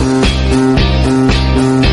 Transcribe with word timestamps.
Thank 0.00 1.84
you. 1.84 1.89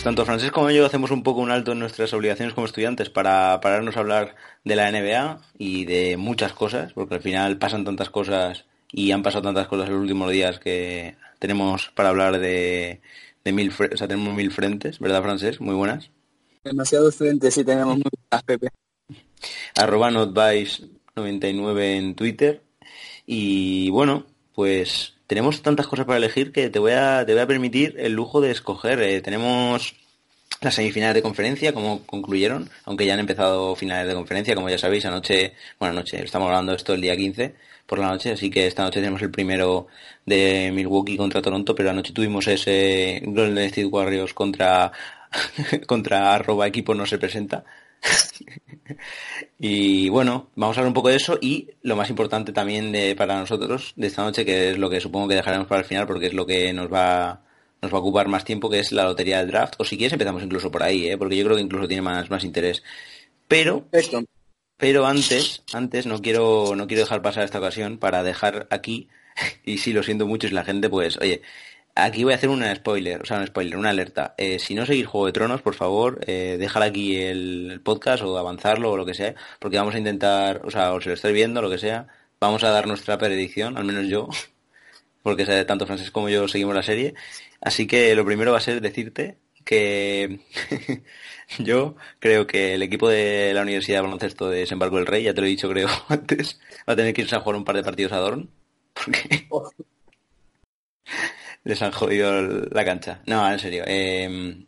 Pues 0.00 0.06
tanto 0.06 0.24
Francés 0.24 0.50
como 0.50 0.70
yo 0.70 0.86
hacemos 0.86 1.10
un 1.10 1.22
poco 1.22 1.40
un 1.40 1.50
alto 1.50 1.72
en 1.72 1.78
nuestras 1.78 2.14
obligaciones 2.14 2.54
como 2.54 2.66
estudiantes 2.66 3.10
para 3.10 3.60
pararnos 3.60 3.98
a 3.98 4.00
hablar 4.00 4.34
de 4.64 4.74
la 4.74 4.90
NBA 4.90 5.42
y 5.58 5.84
de 5.84 6.16
muchas 6.16 6.54
cosas, 6.54 6.94
porque 6.94 7.16
al 7.16 7.20
final 7.20 7.58
pasan 7.58 7.84
tantas 7.84 8.08
cosas 8.08 8.64
y 8.90 9.10
han 9.10 9.22
pasado 9.22 9.42
tantas 9.42 9.68
cosas 9.68 9.88
en 9.88 9.92
los 9.92 10.00
últimos 10.00 10.32
días 10.32 10.58
que 10.58 11.16
tenemos 11.38 11.90
para 11.94 12.08
hablar 12.08 12.38
de, 12.38 13.02
mil, 13.44 13.70
o 13.70 13.96
sea, 13.98 14.08
tenemos 14.08 14.34
mil 14.34 14.50
frentes, 14.50 15.00
¿verdad 15.00 15.22
Francés? 15.22 15.60
Muy 15.60 15.74
buenas. 15.74 16.10
Demasiados 16.64 17.16
frentes 17.16 17.52
sí 17.52 17.62
tenemos 17.62 17.98
buenas, 17.98 18.42
Pepe. 18.46 18.68
Arroba 19.76 20.10
notvice99 20.10 21.78
en 21.82 22.14
Twitter 22.14 22.62
y 23.26 23.90
bueno, 23.90 24.24
pues 24.54 25.19
tenemos 25.30 25.62
tantas 25.62 25.86
cosas 25.86 26.06
para 26.06 26.16
elegir 26.16 26.50
que 26.50 26.70
te 26.70 26.80
voy 26.80 26.90
a, 26.90 27.24
te 27.24 27.34
voy 27.34 27.42
a 27.42 27.46
permitir 27.46 27.94
el 27.98 28.14
lujo 28.14 28.40
de 28.40 28.50
escoger. 28.50 29.00
Eh, 29.00 29.20
tenemos 29.20 29.94
las 30.60 30.74
semifinales 30.74 31.14
de 31.14 31.22
conferencia, 31.22 31.72
como 31.72 32.04
concluyeron, 32.04 32.68
aunque 32.84 33.06
ya 33.06 33.14
han 33.14 33.20
empezado 33.20 33.76
finales 33.76 34.08
de 34.08 34.14
conferencia, 34.14 34.56
como 34.56 34.68
ya 34.68 34.76
sabéis, 34.76 35.04
anoche, 35.04 35.52
bueno, 35.78 35.92
anoche, 35.92 36.20
estamos 36.24 36.46
hablando 36.46 36.74
esto 36.74 36.94
el 36.94 37.00
día 37.00 37.16
15 37.16 37.54
por 37.86 38.00
la 38.00 38.08
noche, 38.08 38.32
así 38.32 38.50
que 38.50 38.66
esta 38.66 38.82
noche 38.82 38.98
tenemos 38.98 39.22
el 39.22 39.30
primero 39.30 39.86
de 40.26 40.72
Milwaukee 40.74 41.16
contra 41.16 41.40
Toronto, 41.40 41.76
pero 41.76 41.90
anoche 41.90 42.12
tuvimos 42.12 42.48
ese 42.48 43.22
Golden 43.24 43.66
State 43.66 43.86
Warriors 43.86 44.34
contra, 44.34 44.90
contra 45.86 46.34
arroba 46.34 46.66
equipo 46.66 46.92
no 46.92 47.06
se 47.06 47.18
presenta. 47.18 47.64
y 49.58 50.08
bueno, 50.08 50.50
vamos 50.54 50.76
a 50.76 50.80
hablar 50.80 50.88
un 50.88 50.94
poco 50.94 51.08
de 51.08 51.16
eso 51.16 51.38
y 51.40 51.68
lo 51.82 51.96
más 51.96 52.10
importante 52.10 52.52
también 52.52 52.92
de, 52.92 53.14
para 53.16 53.38
nosotros 53.38 53.92
de 53.96 54.06
esta 54.06 54.22
noche, 54.22 54.44
que 54.44 54.70
es 54.70 54.78
lo 54.78 54.90
que 54.90 55.00
supongo 55.00 55.28
que 55.28 55.34
dejaremos 55.34 55.66
para 55.66 55.80
el 55.80 55.86
final 55.86 56.06
porque 56.06 56.26
es 56.26 56.34
lo 56.34 56.46
que 56.46 56.72
nos 56.72 56.92
va, 56.92 57.42
nos 57.82 57.92
va 57.92 57.96
a 57.96 58.00
ocupar 58.00 58.28
más 58.28 58.44
tiempo, 58.44 58.70
que 58.70 58.80
es 58.80 58.92
la 58.92 59.04
lotería 59.04 59.38
del 59.38 59.48
draft. 59.48 59.74
O 59.78 59.84
si 59.84 59.96
quieres 59.96 60.12
empezamos 60.12 60.42
incluso 60.42 60.70
por 60.70 60.82
ahí, 60.82 61.08
¿eh? 61.08 61.18
porque 61.18 61.36
yo 61.36 61.44
creo 61.44 61.56
que 61.56 61.62
incluso 61.62 61.88
tiene 61.88 62.02
más, 62.02 62.30
más 62.30 62.44
interés. 62.44 62.82
Pero, 63.48 63.88
pero 64.76 65.06
antes, 65.06 65.62
antes 65.72 66.06
no 66.06 66.20
quiero, 66.20 66.74
no 66.76 66.86
quiero 66.86 67.02
dejar 67.02 67.22
pasar 67.22 67.44
esta 67.44 67.58
ocasión 67.58 67.98
para 67.98 68.22
dejar 68.22 68.66
aquí, 68.70 69.08
y 69.64 69.78
si 69.78 69.92
lo 69.92 70.02
siento 70.02 70.26
mucho, 70.26 70.48
si 70.48 70.54
la 70.54 70.64
gente 70.64 70.88
pues, 70.88 71.18
oye, 71.18 71.42
Aquí 71.94 72.24
voy 72.24 72.32
a 72.32 72.36
hacer 72.36 72.48
una 72.48 72.74
spoiler, 72.74 73.20
o 73.22 73.24
sea, 73.24 73.38
un 73.38 73.46
spoiler, 73.46 73.76
una 73.76 73.90
alerta. 73.90 74.34
Eh, 74.38 74.58
si 74.58 74.74
no 74.74 74.86
seguís 74.86 75.06
Juego 75.06 75.26
de 75.26 75.32
Tronos, 75.32 75.60
por 75.62 75.74
favor, 75.74 76.20
eh, 76.26 76.58
aquí 76.74 77.16
el, 77.16 77.80
podcast 77.84 78.22
o 78.22 78.38
avanzarlo 78.38 78.92
o 78.92 78.96
lo 78.96 79.04
que 79.04 79.14
sea, 79.14 79.34
porque 79.58 79.76
vamos 79.76 79.94
a 79.94 79.98
intentar, 79.98 80.62
o 80.64 80.70
sea, 80.70 80.92
o 80.94 81.00
si 81.00 81.08
lo 81.08 81.14
estáis 81.14 81.34
viendo, 81.34 81.60
lo 81.60 81.68
que 81.68 81.78
sea, 81.78 82.06
vamos 82.40 82.64
a 82.64 82.70
dar 82.70 82.86
nuestra 82.86 83.18
predicción, 83.18 83.76
al 83.76 83.84
menos 83.84 84.08
yo, 84.08 84.28
porque 85.22 85.44
tanto 85.64 85.86
Francés 85.86 86.10
como 86.10 86.28
yo 86.28 86.48
seguimos 86.48 86.74
la 86.74 86.82
serie. 86.82 87.14
Así 87.60 87.86
que 87.86 88.14
lo 88.14 88.24
primero 88.24 88.52
va 88.52 88.58
a 88.58 88.60
ser 88.62 88.80
decirte 88.80 89.38
que 89.64 90.40
yo 91.58 91.96
creo 92.18 92.46
que 92.46 92.74
el 92.74 92.82
equipo 92.82 93.08
de 93.08 93.52
la 93.54 93.62
Universidad 93.62 93.98
de 93.98 94.02
Baloncesto 94.02 94.48
de 94.50 94.60
Desembarco 94.60 94.96
del 94.96 95.06
Rey, 95.06 95.24
ya 95.24 95.34
te 95.34 95.40
lo 95.40 95.46
he 95.46 95.50
dicho 95.50 95.68
creo 95.68 95.88
antes, 96.08 96.60
va 96.88 96.94
a 96.94 96.96
tener 96.96 97.14
que 97.14 97.22
irse 97.22 97.36
a 97.36 97.40
jugar 97.40 97.56
un 97.56 97.64
par 97.64 97.76
de 97.76 97.84
partidos 97.84 98.12
a 98.12 98.18
Dorn. 98.18 98.50
Porque... 98.94 99.48
Les 101.64 101.80
han 101.82 101.92
jodido 101.92 102.42
la 102.70 102.84
cancha. 102.84 103.20
No, 103.26 103.50
en 103.50 103.58
serio. 103.58 103.84
Eh, 103.86 104.64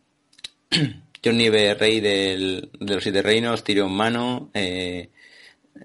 John 1.25 1.37
Nieve, 1.37 1.75
rey 1.75 2.01
de 2.01 2.69
los 2.81 3.03
siete 3.03 3.23
reinos, 3.23 3.63
Tyrion 3.63 3.93
Mano, 3.93 4.51
eh, 4.55 5.11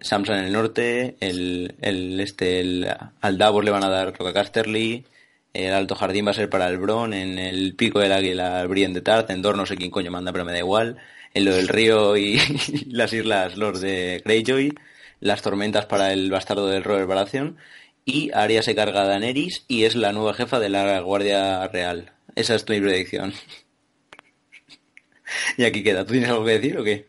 Samson 0.02 0.38
en 0.38 0.46
el 0.46 0.54
norte, 0.54 1.16
el, 1.20 1.76
el 1.82 2.20
este, 2.20 2.60
el, 2.60 2.88
al 3.22 3.38
Davos 3.38 3.64
le 3.64 3.72
van 3.72 3.84
a 3.84 3.90
dar 3.90 4.18
Roca 4.18 4.34
Casterly, 4.34 5.06
el 5.54 5.74
Alto 5.74 5.96
Jardín 5.96 6.26
va 6.26 6.32
a 6.32 6.36
ser 6.36 6.50
para 6.50 6.68
el 6.68 6.78
Bron, 6.78 7.14
en 7.14 7.38
el 7.38 7.76
Pico 7.76 8.00
del 8.00 8.14
Águila 8.14 8.62
el 8.62 8.94
de 8.94 9.02
Tart, 9.02 9.30
en 9.30 9.42
Dor 9.42 9.58
no 9.58 9.66
sé 9.66 9.76
quién 9.76 9.92
coño 9.92 10.12
manda, 10.12 10.32
pero 10.32 10.46
me 10.46 10.52
da 10.52 10.60
igual, 10.60 10.98
en 11.34 11.46
lo 11.46 11.54
del 11.54 11.68
río 11.68 12.18
y, 12.18 12.40
las 12.88 13.14
islas 13.14 13.58
Lord 13.58 13.80
de 13.80 14.22
Greyjoy, 14.26 14.74
las 15.20 15.42
tormentas 15.42 15.86
para 15.86 16.14
el 16.14 16.32
bastardo 16.32 16.68
del 16.68 16.84
Robert 16.84 17.08
Baratheon, 17.08 17.58
y 18.08 18.32
Arya 18.34 18.64
se 18.64 18.74
carga 18.74 19.02
a 19.02 19.06
Daenerys 19.06 19.66
y 19.68 19.84
es 19.84 19.94
la 19.94 20.14
nueva 20.14 20.34
jefa 20.34 20.62
de 20.62 20.70
la 20.70 21.02
Guardia 21.02 21.68
Real. 21.68 22.14
Esa 22.36 22.56
es 22.56 22.64
tu 22.64 22.74
predicción. 22.74 23.34
y 25.58 25.66
aquí 25.66 25.84
queda. 25.84 26.06
¿Tú 26.06 26.14
tienes 26.14 26.30
algo 26.30 26.46
que 26.46 26.58
decir 26.58 26.78
o 26.78 26.86
qué? 26.86 27.06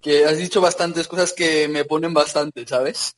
Que 0.00 0.24
has 0.24 0.38
dicho 0.38 0.62
bastantes 0.62 1.06
cosas 1.06 1.34
que 1.34 1.68
me 1.68 1.84
ponen 1.84 2.14
bastante, 2.14 2.66
¿sabes? 2.66 3.14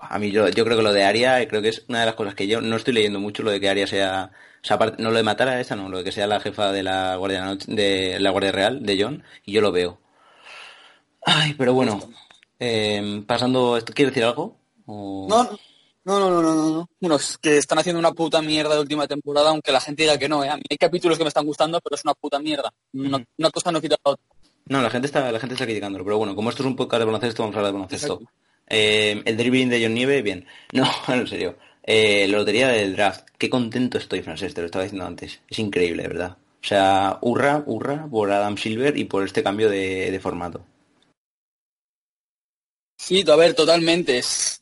A 0.00 0.20
mí 0.20 0.30
yo, 0.30 0.48
yo 0.48 0.64
creo 0.64 0.76
que 0.76 0.84
lo 0.84 0.92
de 0.92 1.02
Arya 1.02 1.48
creo 1.48 1.62
que 1.62 1.70
es 1.70 1.84
una 1.88 2.00
de 2.00 2.06
las 2.06 2.14
cosas 2.14 2.36
que 2.36 2.46
yo 2.46 2.60
no 2.60 2.76
estoy 2.76 2.94
leyendo 2.94 3.18
mucho, 3.18 3.42
lo 3.42 3.50
de 3.50 3.60
que 3.60 3.68
Arya 3.68 3.88
sea... 3.88 4.30
O 4.62 4.66
sea, 4.66 4.78
no 4.98 5.10
lo 5.10 5.16
de 5.16 5.22
matar 5.24 5.48
a 5.48 5.60
esa, 5.60 5.74
no, 5.74 5.88
lo 5.88 5.98
de 5.98 6.04
que 6.04 6.12
sea 6.12 6.28
la 6.28 6.38
jefa 6.38 6.70
de 6.70 6.84
la 6.84 7.16
Guardia, 7.16 7.56
de 7.66 8.20
la 8.20 8.30
Guardia 8.30 8.52
Real, 8.52 8.86
de 8.86 9.02
John, 9.02 9.24
y 9.44 9.52
yo 9.52 9.62
lo 9.62 9.72
veo. 9.72 9.98
Ay, 11.26 11.54
pero 11.54 11.74
bueno, 11.74 12.08
eh, 12.60 13.24
pasando... 13.26 13.80
¿Quieres 13.94 14.14
decir 14.14 14.24
algo? 14.24 14.58
No, 14.86 15.58
no, 16.04 16.18
no, 16.18 16.30
no, 16.30 16.42
no, 16.42 16.54
no. 16.54 16.88
Bueno, 16.98 17.16
es 17.16 17.36
que 17.38 17.58
están 17.58 17.78
haciendo 17.78 17.98
una 17.98 18.12
puta 18.12 18.40
mierda 18.40 18.74
de 18.74 18.80
última 18.80 19.06
temporada, 19.06 19.50
aunque 19.50 19.70
la 19.70 19.80
gente 19.80 20.02
diga 20.02 20.18
que 20.18 20.28
no, 20.28 20.42
¿eh? 20.42 20.48
A 20.48 20.56
mí 20.56 20.62
hay 20.68 20.78
capítulos 20.78 21.18
que 21.18 21.24
me 21.24 21.28
están 21.28 21.44
gustando, 21.44 21.80
pero 21.80 21.96
es 21.96 22.04
una 22.04 22.14
puta 22.14 22.38
mierda. 22.38 22.72
Una, 22.94 23.50
cosa 23.50 23.70
no 23.70 23.80
quita 23.80 23.96
la 24.04 24.12
otra. 24.12 24.24
No, 24.66 24.80
la 24.80 24.90
gente 24.90 25.06
está, 25.06 25.30
la 25.30 25.38
gente 25.38 25.54
está 25.54 25.66
criticándolo, 25.66 26.04
pero 26.04 26.16
bueno, 26.16 26.34
como 26.34 26.48
esto 26.48 26.62
es 26.62 26.66
un 26.66 26.76
podcast 26.76 27.00
de 27.00 27.04
baloncesto, 27.04 27.42
vamos 27.42 27.56
a 27.56 27.58
hablar 27.58 27.72
de 27.72 27.78
baloncesto. 27.78 28.20
Eh, 28.66 29.20
el 29.24 29.36
dribbling 29.36 29.68
de 29.68 29.82
John 29.82 29.94
Nieve, 29.94 30.22
bien. 30.22 30.46
No, 30.72 30.88
en 31.08 31.26
serio. 31.26 31.58
Eh, 31.82 32.26
la 32.28 32.38
lotería 32.38 32.68
del 32.68 32.96
draft. 32.96 33.28
Qué 33.36 33.50
contento 33.50 33.98
estoy, 33.98 34.22
Francés, 34.22 34.54
te 34.54 34.62
lo 34.62 34.66
estaba 34.66 34.84
diciendo 34.84 35.06
antes. 35.06 35.40
Es 35.48 35.58
increíble, 35.58 36.06
¿verdad? 36.08 36.36
O 36.62 36.66
sea, 36.66 37.18
hurra, 37.20 37.62
hurra 37.66 38.06
por 38.10 38.30
Adam 38.30 38.56
Silver 38.56 38.96
y 38.96 39.04
por 39.04 39.24
este 39.24 39.42
cambio 39.42 39.68
de, 39.68 40.10
de 40.10 40.20
formato. 40.20 40.64
Sí, 42.96 43.24
a 43.26 43.36
ver, 43.36 43.54
totalmente. 43.54 44.18
Es, 44.18 44.59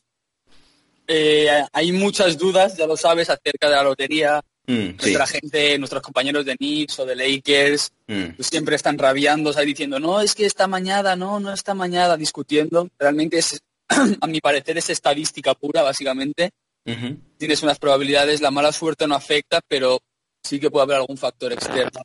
eh, 1.11 1.65
hay 1.73 1.91
muchas 1.91 2.37
dudas, 2.37 2.77
ya 2.77 2.85
lo 2.85 2.95
sabes, 2.95 3.29
acerca 3.29 3.67
de 3.67 3.75
la 3.75 3.83
lotería. 3.83 4.41
Mm, 4.67 4.97
Nuestra 5.01 5.25
gente, 5.25 5.79
nuestros 5.79 6.03
compañeros 6.03 6.45
de 6.45 6.55
Knicks 6.55 6.99
o 6.99 7.05
de 7.07 7.15
Lakers, 7.15 7.91
mm. 8.07 8.35
pues 8.35 8.47
siempre 8.47 8.75
están 8.75 8.99
rabiando, 8.99 9.51
ahí 9.57 9.65
diciendo, 9.65 9.99
no, 9.99 10.21
es 10.21 10.35
que 10.35 10.45
esta 10.45 10.67
mañana, 10.67 11.15
no, 11.15 11.39
no 11.39 11.51
esta 11.51 11.73
mañana, 11.73 12.15
discutiendo. 12.15 12.87
Realmente 12.99 13.39
es, 13.39 13.59
a 14.21 14.27
mi 14.27 14.39
parecer, 14.39 14.77
es 14.77 14.91
estadística 14.91 15.55
pura, 15.55 15.81
básicamente. 15.81 16.51
Tienes 17.37 17.61
unas 17.61 17.77
probabilidades, 17.77 18.41
la 18.41 18.49
mala 18.49 18.71
suerte 18.71 19.05
no 19.05 19.13
afecta, 19.13 19.61
pero 19.67 19.99
sí 20.43 20.59
que 20.59 20.71
puede 20.71 20.83
haber 20.83 20.97
algún 20.97 21.17
factor 21.17 21.53
externo 21.53 22.01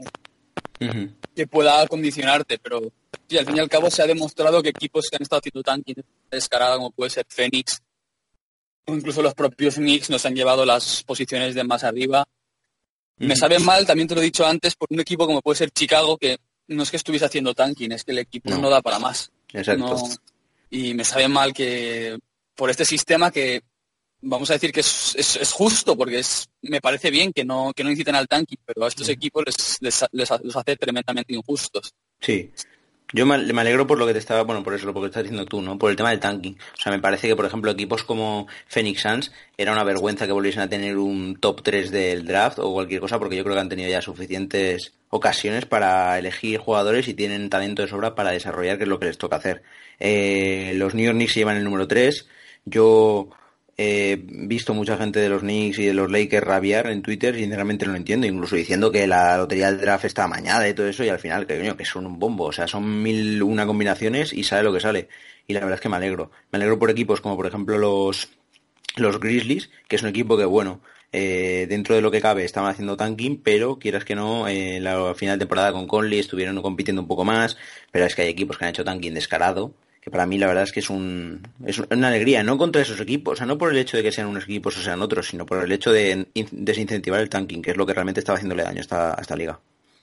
que 1.35 1.47
pueda 1.47 1.87
condicionarte, 1.87 2.59
pero 2.59 2.81
sí, 3.29 3.39
al 3.39 3.47
fin 3.47 3.57
y 3.57 3.61
al 3.61 3.69
cabo 3.69 3.91
se 3.91 4.03
ha 4.03 4.07
demostrado 4.07 4.63
que 4.63 4.71
equipos 4.71 5.09
que 5.09 5.17
han 5.17 5.23
estado 5.23 5.41
haciendo 5.41 5.63
tanking 5.63 5.97
descarada, 6.31 6.77
como 6.77 6.91
puede 6.91 7.11
ser 7.11 7.27
Phoenix, 7.29 7.81
incluso 8.87 9.23
los 9.23 9.35
propios 9.35 9.77
Knicks 9.77 10.11
nos 10.11 10.25
han 10.27 10.35
llevado 10.35 10.65
las 10.65 11.03
posiciones 11.05 11.55
de 11.55 11.65
más 11.65 11.85
arriba. 11.85 12.27
Me 13.17 13.37
sabe 13.37 13.59
mal, 13.59 13.87
también 13.87 14.09
te 14.09 14.15
lo 14.15 14.21
he 14.21 14.25
dicho 14.25 14.45
antes, 14.45 14.75
por 14.75 14.89
un 14.91 15.01
equipo 15.01 15.27
como 15.27 15.41
puede 15.41 15.57
ser 15.57 15.71
Chicago, 15.71 16.19
que 16.19 16.39
no 16.69 16.83
es 16.83 16.91
que 16.91 16.97
estuviese 16.97 17.25
haciendo 17.25 17.55
tanking, 17.55 17.93
es 17.93 18.05
que 18.05 18.13
el 18.13 18.19
equipo 18.19 18.51
no, 18.51 18.69
da 18.69 18.83
para 18.83 18.99
más. 18.99 19.31
Exacto. 19.53 19.97
Y 20.71 20.95
me 20.95 21.05
sabe 21.05 21.29
mal 21.29 21.53
que 21.53 22.19
por 22.57 22.71
este 22.71 22.85
sistema 22.85 23.31
que 23.31 23.63
vamos 24.25 24.51
a 24.51 24.55
decir 24.55 24.73
que 24.73 24.81
es, 24.81 25.53
justo, 25.53 25.97
porque 25.97 26.19
es, 26.19 26.49
me 26.63 26.81
parece 26.81 27.11
bien 27.11 27.33
que 27.33 27.45
no, 27.45 27.73
que 27.75 27.85
no 27.85 27.91
inciten 27.91 28.15
al 28.15 28.27
tanque, 28.27 28.57
pero 28.65 28.85
a 28.85 28.89
estos 28.89 29.09
equipos 29.09 29.45
les, 29.81 30.09
les, 30.11 30.31
hace 30.31 30.77
tremendamente 30.77 31.35
injustos. 31.35 31.93
Sí. 32.21 32.51
Yo 33.13 33.27
me, 33.27 33.35
alegro 33.35 33.87
por 33.87 33.99
lo 33.99 34.07
que 34.07 34.13
te 34.13 34.19
estaba, 34.19 34.43
bueno, 34.43 34.65
por 34.65 34.75
eso, 34.75 34.87
lo 34.87 34.95
que 34.95 35.07
estás 35.07 35.23
diciendo 35.23 35.47
tú, 35.47 35.63
¿no? 35.63 35.79
Por 35.79 35.91
el 35.91 35.97
tema 35.97 36.11
del 36.11 36.19
tanking. 36.19 36.57
O 36.77 36.81
sea, 36.81 36.91
me 36.91 36.99
parece 36.99 37.29
que, 37.29 37.37
por 37.37 37.45
ejemplo, 37.45 37.71
equipos 37.71 38.03
como 38.03 38.49
Phoenix 38.67 39.03
Suns 39.03 39.33
era 39.57 39.73
una 39.73 39.85
vergüenza 39.85 40.27
que 40.27 40.33
volviesen 40.33 40.63
a 40.63 40.69
tener 40.69 40.97
un 40.97 41.37
top 41.37 41.63
3 41.63 41.91
del 41.93 42.25
draft 42.27 42.59
o 42.59 42.73
cualquier 42.73 43.01
cosa, 43.01 43.19
porque 43.19 43.37
yo 43.37 43.45
creo 43.45 43.55
que 43.55 43.61
han 43.61 43.69
tenido 43.69 43.89
ya 43.89 44.03
suficientes 44.03 44.95
ocasiones 45.11 45.65
para 45.67 46.19
elegir 46.19 46.59
jugadores 46.59 47.07
y 47.07 47.15
tienen 47.15 47.51
talento 47.51 47.83
de 47.83 47.89
sobra 47.89 48.17
para 48.17 48.33
desarrollar, 48.33 48.79
que 48.79 48.85
es 48.85 48.89
lo 48.89 48.99
que 48.99 49.07
les 49.07 49.19
toca 49.19 49.37
hacer. 49.37 49.63
Eh, 50.01 50.73
los 50.75 50.95
New 50.95 51.05
York 51.05 51.17
Knicks 51.17 51.35
llevan 51.37 51.57
el 51.57 51.65
número 51.65 51.87
3. 51.87 52.27
Yo 52.65 53.29
he 53.77 54.23
visto 54.27 54.75
mucha 54.75 54.97
gente 54.97 55.19
de 55.19 55.29
los 55.29 55.41
Knicks 55.41 55.79
y 55.79 55.87
de 55.87 55.95
los 55.95 56.11
Lakers 56.11 56.47
rabiar 56.47 56.87
en 56.87 57.03
Twitter 57.03 57.35
y 57.37 57.41
sinceramente 57.41 57.87
no 57.87 57.93
lo 57.93 57.99
entiendo, 57.99 58.27
incluso 58.27 58.57
diciendo 58.57 58.93
que 58.93 59.07
la 59.07 59.37
lotería 59.37 59.71
del 59.71 59.81
draft 59.81 60.05
está 60.05 60.25
amañada 60.25 60.69
y 60.69 60.75
todo 60.75 60.89
eso 60.89 61.05
y 61.05 61.09
al 61.09 61.19
final 61.19 61.47
que, 61.47 61.59
coño, 61.59 61.77
que 61.77 61.85
son 61.85 62.07
un 62.07 62.19
bombo, 62.19 62.45
o 62.45 62.53
sea, 62.53 62.69
son 62.69 63.03
mil 63.03 63.43
una 63.43 63.67
combinaciones 63.67 64.33
y 64.33 64.45
sale 64.45 64.63
lo 64.63 64.73
que 64.73 64.81
sale. 64.81 65.09
Y 65.47 65.53
la 65.55 65.61
verdad 65.61 65.75
es 65.75 65.81
que 65.81 65.89
me 65.89 65.97
alegro. 65.97 66.31
Me 66.53 66.57
alegro 66.57 66.79
por 66.79 66.91
equipos 66.91 67.21
como 67.21 67.37
por 67.37 67.47
ejemplo 67.47 67.79
los, 67.79 68.31
los 68.97 69.21
Grizzlies, 69.21 69.71
que 69.89 69.97
es 69.97 70.03
un 70.03 70.09
equipo 70.09 70.37
que 70.37 70.45
bueno, 70.45 70.81
eh, 71.13 71.67
dentro 71.69 71.95
de 71.95 72.01
lo 72.01 72.11
que 72.11 72.21
cabe 72.21 72.45
estaban 72.45 72.71
haciendo 72.71 72.97
tanking, 72.97 73.41
pero 73.43 73.79
quieras 73.79 74.05
que 74.05 74.15
no, 74.15 74.49
eh, 74.49 74.81
la 74.81 75.15
final 75.15 75.39
de 75.39 75.45
temporada 75.45 75.73
con 75.73 75.87
Conley 75.87 76.21
estuvieron 76.21 76.61
compitiendo 76.63 77.03
un 77.03 77.09
poco 77.09 77.25
más, 77.25 77.57
pero 77.91 78.05
es 78.07 78.15
que 78.15 78.23
hay 78.23 78.29
equipos 78.29 78.57
que 78.57 78.65
han 78.65 78.71
hecho 78.71 78.85
tanking 78.85 79.15
descarado 79.15 79.75
que 80.05 80.11
para 80.11 80.27
mí 80.27 80.37
la 80.37 80.47
verdad 80.47 80.65
es 80.65 80.73
que 80.73 80.81
es, 80.81 80.91
un, 80.91 81.41
es 81.65 81.79
una 81.79 82.09
alegría, 82.09 82.43
no 82.43 82.59
contra 82.59 82.83
esos 82.83 83.01
equipos, 83.01 83.33
o 83.33 83.37
sea, 83.37 83.47
no 83.47 83.57
por 83.57 83.73
el 83.73 83.79
hecho 83.79 83.97
de 83.97 84.03
que 84.03 84.13
sean 84.13 84.27
unos 84.27 84.45
equipos 84.45 84.77
o 84.77 84.83
sean 84.83 85.01
otros, 85.01 85.29
sino 85.29 85.47
por 85.47 85.65
el 85.65 85.73
hecho 85.73 85.93
de 85.93 86.27
desincentivar 86.53 87.23
el 87.23 87.31
tanking, 87.31 87.63
que 87.63 87.71
es 87.71 87.77
lo 87.79 87.87
que 87.87 87.95
realmente 87.95 88.21
estaba 88.21 88.37
haciéndole 88.37 88.65
daño 88.65 88.81
a 88.81 88.83
esta, 88.83 89.17
esta 89.19 89.35
liga. 89.35 89.59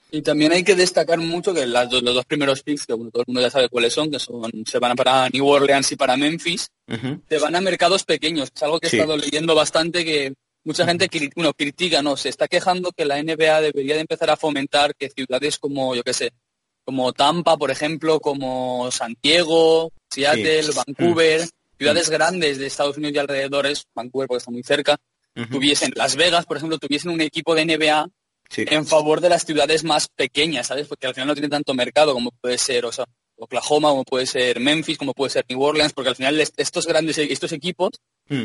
Y 0.10 0.24
también 0.24 0.54
hay 0.54 0.64
que 0.64 0.76
destacar 0.76 1.20
mucho 1.20 1.54
que 1.54 1.68
las 1.68 1.92
los 1.92 2.16
dos 2.16 2.26
primeros 2.26 2.64
picks, 2.64 2.88
que 2.88 2.94
todo 2.94 3.22
el 3.22 3.26
mundo 3.28 3.42
ya 3.42 3.52
sabe 3.52 3.70
cuáles 3.70 3.94
son, 3.94 4.10
que 4.10 4.18
son 4.18 4.52
se 4.66 4.80
van 4.80 4.96
para 4.96 5.30
New 5.30 5.48
Orleans 5.48 5.92
y 5.92 5.96
para 5.96 6.18
Memphis, 6.18 6.68
se 7.30 7.38
van 7.38 7.56
a 7.56 7.62
mercados 7.62 8.04
pequeños. 8.04 8.50
Es 8.54 8.64
algo 8.64 8.80
que 8.80 8.88
he 8.88 8.90
estado 8.90 9.16
leyendo 9.16 9.54
bastante 9.54 10.04
que 10.04 10.34
mucha 10.64 10.86
gente 10.86 11.08
bueno, 11.36 11.54
critica, 11.54 12.02
no, 12.02 12.18
se 12.18 12.30
está 12.30 12.48
quejando 12.48 12.92
que 12.92 13.06
la 13.06 13.22
NBA 13.22 13.62
debería 13.62 13.96
de 13.96 14.02
empezar 14.02 14.32
a 14.32 14.36
fomentar 14.36 14.96
que 14.96 15.10
ciudades 15.10 15.60
como, 15.60 15.96
yo 15.96 16.04
qué 16.04 16.14
sé, 16.14 16.34
como 16.84 17.14
Tampa, 17.14 17.58
por 17.58 17.72
ejemplo, 17.72 18.20
como 18.20 18.90
San 18.92 19.16
Diego, 19.22 19.92
Seattle, 20.10 20.70
Vancouver, 20.76 21.44
mm. 21.44 21.78
ciudades 21.78 22.10
grandes 22.10 22.58
de 22.58 22.68
Estados 22.68 22.98
Unidos 22.98 23.16
y 23.16 23.20
alrededores, 23.20 23.86
Vancouver 23.94 24.28
porque 24.28 24.40
está 24.40 24.52
muy 24.52 24.64
cerca, 24.64 24.98
tuviesen, 25.50 25.94
Las 25.96 26.16
Vegas, 26.16 26.46
por 26.46 26.58
ejemplo, 26.58 26.78
tuviesen 26.78 27.12
un 27.12 27.22
equipo 27.22 27.56
de 27.56 27.66
NBA 27.66 28.08
en 28.58 28.86
favor 28.86 29.22
de 29.22 29.30
las 29.30 29.46
ciudades 29.46 29.84
más 29.84 30.10
pequeñas, 30.10 30.68
¿sabes? 30.68 30.88
Porque 30.88 31.08
al 31.08 31.14
final 31.14 31.28
no 31.28 31.34
tiene 31.34 31.50
tanto 31.50 31.74
mercado 31.74 32.14
como 32.14 32.32
puede 32.32 32.58
ser, 32.58 32.86
o 32.86 32.92
sea, 32.92 33.06
Oklahoma, 33.38 33.90
como 33.90 34.04
puede 34.04 34.26
ser 34.26 34.60
Memphis, 34.60 34.98
como 34.98 35.14
puede 35.14 35.32
ser 35.32 35.46
New 35.50 35.62
Orleans, 35.62 35.94
porque 35.94 36.10
al 36.10 36.16
final 36.16 36.40
estos 36.40 36.86
grandes 36.86 37.18
estos 37.18 37.52
equipos, 37.54 37.92
mm. 38.28 38.44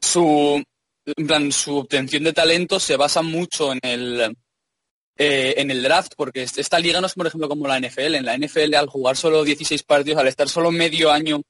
su, 0.00 0.62
en 1.06 1.26
plan, 1.26 1.52
su 1.52 1.78
obtención 1.78 2.24
de 2.24 2.32
talento 2.32 2.80
se 2.80 2.96
basa 2.96 3.22
mucho 3.22 3.72
en 3.72 3.80
el 3.82 4.36
eh, 5.24 5.54
en 5.60 5.70
el 5.70 5.84
draft, 5.84 6.14
porque 6.16 6.42
esta 6.42 6.80
liga 6.80 7.00
no 7.00 7.06
es, 7.06 7.14
por 7.14 7.28
ejemplo, 7.28 7.48
como 7.48 7.68
la 7.68 7.78
NFL. 7.78 8.16
En 8.16 8.26
la 8.26 8.36
NFL, 8.36 8.74
al 8.74 8.88
jugar 8.88 9.16
solo 9.16 9.44
16 9.44 9.84
partidos, 9.84 10.18
al 10.18 10.26
estar 10.26 10.48
solo 10.48 10.72
medio 10.72 11.12
año 11.12 11.40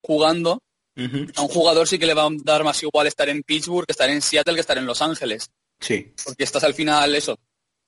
jugando, 0.00 0.62
a 0.96 1.42
un 1.42 1.48
jugador 1.48 1.88
sí 1.88 1.98
que 1.98 2.06
le 2.06 2.14
va 2.14 2.26
a 2.26 2.30
dar 2.44 2.62
más 2.62 2.80
igual 2.84 3.08
estar 3.08 3.28
en 3.28 3.42
Pittsburgh 3.42 3.84
que 3.84 3.90
estar 3.90 4.08
en 4.08 4.22
Seattle 4.22 4.54
que 4.54 4.60
estar 4.60 4.78
en 4.78 4.86
Los 4.86 5.02
Ángeles. 5.02 5.50
Sí. 5.80 6.12
Porque 6.24 6.44
estás 6.44 6.62
al 6.62 6.74
final, 6.74 7.12
eso, 7.16 7.36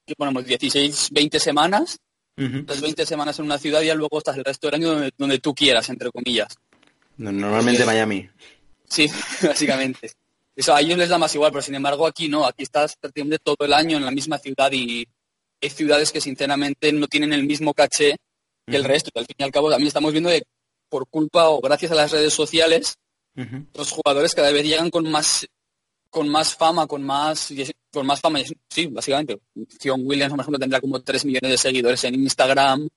que 0.05 0.17
ponemos 0.17 0.44
16, 0.44 1.11
20 1.12 1.38
semanas, 1.38 2.00
estás 2.37 2.81
20 2.81 3.06
semanas 3.06 3.38
en 3.38 3.44
una 3.44 3.58
ciudad 3.58 3.82
y 3.82 3.93
luego 3.93 4.19
estás 4.19 4.37
el 4.37 4.44
resto 4.44 4.67
del 4.67 4.75
año 4.75 5.11
donde, 5.17 5.38
tú 5.38 5.55
quieras, 5.55 5.88
entre 5.88 6.11
comillas. 6.11 6.49
Normalmente 7.17 7.85
Miami. 7.85 8.29
Sí, 8.88 9.08
básicamente. 9.43 10.11
Eso 10.56 10.75
a 10.75 10.81
ellos 10.81 10.97
les 10.97 11.11
da 11.11 11.19
más 11.19 11.35
igual, 11.35 11.53
pero 11.53 11.61
sin 11.61 11.75
embargo 11.75 12.06
aquí 12.06 12.29
no, 12.29 12.47
aquí 12.47 12.62
estás 12.62 12.97
prácticamente 12.97 13.38
todo 13.44 13.56
el 13.61 13.75
año 13.75 13.99
en 13.99 14.05
la 14.06 14.11
misma 14.11 14.38
ciudad 14.38 14.73
y 14.73 15.06
hay 15.61 15.70
ciudades 15.70 16.11
que 16.11 16.20
sinceramente 16.20 16.91
no 16.93 17.06
tienen 17.06 17.35
el 17.35 17.44
mismo 17.44 17.75
caché 17.75 18.17
que 18.67 18.76
el 18.76 18.85
resto. 18.85 19.11
Al 19.14 19.26
fin 19.26 19.37
y 19.38 19.43
al 19.43 19.53
cabo 19.53 19.70
también 19.70 19.88
estamos 19.88 20.12
viendo 20.12 20.31
que 20.31 20.43
por 20.88 21.06
culpa 21.08 21.50
o 21.50 21.61
gracias 21.61 21.93
a 21.93 21.94
las 21.94 22.11
redes 22.11 22.32
sociales, 22.32 22.97
los 23.75 23.91
jugadores 23.91 24.35
cada 24.35 24.50
vez 24.50 24.64
llegan 24.64 24.91
con 24.91 25.11
más 25.11 25.47
con 26.08 26.29
más 26.31 26.55
fama, 26.55 26.87
con 26.87 27.03
más 27.03 27.53
con 27.93 28.06
más 28.06 28.20
fama, 28.20 28.41
sí, 28.70 28.87
básicamente. 28.87 29.38
John 29.82 30.03
Williams, 30.05 30.31
por 30.31 30.41
ejemplo, 30.41 30.58
tendrá 30.58 30.81
como 30.81 31.03
3 31.03 31.25
millones 31.26 31.50
de 31.50 31.58
seguidores 31.58 32.03
en 32.05 32.14
Instagram. 32.14 32.88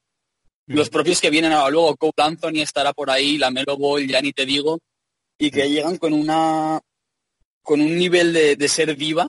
Los 0.67 0.89
propios 0.89 1.19
que 1.19 1.29
vienen 1.29 1.51
ahora 1.51 1.71
luego, 1.71 1.97
Cole 1.97 2.13
Anthony 2.17 2.61
estará 2.61 2.94
por 2.94 3.09
ahí, 3.09 3.38
la 3.38 3.51
Melo 3.51 3.75
Ball, 3.75 4.07
ya 4.07 4.21
ni 4.21 4.31
te 4.31 4.45
digo, 4.45 4.79
y 5.38 5.51
que 5.51 5.69
llegan 5.69 5.97
con 5.97 6.13
una 6.13 6.79
con 7.69 7.81
un 7.81 7.95
nivel 7.95 8.33
de, 8.33 8.68
ser 8.68 8.98
diva, 8.98 9.27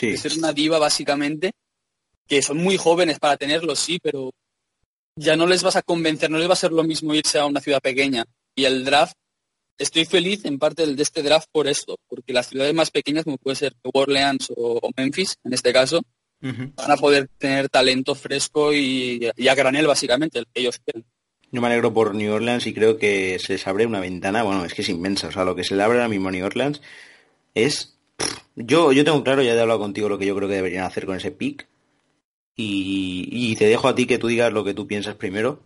de 0.00 0.16
ser 0.16 0.32
una 0.36 0.52
diva 0.52 0.80
básicamente, 0.80 1.52
que 2.26 2.42
son 2.42 2.56
muy 2.56 2.76
jóvenes 2.76 3.20
para 3.20 3.36
tenerlo, 3.36 3.76
sí, 3.76 4.00
pero 4.02 4.32
ya 5.14 5.36
no 5.36 5.46
les 5.46 5.62
vas 5.62 5.76
a 5.76 5.82
convencer, 5.82 6.32
no 6.32 6.38
les 6.38 6.48
va 6.48 6.54
a 6.54 6.56
ser 6.56 6.72
lo 6.72 6.82
mismo 6.82 7.14
irse 7.14 7.38
a 7.38 7.46
una 7.46 7.60
ciudad 7.60 7.80
pequeña. 7.80 8.24
Y 8.56 8.64
el 8.64 8.84
draft, 8.84 9.14
estoy 9.78 10.04
feliz 10.04 10.44
en 10.46 10.58
parte 10.58 10.84
de 10.84 11.00
este 11.00 11.22
draft 11.22 11.46
por 11.52 11.68
esto, 11.68 11.96
porque 12.08 12.32
las 12.32 12.48
ciudades 12.48 12.74
más 12.74 12.90
pequeñas, 12.90 13.22
como 13.22 13.38
puede 13.38 13.54
ser 13.54 13.72
New 13.84 13.92
Orleans 13.94 14.52
o, 14.56 14.90
Memphis, 14.96 15.36
en 15.44 15.52
este 15.52 15.72
caso, 15.72 16.02
van 16.40 16.90
a 16.90 16.96
poder 16.96 17.28
tener 17.38 17.68
talento 17.68 18.16
fresco 18.16 18.74
y, 18.74 19.30
a 19.48 19.54
granel, 19.54 19.86
básicamente, 19.86 20.40
el 20.40 20.46
que 20.52 20.60
ellos 20.60 20.80
quieren. 20.84 21.04
Yo 21.52 21.60
me 21.60 21.68
alegro 21.68 21.94
por 21.94 22.16
New 22.16 22.34
Orleans 22.34 22.66
y 22.66 22.74
creo 22.74 22.98
que 22.98 23.38
se 23.38 23.52
les 23.52 23.66
abre 23.68 23.86
una 23.86 24.00
ventana, 24.00 24.42
bueno, 24.42 24.64
es 24.64 24.74
que 24.74 24.82
es 24.82 24.88
inmensa, 24.88 25.28
o 25.28 25.30
sea, 25.30 25.44
lo 25.44 25.54
que 25.54 25.62
se 25.62 25.76
le 25.76 25.84
abre 25.84 25.98
ahora 25.98 26.08
mismo 26.08 26.30
a 26.30 26.32
New 26.32 26.44
Orleans 26.44 26.80
es... 27.54 27.96
Yo, 28.56 28.92
yo 28.92 29.04
tengo 29.04 29.24
claro, 29.24 29.42
ya 29.42 29.54
he 29.54 29.60
hablado 29.60 29.80
contigo 29.80 30.08
lo 30.08 30.18
que 30.18 30.26
yo 30.26 30.36
creo 30.36 30.48
que 30.48 30.54
deberían 30.56 30.84
hacer 30.84 31.06
con 31.06 31.16
ese 31.16 31.30
pick. 31.30 31.66
Y, 32.56 33.56
te 33.56 33.66
dejo 33.66 33.88
a 33.88 33.94
ti 33.94 34.06
que 34.06 34.18
tú 34.18 34.28
digas 34.28 34.52
lo 34.52 34.62
que 34.62 34.74
tú 34.74 34.86
piensas 34.86 35.16
primero, 35.16 35.60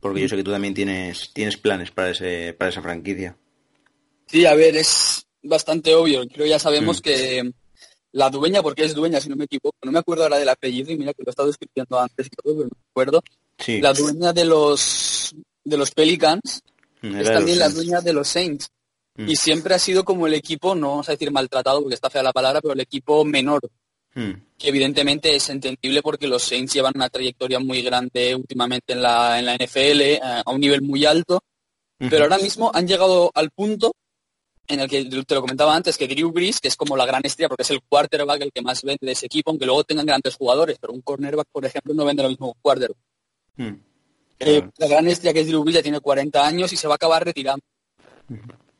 porque 0.00 0.22
yo 0.22 0.28
sé 0.28 0.36
que 0.36 0.44
tú 0.44 0.50
también 0.50 0.72
tienes, 0.72 1.30
tienes 1.34 1.58
planes 1.58 1.90
para, 1.90 2.10
ese, 2.10 2.54
para 2.54 2.70
esa 2.70 2.80
franquicia. 2.80 3.36
Sí, 4.26 4.46
a 4.46 4.54
ver, 4.54 4.76
es 4.76 5.26
bastante 5.42 5.94
obvio. 5.94 6.26
Creo 6.26 6.46
ya 6.46 6.58
sabemos 6.58 7.00
mm. 7.00 7.02
que 7.02 7.52
la 8.12 8.30
dueña, 8.30 8.62
porque 8.62 8.84
es 8.84 8.94
dueña, 8.94 9.20
si 9.20 9.28
no 9.28 9.36
me 9.36 9.44
equivoco, 9.44 9.76
no 9.82 9.92
me 9.92 9.98
acuerdo 9.98 10.24
ahora 10.24 10.38
del 10.38 10.48
apellido, 10.48 10.90
y 10.90 10.96
mira 10.96 11.12
que 11.12 11.22
lo 11.22 11.28
he 11.28 11.32
estado 11.32 11.50
escribiendo 11.50 12.00
antes 12.00 12.26
y 12.26 12.30
todo, 12.30 12.54
pero 12.56 12.68
no 12.68 12.76
me 12.76 12.90
acuerdo. 12.90 13.22
La 13.80 13.92
dueña 13.92 14.32
de 14.32 14.44
los 14.44 15.34
de 15.64 15.76
los 15.76 15.90
Pelicans 15.92 16.62
mm, 17.02 17.16
es 17.16 17.32
también 17.32 17.58
la 17.58 17.68
dueña 17.68 18.00
de 18.00 18.12
los 18.12 18.28
Saints. 18.28 18.70
Mm. 19.16 19.28
Y 19.28 19.36
siempre 19.36 19.74
ha 19.74 19.78
sido 19.78 20.04
como 20.04 20.26
el 20.26 20.34
equipo, 20.34 20.74
no 20.74 20.90
vamos 20.90 21.08
a 21.08 21.12
decir 21.12 21.30
maltratado 21.30 21.80
porque 21.80 21.94
está 21.94 22.10
fea 22.10 22.22
la 22.22 22.32
palabra, 22.32 22.60
pero 22.60 22.74
el 22.74 22.80
equipo 22.80 23.24
menor. 23.24 23.60
Mm. 24.14 24.32
Que 24.58 24.68
evidentemente 24.68 25.34
es 25.34 25.48
entendible 25.48 26.02
porque 26.02 26.26
los 26.26 26.42
Saints 26.42 26.72
llevan 26.72 26.92
una 26.94 27.08
trayectoria 27.08 27.58
muy 27.58 27.82
grande 27.82 28.34
últimamente 28.34 28.92
en 28.92 29.02
la, 29.02 29.38
en 29.38 29.46
la 29.46 29.54
NFL, 29.56 30.00
eh, 30.00 30.20
a 30.22 30.50
un 30.50 30.60
nivel 30.60 30.82
muy 30.82 31.04
alto. 31.04 31.42
Pero 31.98 32.24
ahora 32.24 32.38
mismo 32.38 32.72
han 32.74 32.88
llegado 32.88 33.30
al 33.32 33.50
punto 33.50 33.92
en 34.66 34.80
el 34.80 34.88
que 34.88 35.04
te 35.04 35.34
lo 35.34 35.40
comentaba 35.40 35.76
antes, 35.76 35.96
que 35.96 36.08
Drew 36.08 36.32
Brees, 36.32 36.58
que 36.58 36.66
es 36.66 36.74
como 36.74 36.96
la 36.96 37.06
gran 37.06 37.22
estrella, 37.24 37.48
porque 37.48 37.62
es 37.62 37.70
el 37.70 37.80
quarterback 37.80 38.42
el 38.42 38.52
que 38.52 38.60
más 38.60 38.82
vende 38.82 39.06
de 39.06 39.12
ese 39.12 39.26
equipo, 39.26 39.50
aunque 39.50 39.66
luego 39.66 39.84
tengan 39.84 40.06
grandes 40.06 40.34
jugadores, 40.34 40.78
pero 40.80 40.92
un 40.92 41.02
cornerback, 41.02 41.46
por 41.52 41.64
ejemplo, 41.64 41.94
no 41.94 42.04
vende 42.04 42.24
lo 42.24 42.30
mismo 42.30 42.56
quarterback. 42.60 42.98
Mm. 43.56 43.74
Eh, 44.40 44.68
la 44.78 44.88
gran 44.88 45.06
estrella 45.06 45.32
que 45.32 45.40
es 45.40 45.46
Drew 45.46 45.62
Brees 45.62 45.76
ya 45.76 45.82
tiene 45.82 46.00
40 46.00 46.44
años 46.44 46.72
y 46.72 46.76
se 46.76 46.88
va 46.88 46.94
a 46.94 46.96
acabar 46.96 47.24
retirando 47.24 47.64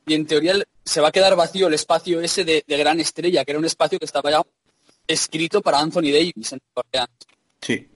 y 0.07 0.15
en 0.15 0.27
teoría 0.27 0.55
se 0.85 1.01
va 1.01 1.09
a 1.09 1.13
quedar 1.13 1.37
vacío 1.37 1.69
el 1.69 1.75
espacio 1.75 2.21
ese 2.21 2.45
de, 2.45 2.65
gran 2.67 3.01
estrella, 3.01 3.45
que 3.45 3.53
era 3.53 3.59
un 3.59 3.65
espacio 3.65 3.99
que 3.99 4.05
estaba 4.05 4.31
ya 4.31 4.43
escrito 5.07 5.63
para 5.63 5.79
Anthony 5.79 6.13
Davis 6.13 6.53
en 6.53 6.61
Sí. 7.61 7.89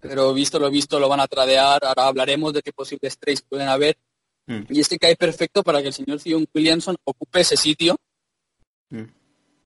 Pero 0.00 0.34
visto 0.34 0.58
lo 0.58 0.70
visto 0.70 0.98
lo 1.00 1.08
van 1.08 1.20
a 1.20 1.26
tradear, 1.26 1.84
ahora 1.84 2.06
hablaremos 2.06 2.52
de 2.52 2.62
qué 2.62 2.72
posibles 2.72 3.18
trades 3.18 3.42
pueden 3.42 3.68
haber. 3.68 3.96
Mm. 4.46 4.62
Y 4.70 4.80
este 4.80 4.98
cae 4.98 5.16
perfecto 5.16 5.62
para 5.62 5.80
que 5.80 5.88
el 5.88 5.94
señor 5.94 6.20
Zion 6.20 6.46
Williamson 6.54 6.96
ocupe 7.04 7.40
ese 7.40 7.56
sitio 7.56 7.96
mm. 8.90 9.02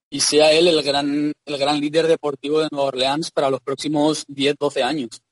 y 0.09 0.21
sea 0.21 0.53
él 0.53 0.69
el 0.69 0.83
gran, 0.83 1.33
el 1.45 1.59
gran 1.59 1.81
líder 1.81 2.07
deportivo 2.07 2.61
de 2.61 2.69
Nueva 2.71 2.89
Orleans 2.89 3.31
para 3.31 3.51
los 3.51 3.61
próximos 3.61 4.25
10, 4.29 4.57
12 4.59 4.83
años. 4.83 5.23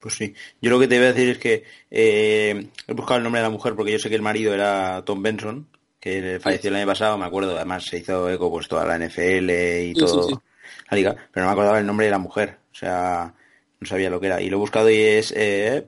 Pues 0.00 0.14
sí. 0.14 0.34
Yo 0.62 0.70
lo 0.70 0.80
que 0.80 0.88
te 0.88 0.96
voy 0.96 1.06
a 1.06 1.12
decir 1.12 1.28
es 1.28 1.38
que 1.38 1.64
eh, 1.90 2.68
he 2.86 2.92
buscado 2.94 3.18
el 3.18 3.22
nombre 3.22 3.40
de 3.40 3.46
la 3.46 3.50
mujer 3.50 3.74
porque 3.76 3.92
yo 3.92 3.98
sé 3.98 4.08
que 4.08 4.14
el 4.14 4.22
marido 4.22 4.54
era 4.54 5.04
Tom 5.04 5.22
Benson, 5.22 5.68
que 6.00 6.40
falleció 6.40 6.70
el 6.70 6.76
año 6.76 6.86
pasado, 6.86 7.18
me 7.18 7.26
acuerdo. 7.26 7.54
Además 7.54 7.84
se 7.84 7.98
hizo 7.98 8.30
eco 8.30 8.50
pues 8.50 8.66
toda 8.66 8.86
la 8.86 8.98
NFL 8.98 9.50
y 9.50 9.94
todo 9.94 10.42
la 10.90 10.96
liga, 10.96 11.14
pero 11.30 11.44
no 11.44 11.50
me 11.50 11.52
acordaba 11.52 11.78
el 11.78 11.86
nombre 11.86 12.06
de 12.06 12.12
la 12.12 12.18
mujer. 12.18 12.56
O 12.72 12.74
sea, 12.74 13.34
No 13.78 13.86
sabía 13.86 14.08
lo 14.08 14.18
que 14.18 14.26
era. 14.26 14.40
Y 14.40 14.48
lo 14.48 14.56
he 14.56 14.60
buscado 14.60 14.88
y 14.88 14.96
es... 14.96 15.32
Eh, 15.36 15.86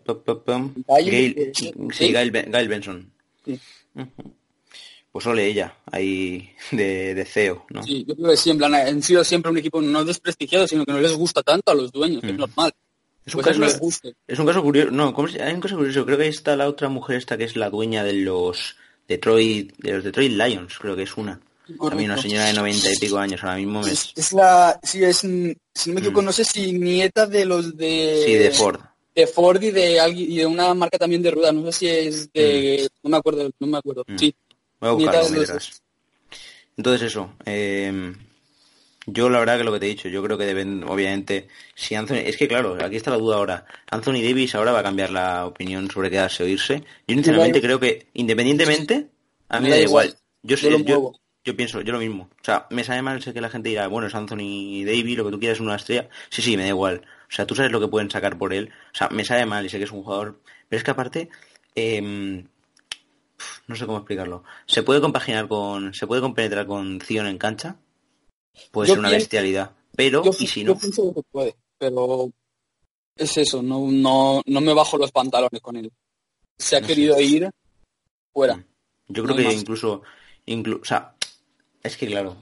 Gail, 0.89 1.53
sí, 1.55 2.13
Gail, 2.13 2.69
Benson. 2.69 3.11
Pues 5.11 5.27
ole 5.27 5.47
ella, 5.47 5.77
ahí 5.91 6.51
de, 6.71 7.15
de, 7.15 7.25
CEO, 7.27 7.67
¿no? 7.69 7.83
Sí, 7.83 8.03
yo 8.09 8.15
creo 8.17 8.31
que 8.31 8.37
sí, 8.37 8.49
en 8.49 8.57
plan, 8.57 8.75
han 8.75 9.03
sido 9.03 9.23
siempre 9.23 9.51
un 9.51 9.59
equipo 9.59 9.83
no 9.83 10.05
desprestigiado, 10.07 10.67
sino 10.67 10.87
que 10.87 10.93
no 10.93 11.01
les 11.01 11.13
gusta 11.13 11.43
tanto 11.43 11.71
a 11.71 11.75
los 11.75 11.93
dueños, 11.93 12.23
que 12.23 12.31
es 12.31 12.39
normal. 12.39 12.73
Es 13.25 13.35
un, 13.35 13.43
pues 13.43 13.59
caso, 13.59 13.89
es 14.27 14.39
un 14.39 14.47
caso 14.47 14.63
curioso, 14.63 14.91
no, 14.91 15.15
¿cómo 15.15 15.29
hay 15.29 15.55
un 15.55 15.61
caso 15.61 15.77
curioso, 15.77 16.05
creo 16.05 16.19
que 16.19 16.27
está 16.27 16.57
la 16.57 16.69
otra 16.69 16.89
mujer 16.89 17.17
esta 17.17 17.39
que 17.39 17.45
es 17.45 17.55
la 17.55 17.71
dueña 17.71 18.03
de 18.03 18.15
los 18.15 18.77
Detroit, 19.07 19.77
de 19.79 19.93
los 19.93 20.05
Detroit 20.05 20.33
Lions, 20.33 20.79
creo 20.79 20.97
que 20.97 21.03
es 21.03 21.17
una. 21.17 21.41
También 21.79 22.11
una 22.11 22.21
señora 22.21 22.47
de 22.47 22.53
noventa 22.55 22.91
y 22.93 22.97
pico 22.97 23.19
años 23.19 23.43
ahora 23.45 23.57
mismo. 23.57 23.87
Es, 23.87 24.33
la, 24.33 24.79
sí, 24.83 25.05
es, 25.05 25.19
si 25.19 25.29
no 25.29 25.95
me 25.95 26.01
equivoco, 26.01 26.23
mm. 26.23 26.25
no 26.25 26.33
sé 26.33 26.45
si 26.45 26.73
nieta 26.73 27.27
de 27.27 27.45
los 27.45 27.77
de... 27.77 28.23
Sí, 28.27 28.35
de 28.35 28.51
Ford. 28.51 28.81
De 29.15 29.27
Ford 29.29 29.63
y 29.63 29.71
de, 29.71 30.01
alguien, 30.01 30.33
y 30.33 30.37
de 30.39 30.47
una 30.47 30.75
marca 30.75 30.99
también 30.99 31.23
de 31.23 31.31
ruedas, 31.31 31.55
no 31.55 31.71
sé 31.71 31.73
si 31.73 31.89
es 31.89 32.33
de... 32.33 32.83
Mm. 32.83 32.97
No 33.05 33.11
me 33.11 33.17
acuerdo, 33.17 33.51
no 33.61 33.67
me 33.69 33.79
acuerdo, 33.79 34.05
mm. 34.09 34.19
sí. 34.19 34.35
Voy 34.81 34.91
a 34.91 34.93
buscarlo 34.93 35.45
Entonces 36.77 37.03
eso, 37.03 37.35
eh, 37.47 38.13
yo 39.07 39.29
la 39.29 39.41
verdad 39.41 39.59
que 39.59 39.65
lo 39.65 39.73
que 39.73 39.81
te 39.81 39.87
he 39.87 39.91
dicho, 39.91 40.09
yo 40.09 40.23
creo 40.23 40.39
que 40.39 40.45
deben, 40.45 40.85
obviamente, 40.85 41.49
si 41.75 41.95
Anthony, 41.95 42.19
es 42.25 42.37
que 42.37 42.47
claro, 42.47 42.79
aquí 42.81 42.97
está 42.97 43.11
la 43.11 43.17
duda 43.17 43.37
ahora. 43.37 43.67
Anthony 43.91 44.23
Davis 44.23 44.55
ahora 44.55 44.73
va 44.73 44.81
a 44.81 44.83
cambiar 44.85 45.11
la 45.11 45.47
opinión 45.47 45.91
sobre 45.91 46.11
quedarse 46.11 46.45
o 46.45 46.47
irse. 46.47 46.85
Yo 47.07 47.15
sinceramente 47.15 47.61
creo 47.61 47.81
que, 47.81 48.07
independientemente, 48.15 49.09
a 49.49 49.61
mí 49.61 49.69
me 49.69 49.77
da 49.77 49.83
igual. 49.83 50.15
Yo, 50.43 50.57
sé, 50.57 50.71
yo, 50.85 51.13
yo, 51.45 51.57
pienso, 51.57 51.81
yo 51.81 51.93
lo 51.93 51.99
mismo. 51.99 52.29
O 52.31 52.45
sea, 52.45 52.67
me 52.71 52.85
sabe 52.85 53.03
mal 53.03 53.21
sé 53.23 53.35
que 53.35 53.41
la 53.41 53.51
gente 53.51 53.71
dirá, 53.71 53.89
bueno, 53.89 54.07
es 54.07 54.15
Anthony 54.15 54.85
Davis, 54.85 55.17
lo 55.17 55.25
que 55.25 55.33
tú 55.33 55.41
quieras 55.41 55.57
es 55.57 55.63
una 55.63 55.77
estrella. 55.77 56.09
Sí, 56.31 56.43
sí, 56.43 56.57
me 56.57 56.63
da 56.63 56.69
igual. 56.69 57.03
O 57.05 57.35
sea, 57.35 57.47
tú 57.47 57.57
sabes 57.57 57.73
lo 57.73 57.81
que 57.81 57.89
pueden 57.89 58.11
sacar 58.11 58.39
por 58.39 58.53
él. 58.53 58.71
O 58.93 58.97
sea, 58.97 59.09
me 59.09 59.25
sabe 59.25 59.47
mal 59.47 59.67
y 59.67 59.69
sé 59.69 59.79
que 59.79 59.85
es 59.85 59.93
un 59.93 60.05
jugador. 60.05 60.41
Pero 60.69 60.79
es 60.79 60.85
que 60.85 60.91
aparte, 60.93 61.29
em, 61.75 62.47
no 63.67 63.75
sé 63.75 63.85
cómo 63.87 63.99
explicarlo. 63.99 64.45
Se 64.67 64.85
puede 64.85 65.01
compaginar 65.01 65.49
con, 65.49 65.93
se 65.93 66.07
puede 66.07 66.21
compenetrar 66.21 66.67
con 66.67 67.01
Zion 67.01 67.27
en 67.27 67.39
cancha 67.39 67.77
Puede 68.71 68.89
ser 68.89 68.99
una 68.99 69.11
bestialidad. 69.11 69.73
Pero, 69.95 70.23
¿y 70.39 70.47
si 70.47 70.65
no? 70.65 70.75
Yo 70.75 70.79
pienso 70.79 71.15
que 71.15 71.23
puede, 71.31 71.57
pero 71.79 72.31
es 73.17 73.37
eso, 73.37 73.63
no, 73.63 73.91
no, 73.91 74.43
no 74.47 74.61
me 74.61 74.73
bajo 74.73 74.97
los 74.97 75.13
pantalones 75.13 75.61
con 75.61 75.77
él. 75.77 75.93
Se 76.59 76.77
ha 76.77 76.81
querido 76.81 77.21
ir 77.21 77.51
fuera. 78.33 78.57
Mm. 78.57 78.65
Yo 79.09 79.25
creo 79.25 79.37
que 79.37 79.53
incluso, 79.53 80.03
incluso, 80.47 80.81
o 80.81 80.85
sea, 80.85 81.15
es 81.83 81.97
que 81.97 82.07
claro, 82.07 82.37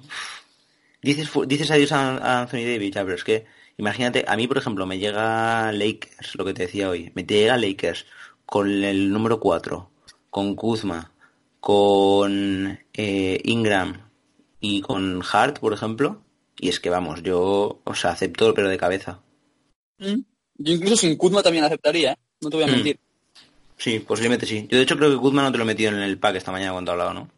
dices, 1.02 1.28
dices 1.46 1.70
adiós 1.70 1.92
a 1.92 2.42
Anthony 2.42 2.64
Davis, 2.64 2.94
ya, 2.94 3.02
pero 3.02 3.16
es 3.16 3.24
que, 3.24 3.46
imagínate, 3.76 4.24
a 4.28 4.36
mí, 4.36 4.46
por 4.46 4.58
ejemplo, 4.58 4.86
me 4.86 4.98
llega 4.98 5.72
Lakers, 5.72 6.36
lo 6.36 6.44
que 6.44 6.54
te 6.54 6.66
decía 6.66 6.88
hoy, 6.88 7.10
me 7.14 7.24
llega 7.24 7.56
Lakers 7.56 8.06
con 8.46 8.84
el 8.84 9.12
número 9.12 9.40
4, 9.40 9.90
con 10.28 10.54
Kuzma, 10.54 11.12
con 11.58 12.78
eh, 12.92 13.40
Ingram, 13.44 14.09
y 14.60 14.80
con 14.82 15.22
Hart, 15.32 15.58
por 15.58 15.72
ejemplo, 15.72 16.22
y 16.58 16.68
es 16.68 16.80
que 16.80 16.90
vamos, 16.90 17.22
yo, 17.22 17.80
o 17.82 17.94
sea, 17.94 18.10
acepto 18.10 18.52
pero 18.54 18.68
de 18.68 18.78
cabeza. 18.78 19.20
Mm. 19.98 20.20
Yo 20.58 20.74
incluso 20.74 20.96
sin 20.96 21.16
Kuzma 21.16 21.42
también 21.42 21.64
aceptaría, 21.64 22.12
¿eh? 22.12 22.16
no 22.40 22.50
te 22.50 22.56
voy 22.56 22.64
a 22.64 22.68
mm. 22.68 22.70
mentir. 22.70 22.98
Sí, 23.78 23.98
posiblemente 24.00 24.44
sí. 24.44 24.66
Yo 24.68 24.76
de 24.76 24.82
hecho 24.82 24.96
creo 24.96 25.10
que 25.10 25.16
Kuzma 25.16 25.42
no 25.42 25.52
te 25.52 25.58
lo 25.58 25.64
he 25.64 25.66
metido 25.66 25.90
en 25.90 26.00
el 26.00 26.18
pack 26.18 26.36
esta 26.36 26.52
mañana 26.52 26.72
cuando 26.72 26.90
he 26.90 26.92
hablado, 26.92 27.14
¿no? 27.14 27.30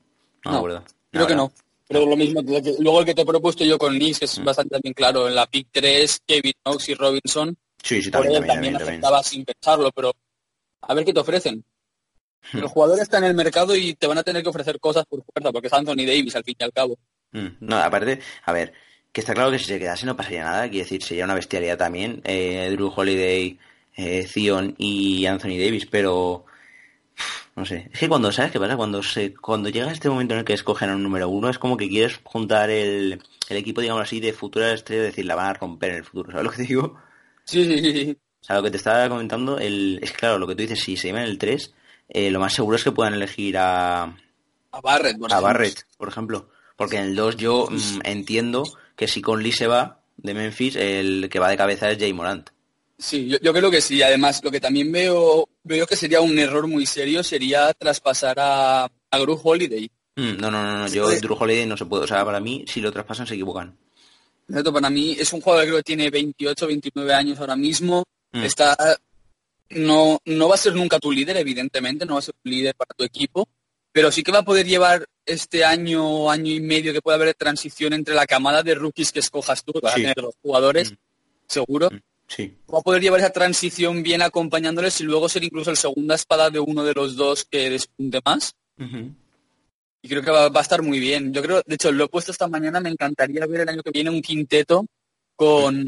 No, 0.45 0.69
no 0.69 0.85
Creo 1.11 1.27
que 1.27 1.37
no. 1.37 1.53
Pero 1.87 2.07
lo 2.07 2.17
mismo, 2.17 2.41
luego 2.79 3.01
el 3.01 3.07
que 3.07 3.15
te 3.15 3.23
he 3.23 3.27
propuesto 3.27 3.65
yo 3.65 3.79
con 3.79 3.95
Knicks, 3.95 4.19
que 4.19 4.25
es 4.25 4.39
mm. 4.39 4.45
bastante 4.45 4.79
bien 4.83 4.95
claro, 4.95 5.29
en 5.29 5.35
la 5.35 5.47
pick 5.47 5.69
3, 5.71 6.23
Kevin 6.27 6.55
Knox 6.65 6.89
y 6.89 6.95
Robinson. 6.95 7.57
Sí, 7.83 8.03
sí, 8.03 8.11
también, 8.11 8.47
también, 8.47 8.77
aceptaba 8.77 9.23
sin 9.23 9.45
pensarlo, 9.45 9.91
pero 9.93 10.13
a 10.81 10.95
ver 10.95 11.05
qué 11.05 11.13
te 11.13 11.21
ofrecen. 11.21 11.65
El 12.53 12.67
jugador 12.67 12.99
está 13.01 13.19
en 13.19 13.25
el 13.25 13.35
mercado 13.35 13.75
y 13.75 13.95
te 13.95 14.07
van 14.07 14.19
a 14.19 14.23
tener 14.23 14.43
que 14.43 14.49
ofrecer 14.49 14.79
cosas 14.81 15.05
por 15.07 15.23
fuerza, 15.25 15.53
porque 15.53 15.69
es 15.69 15.73
Anthony 15.73 16.05
Davis 16.07 16.37
al 16.37 16.45
fin 16.45 16.57
y 16.59 16.65
al 16.65 16.73
cabo. 16.73 16.99
Mm, 17.33 17.49
no, 17.61 17.77
aparte, 17.77 18.21
a 18.45 18.53
ver, 18.53 18.73
que 19.13 19.21
está 19.21 19.35
claro 19.35 19.51
que 19.51 19.59
si 19.59 19.67
se 19.67 19.79
quedase 19.79 20.07
no 20.07 20.17
pasaría 20.17 20.45
nada, 20.45 20.69
quiere 20.69 20.85
decir, 20.85 21.03
sería 21.03 21.25
una 21.25 21.35
bestialidad 21.35 21.79
también, 21.79 22.21
eh, 22.25 22.69
Drew 22.73 22.93
Holiday, 22.95 23.59
eh, 23.97 24.27
Zion 24.27 24.75
y 24.79 25.27
Anthony 25.27 25.59
Davis, 25.59 25.87
pero 25.87 26.47
no 27.55 27.67
sé, 27.67 27.91
es 27.93 28.01
que 28.01 28.09
cuando, 28.09 28.33
¿sabes 28.33 28.51
qué 28.51 28.59
pasa? 28.59 28.77
Cuando 28.77 29.03
se, 29.03 29.35
cuando 29.35 29.69
llega 29.69 29.93
este 29.93 30.09
momento 30.09 30.35
en 30.35 30.41
el 30.41 30.45
que 30.45 30.55
escogen 30.55 30.91
a 30.91 30.97
un 30.97 31.03
número 31.03 31.29
uno, 31.29 31.51
es 31.51 31.59
como 31.59 31.77
que 31.77 31.89
quieres 31.89 32.19
juntar 32.25 32.71
el, 32.71 33.23
el 33.49 33.57
equipo, 33.57 33.83
digamos 33.83 34.03
así, 34.03 34.21
de 34.21 34.33
futura 34.33 34.73
estrella, 34.73 35.03
decir, 35.03 35.27
la 35.27 35.35
van 35.35 35.47
a 35.47 35.55
romper 35.55 35.91
en 35.91 35.97
el 35.97 36.05
futuro, 36.05 36.31
¿sabes 36.31 36.45
lo 36.45 36.51
que 36.51 36.57
te 36.57 36.63
digo? 36.65 36.99
Sí, 37.45 37.65
sí, 37.65 37.79
sí. 37.79 38.19
O 38.41 38.45
sea, 38.45 38.57
lo 38.57 38.63
que 38.63 38.71
te 38.71 38.79
estaba 38.79 39.09
comentando, 39.09 39.59
el, 39.59 40.01
es 40.03 40.13
claro, 40.13 40.39
lo 40.39 40.47
que 40.47 40.55
tú 40.55 40.63
dices, 40.63 40.81
si 40.81 40.97
se 40.97 41.09
llevan 41.09 41.25
el 41.25 41.39
3, 41.39 41.75
eh, 42.15 42.31
lo 42.31 42.41
más 42.41 42.53
seguro 42.53 42.77
es 42.77 42.85
que 42.85 42.93
puedan 42.93 43.15
elegir 43.15 43.57
a... 43.57 44.03
A 44.75 44.81
Barrett, 44.83 45.19
por 45.19 45.33
A 45.33 45.41
Barrett, 45.41 45.87
por 45.97 46.09
ejemplo. 46.09 46.51
Porque 46.77 46.97
en 46.99 47.05
el 47.05 47.17
2 47.17 47.37
yo 47.37 47.69
mm, 47.71 48.01
entiendo 48.05 48.65
que 48.97 49.09
si 49.09 49.23
Conley 49.23 49.53
se 49.53 49.67
va 49.67 50.03
de 50.17 50.35
Memphis, 50.35 50.77
el 50.77 51.29
que 51.31 51.39
va 51.39 51.49
de 51.49 51.57
cabeza 51.57 51.91
es 51.91 51.99
Jay 51.99 52.13
Morant. 52.13 52.51
Sí, 52.99 53.29
yo, 53.29 53.53
creo 53.53 53.71
que 53.71 53.81
sí. 53.81 54.03
Además, 54.03 54.45
lo 54.45 54.51
que 54.51 54.61
también 54.61 54.93
veo, 54.93 55.49
veo 55.65 55.87
que 55.87 55.97
sería 55.97 56.21
un 56.21 56.39
error 56.39 56.67
muy 56.67 56.87
serio 56.87 57.25
sería 57.25 57.73
traspasar 57.73 58.39
a, 58.39 58.85
a 58.85 59.19
Drew 59.19 59.41
Holiday. 59.43 59.91
Mm, 60.17 60.37
no, 60.39 60.51
no, 60.51 60.63
no, 60.63 60.79
no. 60.81 60.89
yo 60.89 61.09
Drew 61.09 61.37
Holiday 61.39 61.67
no 61.67 61.77
se 61.77 61.87
puede. 61.87 62.05
O 62.05 62.07
sea, 62.07 62.25
para 62.25 62.41
mí, 62.41 62.65
si 62.69 62.81
lo 62.81 62.93
traspasan, 62.93 63.27
se 63.27 63.35
equivocan. 63.35 63.77
Para 64.47 64.91
mí 64.91 65.17
es 65.19 65.33
un 65.33 65.41
jugador 65.41 65.65
que 65.65 65.69
creo 65.71 65.79
que 65.79 65.85
tiene 65.85 66.11
28, 66.11 66.67
29 66.67 67.15
años 67.15 67.39
ahora 67.41 67.57
mismo. 67.57 68.05
Mm. 68.33 68.43
Está 68.43 68.77
no, 69.71 70.19
no 70.25 70.49
va 70.49 70.55
a 70.55 70.59
ser 70.59 70.75
nunca 70.75 70.99
tu 70.99 71.11
líder, 71.13 71.37
evidentemente, 71.37 72.07
no 72.07 72.15
va 72.15 72.19
a 72.19 72.23
ser 72.23 72.35
tu 72.43 72.51
líder 72.51 72.75
para 72.75 72.95
tu 72.95 73.05
equipo, 73.05 73.49
pero 73.93 74.11
sí 74.11 74.23
que 74.23 74.33
va 74.33 74.39
a 74.39 74.45
poder 74.45 74.67
llevar 74.67 75.07
este 75.27 75.65
año, 75.65 76.31
año 76.31 76.53
y 76.53 76.61
medio 76.61 76.93
que 76.93 77.03
puede 77.03 77.17
haber 77.17 77.35
transición 77.35 77.93
entre 77.93 78.15
la 78.15 78.27
camada 78.27 78.63
de 78.63 78.75
rookies 78.75 79.13
que 79.13 79.21
escojas 79.21 79.63
tú, 79.65 79.73
a 79.83 79.95
tener 79.95 80.17
los 80.17 80.35
jugadores, 80.43 80.93
mm. 80.93 80.97
seguro. 81.47 81.91
Mm. 81.91 81.99
Sí. 82.29 82.57
Va 82.73 82.79
a 82.79 82.83
poder 82.83 83.03
llevar 83.03 83.21
esa 83.21 83.31
transición 83.31 84.03
bien 84.03 84.23
acompañándoles 84.23 84.99
y 85.03 85.05
luego 85.05 85.29
ser 85.29 85.45
incluso 85.45 85.71
el 85.71 85.77
segunda 85.77 86.15
espada 86.15 86.49
de 86.49 86.61
uno 86.61 86.83
de 86.83 86.95
los 86.95 87.15
dos 87.15 87.45
que 87.45 87.69
despunte 87.69 88.21
más. 88.25 88.55
Y 90.05 90.09
creo 90.09 90.23
que 90.23 90.31
va, 90.31 90.47
a 90.47 90.61
estar 90.61 90.81
muy 90.81 90.99
bien. 90.99 91.33
Yo 91.35 91.43
creo, 91.43 91.63
de 91.65 91.75
hecho, 91.75 91.93
lo 91.93 92.05
he 92.05 92.09
puesto 92.09 92.33
esta 92.33 92.49
mañana, 92.49 92.81
me 92.81 92.89
encantaría 92.89 93.47
ver 93.47 93.61
el 93.61 93.69
año 93.69 93.83
que 93.83 93.91
viene 93.91 94.09
un 94.09 94.23
quinteto 94.23 94.87
con, 95.37 95.87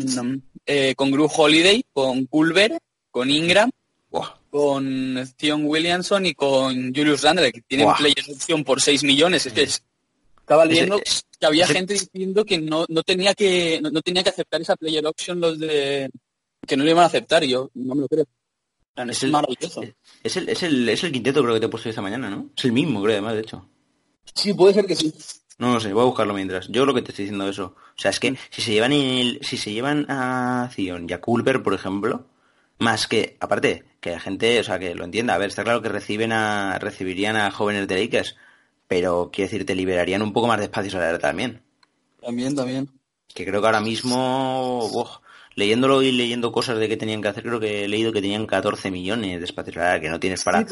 eh, 0.67 0.95
con 0.95 1.11
Gru 1.11 1.29
Holiday, 1.35 1.83
con 1.93 2.27
Culver, 2.27 2.79
con 3.15 3.31
Ingram, 3.31 3.71
con 4.51 5.25
Theon 5.37 5.67
Williamson 5.67 6.27
y 6.27 6.35
con 6.35 6.93
Julius 6.93 7.23
Randle, 7.23 7.53
que 7.53 7.61
tienen 7.61 7.89
player 7.97 8.25
opción 8.29 8.65
por 8.65 8.81
6 8.81 9.05
millones. 9.05 9.47
Es 9.47 9.53
que 9.53 9.63
estaba 9.63 10.65
leyendo 10.65 10.99
que 10.99 11.47
había 11.47 11.65
gente 11.65 11.95
diciendo 11.95 12.45
que 12.45 12.59
no, 12.59 12.85
no 12.89 13.05
tenía 13.05 13.33
que 13.33 13.81
no, 13.81 14.03
tenía 14.03 14.25
que 14.25 14.31
aceptar 14.31 14.61
esa 14.61 14.75
player 14.75 15.07
option 15.07 15.39
los 15.39 15.61
de 15.61 16.11
que 16.67 16.77
no 16.77 16.83
le 16.83 16.91
iban 16.91 17.05
a 17.05 17.07
aceptar 17.07 17.45
y 17.45 17.51
yo 17.51 17.71
no 17.75 17.95
me 17.95 18.01
lo 18.01 18.09
creo. 18.09 18.27
Es, 18.97 19.23
el, 19.23 19.31
maravilloso. 19.31 19.83
Es 20.25 20.37
el, 20.37 20.49
es, 20.49 20.65
el, 20.65 20.89
es 20.89 21.05
el 21.05 21.13
quinteto 21.13 21.41
creo 21.41 21.55
que 21.55 21.61
te 21.61 21.67
he 21.67 21.69
puesto 21.69 21.89
esta 21.89 22.03
mañana, 22.03 22.29
¿no? 22.29 22.51
Es 22.57 22.65
el 22.65 22.73
mismo, 22.73 23.01
creo, 23.01 23.13
además, 23.13 23.35
de 23.35 23.41
hecho. 23.43 23.69
Sí, 24.35 24.55
puede 24.55 24.75
ser 24.75 24.87
que 24.87 24.97
sí. 24.97 25.15
No 25.59 25.73
lo 25.73 25.79
sé, 25.79 25.93
voy 25.93 26.03
a 26.03 26.07
buscarlo 26.07 26.35
mientras. 26.35 26.67
Yo 26.67 26.85
lo 26.85 26.93
que 26.95 27.03
te 27.03 27.13
estoy 27.13 27.27
diciendo 27.27 27.49
eso. 27.49 27.77
O 27.77 28.01
sea, 28.01 28.11
es 28.11 28.19
que 28.19 28.33
mm. 28.33 28.37
si 28.51 28.63
se 28.63 28.73
llevan 28.73 28.93
el, 28.93 29.39
si 29.43 29.57
se 29.57 29.73
llevan 29.73 30.05
a 30.09 30.69
Zion 30.73 31.07
y 31.09 31.13
a 31.13 31.21
Culver, 31.21 31.63
por 31.63 31.75
ejemplo, 31.75 32.27
más 32.85 33.09
que, 33.09 33.37
aparte, 33.41 33.85
que 34.01 34.11
la 34.11 34.21
gente, 34.21 34.61
o 34.61 34.65
sea, 34.65 34.79
que 34.79 34.95
lo 34.95 35.05
entienda. 35.05 35.35
A 35.35 35.39
ver, 35.39 35.49
está 35.49 35.65
claro 35.65 35.83
que 35.83 35.89
reciben 35.89 36.31
a, 36.31 36.79
recibirían 36.79 37.37
a 37.37 37.51
jóvenes 37.51 37.89
de 37.89 38.01
Lakers, 38.01 38.37
pero 38.87 39.31
quiero 39.33 39.51
decir, 39.51 39.67
te 39.67 39.75
liberarían 39.75 40.23
un 40.23 40.33
poco 40.33 40.47
más 40.47 40.59
de 40.59 40.67
espacio 40.67 40.93
salarial 40.93 41.21
también. 41.21 41.63
También, 42.23 42.55
también. 42.55 42.91
Que 43.35 43.45
creo 43.45 43.61
que 43.61 43.67
ahora 43.67 43.81
mismo, 43.81 45.11
leyéndolo 45.55 46.03
y 46.03 46.13
leyendo 46.13 46.53
cosas 46.53 46.79
de 46.79 46.89
que 46.89 46.97
tenían 46.97 47.23
que 47.23 47.29
hacer, 47.29 47.43
creo 47.43 47.59
que 47.59 47.85
he 47.85 47.89
leído 47.89 48.13
que 48.13 48.21
tenían 48.21 48.47
14 48.47 48.91
millones 48.91 49.41
de 49.41 49.45
espacio 49.47 49.73
salarial, 49.73 50.01
que 50.01 50.11
no 50.11 50.21
tienes 50.21 50.45
para... 50.45 50.67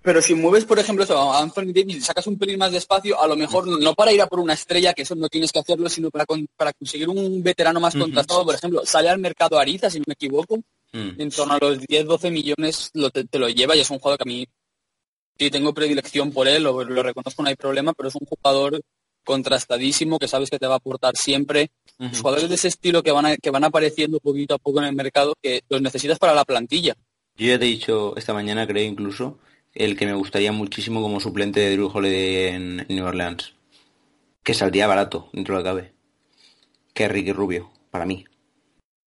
pero 0.00 0.22
si 0.22 0.34
mueves, 0.34 0.64
por 0.64 0.78
ejemplo, 0.78 1.04
a 1.18 1.42
Anthony 1.42 1.72
Davis 1.74 2.04
sacas 2.06 2.28
un 2.28 2.38
pelín 2.38 2.58
más 2.58 2.70
de 2.70 2.78
espacio, 2.78 3.20
a 3.20 3.26
lo 3.26 3.36
mejor 3.36 3.66
no 3.66 3.94
para 3.94 4.12
ir 4.12 4.22
a 4.22 4.28
por 4.28 4.38
una 4.38 4.54
estrella, 4.54 4.94
que 4.94 5.02
eso 5.02 5.16
no 5.16 5.28
tienes 5.28 5.50
que 5.50 5.58
hacerlo, 5.58 5.88
sino 5.88 6.10
para, 6.10 6.24
para 6.56 6.72
conseguir 6.72 7.08
un 7.08 7.42
veterano 7.42 7.80
más 7.80 7.94
contrastado. 7.94 8.44
Por 8.44 8.54
ejemplo, 8.54 8.86
sale 8.86 9.08
al 9.08 9.18
mercado 9.18 9.58
Ariza, 9.58 9.90
si 9.90 9.98
no 9.98 10.04
me 10.06 10.14
equivoco, 10.14 10.60
Mm. 10.92 11.20
En 11.20 11.30
torno 11.30 11.54
a 11.54 11.58
los 11.58 11.78
10-12 11.80 12.30
millones 12.30 12.90
lo 12.94 13.10
te, 13.10 13.26
lo 13.38 13.48
lleva 13.48 13.74
y 13.74 13.80
es 13.80 13.90
un 13.90 13.98
jugador 13.98 14.18
que 14.18 14.28
a 14.28 14.32
mí 14.32 14.46
sí 15.38 15.50
tengo 15.50 15.72
predilección 15.72 16.32
por 16.32 16.46
él, 16.46 16.62
lo, 16.62 16.84
lo, 16.84 17.02
reconozco, 17.02 17.42
no 17.42 17.48
hay 17.48 17.56
problema, 17.56 17.94
pero 17.94 18.10
es 18.10 18.14
un 18.14 18.26
jugador 18.26 18.80
contrastadísimo 19.24 20.18
que 20.18 20.28
sabes 20.28 20.50
que 20.50 20.58
te 20.58 20.66
va 20.66 20.74
a 20.74 20.76
aportar 20.78 21.16
siempre. 21.16 21.70
Los 21.98 22.18
jugadores 22.18 22.48
de 22.48 22.56
ese 22.56 22.68
estilo 22.68 23.02
que 23.02 23.12
van, 23.12 23.36
que 23.40 23.50
van 23.50 23.64
apareciendo 23.64 24.18
poquito 24.18 24.54
a 24.54 24.58
poco 24.58 24.80
en 24.80 24.86
el 24.86 24.94
mercado 24.94 25.34
que 25.40 25.62
los 25.68 25.80
necesitas 25.80 26.18
para 26.18 26.34
la 26.34 26.44
plantilla. 26.44 26.94
Yo 27.36 27.46
ya 27.46 27.58
te 27.58 27.64
he 27.64 27.68
dicho 27.68 28.16
esta 28.16 28.34
mañana, 28.34 28.66
creo 28.66 28.84
incluso, 28.84 29.38
el 29.72 29.96
que 29.96 30.06
me 30.06 30.14
gustaría 30.14 30.52
muchísimo 30.52 31.00
como 31.00 31.20
suplente 31.20 31.60
de 31.60 31.72
Drew 31.72 31.90
Holiday 31.92 32.54
en, 32.54 32.80
en 32.80 32.96
New 32.96 33.06
Orleans. 33.06 33.54
Que 34.42 34.54
saldría 34.54 34.88
barato 34.88 35.30
dentro 35.32 35.56
de 35.56 35.62
la 35.62 35.68
cabe. 35.68 35.92
Que 36.92 37.08
Ricky 37.08 37.32
Rubio, 37.32 37.70
para 37.90 38.04
mí. 38.04 38.24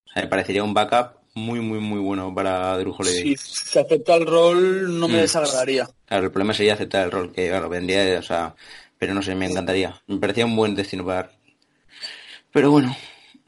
O 0.06 0.13
sea, 0.13 0.24
me 0.24 0.30
parecería 0.30 0.63
un 0.63 0.74
backup 0.74 1.25
muy, 1.36 1.60
muy, 1.60 1.80
muy 1.80 2.00
bueno 2.00 2.34
para 2.34 2.77
Drew 2.77 2.96
Si 3.04 3.36
se 3.38 3.82
acepta 3.82 4.15
el 4.15 4.25
rol, 4.25 5.00
no 5.00 5.08
me 5.08 5.18
mm. 5.18 5.22
desagradaría. 5.22 5.88
Claro, 6.06 6.25
el 6.25 6.32
problema 6.32 6.54
sería 6.54 6.74
aceptar 6.74 7.06
el 7.06 7.12
rol, 7.12 7.32
que 7.32 7.50
claro, 7.50 7.70
vendría, 7.70 8.20
o 8.20 8.24
sea, 8.24 8.56
pero 8.98 9.13
no 9.13 9.22
sé, 9.22 9.36
me 9.36 9.46
encantaría. 9.46 10.01
Me 10.08 10.18
parecía 10.18 10.46
un 10.46 10.56
buen 10.56 10.74
destino 10.75 11.06
para... 11.06 11.30
Pero 12.51 12.72
bueno, 12.72 12.96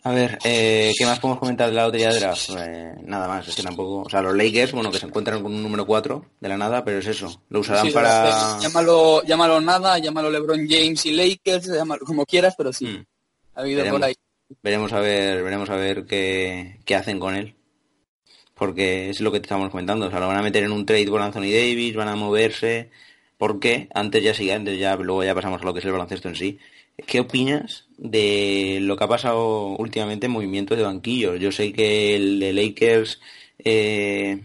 a 0.03 0.11
ver, 0.11 0.37
eh, 0.43 0.93
¿qué 0.97 1.05
más 1.05 1.19
podemos 1.19 1.39
comentar 1.39 1.69
de 1.69 1.75
la 1.75 1.85
lotería 1.85 2.11
de 2.11 2.19
draft? 2.19 2.49
Eh, 2.57 2.93
nada 3.03 3.27
más, 3.27 3.47
es 3.47 3.55
que 3.55 3.63
tampoco... 3.63 4.03
O 4.03 4.09
sea, 4.09 4.21
los 4.21 4.35
Lakers, 4.35 4.73
bueno, 4.73 4.91
que 4.91 4.99
se 4.99 5.05
encuentran 5.05 5.41
con 5.41 5.53
un 5.53 5.63
número 5.63 5.85
4 5.85 6.25
de 6.39 6.49
la 6.49 6.57
nada, 6.57 6.83
pero 6.83 6.99
es 6.99 7.07
eso. 7.07 7.41
Lo 7.49 7.61
usarán 7.61 7.91
para... 7.91 8.59
Llámalo, 8.59 9.23
llámalo 9.23 9.61
nada, 9.61 9.97
llámalo 9.97 10.29
LeBron 10.29 10.67
James 10.67 11.05
y 11.05 11.11
Lakers, 11.11 11.67
llámalo 11.67 12.05
como 12.05 12.25
quieras, 12.25 12.53
pero 12.57 12.71
sí. 12.73 12.85
Mm. 12.85 13.05
Ha 13.55 13.61
habido 13.61 13.77
veremos, 13.77 13.99
por 13.99 14.07
ahí. 14.07 14.15
Veremos 14.61 14.93
a 14.93 14.99
ver, 14.99 15.43
veremos 15.43 15.69
a 15.69 15.75
ver 15.75 16.05
qué, 16.05 16.79
qué 16.85 16.95
hacen 16.95 17.19
con 17.19 17.35
él. 17.35 17.56
Porque 18.57 19.09
es 19.09 19.21
lo 19.21 19.31
que 19.31 19.39
te 19.39 19.45
estamos 19.45 19.69
comentando. 19.69 20.07
O 20.07 20.09
sea, 20.09 20.19
lo 20.19 20.27
van 20.27 20.37
a 20.37 20.41
meter 20.41 20.63
en 20.63 20.71
un 20.71 20.85
trade 20.85 21.07
por 21.07 21.21
Anthony 21.21 21.51
Davis, 21.51 21.95
van 21.95 22.07
a 22.09 22.15
moverse. 22.15 22.89
Porque 23.37 23.87
antes 23.93 24.23
ya 24.23 24.33
sigue, 24.33 24.53
antes 24.53 24.79
ya, 24.79 24.95
luego 24.95 25.23
ya 25.23 25.35
pasamos 25.35 25.61
a 25.61 25.65
lo 25.65 25.73
que 25.73 25.79
es 25.79 25.85
el 25.85 25.91
baloncesto 25.91 26.29
en 26.29 26.35
sí 26.35 26.59
¿Qué 27.05 27.19
opinas 27.19 27.85
de 27.97 28.79
lo 28.81 28.97
que 28.97 29.03
ha 29.03 29.07
pasado 29.07 29.75
últimamente 29.77 30.25
en 30.25 30.31
movimientos 30.31 30.77
de 30.77 30.83
banquillos? 30.83 31.39
Yo 31.39 31.51
sé 31.51 31.71
que 31.71 32.15
el 32.15 32.39
de 32.39 32.53
Lakers, 32.53 33.21
eh, 33.59 34.41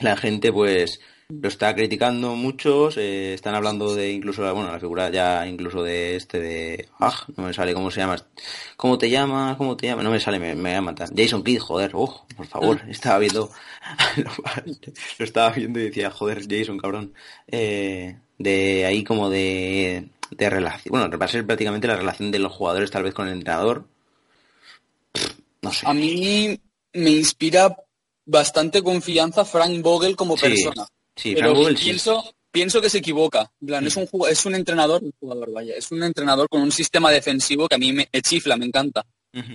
la 0.00 0.16
gente 0.16 0.52
pues 0.52 1.00
lo 1.30 1.48
está 1.48 1.74
criticando 1.74 2.34
muchos, 2.36 2.96
eh, 2.96 3.34
están 3.34 3.54
hablando 3.54 3.94
de 3.94 4.12
incluso, 4.12 4.42
bueno, 4.54 4.72
la 4.72 4.80
figura 4.80 5.10
ya 5.10 5.46
incluso 5.46 5.82
de 5.82 6.16
este 6.16 6.40
de, 6.40 6.88
ah, 7.00 7.14
no 7.36 7.44
me 7.44 7.52
sale 7.52 7.74
cómo 7.74 7.90
se 7.90 8.00
llama, 8.00 8.16
cómo 8.78 8.96
te 8.96 9.10
llamas, 9.10 9.58
cómo 9.58 9.76
te 9.76 9.86
llamas, 9.86 10.04
no 10.04 10.10
me 10.10 10.20
sale, 10.20 10.38
me, 10.38 10.54
me 10.54 10.70
voy 10.70 10.78
a 10.78 10.80
matar. 10.80 11.10
Jason 11.14 11.44
Kidd, 11.44 11.58
joder, 11.58 11.90
oh, 11.92 12.24
por 12.34 12.46
favor, 12.46 12.80
estaba 12.88 13.18
viendo, 13.18 13.50
lo, 15.18 15.24
estaba 15.24 15.50
viendo 15.50 15.78
y 15.80 15.84
decía, 15.84 16.10
joder, 16.10 16.46
Jason, 16.48 16.78
cabrón, 16.78 17.12
eh, 17.46 18.16
de 18.38 18.86
ahí 18.86 19.04
como 19.04 19.28
de 19.28 20.08
de 20.30 20.50
relación. 20.50 20.90
Bueno, 20.90 21.18
va 21.18 21.26
a 21.26 21.28
ser 21.28 21.46
prácticamente 21.46 21.88
la 21.88 21.96
relación 21.96 22.30
de 22.30 22.38
los 22.38 22.52
jugadores 22.52 22.90
tal 22.90 23.02
vez 23.02 23.12
con 23.12 23.28
el 23.28 23.34
entrenador. 23.34 23.86
no 25.60 25.72
sé. 25.72 25.86
A 25.86 25.92
mí 25.92 26.58
me 26.94 27.10
inspira 27.10 27.76
bastante 28.24 28.82
confianza 28.82 29.44
Frank 29.44 29.82
Vogel 29.82 30.16
como 30.16 30.36
persona. 30.36 30.86
Sí, 31.18 31.34
Vogel 31.34 31.74
pienso, 31.74 32.32
pienso 32.50 32.80
que 32.80 32.88
se 32.88 32.98
equivoca. 32.98 33.50
es, 33.60 33.96
un, 33.96 34.08
es 34.30 34.46
un 34.46 34.54
entrenador, 34.54 35.02
un 35.02 35.12
jugador, 35.18 35.52
vaya, 35.52 35.74
es 35.74 35.90
un 35.90 36.02
entrenador 36.02 36.48
con 36.48 36.62
un 36.62 36.70
sistema 36.70 37.10
defensivo 37.10 37.68
que 37.68 37.74
a 37.74 37.78
mí 37.78 37.92
me, 37.92 38.08
chifla, 38.22 38.56
me 38.56 38.66
encanta. 38.66 39.04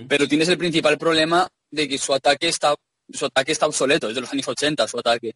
Pero 0.08 0.28
tienes 0.28 0.48
el 0.48 0.56
principal 0.56 0.96
problema 0.96 1.48
de 1.70 1.88
que 1.88 1.98
su 1.98 2.14
ataque 2.14 2.48
está 2.48 2.74
su 3.10 3.26
ataque 3.26 3.52
está 3.52 3.66
obsoleto, 3.66 4.08
es 4.08 4.14
de 4.14 4.20
los 4.20 4.32
años 4.32 4.48
80 4.48 4.88
su 4.88 4.98
ataque. 4.98 5.34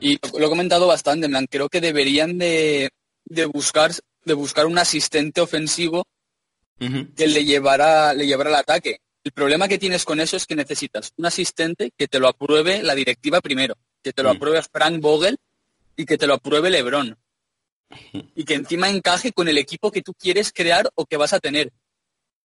Y 0.00 0.18
lo, 0.38 0.46
he 0.46 0.48
comentado 0.48 0.86
bastante, 0.86 1.26
en 1.26 1.32
plan, 1.32 1.46
creo 1.46 1.68
que 1.68 1.80
deberían 1.80 2.38
de, 2.38 2.90
de 3.24 3.44
buscar 3.44 3.92
de 4.24 4.34
buscar 4.34 4.66
un 4.66 4.78
asistente 4.78 5.40
ofensivo 5.40 6.04
que 6.78 7.26
le 7.26 7.44
llevará, 7.44 8.12
le 8.12 8.26
llevará 8.26 8.50
al 8.50 8.56
ataque. 8.56 8.98
El 9.24 9.32
problema 9.32 9.68
que 9.68 9.78
tienes 9.78 10.04
con 10.04 10.20
eso 10.20 10.36
es 10.36 10.46
que 10.46 10.54
necesitas 10.54 11.12
un 11.16 11.26
asistente 11.26 11.90
que 11.96 12.08
te 12.08 12.18
lo 12.18 12.28
apruebe 12.28 12.82
la 12.82 12.94
directiva 12.94 13.40
primero, 13.40 13.74
que 14.02 14.12
te 14.12 14.22
lo 14.22 14.32
mm. 14.32 14.36
apruebe 14.36 14.62
Frank 14.62 15.00
Vogel 15.00 15.36
y 15.96 16.04
que 16.04 16.18
te 16.18 16.26
lo 16.26 16.34
apruebe 16.34 16.70
Lebron. 16.70 17.16
Y 18.34 18.44
que 18.44 18.54
encima 18.54 18.88
encaje 18.88 19.32
con 19.32 19.48
el 19.48 19.58
equipo 19.58 19.90
que 19.90 20.02
tú 20.02 20.12
quieres 20.14 20.52
crear 20.52 20.90
o 20.94 21.06
que 21.06 21.16
vas 21.16 21.32
a 21.32 21.40
tener. 21.40 21.72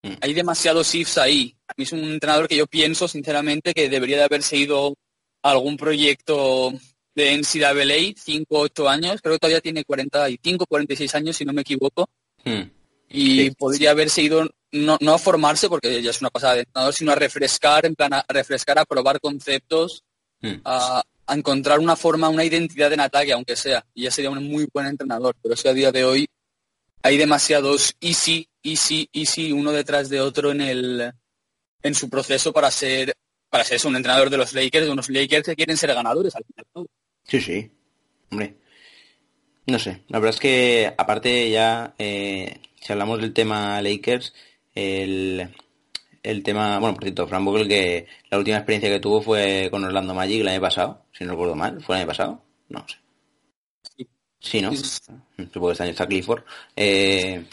Mm. 0.03 0.13
Hay 0.21 0.33
demasiados 0.33 0.93
ifs 0.95 1.17
ahí. 1.17 1.55
A 1.67 1.73
mí 1.77 1.83
es 1.83 1.91
un 1.91 2.03
entrenador 2.03 2.47
que 2.47 2.55
yo 2.55 2.67
pienso, 2.67 3.07
sinceramente, 3.07 3.73
que 3.73 3.89
debería 3.89 4.17
de 4.17 4.23
haberse 4.23 4.57
ido 4.57 4.95
a 5.43 5.51
algún 5.51 5.77
proyecto 5.77 6.73
de 7.15 7.37
NCAA, 7.37 8.13
5 8.15 8.45
8 8.49 8.89
años, 8.89 9.21
creo 9.21 9.35
que 9.35 9.39
todavía 9.39 9.61
tiene 9.61 9.83
45, 9.83 10.65
46 10.65 11.15
años, 11.15 11.35
si 11.35 11.45
no 11.45 11.53
me 11.53 11.61
equivoco. 11.61 12.09
Hmm. 12.43 12.63
Y 13.09 13.51
podría 13.51 13.91
haberse 13.91 14.21
ido, 14.21 14.49
no, 14.71 14.97
no, 15.01 15.13
a 15.13 15.19
formarse, 15.19 15.67
porque 15.67 16.01
ya 16.01 16.11
es 16.11 16.21
una 16.21 16.29
pasada 16.29 16.55
de 16.55 16.59
entrenador, 16.61 16.93
sino 16.93 17.11
a 17.11 17.15
refrescar, 17.15 17.85
en 17.85 17.95
plan, 17.95 18.13
a 18.13 18.25
refrescar, 18.29 18.79
a 18.79 18.85
probar 18.85 19.19
conceptos, 19.19 20.03
hmm. 20.41 20.61
a, 20.63 21.03
encontrar 21.35 21.79
una 21.79 21.95
forma, 21.95 22.29
una 22.29 22.43
identidad 22.43 22.91
en 22.93 22.99
ataque, 22.99 23.33
aunque 23.33 23.55
sea. 23.55 23.85
Y 23.93 24.03
ya 24.03 24.11
sería 24.11 24.29
un 24.29 24.43
muy 24.47 24.67
buen 24.73 24.87
entrenador, 24.87 25.35
pero 25.41 25.53
es 25.53 25.63
que 25.63 25.69
a 25.69 25.73
día 25.73 25.91
de 25.91 26.03
hoy 26.03 26.27
hay 27.03 27.17
demasiados 27.17 27.95
easy, 27.99 28.47
easy, 28.63 29.09
easy, 29.13 29.51
uno 29.51 29.71
detrás 29.71 30.09
de 30.09 30.21
otro 30.21 30.51
en 30.51 30.61
el 30.61 31.11
en 31.83 31.95
su 31.95 32.09
proceso 32.09 32.53
para 32.53 32.69
ser 32.69 33.15
para 33.49 33.63
ser 33.63 33.79
un 33.85 33.95
entrenador 33.95 34.29
de 34.29 34.37
los 34.37 34.53
Lakers, 34.53 34.85
de 34.85 34.91
unos 34.91 35.09
Lakers 35.09 35.47
que 35.47 35.55
quieren 35.55 35.77
ser 35.77 35.93
ganadores 35.93 36.35
al 36.35 36.45
final. 36.45 36.87
Sí, 37.27 37.41
sí. 37.41 37.71
Hombre. 38.31 38.55
No 39.67 39.77
sé. 39.77 40.03
La 40.07 40.19
verdad 40.19 40.35
es 40.35 40.39
que, 40.39 40.93
aparte 40.97 41.49
ya, 41.49 41.93
eh, 41.99 42.61
si 42.79 42.93
hablamos 42.93 43.19
del 43.19 43.33
tema 43.33 43.81
Lakers, 43.81 44.33
el, 44.73 45.49
el 46.23 46.43
tema, 46.43 46.79
bueno, 46.79 46.95
por 46.95 47.03
cierto, 47.03 47.27
Frank 47.27 47.43
Vogel, 47.43 47.67
que 47.67 48.07
la 48.29 48.37
última 48.37 48.57
experiencia 48.57 48.89
que 48.89 48.99
tuvo 48.99 49.21
fue 49.21 49.67
con 49.71 49.83
Orlando 49.83 50.13
Magic 50.13 50.41
el 50.41 50.47
año 50.47 50.61
pasado, 50.61 51.05
si 51.11 51.23
no 51.23 51.31
recuerdo 51.31 51.55
mal, 51.55 51.81
¿fue 51.81 51.95
el 51.95 52.01
año 52.01 52.07
pasado? 52.07 52.43
No 52.69 52.85
sé. 52.87 52.97
Sí, 54.39 54.61
¿no? 54.61 54.73
Supongo 54.73 55.67
que 55.67 55.71
este 55.71 55.83
año 55.83 55.91
está 55.91 56.07
Clifford. 56.07 56.43
Eh, 56.75 57.43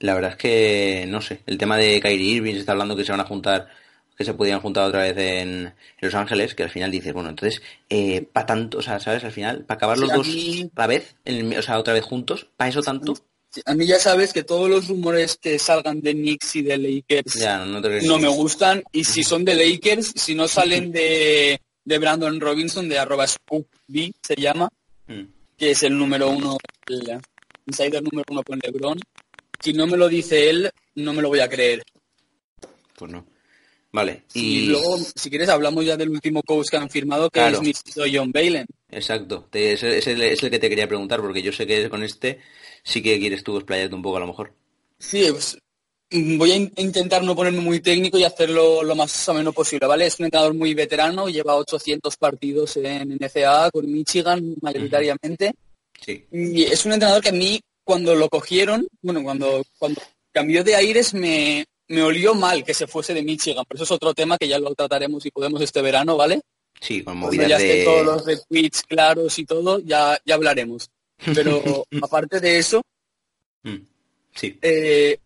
la 0.00 0.14
verdad 0.14 0.30
es 0.30 0.36
que, 0.36 1.04
no 1.08 1.20
sé, 1.20 1.42
el 1.46 1.58
tema 1.58 1.76
de 1.76 2.00
Kyrie 2.00 2.36
Irving 2.36 2.54
se 2.54 2.60
está 2.60 2.72
hablando 2.72 2.96
que 2.96 3.04
se 3.04 3.12
van 3.12 3.20
a 3.20 3.26
juntar 3.26 3.68
que 4.16 4.24
se 4.24 4.34
podían 4.34 4.60
juntar 4.60 4.84
otra 4.84 5.02
vez 5.02 5.16
en, 5.16 5.74
Los 6.00 6.14
Ángeles, 6.14 6.54
que 6.54 6.64
al 6.64 6.70
final 6.70 6.90
dices, 6.90 7.12
bueno, 7.12 7.30
entonces, 7.30 7.62
eh, 7.88 8.22
para 8.32 8.46
tanto, 8.46 8.78
o 8.78 8.82
sea, 8.82 9.00
¿sabes? 9.00 9.24
Al 9.24 9.32
final, 9.32 9.64
para 9.64 9.76
acabar 9.76 9.98
los 9.98 10.12
dos 10.12 10.28
a 10.28 10.80
la 10.80 10.86
vez, 10.86 11.16
o 11.26 11.62
sea, 11.62 11.78
otra 11.78 11.94
vez 11.94 12.04
juntos, 12.04 12.46
¿para 12.56 12.68
eso 12.68 12.82
tanto? 12.82 13.14
A 13.64 13.74
mí 13.74 13.86
ya 13.86 13.98
sabes 13.98 14.32
que 14.32 14.42
todos 14.42 14.68
los 14.68 14.88
rumores 14.88 15.36
que 15.36 15.58
salgan 15.58 16.00
de 16.00 16.12
Knicks 16.12 16.56
y 16.56 16.62
de 16.62 16.78
Lakers 16.78 17.36
no, 18.04 18.18
me 18.18 18.28
gustan, 18.28 18.82
y 18.92 19.04
si 19.04 19.22
son 19.22 19.44
de 19.44 19.54
Lakers, 19.54 20.12
si 20.16 20.34
no 20.34 20.48
salen 20.48 20.92
de, 20.92 21.60
de 21.84 21.98
Brandon 21.98 22.40
Robinson, 22.40 22.88
de 22.88 22.98
arroba 22.98 23.26
B 23.88 24.12
se 24.22 24.34
llama, 24.36 24.70
mm. 25.06 25.22
que 25.56 25.70
es 25.72 25.82
el 25.82 25.96
número 25.96 26.30
uno, 26.30 26.56
el 26.88 27.20
insider 27.66 28.02
número 28.02 28.24
uno 28.30 28.42
con 28.42 28.58
LeBron, 28.58 29.00
si 29.60 29.72
no 29.72 29.86
me 29.86 29.96
lo 29.96 30.08
dice 30.08 30.50
él, 30.50 30.70
no 30.94 31.12
me 31.12 31.22
lo 31.22 31.28
voy 31.28 31.40
a 31.40 31.48
creer. 31.48 31.82
Pues 32.96 33.10
no. 33.10 33.31
Vale. 33.92 34.22
Y 34.32 34.66
luego, 34.66 34.96
si 35.14 35.28
quieres, 35.28 35.50
hablamos 35.50 35.84
ya 35.84 35.98
del 35.98 36.08
último 36.08 36.42
coach 36.42 36.68
que 36.70 36.78
han 36.78 36.88
firmado, 36.88 37.28
que 37.28 37.46
es 37.46 37.60
Mr. 37.60 38.10
John 38.12 38.32
Balen. 38.32 38.66
Exacto. 38.90 39.48
Es, 39.52 39.82
es, 39.82 40.06
el, 40.06 40.22
es, 40.22 40.42
el, 40.42 40.50
que 40.50 40.58
te 40.58 40.70
quería 40.70 40.88
preguntar, 40.88 41.20
porque 41.20 41.42
yo 41.42 41.52
sé 41.52 41.66
que 41.66 41.90
con 41.90 42.02
este 42.02 42.40
sí 42.82 43.02
que 43.02 43.18
quieres 43.18 43.44
tú 43.44 43.56
explayarte 43.56 43.94
un 43.94 44.02
poco 44.02 44.16
a 44.16 44.20
lo 44.20 44.28
mejor. 44.28 44.54
Sí, 44.98 45.26
pues, 45.30 45.58
voy 46.10 46.52
a 46.52 46.56
intentar 46.56 47.22
no 47.22 47.36
ponerme 47.36 47.60
muy 47.60 47.80
técnico 47.80 48.18
y 48.18 48.24
hacerlo 48.24 48.82
lo 48.82 48.94
más 48.94 49.28
o 49.28 49.34
menos 49.34 49.54
posible, 49.54 49.86
¿vale? 49.86 50.06
Es 50.06 50.18
un 50.18 50.24
entrenador 50.24 50.54
muy 50.54 50.72
veterano, 50.72 51.28
lleva 51.28 51.56
800 51.56 52.16
partidos 52.16 52.78
en 52.78 53.18
NCAA 53.18 53.70
con 53.70 53.92
Michigan 53.92 54.54
mayoritariamente. 54.62 55.52
Sí. 56.00 56.24
Y 56.32 56.62
es 56.62 56.84
un 56.86 56.92
entrenador 56.92 57.22
que 57.22 57.28
a 57.28 57.32
mí, 57.32 57.60
cuando 57.84 58.14
lo 58.14 58.30
cogieron, 58.30 58.86
bueno, 59.02 59.22
cuando, 59.22 59.62
cuando 59.78 60.00
cambió 60.32 60.64
de 60.64 60.76
aires 60.76 61.12
me, 61.12 61.66
me 61.88 62.02
olió 62.02 62.34
mal 62.34 62.64
que 62.64 62.74
se 62.74 62.86
fuese 62.86 63.14
de 63.14 63.22
Michigan, 63.22 63.64
pero 63.68 63.76
eso 63.76 63.84
es 63.84 63.90
otro 63.90 64.14
tema 64.14 64.38
que 64.38 64.48
ya 64.48 64.58
lo 64.58 64.74
trataremos 64.74 65.24
y 65.26 65.30
podemos 65.30 65.60
este 65.60 65.82
verano, 65.82 66.16
¿vale? 66.16 66.40
Sí, 66.80 67.02
con 67.04 67.16
movidas 67.16 67.48
ya 67.48 67.58
de... 67.58 67.84
todos 67.84 68.04
los 68.04 68.26
retweets 68.26 68.82
claros 68.82 69.38
y 69.38 69.44
todo, 69.44 69.78
ya, 69.80 70.18
ya 70.24 70.34
hablaremos. 70.34 70.90
Pero 71.34 71.86
aparte 72.02 72.40
de 72.40 72.58
eso, 72.58 72.82
mm, 73.62 73.76
sí. 74.34 74.58
Eh, 74.62 75.18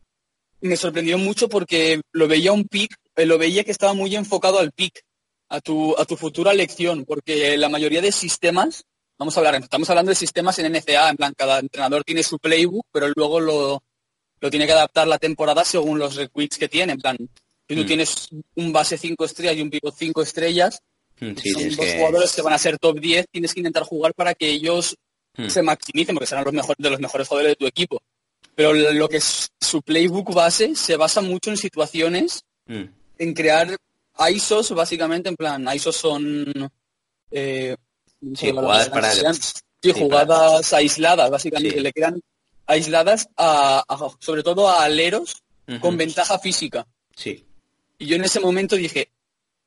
me 0.60 0.76
sorprendió 0.76 1.18
mucho 1.18 1.48
porque 1.48 2.00
lo 2.12 2.28
veía 2.28 2.52
un 2.52 2.64
pick, 2.64 2.94
eh, 3.14 3.26
lo 3.26 3.38
veía 3.38 3.64
que 3.64 3.70
estaba 3.70 3.94
muy 3.94 4.14
enfocado 4.14 4.58
al 4.58 4.72
pick, 4.72 5.02
a 5.48 5.60
tu, 5.60 5.94
a 5.96 6.04
tu 6.04 6.16
futura 6.16 6.52
lección, 6.52 7.04
porque 7.04 7.56
la 7.56 7.68
mayoría 7.68 8.00
de 8.00 8.12
sistemas, 8.12 8.84
vamos 9.18 9.36
a 9.36 9.40
hablar, 9.40 9.54
estamos 9.56 9.88
hablando 9.88 10.10
de 10.10 10.16
sistemas 10.16 10.58
en 10.58 10.72
NCA, 10.72 11.10
en 11.10 11.16
plan, 11.16 11.32
cada 11.36 11.60
entrenador 11.60 12.02
tiene 12.04 12.22
su 12.22 12.38
playbook, 12.38 12.86
pero 12.92 13.08
luego 13.14 13.40
lo, 13.40 13.82
lo 14.46 14.50
tiene 14.50 14.66
que 14.66 14.72
adaptar 14.72 15.08
la 15.08 15.18
temporada 15.18 15.64
según 15.64 15.98
los 15.98 16.14
requits 16.14 16.56
que 16.56 16.68
tiene. 16.68 16.92
En 16.92 17.00
plan, 17.00 17.16
si 17.68 17.74
tú 17.74 17.82
mm. 17.82 17.86
tienes 17.86 18.28
un 18.54 18.72
base 18.72 18.96
5 18.96 19.24
estrellas 19.24 19.56
y 19.56 19.62
un 19.62 19.70
pivot 19.70 19.94
5 19.96 20.22
estrellas, 20.22 20.80
mm, 21.20 21.34
son 21.36 21.76
dos 21.76 21.94
jugadores 21.96 22.32
que 22.32 22.42
van 22.42 22.52
a 22.52 22.58
ser 22.58 22.78
top 22.78 23.00
10, 23.00 23.26
tienes 23.30 23.52
que 23.52 23.60
intentar 23.60 23.82
jugar 23.82 24.14
para 24.14 24.34
que 24.34 24.48
ellos 24.48 24.96
mm. 25.36 25.48
se 25.48 25.62
maximicen, 25.62 26.14
porque 26.14 26.28
serán 26.28 26.44
los 26.44 26.54
mejores 26.54 26.76
de 26.78 26.90
los 26.90 27.00
mejores 27.00 27.26
jugadores 27.26 27.52
de 27.52 27.56
tu 27.56 27.66
equipo. 27.66 28.00
Pero 28.54 28.72
lo 28.72 29.08
que 29.08 29.16
es 29.16 29.48
su 29.60 29.82
playbook 29.82 30.32
base 30.32 30.76
se 30.76 30.96
basa 30.96 31.20
mucho 31.20 31.50
en 31.50 31.56
situaciones, 31.56 32.42
en 32.66 33.34
crear 33.34 33.76
ISOs, 34.30 34.70
básicamente, 34.70 35.28
en 35.28 35.36
plan, 35.36 35.68
ISOs 35.74 35.96
son... 35.96 36.70
Eh, 37.30 37.76
jugadas 38.38 38.88
para... 38.88 39.12
Sí, 39.12 39.92
jugadas 39.92 40.72
aisladas, 40.72 41.30
básicamente. 41.30 41.80
Le 41.80 41.92
crean 41.92 42.20
aisladas 42.66 43.28
a, 43.36 43.84
sobre 44.18 44.42
todo 44.42 44.68
a 44.68 44.84
aleros 44.84 45.42
con 45.80 45.96
ventaja 45.96 46.38
física. 46.38 46.86
Sí. 47.14 47.44
Y 47.98 48.06
yo 48.06 48.16
en 48.16 48.24
ese 48.24 48.40
momento 48.40 48.76
dije, 48.76 49.10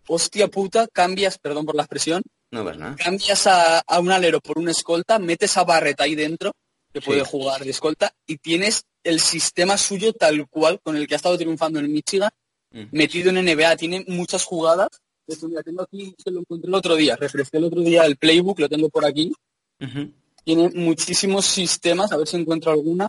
hostia 0.07 0.47
puta, 0.47 0.87
cambias, 0.87 1.37
perdón 1.37 1.65
por 1.65 1.75
la 1.75 1.83
expresión, 1.83 2.21
no 2.51 2.63
nada. 2.63 2.95
cambias 2.95 3.47
a, 3.47 3.83
un 3.99 4.11
alero 4.11 4.39
por 4.39 4.57
una 4.57 4.71
escolta, 4.71 5.19
metes 5.19 5.57
a 5.57 5.63
Barrett 5.63 5.99
ahí 6.01 6.15
dentro, 6.15 6.53
que 6.93 7.01
puede 7.01 7.23
jugar 7.23 7.63
de 7.63 7.69
escolta, 7.69 8.13
y 8.25 8.37
tienes 8.37 8.85
el 9.03 9.19
sistema 9.19 9.77
suyo 9.77 10.13
tal 10.13 10.47
cual 10.47 10.79
con 10.81 10.95
el 10.95 11.07
que 11.07 11.15
ha 11.15 11.17
estado 11.17 11.37
triunfando 11.37 11.79
en 11.79 11.91
Michigan, 11.91 12.31
metido 12.91 13.29
en 13.29 13.45
NBA. 13.45 13.75
Tiene 13.77 14.05
muchas 14.07 14.43
jugadas. 14.43 14.89
tengo 15.27 15.83
aquí, 15.83 16.15
se 16.17 16.31
lo 16.31 16.39
encontré 16.39 16.67
el 16.67 16.75
otro 16.75 16.95
día, 16.95 17.15
refresqué 17.15 17.57
el 17.57 17.65
otro 17.65 17.81
día 17.81 18.05
el 18.05 18.17
playbook, 18.17 18.59
lo 18.59 18.69
tengo 18.69 18.89
por 18.89 19.05
aquí. 19.05 19.31
Tiene 20.49 20.71
muchísimos 20.73 21.45
sistemas, 21.45 22.11
a 22.11 22.17
ver 22.17 22.27
si 22.27 22.35
encuentro 22.35 22.71
alguna. 22.71 23.07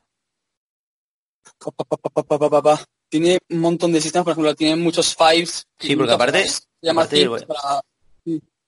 Tiene 3.09 3.39
un 3.49 3.61
montón 3.61 3.93
de 3.93 4.01
sistemas, 4.03 4.25
por 4.25 4.33
ejemplo, 4.33 4.55
tiene 4.55 4.77
muchos 4.77 5.17
fives. 5.17 5.67
Sí, 5.79 5.97
porque 5.97 6.13
aparte... 6.13 6.45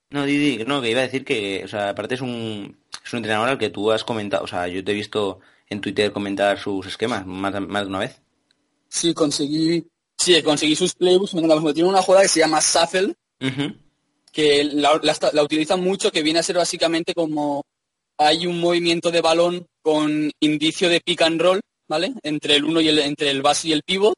No, 0.09 0.25
Didi, 0.25 0.65
no, 0.65 0.81
que 0.81 0.89
iba 0.89 1.01
a 1.01 1.03
decir 1.03 1.23
que, 1.23 1.61
o 1.63 1.67
sea, 1.67 1.89
aparte 1.89 2.15
es 2.15 2.21
un, 2.21 2.75
es 3.05 3.13
un 3.13 3.17
entrenador 3.17 3.49
al 3.49 3.59
que 3.59 3.69
tú 3.69 3.91
has 3.91 4.03
comentado, 4.03 4.43
o 4.43 4.47
sea, 4.47 4.67
yo 4.67 4.83
te 4.83 4.91
he 4.91 4.95
visto 4.95 5.39
en 5.69 5.79
Twitter 5.79 6.11
comentar 6.11 6.57
sus 6.57 6.87
esquemas 6.87 7.27
más, 7.27 7.53
más 7.61 7.83
de 7.83 7.89
una 7.89 7.99
vez. 7.99 8.19
Sí, 8.89 9.13
conseguí, 9.13 9.85
sí, 10.17 10.41
conseguí 10.41 10.75
sus 10.75 10.95
playbooks, 10.95 11.29
tiene 11.75 11.89
una 11.89 12.01
jugada 12.01 12.23
que 12.23 12.29
se 12.29 12.39
llama 12.39 12.59
Shuffle, 12.59 13.13
que 14.31 14.63
la, 14.63 14.99
la, 15.31 15.43
utilizan 15.43 15.79
mucho, 15.79 16.11
que 16.11 16.23
viene 16.23 16.39
a 16.39 16.43
ser 16.43 16.55
básicamente 16.55 17.13
como 17.13 17.63
hay 18.17 18.47
un 18.47 18.59
movimiento 18.59 19.11
de 19.11 19.21
balón 19.21 19.65
con 19.81 20.31
indicio 20.39 20.89
de 20.89 21.01
pick 21.01 21.21
and 21.21 21.41
roll, 21.41 21.61
¿vale? 21.87 22.13
Entre 22.23 22.55
el 22.55 22.63
uno 22.63 22.81
y 22.81 22.87
el, 22.87 22.99
entre 22.99 23.29
el 23.29 23.41
base 23.41 23.69
y 23.69 23.73
el 23.73 23.83
pivot. 23.83 24.15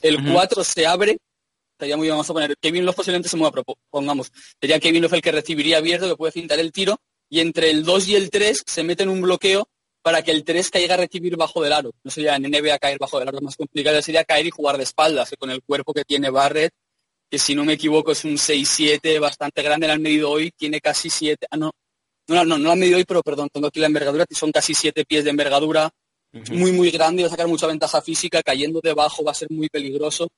El 0.00 0.32
4 0.32 0.62
se 0.62 0.86
abre, 0.86 1.18
estaría 1.72 1.96
muy 1.96 2.06
bien, 2.06 2.14
vamos 2.14 2.30
a 2.30 2.32
poner, 2.32 2.54
Kevin 2.60 2.84
Love 2.84 2.96
posiblemente 2.96 3.28
se 3.28 3.36
mueva, 3.36 3.62
pongamos, 3.90 4.30
sería 4.60 4.78
Kevin 4.78 5.02
Love 5.02 5.14
el 5.14 5.22
que 5.22 5.32
recibiría 5.32 5.78
abierto, 5.78 6.08
que 6.08 6.16
puede 6.16 6.32
fintar 6.32 6.60
el 6.60 6.70
tiro, 6.70 6.98
y 7.28 7.40
entre 7.40 7.70
el 7.70 7.84
2 7.84 8.08
y 8.08 8.14
el 8.14 8.30
3 8.30 8.62
se 8.64 8.84
mete 8.84 9.02
en 9.02 9.08
un 9.08 9.22
bloqueo 9.22 9.68
para 10.02 10.22
que 10.22 10.30
el 10.30 10.44
3 10.44 10.70
caiga 10.70 10.94
a 10.94 10.98
recibir 10.98 11.36
bajo 11.36 11.60
del 11.62 11.72
aro. 11.72 11.90
No 12.04 12.10
sería 12.10 12.36
en 12.36 12.42
NBA 12.42 12.78
caer 12.78 12.98
bajo 12.98 13.18
del 13.18 13.28
aro, 13.28 13.40
más 13.40 13.56
complicado 13.56 14.00
sería 14.02 14.24
caer 14.24 14.46
y 14.46 14.50
jugar 14.50 14.76
de 14.76 14.84
espaldas, 14.84 15.34
con 15.36 15.50
el 15.50 15.62
cuerpo 15.62 15.92
que 15.92 16.04
tiene 16.04 16.30
Barrett, 16.30 16.72
que 17.28 17.38
si 17.38 17.54
no 17.54 17.64
me 17.64 17.74
equivoco 17.74 18.12
es 18.12 18.24
un 18.24 18.38
6-7 18.38 19.20
bastante 19.20 19.62
grande, 19.62 19.88
lo 19.88 19.94
han 19.94 20.02
medido 20.02 20.30
hoy, 20.30 20.52
tiene 20.56 20.80
casi 20.80 21.10
7, 21.10 21.46
ah 21.50 21.56
no, 21.56 21.72
no, 22.28 22.44
no, 22.44 22.58
no 22.58 22.70
han 22.70 22.78
medido 22.78 22.98
hoy, 22.98 23.04
pero 23.04 23.22
perdón, 23.22 23.48
tengo 23.52 23.68
aquí 23.68 23.80
la 23.80 23.86
envergadura, 23.86 24.24
son 24.30 24.52
casi 24.52 24.74
7 24.74 25.04
pies 25.04 25.24
de 25.24 25.30
envergadura, 25.30 25.90
muy, 26.50 26.72
muy 26.72 26.90
grande, 26.90 27.22
va 27.22 27.28
a 27.28 27.30
sacar 27.30 27.48
mucha 27.48 27.66
ventaja 27.66 28.02
física, 28.02 28.42
cayendo 28.42 28.80
debajo 28.82 29.24
va 29.24 29.32
a 29.32 29.34
ser 29.34 29.50
muy 29.50 29.68
peligroso. 29.68 30.28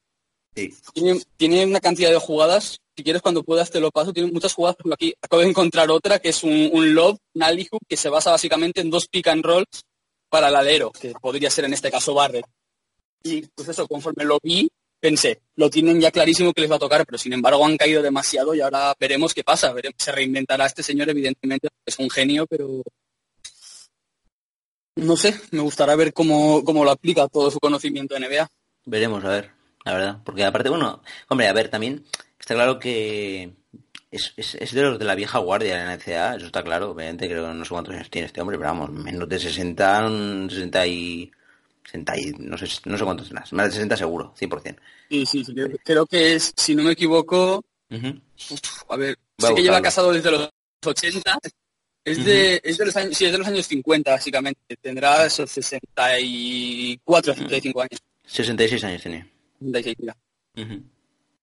Tiene, 1.37 1.65
una 1.65 1.81
cantidad 1.81 2.11
de 2.11 2.19
jugadas, 2.19 2.79
si 2.97 3.05
quieres 3.05 3.23
cuando 3.23 3.43
puedas 3.43 3.71
te 3.71 3.81
lo 3.81 3.91
paso, 3.91 4.13
tiene 4.13 4.31
muchas 4.31 4.55
jugadas, 4.55 4.77
por 4.77 4.93
aquí 4.93 5.15
acabo 5.21 5.43
de 5.43 5.49
encontrar 5.49 5.91
otra 5.91 6.19
que 6.19 6.31
es 6.31 6.43
un, 6.43 6.71
un 6.73 6.95
lob, 6.95 7.19
un 7.35 7.43
alley 7.43 7.69
que 7.89 7.97
se 7.97 8.09
basa 8.09 8.31
básicamente 8.31 8.81
en 8.81 8.91
dos 8.91 9.09
pick 9.09 9.29
and 9.29 9.45
rolls 9.45 9.85
para 10.29 10.49
el 10.49 10.57
alero, 10.57 10.91
que 10.93 11.13
podría 11.21 11.51
ser 11.51 11.65
en 11.65 11.75
este 11.75 11.91
caso 11.91 12.15
Barrett. 12.15 12.47
Y 13.23 13.43
pues 13.43 13.69
eso, 13.69 13.87
conforme 13.87 14.25
lo 14.25 14.39
vi, 14.43 14.69
pensé, 15.01 15.41
lo 15.57 15.71
tienen 15.71 16.01
ya 16.01 16.11
clarísimo 16.11 16.53
que 16.53 16.61
les 16.61 16.71
va 16.71 16.77
a 16.77 16.81
tocar, 16.81 17.05
pero 17.07 17.19
sin 17.19 17.33
embargo 17.33 17.65
han 17.65 17.77
caído 17.77 18.03
demasiado 18.03 18.55
y 18.55 18.61
ahora 18.61 18.95
veremos 18.99 19.35
qué 19.35 19.43
pasa. 19.43 19.73
Veremos, 19.73 19.97
se 19.99 20.13
reinventará 20.13 20.67
este 20.67 20.83
señor, 20.83 21.09
evidentemente, 21.09 21.69
es 21.85 21.99
un 21.99 22.11
genio, 22.11 22.47
pero 22.47 22.83
no 24.97 25.17
sé, 25.17 25.41
me 25.51 25.61
gustará 25.61 25.97
ver 25.97 26.13
cómo, 26.13 26.63
cómo 26.65 26.85
lo 26.85 26.91
aplica 26.91 27.27
todo 27.29 27.51
su 27.51 27.59
conocimiento 27.59 28.15
de 28.15 28.21
NBA. 28.21 28.49
Veremos, 28.85 29.25
a 29.25 29.29
ver 29.29 29.61
la 29.85 29.93
verdad. 29.93 30.19
Porque 30.25 30.45
aparte, 30.45 30.69
bueno, 30.69 31.03
hombre, 31.29 31.49
a 31.49 31.53
ver, 31.53 31.69
también 31.69 32.05
está 32.39 32.55
claro 32.55 32.79
que 32.79 33.55
es, 34.11 34.35
es, 34.37 34.73
de 34.73 34.83
los 34.83 34.99
de 34.99 35.05
la 35.05 35.15
vieja 35.15 35.39
guardia 35.39 35.79
de 35.79 35.85
la 35.85 35.97
NCA, 35.97 36.37
eso 36.37 36.47
está 36.47 36.63
claro, 36.63 36.91
obviamente, 36.91 37.29
creo 37.29 37.53
no 37.55 37.65
sé 37.65 37.71
cuántos 37.71 37.95
años 37.95 38.11
tiene 38.11 38.27
este 38.27 38.41
hombre, 38.41 38.59
pero 38.59 38.71
vamos, 38.71 38.91
menos 38.91 39.29
de 39.29 39.39
60, 39.39 40.49
60 40.49 40.87
y... 40.87 41.31
60 41.91 42.19
y 42.19 42.33
no 42.39 42.57
sé, 42.57 42.67
no 42.85 42.97
sé 42.97 43.05
cuántos 43.05 43.33
más, 43.33 43.53
más 43.53 43.67
de 43.67 43.73
60 43.73 43.97
seguro, 43.97 44.35
100%. 44.39 44.77
Sí, 45.09 45.27
sí, 45.27 45.45
sí 45.45 45.55
creo, 45.85 46.07
que 46.07 46.35
es, 46.35 46.53
si 46.57 46.75
no 46.75 46.83
me 46.83 46.93
equivoco, 46.93 47.65
a 48.89 48.97
ver, 48.97 49.19
sé 49.39 49.55
que 49.55 49.63
lleva 49.63 49.83
casado 49.83 50.13
desde 50.13 50.31
los 50.31 50.51
80, 50.85 51.39
es 52.05 52.25
de, 52.25 52.61
es 52.65 52.79
de 52.79 52.87
los 52.87 52.97
años, 52.97 53.17
sí, 53.17 53.25
es 53.27 53.33
de 53.33 53.39
los 53.39 53.47
años 53.47 53.67
50, 53.67 54.11
básicamente, 54.11 54.77
tendrá 54.81 55.27
esos 55.27 55.51
64, 55.51 57.35
65 57.35 57.81
años. 57.81 58.01
66 58.27 58.85
años 58.85 59.03
tiene. 59.03 59.31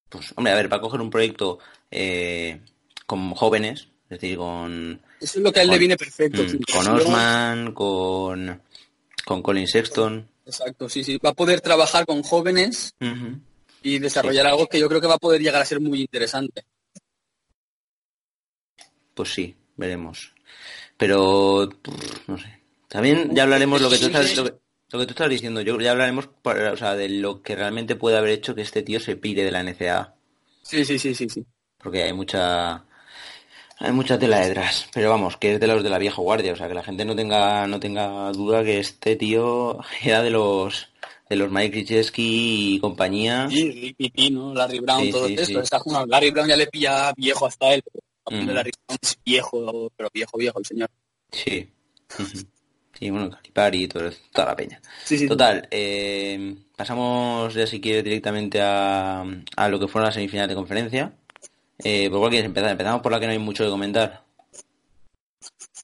Pues, 0.10 0.34
hombre, 0.36 0.54
a 0.54 0.56
ver, 0.56 0.70
para 0.70 0.82
coger 0.82 1.02
un 1.02 1.10
proyecto 1.10 1.60
eh, 1.92 2.62
con 3.06 3.34
jóvenes, 3.34 3.90
es 4.10 4.22
decir, 4.22 4.38
con... 4.38 5.02
Eso 5.20 5.40
es 5.40 5.44
lo 5.44 5.52
que 5.52 5.60
a 5.60 5.64
él 5.64 5.70
le 5.70 5.78
viene 5.78 5.98
perfecto. 5.98 6.44
Mm, 6.44 6.60
con 6.72 6.88
Osman, 6.88 7.74
con, 7.74 8.62
con 9.26 9.42
Colin 9.42 9.68
Sexton. 9.68 10.28
Exacto, 10.48 10.88
sí, 10.88 11.04
sí. 11.04 11.18
Va 11.18 11.32
a 11.32 11.34
poder 11.34 11.60
trabajar 11.60 12.06
con 12.06 12.24
jóvenes 12.24 12.96
y 13.84 14.00
desarrollar 14.00 14.48
algo 14.48 14.68
que 14.68 14.80
yo 14.80 14.88
creo 14.88 15.02
que 15.02 15.08
va 15.08 15.16
a 15.16 15.20
poder 15.20 15.42
llegar 15.42 15.62
a 15.62 15.66
ser 15.66 15.82
muy 15.82 16.00
interesante. 16.00 16.64
Pues 19.14 19.34
sí, 19.34 19.56
veremos. 19.76 20.34
Pero, 20.96 21.70
no 22.28 22.38
sé. 22.38 22.62
También 22.88 23.36
ya 23.36 23.44
hablaremos 23.44 23.82
lo 23.82 23.90
que 23.90 23.98
tú 23.98 24.06
estás... 24.06 24.36
Lo 24.90 25.00
que 25.00 25.06
tú 25.06 25.12
estás 25.12 25.30
diciendo, 25.30 25.60
yo 25.60 25.78
ya 25.82 25.92
hablaremos 25.92 26.30
o 26.44 26.78
sea, 26.78 26.96
de 26.96 27.10
lo 27.10 27.42
que 27.42 27.58
realmente 27.58 27.98
puede 27.98 28.18
haber 28.18 28.32
hecho 28.32 28.56
que 28.56 28.62
este 28.62 28.84
tío 28.84 29.02
se 29.02 29.18
pire 29.18 29.44
de 29.44 29.52
la 29.52 29.62
NCA. 29.62 30.16
Sí, 30.62 30.86
sí, 30.86 30.98
sí, 30.98 31.14
sí, 31.14 31.28
sí. 31.28 31.46
Porque 31.78 32.04
hay 32.04 32.14
mucha 32.14 32.86
hay 33.80 33.92
mucha 33.92 34.18
tela 34.18 34.40
detrás, 34.40 34.88
pero 34.94 35.10
vamos, 35.10 35.38
que 35.38 35.54
es 35.54 35.60
de 35.60 35.68
los 35.68 35.84
de 35.84 35.90
la 35.90 36.00
vieja 36.00 36.22
guardia, 36.22 36.54
o 36.54 36.56
sea, 36.56 36.68
que 36.68 36.74
la 36.74 36.84
gente 36.84 37.06
no 37.06 37.16
tenga 37.16 37.68
no 37.68 37.80
tenga 37.80 38.32
duda 38.32 38.64
que 38.64 38.80
este 38.80 39.16
tío 39.16 39.80
era 40.04 40.24
de 40.24 40.32
los 40.32 40.90
de 41.30 41.36
los 41.36 41.52
Mike 41.52 41.84
Krzyzewski 41.84 42.76
y 42.76 42.80
compañía. 42.80 43.50
Sí, 43.50 43.94
y 43.98 44.30
¿no? 44.32 44.54
Larry 44.54 44.80
Brown, 44.80 45.12
todo 45.12 45.28
esto. 45.28 45.62
Larry 46.08 46.32
Brown 46.32 46.48
ya 46.48 46.56
le 46.56 46.68
pilla 46.68 47.14
viejo 47.18 47.46
hasta 47.46 47.74
él. 47.74 47.84
Larry 48.30 48.72
Brown 48.88 49.00
es 49.02 49.20
viejo, 49.26 49.92
pero 49.96 50.10
viejo, 50.14 50.38
viejo 50.38 50.60
el 50.60 50.66
señor. 50.66 50.90
Sí. 51.32 51.70
Sí, 52.98 53.12
bueno, 53.12 53.30
Calipari 53.30 53.84
y 53.84 53.88
todo, 53.88 54.10
toda 54.32 54.48
la 54.48 54.56
peña. 54.56 54.82
Total, 55.28 55.68
eh, 55.70 56.56
pasamos 56.76 57.54
ya 57.54 57.68
si 57.68 57.80
quieres 57.80 58.04
directamente 58.04 58.60
a, 58.62 59.24
a 59.56 59.70
lo 59.70 59.80
que 59.80 59.88
fueron 59.88 60.08
las 60.08 60.16
semifinales 60.16 60.50
de 60.50 60.56
conferencia. 60.56 61.14
Eh, 61.84 62.10
¿Por 62.10 62.20
cuál 62.20 62.32
quieres 62.32 62.48
empezar? 62.48 62.72
Empezamos 62.72 63.02
por 63.02 63.12
la 63.12 63.20
que 63.20 63.26
no 63.28 63.32
hay 63.32 63.40
mucho 63.40 63.64
que 63.64 63.70
comentar. 63.70 64.24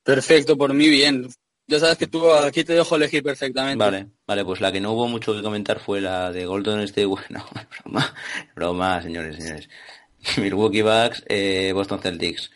Perfecto, 0.04 0.58
por 0.58 0.74
mí 0.74 0.90
bien. 0.90 1.30
Ya 1.68 1.80
sabes 1.80 1.98
que 1.98 2.08
tú 2.08 2.30
aquí 2.32 2.64
te 2.64 2.74
dejo 2.74 2.96
elegir 2.96 3.24
perfectamente. 3.24 3.84
Vale, 3.84 4.08
vale, 4.28 4.44
pues 4.44 4.60
la 4.60 4.72
que 4.72 4.82
no 4.82 4.92
hubo 4.92 5.08
mucho 5.08 5.34
que 5.34 5.42
comentar 5.42 5.80
fue 5.80 6.02
la 6.02 6.32
de 6.32 6.46
Golden 6.46 6.82
State. 6.82 7.06
Bueno, 7.08 7.46
broma, 7.84 8.16
broma, 8.56 9.02
señores, 9.02 9.38
señores. 9.38 9.70
Milwaukee 10.38 10.82
Bucks, 10.82 11.24
eh, 11.28 11.72
Boston 11.74 12.02
Celtics. 12.02 12.52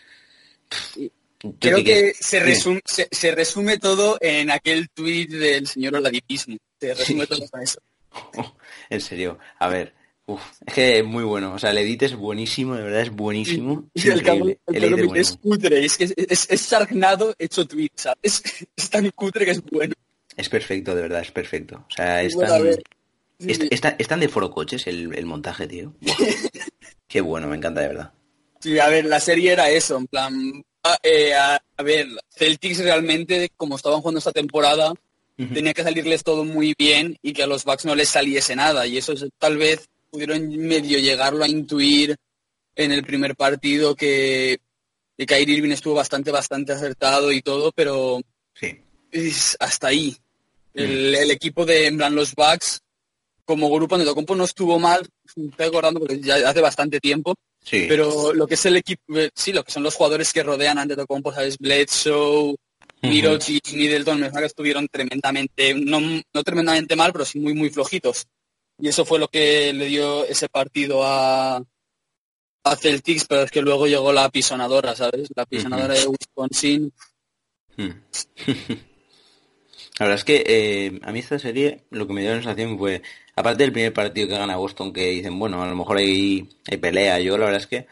Creo 1.59 1.83
que 1.83 2.13
se 2.19 2.39
resume, 2.39 2.81
se, 2.85 3.31
resume 3.31 3.77
todo 3.77 4.17
en 4.19 4.49
aquel 4.49 4.89
tuit 4.89 5.29
del 5.29 5.67
señor 5.67 5.95
Oladipismo. 5.95 6.57
Se 6.79 6.93
resume 6.93 7.27
todo 7.27 7.45
en 7.53 7.61
eso. 7.61 7.79
en 8.89 9.01
serio, 9.01 9.39
a 9.59 9.67
ver. 9.69 9.93
Es 10.65 10.73
que 10.73 10.99
es 10.99 11.05
muy 11.05 11.23
bueno. 11.23 11.53
O 11.53 11.59
sea, 11.59 11.71
el 11.71 11.77
edit 11.77 12.03
es 12.03 12.15
buenísimo, 12.15 12.75
de 12.75 12.83
verdad 12.83 13.01
es 13.01 13.11
buenísimo. 13.11 13.89
Es 13.93 14.05
el, 14.05 14.57
el, 14.67 15.15
es 15.15 15.37
cutre, 15.37 15.85
es 15.85 15.97
que 15.97 16.03
es, 16.03 16.47
es, 16.49 16.61
sargnado 16.61 17.33
hecho 17.39 17.65
tweet, 17.65 17.91
¿sabes? 17.95 18.43
Es 18.75 18.89
tan 18.89 19.09
cutre 19.11 19.45
que 19.45 19.51
es 19.51 19.63
bueno. 19.63 19.93
Es 20.35 20.49
perfecto, 20.49 20.93
de 20.93 21.03
verdad, 21.03 21.21
es 21.21 21.31
perfecto. 21.31 21.85
O 21.89 21.93
sea, 21.93 22.21
es 22.21 22.35
tan, 22.37 23.95
es, 23.97 24.07
tan 24.07 24.19
de 24.19 24.27
foro 24.27 24.51
coches 24.51 24.85
el, 24.87 25.15
el 25.15 25.25
montaje, 25.25 25.65
tío. 25.65 25.93
Qué 27.07 27.21
bueno, 27.21 27.47
me 27.47 27.55
encanta, 27.55 27.81
de 27.81 27.87
verdad. 27.87 28.11
Sí, 28.59 28.77
a 28.79 28.89
ver, 28.89 29.05
la 29.05 29.19
serie 29.19 29.53
era 29.53 29.69
eso, 29.69 29.97
en 29.97 30.07
plan, 30.07 30.63
eh, 31.03 31.33
a, 31.33 31.61
ver, 31.83 32.07
Celtics 32.29 32.79
realmente, 32.79 33.51
como 33.55 33.75
estaban 33.75 34.01
jugando 34.01 34.19
esta 34.19 34.31
temporada, 34.31 34.93
tenía 35.53 35.73
que 35.73 35.83
salirles 35.83 36.23
todo 36.23 36.43
muy 36.43 36.73
bien 36.77 37.17
y 37.21 37.31
que 37.31 37.43
a 37.43 37.47
los 37.47 37.63
Bucks 37.63 37.85
no 37.85 37.95
les 37.95 38.09
saliese 38.09 38.55
nada. 38.55 38.87
Y 38.87 38.97
eso 38.97 39.13
tal 39.37 39.57
vez 39.57 39.87
pudieron 40.09 40.47
medio 40.57 40.99
llegarlo 40.99 41.43
a 41.43 41.47
intuir 41.47 42.15
en 42.75 42.91
el 42.91 43.03
primer 43.03 43.35
partido 43.35 43.95
que, 43.95 44.59
que 45.17 45.25
Kyrie 45.25 45.57
Irving 45.57 45.71
estuvo 45.71 45.95
bastante, 45.95 46.31
bastante 46.31 46.73
acertado 46.73 47.31
y 47.31 47.41
todo, 47.41 47.71
pero 47.71 48.21
sí. 48.53 48.79
hasta 49.59 49.87
ahí. 49.87 50.15
El, 50.73 51.31
equipo 51.31 51.65
de, 51.65 51.87
en 51.87 51.97
plan, 51.97 52.13
los 52.13 52.35
Bucks, 52.35 52.81
como 53.43 53.71
grupo 53.71 53.97
de 53.97 54.05
Tocompo 54.05 54.35
no 54.35 54.43
estuvo 54.43 54.77
mal, 54.77 55.07
estoy 55.25 55.65
acordando 55.65 55.99
porque 55.99 56.19
ya 56.19 56.35
hace 56.47 56.61
bastante 56.61 56.99
tiempo, 56.99 57.33
pero 57.69 58.31
lo 58.33 58.45
que 58.45 58.53
es 58.53 58.65
el 58.67 58.77
equipo, 58.77 59.01
eh, 59.17 59.31
sí, 59.33 59.53
lo 59.53 59.63
que 59.63 59.71
son 59.71 59.81
los 59.81 59.95
jugadores 59.95 60.31
que 60.31 60.43
rodean 60.43 60.77
a 60.77 60.83
Antetokounmpo, 60.83 61.33
¿sabes? 61.33 61.57
Bledsoe, 61.57 62.55
Mirotic 63.01 63.71
y 63.71 63.75
Middleton, 63.75 64.19
me 64.19 64.31
que 64.31 64.45
estuvieron 64.45 64.87
tremendamente, 64.87 65.73
no, 65.73 65.99
no 65.99 66.43
tremendamente 66.43 66.95
mal, 66.95 67.11
pero 67.11 67.25
sí 67.25 67.39
muy, 67.39 67.53
muy 67.53 67.69
flojitos. 67.69 68.27
Y 68.79 68.87
eso 68.89 69.05
fue 69.05 69.19
lo 69.19 69.27
que 69.27 69.73
le 69.73 69.85
dio 69.85 70.25
ese 70.25 70.49
partido 70.49 71.03
a, 71.03 71.57
a 72.63 72.75
Celtics, 72.75 73.25
pero 73.27 73.41
es 73.41 73.51
que 73.51 73.61
luego 73.61 73.87
llegó 73.87 74.13
la 74.13 74.29
pisonadora, 74.29 74.95
¿sabes? 74.95 75.29
La 75.35 75.45
pisonadora 75.45 75.95
de 75.95 76.07
Wisconsin. 76.07 76.93
Hmm. 77.75 77.91
La 79.99 80.05
verdad 80.05 80.19
es 80.19 80.25
que 80.25 80.43
eh, 80.45 80.99
a 81.01 81.11
mí 81.11 81.19
esta 81.19 81.39
serie 81.39 81.85
lo 81.89 82.05
que 82.05 82.13
me 82.13 82.21
dio 82.21 82.29
la 82.29 82.37
sensación 82.37 82.77
fue, 82.77 83.01
aparte 83.35 83.63
del 83.63 83.71
primer 83.71 83.93
partido 83.93 84.27
que 84.27 84.37
gana 84.37 84.55
Boston, 84.55 84.93
que 84.93 85.09
dicen, 85.09 85.39
bueno, 85.39 85.63
a 85.63 85.67
lo 85.67 85.75
mejor 85.75 85.97
hay, 85.97 86.47
hay 86.69 86.77
pelea, 86.77 87.19
yo 87.19 87.35
la 87.35 87.45
verdad 87.45 87.61
es 87.61 87.67
que 87.67 87.87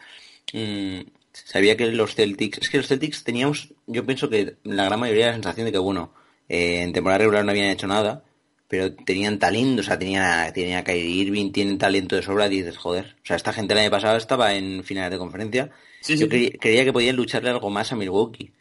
mm, 0.52 1.00
sabía 1.32 1.76
que 1.76 1.90
los 1.90 2.14
Celtics, 2.14 2.58
es 2.58 2.68
que 2.68 2.76
los 2.76 2.86
Celtics 2.86 3.24
teníamos, 3.24 3.74
yo 3.88 4.06
pienso 4.06 4.30
que 4.30 4.56
la 4.62 4.84
gran 4.84 5.00
mayoría 5.00 5.28
la 5.28 5.32
sensación 5.32 5.66
de 5.66 5.72
que, 5.72 5.78
bueno, 5.78 6.12
eh, 6.48 6.82
en 6.82 6.92
temporada 6.92 7.18
regular 7.18 7.44
no 7.44 7.50
habían 7.50 7.70
hecho 7.70 7.88
nada, 7.88 8.22
pero 8.68 8.94
tenían 8.94 9.38
talento, 9.38 9.80
o 9.80 9.84
sea, 9.84 9.98
tenía, 9.98 10.50
tenía 10.52 10.82
Kyrie 10.82 11.22
Irving, 11.22 11.52
tienen 11.52 11.78
talento 11.78 12.16
de 12.16 12.22
sobra, 12.22 12.46
y 12.46 12.62
dices, 12.62 12.76
joder, 12.76 13.16
o 13.22 13.26
sea, 13.26 13.36
esta 13.36 13.52
gente 13.52 13.74
el 13.74 13.80
año 13.80 13.90
pasado 13.90 14.16
estaba 14.16 14.54
en 14.54 14.82
finales 14.82 15.12
de 15.12 15.18
conferencia, 15.18 15.70
yo 16.06 16.28
creía 16.28 16.84
que 16.84 16.92
podían 16.92 17.16
lucharle 17.16 17.50
algo 17.50 17.70
más 17.70 17.92
a 17.92 17.96
Milwaukee, 17.96 18.52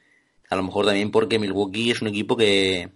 a 0.50 0.56
lo 0.56 0.64
mejor 0.64 0.86
también 0.86 1.12
porque 1.12 1.40
Milwaukee 1.40 1.92
es 1.92 2.02
un 2.02 2.08
equipo 2.10 2.38
que 2.38 2.90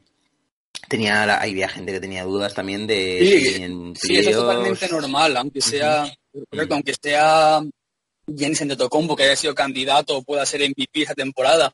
tenía 0.88 1.24
había 1.42 1.68
gente 1.68 1.92
que 1.92 2.00
tenía 2.00 2.24
dudas 2.24 2.54
también 2.54 2.88
de 2.88 3.94
sí, 3.96 4.18
eso 4.18 4.30
es 4.30 4.36
totalmente 4.36 4.88
normal 4.88 5.36
aunque 5.38 5.62
sea 5.62 6.12
aunque 6.70 6.94
sea 7.02 7.62
Jensen 8.38 8.68
de 8.68 8.76
Tocombo 8.76 9.16
que 9.16 9.24
haya 9.24 9.36
sido 9.36 9.56
candidato 9.56 10.18
o 10.18 10.24
pueda 10.24 10.46
ser 10.46 10.62
MVP 10.62 11.04
esa 11.04 11.16
temporada 11.16 11.74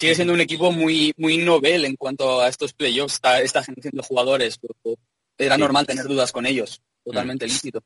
sigue 0.00 0.14
siendo 0.14 0.34
un 0.34 0.40
equipo 0.40 0.72
muy 0.72 1.12
muy 1.16 1.38
novel 1.38 1.84
en 1.84 1.96
cuanto 1.96 2.40
a 2.40 2.48
estos 2.48 2.72
playoffs 2.72 3.14
esta, 3.14 3.40
esta 3.40 3.62
generación 3.62 3.92
de 3.94 4.02
jugadores 4.02 4.58
era 5.38 5.58
normal 5.58 5.86
tener 5.86 6.06
dudas 6.06 6.32
con 6.32 6.46
ellos 6.46 6.80
totalmente 7.04 7.46
lícito 7.46 7.82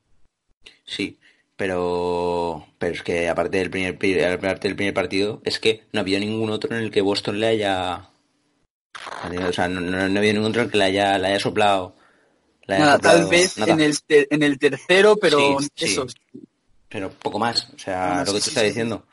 sí 0.85 1.19
pero 1.55 2.67
pero 2.77 2.93
es 2.93 3.03
que 3.03 3.29
aparte 3.29 3.57
del 3.57 3.69
primer 3.69 3.95
aparte 4.25 4.67
del 4.67 4.75
primer 4.75 4.93
partido 4.93 5.41
es 5.43 5.59
que 5.59 5.83
no 5.91 5.99
había 5.99 6.19
ningún 6.19 6.49
otro 6.49 6.75
en 6.75 6.83
el 6.83 6.91
que 6.91 7.01
Boston 7.01 7.39
le 7.39 7.47
haya 7.47 8.09
o 9.47 9.53
sea, 9.53 9.67
no, 9.67 9.81
no, 9.81 10.07
no, 10.07 10.19
había 10.19 10.33
ningún 10.33 10.49
otro 10.49 10.69
que 10.69 10.77
le 10.77 10.85
haya, 10.85 11.17
le 11.17 11.27
haya 11.27 11.39
soplado. 11.39 11.95
nada, 12.67 12.97
tal 12.99 13.27
vez 13.27 13.57
En, 13.57 13.79
el 13.79 13.95
en 14.07 14.43
el 14.43 14.57
tercero, 14.57 15.17
pero 15.17 15.57
eso. 15.75 16.05
Pero 16.89 17.11
poco 17.11 17.39
más. 17.39 17.69
O 17.75 17.79
sea, 17.79 18.19
lo 18.19 18.33
que 18.33 18.39
tú 18.39 18.49
estás 18.49 18.63
diciendo. 18.63 19.05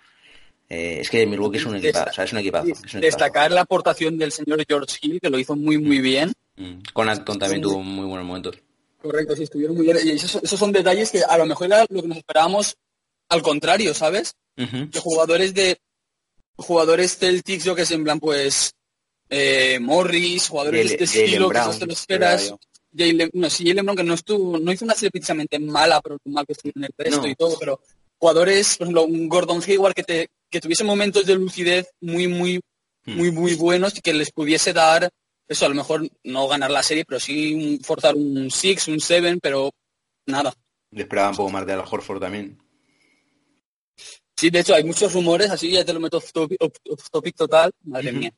Eh, 0.75 1.01
es 1.01 1.11
que 1.11 1.27
Milwaukee 1.27 1.59
es 1.59 1.67
un 1.67 1.77
equipazo, 1.77 2.09
o 2.09 2.13
sea, 2.15 2.25
es 2.25 2.33
un 2.33 2.39
equipazo, 2.39 2.73
Destacar 2.99 3.53
la 3.53 3.61
aportación 3.61 4.17
del 4.17 4.33
señor 4.33 4.65
George 4.67 4.97
Hill, 5.03 5.21
que 5.21 5.29
lo 5.29 5.39
hizo 5.39 5.55
muy, 5.55 5.77
muy 5.77 5.99
bien. 5.99 6.33
Mm. 6.57 6.77
Con 6.95 7.11
Acton 7.11 7.39
también 7.39 7.61
tuvo 7.61 7.83
muy 7.83 8.07
buenos 8.07 8.27
momentos. 8.27 8.57
Correcto, 9.03 9.37
sí, 9.37 9.43
estuvieron 9.43 9.77
muy 9.77 9.85
bien. 9.85 9.99
Y 10.03 10.13
esos, 10.13 10.41
son 10.49 10.73
detalles 10.73 11.11
que 11.11 11.23
a 11.23 11.37
lo 11.37 11.45
mejor 11.45 11.67
era 11.67 11.85
lo 11.91 12.01
que 12.01 12.09
nos 12.09 12.17
esperábamos 12.17 12.75
al 13.29 13.43
contrario, 13.43 13.93
¿sabes? 13.93 14.35
Que 14.57 14.99
jugadores 14.99 15.53
de 15.53 15.79
jugadores 16.57 17.19
Celtics, 17.19 17.65
yo 17.65 17.75
que 17.75 17.85
se 17.85 17.95
en 17.95 18.05
plan, 18.05 18.19
pues 18.19 18.73
eh, 19.29 19.79
Morris, 19.79 20.49
jugadores 20.49 20.89
de 20.89 20.95
este 20.95 21.05
estilo 21.05 21.51
que 21.51 21.59
no 21.59 21.79
te 21.79 21.87
lo 21.87 21.93
esperas. 21.93 22.55
Jalen, 22.97 23.31
no, 23.35 23.51
sí, 23.51 23.67
Jalen 23.67 23.85
Brown 23.85 23.97
que 23.99 24.05
no 24.05 24.15
estuvo, 24.15 24.59
no 24.59 24.73
hizo 24.73 24.87
una 24.87 24.95
serie 24.95 25.11
precisamente 25.11 25.59
mala, 25.59 26.01
pero 26.01 26.17
mal 26.25 26.47
que 26.47 26.55
estuvo 26.55 26.73
en 26.77 26.85
el 26.85 26.95
resto 26.97 27.27
y 27.27 27.35
todo, 27.35 27.59
pero 27.59 27.79
jugadores, 28.17 28.79
por 28.79 28.87
ejemplo, 28.87 29.05
un 29.05 29.29
Gordon 29.29 29.63
Hayward 29.67 29.95
que 29.95 30.05
te, 30.05 30.31
que 30.53 30.61
tuviese 30.61 30.85
momentos 30.85 31.27
de 31.27 31.35
lucidez 31.35 31.89
muy, 32.01 32.29
muy, 32.29 32.61
hmm. 33.07 33.17
muy, 33.17 33.33
muy 33.33 33.55
buenos 33.55 33.97
y 33.97 34.01
que 34.01 34.13
les 34.13 34.31
pudiese 34.31 34.73
dar 34.73 35.11
eso, 35.49 35.67
a 35.67 35.69
lo 35.69 35.75
mejor 35.75 36.09
no 36.25 36.49
ganar 36.49 36.71
la 36.71 36.83
serie, 36.83 37.05
pero 37.05 37.21
sí 37.21 37.79
forzar 37.83 38.15
un 38.15 38.51
6, 38.51 38.89
un 38.89 39.01
7, 39.01 39.39
pero 39.43 39.71
nada. 40.27 40.55
Le 40.91 41.03
esperaba 41.03 41.31
un 41.31 41.37
poco 41.37 41.51
más 41.51 41.67
de 41.67 41.73
Al 41.73 41.81
Horford 41.81 42.21
también. 42.21 42.59
Sí, 44.37 44.51
de 44.51 44.61
hecho 44.61 44.75
hay 44.75 44.85
muchos 44.85 45.13
rumores, 45.13 45.51
así 45.51 45.71
ya 45.71 45.85
te 45.85 45.93
lo 45.93 46.01
meto 46.01 46.17
off 46.19 46.33
topic, 46.33 47.37
total, 47.37 47.71
madre 47.85 48.13
mía. 48.13 48.33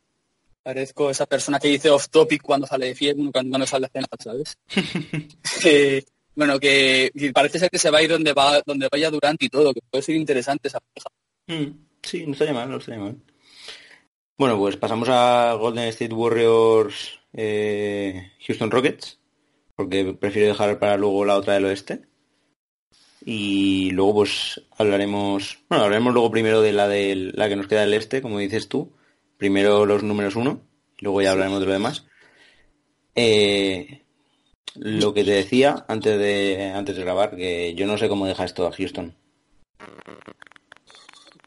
Parezco 0.62 1.11
esa 1.11 1.27
persona 1.27 1.59
que 1.59 1.68
dice 1.68 1.90
off 1.90 2.09
topic 2.09 2.42
cuando 2.42 2.66
sale 2.66 2.87
de 2.87 2.94
fiesta, 2.94 3.22
cuando 3.33 3.59
no 3.59 3.66
sale 3.66 3.87
de 3.87 3.92
cena, 3.92 4.09
¿sabes? 4.18 4.59
bueno, 6.35 6.59
que, 6.59 7.11
parece 7.33 7.59
ser 7.59 7.70
que 7.70 7.79
se 7.79 7.90
va 7.90 7.98
a 7.98 8.03
ir 8.03 8.11
donde 8.11 8.33
va, 8.33 8.61
donde 8.66 8.88
vaya 8.90 9.11
Durante 9.11 9.46
y 9.46 9.48
todo, 9.48 9.72
que 9.72 9.81
puede 9.88 10.03
ser 10.03 10.16
interesante 10.16 10.68
esa 10.68 10.81
pareja. 10.81 11.11
Mm, 11.46 11.93
sí, 12.04 12.26
no 12.26 12.32
estaría 12.32 12.54
mal, 12.54 12.70
no 12.70 12.76
estaría 12.76 13.00
mal. 13.00 13.16
Bueno, 14.36 14.58
pues 14.58 14.76
pasamos 14.76 15.08
a 15.08 15.54
Golden 15.54 15.88
State 15.88 16.14
Warriors 16.14 17.20
eh, 17.32 18.32
Houston 18.46 18.70
Rockets, 18.70 19.20
porque 19.76 20.16
prefiero 20.18 20.48
dejar 20.48 20.78
para 20.78 20.96
luego 20.96 21.24
la 21.24 21.36
otra 21.36 21.54
del 21.54 21.66
oeste. 21.66 22.02
Y 23.24 23.90
luego 23.92 24.14
pues 24.14 24.60
hablaremos, 24.76 25.58
bueno, 25.68 25.84
hablaremos 25.84 26.12
luego 26.12 26.30
primero 26.30 26.60
de 26.60 26.72
la 26.72 26.88
de 26.88 27.32
la 27.34 27.48
que 27.48 27.56
nos 27.56 27.68
queda 27.68 27.80
del 27.80 27.94
este, 27.94 28.20
como 28.20 28.38
dices 28.38 28.68
tú, 28.68 28.92
primero 29.38 29.86
los 29.86 30.02
números 30.02 30.36
uno, 30.36 30.60
luego 30.98 31.22
ya 31.22 31.32
hablaremos 31.32 31.60
de 31.60 31.66
lo 31.66 31.72
demás. 31.72 32.06
Eh, 33.14 34.02
lo 34.74 35.14
que 35.14 35.24
te 35.24 35.30
decía 35.30 35.84
antes 35.88 36.18
de 36.18 36.72
antes 36.74 36.96
de 36.96 37.02
grabar, 37.02 37.36
que 37.36 37.74
yo 37.74 37.86
no 37.86 37.96
sé 37.96 38.08
cómo 38.08 38.26
deja 38.26 38.44
esto 38.44 38.66
a 38.66 38.72
Houston. 38.72 39.14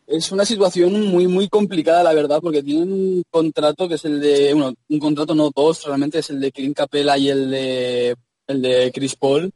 Es 0.08 0.32
una 0.32 0.46
situación 0.46 1.08
muy 1.08 1.28
muy 1.28 1.50
complicada, 1.50 2.02
la 2.02 2.14
verdad, 2.14 2.40
porque 2.42 2.64
tienen 2.64 2.92
un 2.92 3.24
contrato 3.30 3.88
que 3.88 3.96
es 3.96 4.06
el 4.06 4.20
de, 4.20 4.54
bueno, 4.54 4.74
un 4.90 5.00
contrato 5.00 5.36
no 5.36 5.52
dos, 5.54 5.84
realmente 5.86 6.20
es 6.20 6.30
el 6.30 6.40
de 6.40 6.52
Clint 6.52 6.76
Capella 6.76 7.18
y 7.18 7.30
el 7.30 7.52
de 7.52 8.16
el 8.48 8.62
de 8.62 8.92
Chris 8.94 9.16
Paul, 9.16 9.52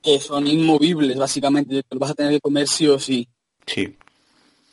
que 0.00 0.20
son 0.20 0.46
inmovibles, 0.46 1.18
básicamente, 1.18 1.82
vas 1.96 2.12
a 2.12 2.14
tener 2.14 2.32
que 2.34 2.40
comer 2.40 2.68
sí 2.68 2.86
o 2.86 2.98
sí. 2.98 3.28
Sí 3.66 3.96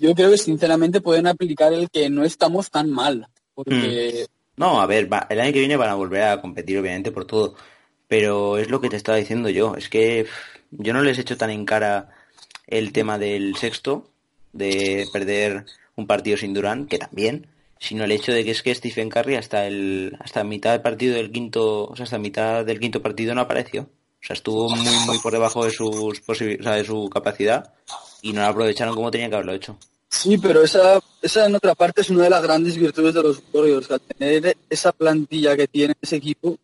yo 0.04 0.14
creo 0.16 0.32
que 0.32 0.38
sinceramente 0.38 1.00
pueden 1.00 1.28
aplicar 1.28 1.72
el 1.72 1.90
que 1.90 2.10
no 2.10 2.26
estamos 2.26 2.70
tan 2.70 2.90
mal. 2.90 3.28
Porque... 3.54 4.26
Hmm. 4.28 4.34
No, 4.56 4.82
a 4.82 4.86
ver, 4.86 5.10
el 5.30 5.40
año 5.40 5.54
que 5.54 5.60
viene 5.60 5.78
van 5.78 5.90
a 5.90 5.96
volver 5.96 6.24
a 6.24 6.42
competir 6.42 6.78
obviamente 6.78 7.12
por 7.12 7.26
todo. 7.26 7.56
Pero 8.08 8.58
es 8.58 8.70
lo 8.70 8.82
que 8.82 8.90
te 8.90 8.98
estaba 8.98 9.18
diciendo 9.18 9.50
yo. 9.50 9.76
Es 9.76 9.88
que 9.88 10.28
yo 10.72 10.94
no 10.94 11.02
les 11.02 11.18
he 11.18 11.22
hecho 11.22 11.38
tan 11.38 11.50
en 11.50 11.66
cara 11.66 12.10
el 12.68 12.92
tema 12.92 13.18
del 13.18 13.56
sexto, 13.56 14.12
de 14.54 15.08
perder 15.12 15.66
un 15.96 16.08
partido 16.08 16.38
sin 16.38 16.54
Durán, 16.54 16.88
que 16.88 16.98
también, 16.98 17.48
sino 17.80 18.06
el 18.06 18.12
hecho 18.12 18.32
de 18.32 18.46
que 18.46 18.52
es 18.52 18.64
que 18.64 18.74
Stephen 18.74 19.10
Curry 19.10 19.36
hasta 19.36 19.68
el 19.68 20.16
hasta 20.20 20.44
mitad 20.44 20.72
del 20.72 20.82
partido 20.82 21.16
del 21.16 21.32
quinto, 21.32 21.86
o 21.86 21.96
sea, 21.96 22.06
hasta 22.06 22.18
mitad 22.18 22.66
del 22.66 22.80
quinto 22.80 23.02
partido 23.02 23.36
no 23.36 23.42
apareció. 23.42 23.82
O 23.84 24.26
sea, 24.26 24.36
estuvo 24.36 24.70
muy 24.70 24.96
muy 25.06 25.20
por 25.20 25.34
debajo 25.34 25.66
de 25.66 25.72
sus 25.72 26.22
de 26.26 26.86
su 26.86 27.10
capacidad 27.10 27.74
y 28.22 28.32
no 28.32 28.42
lo 28.42 28.48
aprovecharon 28.48 28.96
como 28.96 29.12
tenían 29.12 29.30
que 29.30 29.36
haberlo 29.36 29.54
hecho. 29.54 29.78
Sí, 30.14 30.38
pero 30.38 30.64
esa, 30.64 31.02
esa 31.22 31.48
en 31.48 31.56
otra 31.56 31.74
parte 31.74 32.02
es 32.02 32.10
una 32.12 32.24
de 32.24 32.30
las 32.30 32.44
grandes 32.44 32.78
virtudes 32.78 33.16
de 33.16 33.24
los 33.24 33.42
Warriors. 33.52 33.90
Al 33.90 34.00
tener 34.00 34.56
esa 34.70 34.92
plantilla 34.92 35.58
que 35.58 35.68
tiene 35.68 35.96
ese 36.00 36.18
equipo, 36.18 36.56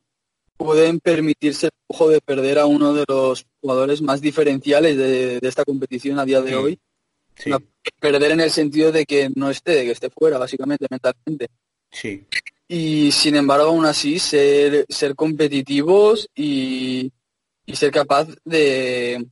pueden 0.55 0.99
permitirse 0.99 1.67
el 1.67 1.71
lujo 1.89 2.09
de 2.09 2.21
perder 2.21 2.59
a 2.59 2.67
uno 2.67 2.93
de 2.93 3.05
los 3.07 3.45
jugadores 3.59 4.01
más 4.01 4.21
diferenciales 4.21 4.97
de, 4.97 5.39
esta 5.41 5.65
competición 5.65 6.19
a 6.19 6.25
día 6.25 6.41
de 6.41 6.55
hoy. 6.55 6.79
Perder 7.99 8.31
en 8.31 8.41
el 8.41 8.51
sentido 8.51 8.91
de 8.91 9.05
que 9.05 9.29
no 9.35 9.49
esté, 9.49 9.71
de 9.71 9.85
que 9.85 9.91
esté 9.91 10.09
fuera, 10.09 10.37
básicamente, 10.37 10.87
mentalmente. 10.89 11.49
Sí. 11.91 12.25
Y 12.67 13.11
sin 13.11 13.35
embargo, 13.35 13.67
aún 13.67 13.85
así, 13.85 14.19
ser, 14.19 14.85
ser 14.89 15.15
competitivos 15.15 16.29
y 16.35 17.11
ser 17.73 17.91
capaz 17.91 18.27
de, 18.45 19.25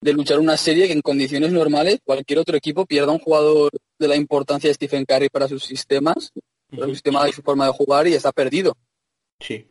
de 0.00 0.12
luchar 0.12 0.38
una 0.38 0.56
serie 0.56 0.86
que 0.86 0.92
en 0.92 1.02
condiciones 1.02 1.52
normales 1.52 2.00
cualquier 2.04 2.38
otro 2.38 2.56
equipo 2.56 2.86
pierda 2.86 3.12
un 3.12 3.18
jugador 3.18 3.70
de 3.98 4.08
la 4.08 4.16
importancia 4.16 4.68
de 4.68 4.74
Stephen 4.74 5.04
Curry 5.04 5.28
para 5.28 5.48
sus 5.48 5.64
sistemas, 5.64 6.32
para 6.70 6.86
su 6.86 6.92
sistema 6.92 7.28
y 7.28 7.32
su 7.32 7.42
forma 7.42 7.66
de 7.66 7.72
jugar 7.72 8.06
y 8.06 8.14
está 8.14 8.32
perdido. 8.32 8.76
Sí. 9.40 9.66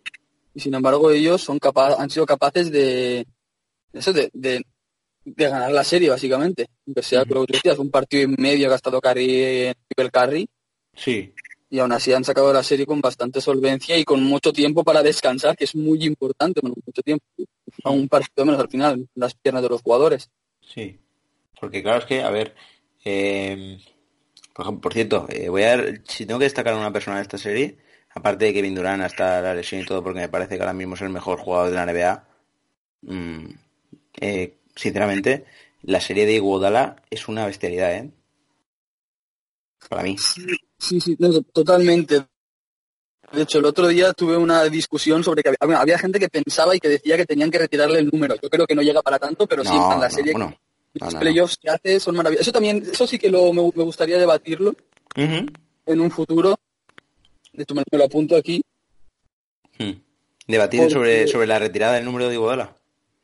Y 0.53 0.59
sin 0.59 0.73
embargo 0.73 1.11
ellos 1.11 1.41
son 1.41 1.59
capaz, 1.59 1.95
han 1.97 2.09
sido 2.09 2.25
capaces 2.25 2.71
de 2.71 3.25
eso 3.93 4.11
de, 4.11 4.29
de, 4.33 4.63
ganar 5.35 5.71
la 5.71 5.83
serie 5.83 6.09
básicamente. 6.09 6.67
Aunque 6.85 7.03
sea 7.03 7.23
uh 7.23 7.25
-huh. 7.25 7.79
un 7.79 7.91
partido 7.91 8.23
y 8.23 8.41
medio 8.41 8.67
que 8.67 8.73
ha 8.73 8.77
estado 8.77 9.01
Curry 9.01 9.67
en 9.67 9.75
el 9.97 10.11
Curry. 10.11 10.47
Sí 10.95 11.33
y 11.69 11.79
aún 11.79 11.91
así 11.91 12.13
han 12.13 12.23
sacado 12.23 12.53
la 12.53 12.63
serie 12.63 12.85
con 12.85 13.01
bastante 13.01 13.41
solvencia 13.41 13.97
y 13.97 14.05
con 14.05 14.23
mucho 14.23 14.53
tiempo 14.53 14.83
para 14.83 15.03
descansar, 15.03 15.55
que 15.55 15.65
es 15.65 15.75
muy 15.75 16.03
importante, 16.03 16.61
bueno, 16.61 16.75
mucho 16.85 17.01
tiempo, 17.01 17.25
a 17.83 17.91
un 17.91 18.07
partido 18.07 18.45
menos 18.45 18.61
al 18.61 18.69
final, 18.69 19.07
las 19.15 19.35
piernas 19.35 19.63
de 19.63 19.69
los 19.69 19.81
jugadores. 19.81 20.29
Sí, 20.61 20.99
porque 21.59 21.83
claro 21.83 21.99
es 21.99 22.05
que, 22.05 22.21
a 22.21 22.29
ver, 22.29 22.55
eh, 23.03 23.79
por, 24.53 24.79
por, 24.79 24.93
cierto, 24.93 25.27
eh, 25.29 25.49
voy 25.49 25.63
a 25.63 25.75
ver, 25.75 26.01
si 26.07 26.25
tengo 26.25 26.39
que 26.39 26.45
destacar 26.45 26.73
a 26.73 26.77
una 26.77 26.93
persona 26.93 27.17
de 27.17 27.23
esta 27.23 27.37
serie, 27.37 27.77
aparte 28.15 28.45
de 28.45 28.53
Kevin 28.53 28.75
Durant 28.75 29.03
hasta 29.03 29.41
la 29.41 29.53
lesión 29.53 29.81
y 29.81 29.85
todo, 29.85 30.01
porque 30.01 30.21
me 30.21 30.29
parece 30.29 30.55
que 30.55 30.61
ahora 30.61 30.73
mismo 30.73 30.95
es 30.95 31.01
el 31.01 31.09
mejor 31.09 31.39
jugador 31.39 31.69
de 31.69 31.75
la 31.75 31.85
NBA, 31.85 32.27
mm, 33.01 33.45
eh, 34.21 34.53
sinceramente, 34.77 35.45
la 35.81 35.99
serie 35.99 36.25
de 36.25 36.33
Iguodala 36.33 37.03
es 37.09 37.27
una 37.27 37.45
bestialidad, 37.45 37.93
¿eh? 37.93 38.11
Para 39.89 40.03
mí. 40.03 40.15
Sí, 40.79 40.99
sí, 40.99 41.17
totalmente. 41.53 42.25
De 43.31 43.41
hecho, 43.41 43.59
el 43.59 43.65
otro 43.65 43.87
día 43.87 44.13
tuve 44.13 44.37
una 44.37 44.63
discusión 44.65 45.23
sobre 45.23 45.43
que 45.43 45.53
había, 45.59 45.97
gente 45.97 46.19
que 46.19 46.29
pensaba 46.29 46.75
y 46.75 46.79
que 46.79 46.89
decía 46.89 47.17
que 47.17 47.25
tenían 47.25 47.51
que 47.51 47.59
retirarle 47.59 47.99
el 47.99 48.07
número. 48.07 48.35
Yo 48.41 48.49
creo 48.49 48.65
que 48.65 48.75
no 48.75 48.81
llega 48.81 49.01
para 49.01 49.19
tanto, 49.19 49.47
pero 49.47 49.63
sí, 49.63 49.73
en 49.73 49.99
la 49.99 50.09
serie... 50.09 50.33
Los 50.93 51.13
playoffs 51.13 51.57
que 51.57 51.69
hace 51.69 51.99
son 51.99 52.15
maravillosos. 52.15 52.47
Eso 52.47 52.51
también, 52.51 52.83
eso 52.91 53.05
sí 53.05 53.19
que 53.19 53.29
lo, 53.29 53.53
me, 53.53 53.61
gustaría 53.61 54.17
debatirlo 54.17 54.75
en 55.15 56.01
un 56.01 56.09
futuro. 56.09 56.57
De 57.53 57.63
hecho, 57.63 57.75
me, 57.75 57.83
lo 57.91 58.03
apunto 58.03 58.35
aquí. 58.35 58.63
Hmm. 59.77 59.91
¿Debatir 60.47 60.89
sobre, 60.89 61.27
sobre 61.27 61.45
la 61.45 61.59
retirada 61.59 61.93
del 61.93 62.05
número 62.05 62.29
de 62.29 62.33
Iguodala? 62.33 62.76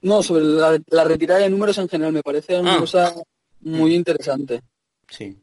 No, 0.03 0.21
sobre 0.21 0.43
la, 0.43 1.03
retirada 1.05 1.39
de 1.41 1.49
números 1.49 1.77
en 1.77 1.89
general. 1.89 2.13
Me 2.13 2.21
parece 2.21 2.59
una 2.59 2.75
ah. 2.75 2.79
cosa 2.79 3.15
muy 3.61 3.95
interesante. 3.95 4.61
Sí. 5.09 5.37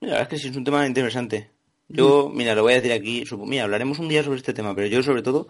La 0.00 0.08
verdad 0.08 0.22
es 0.22 0.28
que 0.28 0.38
sí, 0.38 0.48
es 0.48 0.56
un 0.56 0.64
tema 0.64 0.86
interesante. 0.86 1.50
Yo, 1.88 2.30
mira, 2.32 2.54
lo 2.54 2.62
voy 2.62 2.72
a 2.72 2.76
decir 2.76 2.92
aquí, 2.92 3.24
mira, 3.44 3.64
hablaremos 3.64 3.98
un 3.98 4.08
día 4.08 4.22
sobre 4.22 4.38
este 4.38 4.54
tema, 4.54 4.74
pero 4.74 4.86
yo 4.86 5.02
sobre 5.02 5.22
todo 5.22 5.48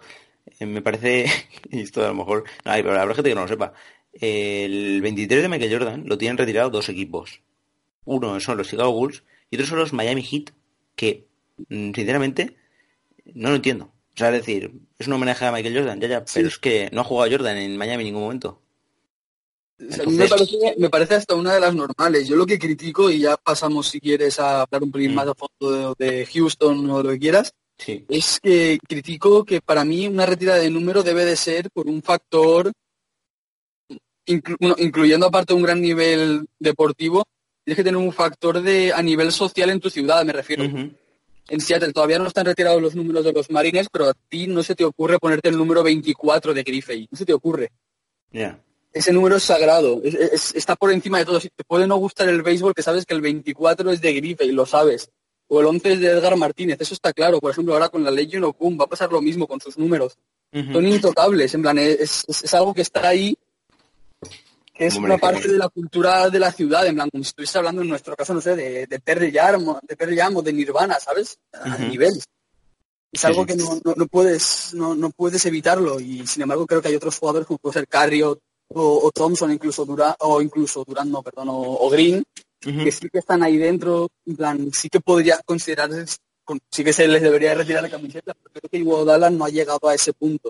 eh, 0.59 0.65
me 0.65 0.81
parece, 0.81 1.25
y 1.71 1.81
esto 1.81 2.03
a 2.03 2.09
lo 2.09 2.15
mejor, 2.15 2.43
no, 2.65 2.71
hay, 2.71 2.83
pero 2.83 2.99
habrá 2.99 3.15
gente 3.15 3.29
que 3.29 3.35
no 3.35 3.41
lo 3.41 3.47
sepa, 3.47 3.73
el 4.13 5.01
23 5.01 5.43
de 5.43 5.49
Michael 5.49 5.71
Jordan 5.71 6.03
lo 6.05 6.17
tienen 6.17 6.37
retirado 6.37 6.69
dos 6.69 6.89
equipos. 6.89 7.41
Uno 8.05 8.39
son 8.39 8.57
los 8.57 8.67
Chicago 8.67 8.91
Bulls 8.91 9.23
y 9.49 9.55
otro 9.55 9.67
son 9.67 9.79
los 9.79 9.93
Miami 9.93 10.23
Heat, 10.23 10.51
que 10.95 11.27
mm, 11.69 11.93
sinceramente 11.93 12.55
no 13.33 13.49
lo 13.49 13.55
entiendo. 13.55 13.91
O 14.15 14.17
sea, 14.17 14.29
es 14.29 14.45
decir, 14.45 14.71
es 14.97 15.07
un 15.07 15.13
homenaje 15.13 15.45
a 15.45 15.51
Michael 15.51 15.75
Jordan, 15.75 15.99
ya, 15.99 16.07
ya, 16.07 16.25
pero 16.25 16.47
es 16.47 16.57
que 16.57 16.89
no 16.93 17.01
ha 17.01 17.03
jugado 17.03 17.31
Jordan 17.31 17.57
en 17.57 17.75
Miami 17.75 18.03
en 18.03 18.07
ningún 18.07 18.23
momento. 18.23 18.61
me, 19.77 20.89
parece, 20.89 21.15
hasta 21.15 21.35
una 21.35 21.53
de 21.53 21.59
las 21.59 21.75
normales. 21.75 22.25
Yo 22.25 22.37
lo 22.37 22.45
que 22.45 22.57
critico, 22.57 23.11
y 23.11 23.19
ya 23.19 23.35
pasamos 23.35 23.87
si 23.89 23.99
quieres 23.99 24.39
a 24.39 24.61
hablar 24.61 24.83
un 24.83 24.91
poquito 24.91 25.11
mm. 25.11 25.15
más 25.15 25.27
a 25.27 25.33
fondo 25.35 25.95
de, 25.99 26.25
Houston 26.25 26.89
o 26.89 27.03
lo 27.03 27.09
que 27.09 27.19
quieras, 27.19 27.51
es 28.07 28.39
que 28.41 28.79
critico 28.87 29.43
que 29.43 29.59
para 29.59 29.83
mí 29.83 30.07
una 30.07 30.25
retirada 30.25 30.59
de 30.59 30.69
número 30.69 31.03
debe 31.03 31.25
de 31.25 31.35
ser 31.35 31.69
por 31.71 31.87
un 31.87 32.01
factor 32.01 32.71
incluyendo 34.27 35.27
aparte 35.27 35.53
un 35.53 35.61
gran 35.61 35.81
nivel 35.81 36.47
deportivo, 36.57 37.25
tienes 37.63 37.77
que 37.77 37.83
tener 37.83 37.97
un 37.97 38.11
factor 38.11 38.61
de 38.61 38.91
a 38.93 39.01
nivel 39.01 39.31
social 39.31 39.69
en 39.69 39.79
tu 39.79 39.89
ciudad, 39.89 40.25
me 40.25 40.33
refiero. 40.33 40.63
En 41.47 41.61
Seattle 41.61 41.93
todavía 41.93 42.17
no 42.17 42.27
están 42.27 42.45
retirados 42.45 42.81
los 42.81 42.95
números 42.95 43.23
de 43.23 43.33
los 43.33 43.51
Marines, 43.51 43.87
pero 43.91 44.09
a 44.09 44.13
ti 44.29 44.47
no 44.47 44.63
se 44.63 44.75
te 44.75 44.83
ocurre 44.83 45.19
ponerte 45.19 45.49
el 45.49 45.57
número 45.57 45.83
24 45.83 46.53
de 46.53 46.63
Griffey, 46.63 47.07
no 47.11 47.17
se 47.17 47.25
te 47.25 47.33
ocurre. 47.33 47.71
Ese 48.91 49.11
número 49.13 49.35
es 49.35 49.43
sagrado, 49.43 50.01
está 50.03 50.75
por 50.75 50.91
encima 50.91 51.19
de 51.19 51.25
todo. 51.25 51.39
Si 51.39 51.49
te 51.49 51.63
puede 51.63 51.85
no 51.85 51.97
gustar 51.97 52.29
el 52.29 52.41
béisbol, 52.41 52.73
que 52.73 52.81
sabes 52.81 53.05
que 53.05 53.13
el 53.13 53.21
24 53.21 53.91
es 53.91 54.01
de 54.01 54.13
Griffey, 54.13 54.51
lo 54.51 54.65
sabes. 54.65 55.09
O 55.47 55.59
el 55.59 55.67
11 55.67 55.93
es 55.93 55.99
de 55.99 56.07
Edgar 56.07 56.35
Martínez, 56.37 56.77
eso 56.79 56.93
está 56.93 57.13
claro. 57.13 57.39
Por 57.39 57.51
ejemplo, 57.51 57.73
ahora 57.73 57.89
con 57.89 58.03
la 58.03 58.09
Legion 58.09 58.45
Okun 58.45 58.79
va 58.79 58.85
a 58.85 58.87
pasar 58.87 59.11
lo 59.11 59.21
mismo 59.21 59.47
con 59.47 59.61
sus 59.61 59.77
números. 59.77 60.17
Son 60.51 60.87
intocables, 60.87 61.53
en 61.53 61.61
plan, 61.61 61.77
es 61.77 62.53
algo 62.53 62.73
que 62.73 62.81
está 62.81 63.09
ahí 63.09 63.37
es 64.77 64.95
una 64.97 65.17
parte 65.17 65.47
de 65.47 65.57
la 65.57 65.69
cultura 65.69 66.29
de 66.29 66.39
la 66.39 66.51
ciudad, 66.51 66.85
en 66.85 66.95
plan, 66.95 67.09
como 67.09 67.23
si 67.23 67.29
estuviese 67.29 67.57
hablando 67.57 67.81
en 67.81 67.87
nuestro 67.87 68.15
caso, 68.15 68.33
no 68.33 68.41
sé, 68.41 68.55
de, 68.55 68.87
de 68.87 69.31
Jam, 69.31 69.77
de 69.81 69.95
Pearl 69.95 70.15
Jam 70.15 70.37
o 70.37 70.41
de 70.41 70.51
Nirvana, 70.51 70.99
¿sabes? 70.99 71.37
A 71.53 71.77
nivel. 71.77 72.13
Es 73.11 73.23
algo 73.23 73.45
que 73.45 73.55
no, 73.55 73.79
no, 73.95 74.07
puedes 74.07 74.73
no, 74.73 74.93
no, 74.93 75.09
puedes 75.11 75.45
evitarlo 75.45 76.01
y 76.01 76.27
sin 76.27 76.41
embargo 76.41 76.67
creo 76.67 76.81
que 76.81 76.89
hay 76.89 76.95
otros 76.95 77.17
jugadores 77.17 77.47
como 77.47 77.59
puede 77.59 77.75
ser 77.75 77.87
Carry 77.87 78.21
o, 78.23 78.37
o, 78.73 79.11
Thompson 79.13 79.53
incluso 79.53 79.85
Dura, 79.85 80.17
o 80.19 80.41
incluso 80.41 80.83
Durán 80.85 81.09
no 81.11 81.23
perdón 81.23 81.47
o, 81.49 81.89
Green 81.89 82.25
que 82.59 82.91
sí 82.91 83.07
que 83.09 83.19
están 83.19 83.41
ahí 83.41 83.55
dentro 83.55 84.09
en 84.25 84.35
plan 84.35 84.69
sí 84.73 84.89
que 84.89 84.99
podría 84.99 85.39
considerarse 85.45 86.17
sí 86.69 86.83
que 86.83 86.91
se 86.91 87.07
les 87.07 87.21
debería 87.21 87.53
retirar 87.53 87.83
la 87.83 87.89
camiseta 87.89 88.33
pero 88.33 88.51
creo 88.51 88.69
que 88.69 88.77
Iguodala 88.79 89.29
no 89.29 89.45
ha 89.45 89.49
llegado 89.49 89.87
a 89.87 89.95
ese 89.95 90.11
punto. 90.11 90.49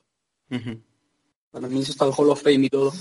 Para 1.51 1.67
mí 1.67 1.81
eso 1.81 1.91
está 1.91 2.05
el 2.05 2.13
Hall 2.17 2.31
of 2.31 2.41
Fame 2.41 2.65
y 2.65 2.69
todo 2.69 2.91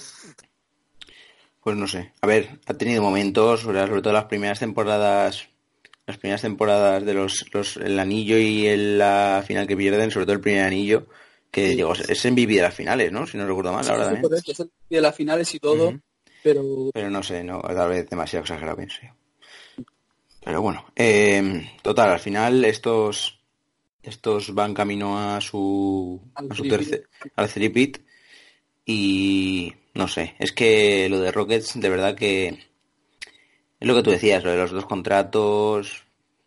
pues 1.65 1.77
no 1.79 1.89
sé. 1.89 2.13
A 2.21 2.27
ver, 2.27 2.61
ha 2.67 2.75
tenido 2.75 3.03
momentos, 3.03 3.61
sobre 3.61 4.03
todo 4.03 4.13
las 4.13 4.27
primeras 4.27 4.61
temporadas, 4.61 5.49
las 6.07 6.19
primeras 6.19 6.43
temporadas 6.43 7.05
de 7.07 7.15
los, 7.15 7.47
los 7.55 7.79
el 7.79 7.99
anillo 7.99 8.37
y 8.37 8.67
el, 8.67 8.99
la 8.99 9.43
final 9.45 9.67
que 9.67 9.77
pierden, 9.77 10.11
sobre 10.11 10.27
todo 10.27 10.35
el 10.35 10.43
primer 10.43 10.65
anillo, 10.65 11.07
que 11.51 11.75
llegó, 11.75 11.95
es 11.95 12.25
en 12.27 12.35
vivir 12.35 12.59
de 12.59 12.65
las 12.65 12.75
finales, 12.75 13.11
¿no? 13.11 13.27
Si 13.27 13.39
no 13.39 13.47
recuerdo 13.47 13.73
mal, 13.73 13.89
ahora 13.89 14.05
también. 14.05 14.27
es 14.47 14.67
de 14.91 15.01
las 15.01 15.17
finales 15.17 15.55
y 15.55 15.59
todo, 15.59 15.99
pero... 16.43 16.91
Pero 16.93 17.09
no 17.09 17.23
sé, 17.23 17.43
no, 17.43 17.63
tal 17.63 17.89
vez 17.89 18.11
demasiado 18.11 18.43
exagerado, 18.43 18.77
pienso 18.77 19.01
Pero 20.45 20.61
bueno, 20.61 20.85
eh, 20.95 21.71
total, 21.81 22.11
al 22.11 22.21
final 22.21 22.63
estos 22.67 23.41
estos 24.03 24.53
van 24.53 24.75
camino 24.75 25.19
a 25.19 25.41
su, 25.41 26.21
a 26.35 26.55
su 26.55 26.69
tercer, 26.69 27.09
al 27.37 27.51
tripit 27.51 28.05
y 28.85 29.73
no 29.95 30.09
sé, 30.09 30.35
es 30.39 30.53
que 30.53 31.09
lo 31.09 31.21
de 31.21 31.31
Rockets, 31.31 31.79
de 31.79 31.89
verdad 31.89 32.17
que 32.17 32.49
es 32.49 33.89
lo 33.89 33.95
que 33.95 34.03
tú 34.03 34.11
decías, 34.11 34.43
lo 34.43 34.51
de 34.51 34.57
los 34.57 34.73
dos 34.73 34.87
contratos. 34.87 36.05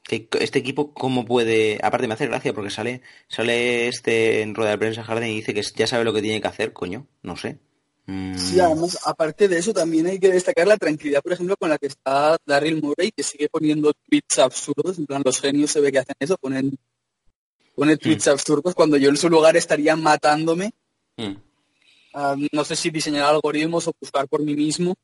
Este 0.10 0.60
equipo, 0.60 0.94
¿cómo 0.94 1.26
puede...? 1.26 1.80
Aparte 1.84 2.08
me 2.08 2.14
hace 2.14 2.28
gracia 2.28 2.54
porque 2.54 2.70
sale 2.70 3.02
sale 3.28 3.90
este 3.90 4.42
en 4.42 4.56
rueda 4.56 4.72
de 4.72 4.78
prensa 4.78 5.04
Harden 5.04 5.30
y 5.30 5.36
dice 5.36 5.54
que 5.54 5.62
ya 5.62 5.86
sabe 5.86 6.06
lo 6.06 6.14
que 6.14 6.22
tiene 6.22 6.42
que 6.42 6.48
hacer, 6.48 6.72
coño, 6.72 7.08
no 7.24 7.36
sé. 7.36 7.60
Mm. 8.06 8.38
Sí, 8.38 8.60
además, 8.60 9.00
aparte 9.06 9.50
de 9.50 9.58
eso, 9.58 9.74
también 9.74 10.08
hay 10.08 10.18
que 10.18 10.32
destacar 10.32 10.66
la 10.66 10.78
tranquilidad, 10.78 11.22
por 11.22 11.34
ejemplo, 11.34 11.58
con 11.58 11.70
la 11.70 11.78
que 11.78 11.88
está 11.88 12.38
Daryl 12.46 12.82
Murray, 12.82 13.12
que 13.12 13.24
sigue 13.24 13.50
poniendo 13.50 13.92
tweets 14.10 14.40
absurdos, 14.40 14.98
en 14.98 15.06
plan, 15.06 15.22
los 15.26 15.42
genios 15.42 15.72
se 15.72 15.82
ve 15.82 15.92
que 15.92 16.00
hacen 16.00 16.16
eso, 16.20 16.38
ponen, 16.38 16.78
pone 17.76 17.98
tweets 17.98 18.28
mm. 18.28 18.30
absurdos 18.30 18.74
cuando 18.74 18.96
yo 18.96 19.10
en 19.10 19.18
su 19.18 19.30
lugar 19.30 19.58
estaría 19.58 19.96
matándome. 19.98 20.72
Mm 21.18 21.47
no 22.52 22.63
sé 22.63 22.76
si 22.76 22.89
diseñar 22.89 23.26
algoritmos 23.26 23.88
o 23.88 23.93
buscar 24.00 24.28
por 24.28 24.41
mí 24.41 24.56
mismo 24.56 24.96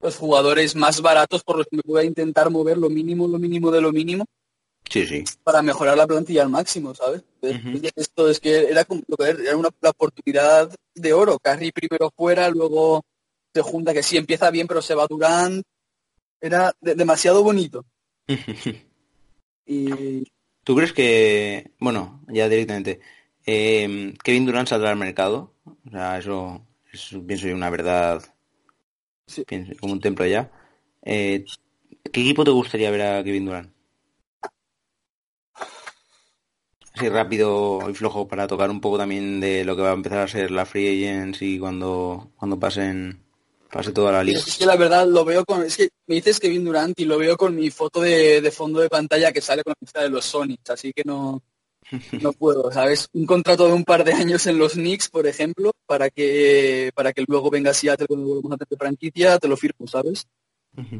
los 0.00 0.16
jugadores 0.16 0.74
más 0.74 1.00
baratos 1.00 1.42
por 1.44 1.58
los 1.58 1.66
que 1.66 1.76
me 1.76 1.82
pueda 1.82 2.04
intentar 2.04 2.50
mover 2.50 2.78
lo 2.78 2.88
mínimo, 2.88 3.28
lo 3.28 3.38
mínimo 3.38 3.70
de 3.70 3.80
lo 3.80 3.92
mínimo. 3.92 4.24
Sí, 4.88 5.06
sí. 5.06 5.24
Para 5.44 5.62
mejorar 5.62 5.96
la 5.96 6.06
plantilla 6.06 6.42
al 6.42 6.48
máximo, 6.48 6.94
¿sabes? 6.94 7.22
Esto 7.94 8.28
es 8.28 8.40
que 8.40 8.64
era, 8.64 8.84
como, 8.84 9.02
era 9.18 9.56
una 9.56 9.68
oportunidad 9.82 10.74
de 10.94 11.12
oro. 11.12 11.38
Carry 11.38 11.70
primero 11.70 12.10
fuera, 12.16 12.48
luego 12.48 13.04
se 13.54 13.62
junta 13.62 13.92
que 13.92 14.02
sí 14.02 14.16
empieza 14.16 14.50
bien, 14.50 14.66
pero 14.66 14.82
se 14.82 14.94
va 14.94 15.06
Durant. 15.06 15.62
Era 16.40 16.74
demasiado 16.80 17.44
bonito. 17.44 17.84
y... 19.66 20.24
¿Tú 20.64 20.76
crees 20.76 20.92
que, 20.92 21.72
bueno, 21.78 22.22
ya 22.28 22.48
directamente, 22.48 23.00
eh, 23.46 24.14
Kevin 24.22 24.46
Durant 24.46 24.68
saldrá 24.68 24.90
al 24.90 24.96
mercado? 24.96 25.54
O 25.86 25.90
sea, 25.90 26.18
eso, 26.18 26.66
pienso 27.26 27.48
yo 27.48 27.54
una 27.54 27.70
verdad 27.70 28.22
como 29.80 29.92
un 29.92 30.00
templo 30.00 30.26
ya. 30.26 30.50
Eh, 31.02 31.44
¿Qué 32.12 32.20
equipo 32.20 32.44
te 32.44 32.50
gustaría 32.50 32.90
ver 32.90 33.02
a 33.02 33.24
Kevin 33.24 33.46
Durant? 33.46 33.72
Así 36.94 37.08
rápido 37.08 37.88
y 37.88 37.94
flojo 37.94 38.26
para 38.26 38.46
tocar 38.46 38.70
un 38.70 38.80
poco 38.80 38.98
también 38.98 39.40
de 39.40 39.64
lo 39.64 39.76
que 39.76 39.82
va 39.82 39.90
a 39.90 39.94
empezar 39.94 40.18
a 40.18 40.28
ser 40.28 40.50
la 40.50 40.66
Free 40.66 41.04
Agency 41.06 41.58
cuando, 41.58 42.32
cuando 42.36 42.58
pasen 42.58 43.22
pase 43.70 43.92
toda 43.92 44.12
la 44.12 44.24
liga. 44.24 44.38
Es 44.38 44.58
que 44.58 44.66
la 44.66 44.76
verdad 44.76 45.06
lo 45.06 45.24
veo 45.24 45.44
con, 45.44 45.62
es 45.62 45.76
que 45.76 45.90
me 46.06 46.16
dices 46.16 46.40
Kevin 46.40 46.64
Durant 46.64 46.98
y 46.98 47.04
lo 47.04 47.18
veo 47.18 47.36
con 47.36 47.54
mi 47.54 47.70
foto 47.70 48.00
de, 48.00 48.40
de 48.40 48.50
fondo 48.50 48.80
de 48.80 48.88
pantalla 48.88 49.32
que 49.32 49.40
sale 49.40 49.62
con 49.62 49.70
la 49.70 49.76
lista 49.80 50.02
de 50.02 50.10
los 50.10 50.24
Sonics, 50.24 50.70
así 50.70 50.92
que 50.92 51.02
no, 51.04 51.40
no 52.20 52.32
puedo, 52.32 52.70
¿sabes? 52.72 53.08
Un 53.12 53.26
contrato 53.26 53.66
de 53.66 53.72
un 53.72 53.84
par 53.84 54.04
de 54.04 54.12
años 54.12 54.46
en 54.46 54.58
los 54.58 54.74
Knicks, 54.74 55.08
por 55.08 55.26
ejemplo, 55.26 55.72
para 55.86 56.10
que 56.10 56.90
para 56.94 57.12
que 57.12 57.24
luego 57.26 57.50
venga 57.50 57.74
Seattle 57.74 58.06
cuando 58.06 58.26
volvamos 58.26 58.52
a 58.52 58.56
tener 58.64 58.78
franquicia, 58.78 59.38
te 59.38 59.48
lo 59.48 59.56
firmo, 59.56 59.86
¿sabes? 59.86 60.26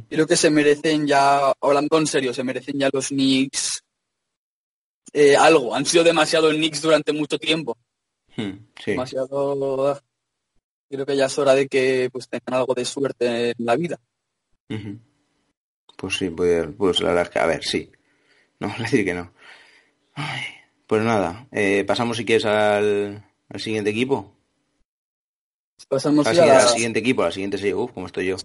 Creo 0.09 0.27
que 0.27 0.37
se 0.37 0.51
merecen 0.51 1.07
ya, 1.07 1.53
hablando 1.61 1.99
en 1.99 2.07
serio, 2.07 2.35
se 2.35 2.43
merecen 2.43 2.79
ya 2.79 2.91
los 2.93 3.09
Knicks 3.09 3.83
eh, 5.13 5.37
algo. 5.37 5.75
Han 5.75 5.87
sido 5.87 6.05
demasiado 6.05 6.51
Knicks 6.51 6.83
durante 6.83 7.13
mucho 7.13 7.39
tiempo. 7.39 7.77
Hmm, 8.37 8.53
demasiado... 8.85 10.01
Creo 10.89 11.07
que 11.07 11.17
ya 11.17 11.27
es 11.27 11.39
hora 11.39 11.55
de 11.55 11.69
que 11.69 12.09
pues 12.13 12.29
tengan 12.29 12.61
algo 12.61 12.75
de 12.75 12.85
suerte 12.85 13.51
en 13.51 13.65
la 13.65 13.77
vida. 13.77 14.01
Pues 15.97 16.17
sí, 16.17 16.31
pues, 16.31 16.67
pues 16.77 17.01
la 17.01 17.11
verdad 17.11 17.25
es 17.25 17.31
que, 17.31 17.39
a 17.39 17.47
ver, 17.47 17.65
sí. 17.65 17.93
No, 18.59 18.75
decir 18.79 19.05
que 19.05 19.15
no. 19.15 19.33
Ay. 20.15 20.60
Pues 20.91 21.05
nada, 21.05 21.47
eh, 21.53 21.85
pasamos 21.87 22.17
si 22.17 22.25
quieres 22.25 22.45
al, 22.47 23.23
siguiente 23.55 23.91
equipo. 23.91 24.35
Pasamos 25.89 26.27
al, 26.27 26.41
al 26.41 26.69
siguiente 26.69 26.99
equipo, 26.99 27.23
al 27.23 27.33
siguiente 27.33 27.59
sí, 27.59 27.71
como 27.71 28.07
estoy 28.07 28.27
yo. 28.27 28.37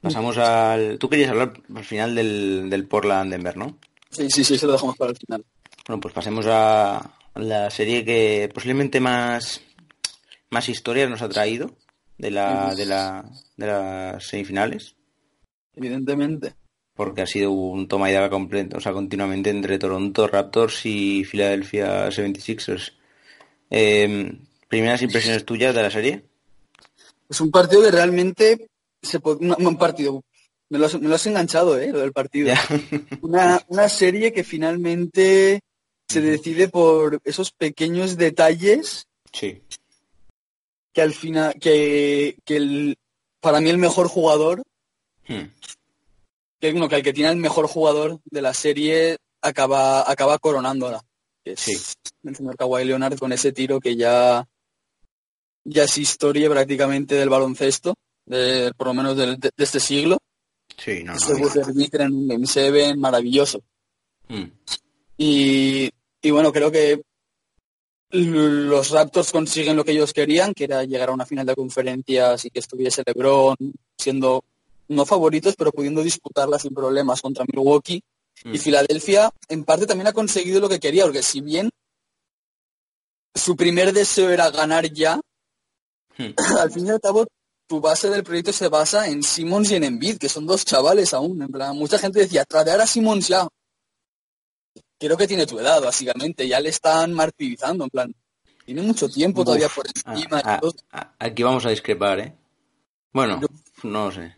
Pasamos 0.00 0.38
al. 0.38 0.98
Tú 0.98 1.10
querías 1.10 1.28
hablar 1.28 1.52
al 1.76 1.84
final 1.84 2.14
del, 2.14 2.70
del 2.70 2.88
Portland 2.88 3.30
Denver, 3.30 3.58
¿no? 3.58 3.76
Sí, 4.08 4.30
sí, 4.30 4.42
sí, 4.42 4.56
se 4.56 4.64
lo 4.64 4.72
dejamos 4.72 4.96
para 4.96 5.10
el 5.10 5.18
final. 5.18 5.44
Bueno, 5.86 6.00
pues 6.00 6.14
pasemos 6.14 6.46
a 6.48 7.14
la 7.34 7.68
serie 7.68 8.06
que 8.06 8.50
posiblemente 8.54 8.98
más, 8.98 9.60
más 10.48 10.70
historias 10.70 11.10
nos 11.10 11.20
ha 11.20 11.28
traído 11.28 11.76
de 12.16 12.30
la, 12.30 12.74
de 12.74 12.86
la, 12.86 13.30
de 13.58 13.66
las 13.66 14.26
semifinales. 14.26 14.96
Evidentemente 15.74 16.54
porque 16.94 17.22
ha 17.22 17.26
sido 17.26 17.50
un 17.52 17.88
toma 17.88 18.10
y 18.10 18.12
daga 18.12 18.30
completo, 18.30 18.76
o 18.76 18.80
sea, 18.80 18.92
continuamente 18.92 19.50
entre 19.50 19.78
Toronto 19.78 20.26
Raptors 20.26 20.84
y 20.84 21.24
Philadelphia 21.24 22.08
76ers. 22.08 22.92
Em, 23.70 24.38
¿Primeras 24.68 25.02
impresiones 25.02 25.44
tuyas 25.44 25.74
de 25.74 25.82
la 25.82 25.90
serie? 25.90 26.22
Es 27.28 27.40
un 27.40 27.50
partido 27.50 27.82
que 27.82 27.90
realmente 27.90 28.68
se 29.00 29.18
un, 29.24 29.76
partido. 29.76 30.22
Me 30.68 30.78
lo, 30.78 30.86
has, 30.86 31.26
enganchado, 31.26 31.78
¿eh? 31.78 31.90
Lo 31.92 32.00
del 32.00 32.12
partido. 32.12 32.54
Una, 33.22 33.62
una 33.68 33.88
serie 33.88 34.32
que 34.32 34.44
finalmente 34.44 35.60
se 36.08 36.20
decide 36.20 36.68
por 36.68 37.20
esos 37.24 37.52
pequeños 37.52 38.16
detalles. 38.16 39.06
Sí. 39.32 39.62
Que 40.92 41.00
al 41.00 41.12
final, 41.12 41.54
que, 41.58 42.36
que 42.44 42.56
el, 42.56 42.96
para 43.40 43.60
mí 43.60 43.70
el 43.70 43.78
mejor 43.78 44.08
jugador, 44.08 44.62
hmm. 45.26 45.48
Que, 46.62 46.88
que 46.88 46.96
el 46.96 47.02
que 47.02 47.12
tiene 47.12 47.30
el 47.30 47.36
mejor 47.38 47.66
jugador 47.66 48.20
de 48.24 48.40
la 48.40 48.54
serie 48.54 49.16
acaba, 49.40 50.08
acaba 50.08 50.38
coronándola. 50.38 51.02
sí. 51.56 51.76
El 52.22 52.36
señor 52.36 52.56
Kawhi 52.56 52.84
Leonard 52.84 53.18
con 53.18 53.32
ese 53.32 53.50
tiro 53.50 53.80
que 53.80 53.96
ya, 53.96 54.46
ya 55.64 55.82
es 55.82 55.98
historia 55.98 56.48
prácticamente 56.48 57.16
del 57.16 57.30
baloncesto, 57.30 57.94
de, 58.26 58.70
por 58.76 58.86
lo 58.86 58.94
menos 58.94 59.16
de, 59.16 59.36
este 59.56 59.80
siglo. 59.80 60.18
Sí, 60.76 61.02
no, 61.02 61.14
no. 61.14 62.00
en 62.04 62.14
un 62.14 62.28
Game 62.28 62.46
7 62.46 62.94
maravilloso. 62.94 63.60
Hmm. 64.28 64.44
Y, 65.18 65.90
y 66.22 66.30
bueno, 66.30 66.52
creo 66.52 66.70
que 66.70 67.02
los 68.10 68.90
Raptors 68.90 69.32
consiguen 69.32 69.76
lo 69.76 69.84
que 69.84 69.92
ellos 69.92 70.12
querían, 70.12 70.54
que 70.54 70.64
era 70.64 70.84
llegar 70.84 71.08
a 71.08 71.14
una 71.14 71.26
final 71.26 71.44
de 71.44 71.56
conferencias 71.56 72.44
y 72.44 72.50
que 72.50 72.60
estuviese 72.60 73.02
LeBron 73.04 73.56
siendo 73.98 74.44
no 74.92 75.06
favoritos, 75.06 75.54
pero 75.56 75.72
pudiendo 75.72 76.02
disputarla 76.02 76.58
sin 76.58 76.74
problemas 76.74 77.20
contra 77.20 77.44
Milwaukee. 77.50 78.02
Y. 78.44 78.58
Filadelfia, 78.58 79.30
en 79.48 79.64
parte, 79.64 79.86
también 79.86 80.08
ha 80.08 80.12
conseguido 80.12 80.60
lo 80.60 80.68
que 80.68 80.80
quería, 80.80 81.04
porque 81.04 81.22
si 81.22 81.40
bien 81.40 81.70
su 83.34 83.56
primer 83.56 83.92
deseo 83.92 84.30
era 84.30 84.50
ganar 84.50 84.92
ya, 84.92 85.20
hmm. 86.18 86.58
al 86.58 86.70
fin 86.70 86.86
y 86.86 86.90
al 86.90 87.00
cabo, 87.00 87.26
tu 87.66 87.80
base 87.80 88.10
del 88.10 88.24
proyecto 88.24 88.52
se 88.52 88.68
basa 88.68 89.08
en 89.08 89.22
Simmons 89.22 89.70
y 89.70 89.76
en 89.76 89.84
Embiid, 89.84 90.18
que 90.18 90.28
son 90.28 90.46
dos 90.46 90.64
chavales 90.64 91.14
aún. 91.14 91.40
En 91.40 91.48
plan, 91.48 91.76
mucha 91.76 91.98
gente 91.98 92.20
decía, 92.20 92.44
tradear 92.44 92.80
a 92.80 92.86
Simmons 92.86 93.28
ya, 93.28 93.48
creo 94.98 95.16
que 95.16 95.26
tiene 95.26 95.46
tu 95.46 95.58
edad, 95.58 95.80
básicamente. 95.80 96.46
Ya 96.46 96.60
le 96.60 96.68
están 96.68 97.12
martirizando, 97.12 97.84
en 97.84 97.90
plan. 97.90 98.14
Tiene 98.64 98.82
mucho 98.82 99.08
tiempo 99.08 99.44
todavía 99.44 99.68
por 99.68 99.86
encima. 99.86 100.60
Aquí 101.18 101.42
vamos 101.42 101.66
a 101.66 101.70
discrepar, 101.70 102.20
¿eh? 102.20 102.36
Bueno, 103.12 103.40
no 103.82 104.12
sé. 104.12 104.36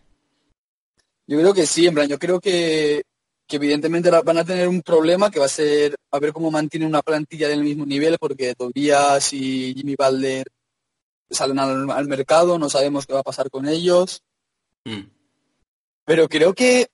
Yo 1.27 1.39
creo 1.39 1.55
que 1.55 1.67
sí, 1.67 1.87
en 1.87 1.95
plan, 1.95 2.09
yo 2.09 2.19
creo 2.19 2.41
que, 2.41 3.03
evidentemente 3.49 4.11
van 4.11 4.39
a 4.39 4.45
tener 4.45 4.67
un 4.67 4.83
problema 4.83 5.31
que 5.31 5.39
va 5.39 5.47
a 5.47 5.49
ser 5.49 5.95
a 6.11 6.19
ver 6.19 6.33
cómo 6.33 6.51
mantiene 6.51 6.87
una 6.87 7.03
plantilla 7.03 7.49
del 7.49 7.63
mismo 7.63 7.87
nivel, 7.87 8.19
porque 8.19 8.55
Tobias 8.55 9.33
y 9.33 9.75
Jimmy 9.75 9.95
Balder 9.97 10.47
salen 11.31 11.59
al, 11.59 12.09
mercado, 12.09 12.59
no 12.59 12.69
sabemos 12.69 13.07
qué 13.07 13.13
va 13.13 13.21
a 13.21 13.25
pasar 13.25 13.51
con 13.51 13.69
ellos. 13.69 14.23
Mm. 14.85 15.03
Pero 16.05 16.29
creo 16.29 16.53
que 16.53 16.89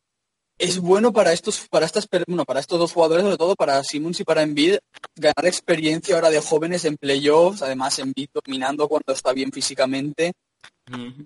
es 0.59 0.79
bueno 0.79 1.13
para 1.13 1.33
estos, 1.33 1.67
para 1.69 1.87
estas, 1.87 2.07
bueno, 2.27 2.45
para 2.45 2.61
estos 2.61 2.79
dos 2.79 2.93
jugadores, 2.93 3.25
sobre 3.25 3.39
todo 3.39 3.57
para 3.57 3.83
Simmons 3.83 4.21
y 4.21 4.25
para 4.25 4.43
Embiid, 4.43 4.77
ganar 5.17 5.47
experiencia 5.47 6.15
ahora 6.15 6.31
de 6.31 6.41
jóvenes 6.41 6.85
en 6.85 6.99
playoffs, 6.99 7.63
además 7.63 7.99
Embiid 7.99 8.29
dominando 8.33 8.87
cuando 8.87 9.13
está 9.13 9.33
bien 9.33 9.51
físicamente. 9.51 10.33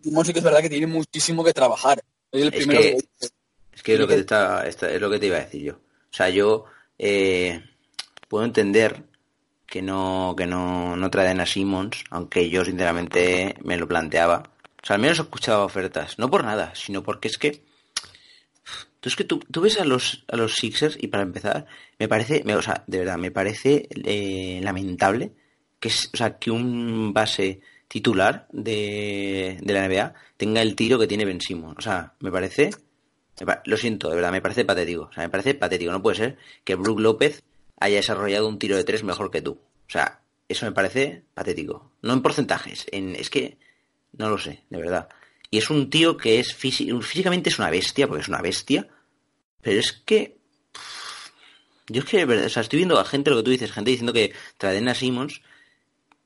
Simmons 0.03 0.27
sí 0.27 0.33
que 0.33 0.39
es 0.39 0.45
verdad 0.45 0.61
que 0.61 0.71
tiene 0.71 0.87
muchísimo 0.87 1.43
que 1.43 1.53
trabajar. 1.53 2.01
Es, 2.35 2.67
que, 2.67 3.95
es 3.95 3.99
lo 4.01 4.09
que, 4.09 4.17
está, 4.17 4.67
es 4.67 5.01
lo 5.01 5.09
que 5.09 5.19
te 5.19 5.27
iba 5.27 5.37
a 5.37 5.45
decir 5.45 5.63
yo. 5.63 5.75
O 5.75 6.17
sea, 6.17 6.29
yo 6.31 6.65
eh, 6.99 7.63
puedo 8.29 8.45
entender 8.45 9.05
que 9.67 9.83
no, 9.83 10.35
que 10.37 10.47
no, 10.47 10.97
no 10.97 11.11
traen 11.11 11.41
a 11.41 11.47
Simmons, 11.47 12.03
aunque 12.11 12.51
yo 12.51 12.65
sinceramente 12.65 13.55
me 13.63 13.77
lo 13.77 13.87
planteaba. 13.87 14.43
O 14.83 14.87
sea, 14.87 14.97
al 14.97 15.03
menos 15.03 15.19
he 15.19 15.23
escuchado 15.23 15.65
ofertas, 15.65 16.19
no 16.19 16.29
por 16.29 16.45
nada, 16.45 16.75
sino 16.75 17.03
porque 17.03 17.29
es 17.29 17.39
que 17.39 17.63
entonces 19.05 19.17
que 19.17 19.25
tú, 19.25 19.39
tú, 19.51 19.61
ves 19.61 19.79
a 19.79 19.85
los, 19.85 20.25
a 20.29 20.37
los 20.37 20.55
Sixers 20.55 20.97
y 20.99 21.09
para 21.09 21.25
empezar, 21.25 21.67
me 21.99 22.09
parece, 22.09 22.43
o 22.55 22.63
sea, 22.63 22.85
de 22.87 23.01
verdad, 23.01 23.19
me 23.19 23.31
parece 23.31 23.87
eh, 23.91 24.61
lamentable 24.63 25.35
que, 25.79 25.89
o 25.89 26.17
sea, 26.17 26.39
que 26.39 26.51
un 26.51 27.13
base 27.13 27.61
titular 27.95 28.49
de, 28.51 29.57
de, 29.63 29.73
la 29.73 29.87
NBA 29.87 30.15
tenga 30.37 30.61
el 30.63 30.75
tiro 30.75 30.99
que 30.99 31.07
tiene 31.07 31.25
Ben 31.25 31.41
Simmons. 31.41 31.77
O 31.79 31.81
sea, 31.81 32.15
me 32.19 32.33
parece, 32.33 32.71
lo 33.67 33.77
siento, 33.77 34.11
de 34.11 34.17
verdad, 34.17 34.33
me 34.33 34.41
parece 34.41 34.65
patético. 34.65 35.03
O 35.03 35.13
sea, 35.13 35.23
me 35.23 35.29
parece 35.29 35.55
patético. 35.55 35.93
No 35.93 36.03
puede 36.03 36.17
ser 36.17 36.37
que 36.65 36.75
Brook 36.75 36.99
López 36.99 37.45
haya 37.79 37.99
desarrollado 37.99 38.49
un 38.49 38.59
tiro 38.59 38.77
de 38.77 38.83
tres 38.83 39.05
mejor 39.05 39.31
que 39.31 39.43
tú. 39.43 39.53
O 39.53 39.91
sea, 39.91 40.23
eso 40.49 40.67
me 40.67 40.73
parece 40.73 41.23
patético. 41.35 41.93
No 42.03 42.15
en 42.15 42.23
porcentajes, 42.23 42.85
en, 42.91 43.15
es 43.15 43.31
que 43.31 43.59
no 44.19 44.29
lo 44.29 44.39
sé, 44.39 44.65
de 44.71 44.79
verdad. 44.79 45.09
Y 45.49 45.59
es 45.59 45.71
un 45.71 45.89
tío 45.89 46.17
que 46.17 46.41
es 46.41 46.53
físicamente 46.53 47.49
es 47.49 47.61
una 47.61 47.71
bestia, 47.71 48.09
porque 48.09 48.23
es 48.23 48.29
una 48.29 48.43
bestia, 48.43 48.89
pero 49.63 49.79
es 49.79 49.93
que. 49.93 50.39
Yo 51.87 52.01
es 52.01 52.07
que, 52.07 52.25
o 52.25 52.49
sea, 52.49 52.63
estoy 52.63 52.79
viendo 52.79 52.99
a 52.99 53.05
gente, 53.05 53.31
lo 53.31 53.37
que 53.37 53.43
tú 53.45 53.51
dices, 53.53 53.71
gente 53.71 53.93
diciendo 53.93 54.13
que 54.13 54.33
traen 54.59 54.89
a 54.89 54.97
Simmons, 54.97 55.43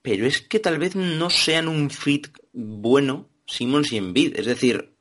pero 0.03 0.27
es 0.27 0.41
que 0.41 0.61
tal 0.61 0.79
vez 0.79 0.97
no 0.97 1.31
sean 1.31 1.69
un 1.69 1.91
fit 1.91 2.29
bueno 2.53 3.29
Simmons 3.47 3.93
y 3.93 3.97
Embiid. 3.97 4.39
Es 4.39 4.47
decir, 4.47 4.95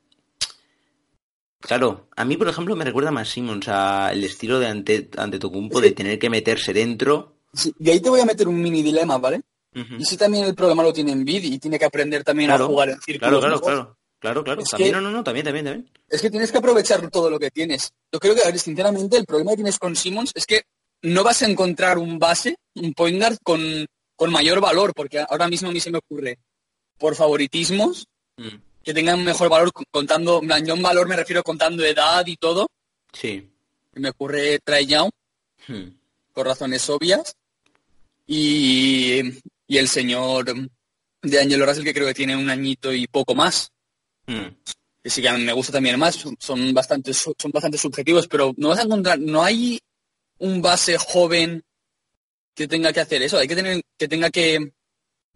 claro, 1.60 2.08
a 2.16 2.24
mí, 2.24 2.36
por 2.36 2.48
ejemplo, 2.48 2.74
me 2.76 2.84
recuerda 2.84 3.10
más 3.10 3.28
Simmons 3.28 3.68
a 3.68 4.12
el 4.12 4.24
estilo 4.24 4.58
de 4.58 4.66
ante, 4.66 5.10
ante 5.16 5.38
Tocumpo 5.38 5.80
de 5.80 5.92
tener 5.92 6.18
que 6.18 6.30
meterse 6.30 6.72
dentro. 6.72 7.36
y 7.78 7.90
ahí 7.90 8.00
te 8.00 8.10
voy 8.10 8.20
a 8.20 8.26
meter 8.26 8.48
un 8.48 8.60
mini 8.60 8.82
dilema, 8.82 9.18
¿vale? 9.18 9.42
Y 9.74 10.04
si 10.04 10.16
también 10.16 10.44
el 10.44 10.54
problema 10.54 10.82
lo 10.82 10.92
tiene 10.92 11.12
Embiid 11.12 11.44
y 11.44 11.58
tiene 11.58 11.78
que 11.78 11.84
aprender 11.84 12.24
también 12.24 12.50
a 12.50 12.58
jugar 12.58 12.88
en 12.88 13.00
círculos. 13.00 13.40
Claro, 13.40 13.60
claro, 13.60 13.60
claro. 13.60 13.98
Claro, 14.20 14.42
claro. 14.42 14.62
también, 14.68 14.92
no, 14.92 15.00
no, 15.00 15.12
no, 15.12 15.22
también, 15.22 15.44
también, 15.44 15.64
también. 15.64 15.90
Es 16.08 16.20
que 16.20 16.30
tienes 16.30 16.50
que 16.50 16.58
aprovechar 16.58 17.08
todo 17.08 17.30
lo 17.30 17.38
que 17.38 17.52
tienes. 17.52 17.92
Yo 18.12 18.18
creo 18.18 18.34
que, 18.34 18.58
sinceramente, 18.58 19.16
el 19.16 19.24
problema 19.24 19.52
que 19.52 19.58
tienes 19.58 19.78
con 19.78 19.94
Simmons 19.94 20.32
es 20.34 20.44
que 20.44 20.62
no 21.02 21.22
vas 21.22 21.42
a 21.42 21.46
encontrar 21.46 21.98
un 21.98 22.18
base, 22.18 22.56
un 22.74 22.94
point 22.94 23.16
guard 23.20 23.38
con, 23.44 23.86
con 24.18 24.32
mayor 24.32 24.60
valor, 24.60 24.92
porque 24.94 25.20
ahora 25.20 25.46
mismo 25.46 25.68
a 25.68 25.72
mí 25.72 25.78
se 25.78 25.92
me 25.92 25.98
ocurre, 25.98 26.40
por 26.98 27.14
favoritismos, 27.14 28.08
mm. 28.36 28.82
que 28.82 28.92
tengan 28.92 29.22
mejor 29.24 29.48
valor 29.48 29.70
contando, 29.92 30.42
yo 30.42 30.74
en 30.74 30.82
valor 30.82 31.06
me 31.06 31.14
refiero 31.14 31.44
contando 31.44 31.84
edad 31.84 32.26
y 32.26 32.36
todo. 32.36 32.66
Sí. 33.12 33.48
Me 33.92 34.08
ocurre 34.08 34.58
Trae 34.58 34.86
Young, 34.86 35.10
hmm. 35.68 35.88
por 36.32 36.46
razones 36.46 36.90
obvias. 36.90 37.36
Y, 38.26 39.22
y 39.68 39.78
el 39.78 39.88
señor 39.88 40.46
de 41.22 41.40
Angelo 41.40 41.64
Russell, 41.64 41.84
que 41.84 41.94
creo 41.94 42.08
que 42.08 42.14
tiene 42.14 42.34
un 42.34 42.50
añito 42.50 42.92
y 42.92 43.06
poco 43.06 43.36
más. 43.36 43.70
Mm. 44.26 44.48
Que 45.00 45.10
sí 45.10 45.22
que 45.22 45.30
me 45.30 45.52
gusta 45.52 45.72
también 45.72 45.96
más, 45.98 46.24
son 46.40 46.74
bastante, 46.74 47.14
son 47.14 47.34
bastante 47.52 47.78
subjetivos, 47.78 48.26
pero 48.26 48.52
no 48.56 48.70
vas 48.70 48.80
a 48.80 48.82
encontrar, 48.82 49.18
no 49.20 49.44
hay 49.44 49.78
un 50.38 50.60
base 50.60 50.98
joven 50.98 51.62
que 52.58 52.66
tenga 52.66 52.92
que 52.92 53.00
hacer 53.00 53.22
eso, 53.22 53.38
hay 53.38 53.46
que 53.46 53.54
tener, 53.54 53.80
que 53.96 54.08
tenga 54.08 54.30
que, 54.30 54.72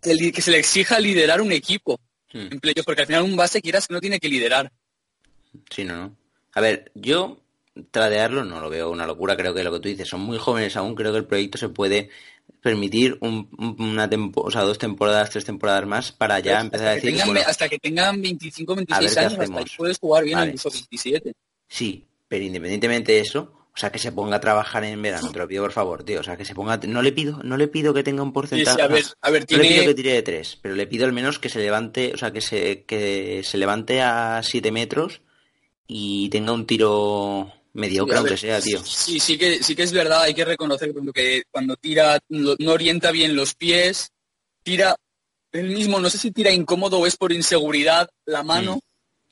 que, 0.02 0.42
se 0.42 0.50
le 0.50 0.58
exija 0.58 0.98
liderar 0.98 1.40
un 1.40 1.52
equipo 1.52 2.00
mm. 2.32 2.38
en 2.38 2.60
porque 2.84 3.02
al 3.02 3.06
final 3.06 3.22
un 3.22 3.36
base 3.36 3.62
quieras 3.62 3.86
que 3.86 3.94
no 3.94 4.00
tiene 4.00 4.18
que 4.18 4.28
liderar. 4.28 4.72
Sí, 5.70 5.84
no, 5.84 5.96
no. 5.96 6.16
A 6.54 6.60
ver, 6.60 6.90
yo 6.96 7.40
tradearlo 7.92 8.44
no 8.44 8.60
lo 8.60 8.68
veo 8.68 8.90
una 8.90 9.06
locura, 9.06 9.36
creo 9.36 9.54
que 9.54 9.62
lo 9.62 9.72
que 9.72 9.78
tú 9.78 9.88
dices, 9.88 10.08
son 10.08 10.20
muy 10.20 10.36
jóvenes 10.36 10.76
aún, 10.76 10.96
creo 10.96 11.12
que 11.12 11.18
el 11.18 11.24
proyecto 11.24 11.58
se 11.58 11.68
puede 11.68 12.10
permitir 12.60 13.18
una 13.20 14.10
o 14.34 14.50
sea, 14.50 14.62
dos 14.62 14.78
temporadas, 14.78 15.30
tres 15.30 15.44
temporadas 15.44 15.86
más 15.86 16.12
para 16.12 16.40
ya 16.40 16.54
pues 16.54 16.64
empezar 16.64 16.88
a 16.88 16.94
decir... 16.94 17.20
hasta 17.46 17.68
que 17.68 17.78
tengan 17.78 18.20
25, 18.20 18.74
26 18.74 19.16
años, 19.16 19.38
hasta 19.38 19.64
puedes 19.76 19.98
jugar 19.98 20.24
bien 20.24 20.38
incluso 20.40 20.70
27. 20.70 21.32
Sí, 21.68 22.04
pero 22.26 22.44
independientemente 22.44 23.12
de 23.12 23.20
eso, 23.20 23.61
o 23.74 23.78
sea, 23.78 23.90
que 23.90 23.98
se 23.98 24.12
ponga 24.12 24.36
a 24.36 24.40
trabajar 24.40 24.84
en 24.84 25.00
verano, 25.00 25.32
te 25.32 25.38
lo 25.38 25.48
pido 25.48 25.62
por 25.62 25.72
favor, 25.72 26.04
tío. 26.04 26.20
O 26.20 26.22
sea, 26.22 26.36
que 26.36 26.44
se 26.44 26.54
ponga... 26.54 26.78
No 26.86 27.00
le 27.00 27.10
pido, 27.10 27.40
no 27.42 27.56
le 27.56 27.68
pido 27.68 27.94
que 27.94 28.02
tenga 28.02 28.22
un 28.22 28.32
porcentaje... 28.32 28.82
a 28.82 28.86
ver, 28.86 29.04
a 29.22 29.30
ver, 29.30 29.46
No 29.50 29.58
le 29.58 29.68
pido 29.68 29.84
que 29.84 29.94
tire 29.94 30.12
de 30.12 30.22
tres, 30.22 30.58
pero 30.60 30.74
le 30.74 30.86
pido 30.86 31.06
al 31.06 31.12
menos 31.12 31.38
que 31.38 31.48
se 31.48 31.58
levante, 31.58 32.12
o 32.14 32.18
sea, 32.18 32.32
que 32.32 32.42
se, 32.42 32.84
que 32.84 33.42
se 33.42 33.56
levante 33.56 34.02
a 34.02 34.42
7 34.42 34.70
metros 34.72 35.22
y 35.86 36.28
tenga 36.28 36.52
un 36.52 36.66
tiro 36.66 37.50
mediocre 37.72 38.18
aunque 38.18 38.36
sea, 38.36 38.60
tío. 38.60 38.84
Sí, 38.84 39.18
sí 39.18 39.38
que, 39.38 39.62
sí 39.62 39.74
que 39.74 39.84
es 39.84 39.92
verdad, 39.92 40.22
hay 40.22 40.34
que 40.34 40.44
reconocer 40.44 40.92
que 41.14 41.44
cuando 41.50 41.76
tira 41.76 42.18
no 42.28 42.72
orienta 42.72 43.10
bien 43.10 43.34
los 43.34 43.54
pies, 43.54 44.12
tira 44.62 44.96
el 45.52 45.68
mismo, 45.68 45.98
no 45.98 46.10
sé 46.10 46.18
si 46.18 46.30
tira 46.30 46.50
incómodo 46.50 46.98
o 46.98 47.06
es 47.06 47.16
por 47.16 47.32
inseguridad 47.32 48.10
la 48.26 48.42
mano. 48.42 48.76
Mm, 48.76 48.80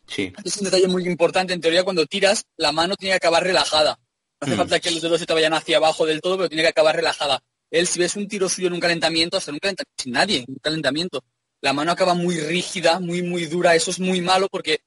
sí. 0.06 0.32
Es 0.44 0.56
un 0.56 0.64
detalle 0.64 0.88
muy 0.88 1.06
importante. 1.06 1.52
En 1.52 1.60
teoría, 1.60 1.84
cuando 1.84 2.06
tiras, 2.06 2.44
la 2.56 2.72
mano 2.72 2.96
tiene 2.96 3.12
que 3.12 3.16
acabar 3.16 3.42
relajada. 3.42 3.98
No 4.40 4.46
hace 4.46 4.54
mm. 4.54 4.58
falta 4.58 4.80
que 4.80 4.90
los 4.90 5.02
dedos 5.02 5.20
se 5.20 5.26
te 5.26 5.34
vayan 5.34 5.52
hacia 5.52 5.76
abajo 5.76 6.06
del 6.06 6.20
todo, 6.20 6.36
pero 6.36 6.48
tiene 6.48 6.62
que 6.62 6.68
acabar 6.68 6.96
relajada. 6.96 7.42
Él, 7.70 7.86
si 7.86 7.98
ves 7.98 8.16
un 8.16 8.26
tiro 8.26 8.48
suyo 8.48 8.68
en 8.68 8.74
un 8.74 8.80
calentamiento, 8.80 9.36
hasta 9.36 9.50
en 9.50 9.56
un 9.56 9.60
calentamiento, 9.60 10.02
sin 10.02 10.12
nadie, 10.12 10.38
en 10.38 10.46
un 10.48 10.56
calentamiento, 10.56 11.22
la 11.60 11.72
mano 11.72 11.92
acaba 11.92 12.14
muy 12.14 12.38
rígida, 12.40 13.00
muy, 13.00 13.22
muy 13.22 13.46
dura. 13.46 13.74
Eso 13.74 13.90
es 13.90 14.00
muy 14.00 14.20
malo 14.20 14.48
porque 14.50 14.80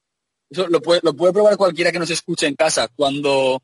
eso 0.50 0.68
lo 0.68 0.82
puede, 0.82 1.02
lo 1.04 1.14
puede 1.16 1.34
probar 1.34 1.56
cualquiera 1.56 1.92
que 1.92 2.00
nos 2.00 2.10
escuche 2.10 2.48
en 2.48 2.56
casa. 2.56 2.88
Cuando, 2.96 3.62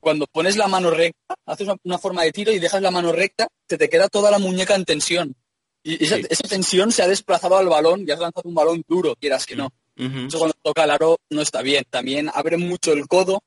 cuando 0.00 0.26
pones 0.26 0.56
la 0.56 0.68
mano 0.68 0.90
recta, 0.90 1.34
haces 1.44 1.68
una, 1.84 1.98
forma 1.98 2.22
de 2.22 2.32
tiro 2.32 2.52
y 2.52 2.58
dejas 2.58 2.82
la 2.82 2.90
mano 2.90 3.12
recta, 3.12 3.46
se 3.68 3.78
te 3.78 3.88
queda 3.88 4.08
toda 4.08 4.30
la 4.30 4.38
muñeca 4.38 4.74
en 4.74 4.84
tensión. 4.84 5.34
Y 5.82 6.02
esa, 6.02 6.48
tensión 6.48 6.90
se 6.90 7.02
ha 7.02 7.08
desplazado 7.08 7.56
al 7.56 7.68
balón 7.68 8.04
y 8.06 8.10
has 8.10 8.18
lanzado 8.18 8.48
un 8.48 8.54
balón 8.54 8.82
duro, 8.88 9.14
quieras 9.14 9.46
que 9.46 9.54
no. 9.54 9.68
Eso 9.94 10.38
cuando 10.38 10.56
toca 10.62 10.84
el 10.84 10.90
aro 10.90 11.18
no 11.30 11.40
está 11.40 11.62
bien. 11.62 11.84
También 11.88 12.30
abre 12.34 12.56
mucho 12.56 12.92
el 12.92 13.06
codo, 13.06 13.42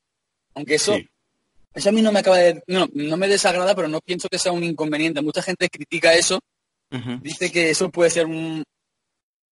aunque 0.55 0.75
eso, 0.75 0.97
eso 1.73 1.89
a 1.89 1.91
mí 1.91 2.01
no 2.01 2.11
me 2.11 2.19
acaba 2.19 2.37
de, 2.37 2.63
no, 2.67 2.87
no 2.93 3.17
me 3.17 3.27
desagrada, 3.27 3.75
pero 3.75 3.87
no 3.87 4.01
pienso 4.01 4.27
que 4.27 4.39
sea 4.39 4.51
un 4.51 4.63
inconveniente. 4.63 5.21
Mucha 5.21 5.41
gente 5.41 5.69
critica 5.69 6.13
eso, 6.13 6.39
dice 7.21 7.51
que 7.51 7.69
eso 7.69 7.89
puede 7.89 8.09
ser 8.09 8.25
un, 8.25 8.63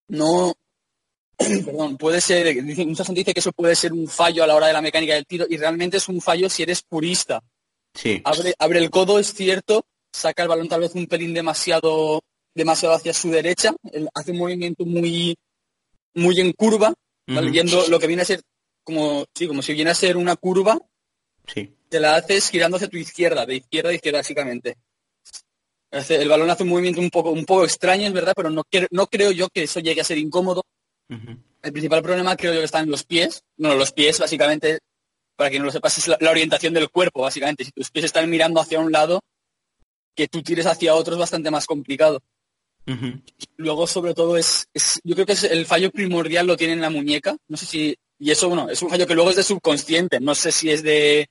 no, 0.10 0.54
perdón, 1.38 1.98
puede 1.98 2.22
ser, 2.22 2.64
mucha 2.64 3.06
gente 3.06 3.22
dice 3.22 3.34
que 3.34 3.40
eso 3.40 3.52
puede 3.52 3.76
ser 3.76 3.94
un 3.94 4.08
fallo 4.08 4.44
a 4.44 4.48
la 4.48 4.56
hora 4.56 4.68
de 4.68 4.74
la 4.74 4.82
mecánica 4.82 5.14
del 5.14 5.26
tiro 5.26 5.46
y 5.50 5.58
realmente 5.58 5.98
es 5.98 6.10
un 6.10 6.22
fallo 6.22 6.50
si 6.50 6.64
eres 6.64 6.82
purista. 6.82 7.42
Sí. 7.94 8.22
Abre, 8.24 8.54
abre 8.60 8.80
el 8.80 8.90
codo, 8.90 9.20
es 9.20 9.34
cierto, 9.34 9.86
saca 10.12 10.44
el 10.44 10.50
balón 10.50 10.68
tal 10.68 10.82
vez 10.82 10.96
un 10.96 11.08
pelín 11.08 11.34
demasiado, 11.34 12.22
demasiado 12.54 12.96
hacia 12.96 13.14
su 13.14 13.30
derecha, 13.30 13.74
hace 14.14 14.32
un 14.32 14.38
movimiento 14.38 14.86
muy, 14.86 15.36
muy 16.16 16.40
en 16.40 16.54
curva, 16.54 16.94
yendo 17.26 17.88
lo 17.88 18.00
que 18.00 18.08
viene 18.08 18.24
a 18.24 18.26
ser 18.26 18.42
como, 18.84 19.26
sí, 19.36 19.48
como 19.48 19.62
si 19.62 19.74
viene 19.74 19.92
a 19.92 19.96
ser 19.96 20.18
una 20.18 20.36
curva, 20.36 20.80
sí. 21.48 21.74
te 21.90 22.00
la 22.00 22.16
haces 22.16 22.50
girando 22.50 22.78
hacia 22.78 22.90
tu 22.90 22.98
izquierda, 22.98 23.46
de 23.46 23.56
izquierda 23.56 23.90
a 23.90 23.94
izquierda 23.94 24.20
básicamente. 24.20 24.78
El 25.92 26.28
balón 26.28 26.50
hace 26.50 26.64
un 26.64 26.70
movimiento 26.70 27.00
un 27.00 27.10
poco, 27.10 27.32
un 27.32 27.46
poco 27.46 27.64
extraño, 27.64 28.08
es 28.08 28.14
verdad, 28.14 28.34
pero 28.36 28.50
no, 28.50 28.64
no 28.92 29.08
creo 29.08 29.32
yo 29.32 29.48
que 29.50 29.64
eso 29.64 29.80
llegue 29.80 30.02
a 30.02 30.06
ser 30.06 30.18
incómodo. 30.18 30.64
El 31.10 31.72
principal 31.72 32.04
problema 32.04 32.36
creo 32.36 32.54
yo 32.54 32.60
que 32.60 32.66
está 32.66 32.80
en 32.80 32.92
los 32.92 33.04
pies. 33.04 33.44
No, 33.58 33.74
los 33.74 33.94
pies 33.94 34.20
básicamente, 34.20 34.80
para 35.36 35.50
que 35.50 35.60
no 35.60 35.66
lo 35.66 35.72
sepas, 35.72 35.98
es 35.98 36.08
la, 36.08 36.18
orientación 36.30 36.74
del 36.74 36.90
cuerpo, 36.90 37.22
básicamente. 37.22 37.64
Si 37.64 37.72
tus 37.72 37.90
pies 37.90 38.06
están 38.06 38.30
mirando 38.30 38.60
hacia 38.60 38.80
un 38.80 38.92
lado, 38.92 39.22
que 40.14 40.28
tú 40.28 40.44
tires 40.44 40.66
hacia 40.66 40.96
otro 40.96 41.14
es 41.14 41.20
bastante 41.20 41.52
más 41.52 41.66
complicado. 41.66 42.22
Luego, 43.58 43.86
sobre 43.86 44.14
todo, 44.14 44.38
es, 44.38 44.68
yo 45.04 45.16
creo 45.16 45.26
que 45.26 45.34
es 45.34 45.44
el 45.44 45.66
fallo 45.66 45.92
primordial 45.92 46.48
lo 46.48 46.56
tiene 46.56 46.74
en 46.74 46.82
la 46.82 46.90
muñeca. 46.90 47.36
No 47.48 47.58
sé 47.58 47.66
si, 47.66 47.98
y 48.20 48.32
eso, 48.32 48.48
bueno, 48.50 48.70
es 48.70 48.82
un 48.82 48.90
fallo 48.90 49.08
que 49.08 49.16
luego 49.16 49.30
es 49.30 49.36
de 49.36 49.44
subconsciente. 49.44 50.20
No 50.20 50.36
sé 50.36 50.52
si 50.52 50.70
es 50.70 50.84
de, 50.84 51.30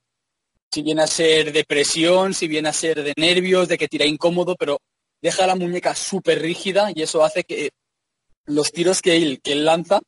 si 0.72 0.82
viene 0.82 1.02
a 1.02 1.06
ser 1.06 1.52
de 1.52 1.64
presión, 1.64 2.34
si 2.34 2.48
viene 2.48 2.68
a 2.68 2.72
ser 2.72 3.02
de 3.02 3.14
nervios, 3.16 3.68
de 3.68 3.78
que 3.78 3.88
tira 3.88 4.04
incómodo, 4.04 4.56
pero 4.56 4.78
deja 5.22 5.46
la 5.46 5.56
muñeca 5.56 5.94
súper 5.94 6.40
rígida 6.40 6.90
y 6.94 7.02
eso 7.02 7.24
hace 7.24 7.44
que 7.44 7.70
los 8.44 8.72
tiros 8.72 9.02
que 9.02 9.16
él, 9.16 9.40
que 9.42 9.52
él 9.52 9.64
lanza 9.64 10.00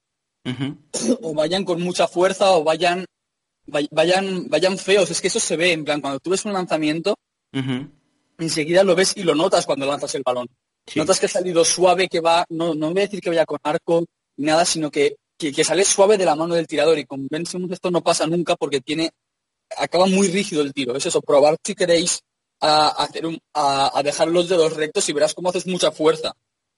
o 1.23 1.35
vayan 1.35 1.65
con 1.65 1.81
mucha 1.83 2.09
fuerza 2.09 2.53
o 2.53 2.65
vayan, 2.65 3.05
vayan, 3.67 4.49
vayan 4.49 4.79
feos. 4.79 5.11
Es 5.11 5.21
que 5.21 5.29
eso 5.29 5.41
se 5.41 5.57
ve, 5.57 5.73
en 5.73 5.85
plan, 5.85 6.01
cuando 6.01 6.21
tú 6.21 6.31
ves 6.31 6.45
un 6.45 6.53
lanzamiento, 6.53 7.17
enseguida 8.39 8.85
lo 8.85 8.95
ves 8.95 9.17
y 9.17 9.23
lo 9.23 9.35
notas 9.35 9.67
cuando 9.67 9.87
lanzas 9.87 10.15
el 10.15 10.23
balón. 10.25 10.49
Notas 10.95 11.21
que 11.21 11.27
ha 11.27 11.29
salido 11.29 11.65
suave, 11.65 12.09
que 12.09 12.21
va, 12.21 12.47
no, 12.49 12.75
no 12.75 12.91
voy 12.91 13.01
a 13.01 13.05
decir 13.05 13.21
que 13.21 13.29
vaya 13.29 13.45
con 13.45 13.59
arco, 13.63 14.07
ni 14.37 14.47
nada, 14.47 14.65
sino 14.65 14.91
que, 14.91 15.17
que, 15.37 15.65
sale 15.65 15.85
suave 15.85 16.17
de 16.17 16.25
la 16.25 16.35
mano 16.35 16.55
del 16.55 16.67
tirador. 16.67 16.99
Y 16.99 17.05
con 17.05 17.27
Ben 17.29 17.43
esto 17.43 17.91
no 17.91 18.03
pasa 18.03 18.27
nunca 18.27 18.57
porque 18.57 18.81
tiene, 18.81 19.11
acaba 19.77 20.07
muy 20.07 20.29
rígido 20.29 20.63
el 20.63 20.73
tiro. 20.73 20.97
Es 20.97 21.07
eso, 21.07 21.21
probar 21.21 21.57
si 21.65 21.75
queréis 21.75 22.21
a, 22.61 22.89
hacer 22.89 23.27
un, 23.27 23.39
a, 23.55 24.01
dejar 24.03 24.29
los 24.29 24.49
dedos 24.49 24.75
rectos 24.75 25.09
y 25.09 25.13
verás 25.13 25.35
cómo 25.35 25.51
haces 25.51 25.67
mucha 25.67 25.91
fuerza. 25.91 26.35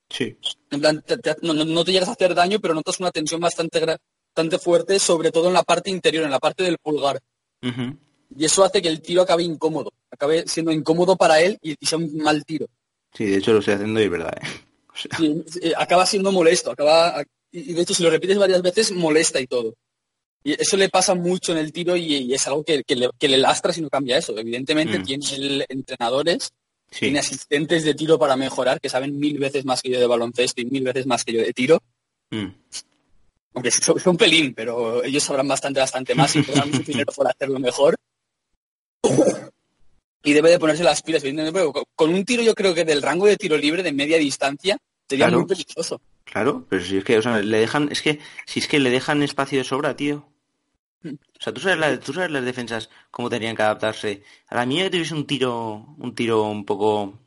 Sí. 0.09 0.36
En 0.70 0.80
plan, 0.80 1.05
no, 1.43 1.84
te 1.84 1.93
llegas 1.93 2.09
a 2.09 2.12
hacer 2.12 2.34
daño, 2.34 2.59
pero 2.61 2.74
notas 2.74 2.99
una 2.99 3.12
tensión 3.12 3.41
bastante, 3.41 3.80
bastante 4.34 4.59
fuerte, 4.59 4.99
sobre 4.99 5.30
todo 5.30 5.49
en 5.49 5.55
la 5.55 5.62
parte 5.62 5.91
interior, 5.91 6.24
en 6.24 6.30
la 6.30 6.41
parte 6.41 6.64
del 6.64 6.78
pulgar. 6.78 7.20
Y 7.62 8.45
eso 8.45 8.64
hace 8.64 8.80
que 8.82 8.88
el 8.88 9.01
tiro 9.03 9.22
acabe 9.22 9.43
incómodo, 9.43 9.93
acabe 10.11 10.47
siendo 10.47 10.72
incómodo 10.72 11.16
para 11.16 11.41
él 11.41 11.59
y, 11.62 11.74
sea 11.84 11.99
un 11.99 12.16
mal 12.18 12.45
tiro. 12.45 12.66
Sí, 13.12 13.26
de 13.26 13.38
hecho 13.38 13.53
lo 13.53 13.59
estoy 13.59 13.74
haciendo 13.74 14.01
y 14.01 14.05
es 14.05 14.11
verdad. 14.11 14.34
¿eh? 14.41 14.47
Eh, 15.62 15.72
acaba 15.78 16.05
siendo 16.05 16.30
molesto, 16.30 16.72
acaba 16.72 17.24
y 17.53 17.72
de 17.72 17.82
hecho 17.82 17.95
si 17.95 18.03
lo 18.03 18.11
repites 18.11 18.36
varias 18.36 18.61
veces 18.61 18.93
molesta 18.93 19.41
y 19.41 19.47
todo. 19.47 19.74
Y 20.43 20.61
eso 20.61 20.76
le 20.76 20.88
pasa 20.88 21.14
mucho 21.14 21.53
en 21.53 21.59
el 21.59 21.72
tiro 21.72 21.97
y, 21.97 22.32
es 22.32 22.47
algo 22.47 22.64
que, 22.64 22.82
le, 22.88 23.38
lastra 23.38 23.72
si 23.72 23.82
no 23.82 23.91
cambia 23.91 24.18
eso. 24.18 24.36
Evidentemente 24.38 24.99
mm. 24.99 25.03
tiene 25.03 25.66
entrenadores, 25.68 26.53
tiene 26.88 27.18
asistentes 27.18 27.84
de 27.84 27.95
tiro 27.95 28.18
para 28.18 28.36
mejorar 28.36 28.80
que 28.80 28.88
saben 28.88 29.18
mil 29.18 29.38
veces 29.38 29.64
más 29.64 29.82
que 29.82 29.91
yo 29.91 30.01
de 30.01 30.07
baloncesto 30.07 30.62
y 30.62 30.66
mil 30.66 30.82
veces 30.82 31.07
más 31.07 31.24
que 31.24 31.34
yo 31.34 31.41
de 31.41 31.53
tiro. 31.53 31.82
Mm. 32.30 32.47
Aunque 33.53 33.68
es, 33.68 34.07
un 34.07 34.16
pelín, 34.16 34.55
pero 34.55 35.05
ellos 35.05 35.24
sabrán 35.24 35.49
bastante, 35.49 35.80
bastante 35.80 36.14
más 36.14 36.34
y 36.36 36.43
tendrán 36.43 36.70
mucho 36.70 36.82
dinero 36.86 37.12
por 37.12 37.28
hacerlo 37.28 37.59
mejor. 37.59 37.97
y 40.22 40.32
debe 40.32 40.51
de 40.51 40.59
ponerse 40.59 40.84
las 40.84 41.03
pilas. 41.03 41.22
Con 41.95 42.14
un 42.14 42.24
tiro 42.24 42.43
yo 42.43 42.55
creo 42.55 42.74
que 42.74 42.84
del 42.84 43.03
rango 43.03 43.26
de 43.26 43.36
tiro 43.36 43.59
libre 43.59 43.82
de 43.82 43.93
media 43.93 44.16
distancia 44.16 44.78
sería 45.07 45.28
muy 45.28 45.45
peligroso. 45.45 46.01
Claro, 46.30 46.64
pero 46.68 46.84
si 46.84 46.98
es 46.98 47.04
que, 47.04 47.18
o 47.18 47.22
sea, 47.22 47.40
le 47.40 47.58
dejan, 47.58 47.88
es 47.90 48.02
que, 48.02 48.20
si 48.46 48.60
es 48.60 48.68
que 48.68 48.78
le 48.78 48.90
dejan 48.90 49.22
espacio 49.22 49.58
de 49.58 49.64
sobra, 49.64 49.96
tío. 49.96 50.28
O 51.04 51.40
sea, 51.40 51.52
¿tú 51.52 51.60
sabes, 51.60 52.00
¿tú 52.00 52.12
sabes 52.12 52.30
las 52.30 52.44
defensas 52.44 52.88
cómo 53.10 53.28
tenían 53.28 53.56
que 53.56 53.62
adaptarse? 53.62 54.22
A 54.46 54.54
la 54.54 54.66
mía 54.66 54.84
que 54.84 54.90
tuviese 54.90 55.14
un 55.14 55.26
tiro, 55.26 55.86
un 55.98 56.14
tiro 56.14 56.44
un 56.44 56.64
poco, 56.64 57.00
o 57.02 57.18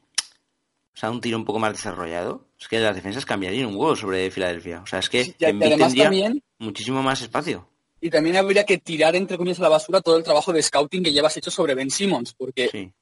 sea, 0.93 1.11
un 1.11 1.19
tiro 1.19 1.37
un 1.37 1.43
poco 1.43 1.59
más 1.59 1.73
desarrollado, 1.73 2.45
es 2.57 2.67
que 2.69 2.79
las 2.79 2.95
defensas 2.95 3.25
cambiarían 3.25 3.65
un 3.65 3.75
huevo 3.75 3.95
sobre 3.95 4.31
Filadelfia. 4.31 4.81
O 4.81 4.87
sea, 4.87 4.99
es 4.99 5.09
que 5.09 5.25
tendría 5.37 6.33
muchísimo 6.59 7.03
más 7.03 7.21
espacio. 7.21 7.67
Y 7.99 8.09
también 8.09 8.37
habría 8.37 8.65
que 8.65 8.77
tirar, 8.77 9.17
entre 9.17 9.37
comillas, 9.37 9.59
a 9.59 9.63
la 9.63 9.69
basura 9.69 9.99
todo 9.99 10.15
el 10.17 10.23
trabajo 10.23 10.53
de 10.53 10.61
scouting 10.61 11.03
que 11.03 11.11
llevas 11.11 11.35
hecho 11.35 11.51
sobre 11.51 11.75
Ben 11.75 11.91
Simmons, 11.91 12.33
porque 12.33 12.93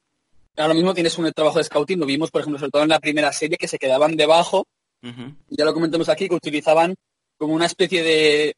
ahora 0.56 0.74
mismo 0.74 0.94
tienes 0.94 1.16
un 1.18 1.30
trabajo 1.32 1.58
de 1.58 1.64
scouting, 1.64 2.00
lo 2.00 2.06
vimos, 2.06 2.32
por 2.32 2.40
ejemplo, 2.40 2.58
sobre 2.58 2.72
todo 2.72 2.82
en 2.82 2.88
la 2.88 2.98
primera 2.98 3.32
serie, 3.32 3.56
que 3.56 3.68
se 3.68 3.78
quedaban 3.78 4.16
debajo 4.16 4.66
ya 5.48 5.64
lo 5.64 5.74
comentamos 5.74 6.08
aquí, 6.08 6.28
que 6.28 6.34
utilizaban 6.34 6.94
como 7.36 7.54
una 7.54 7.66
especie 7.66 8.02
de, 8.02 8.54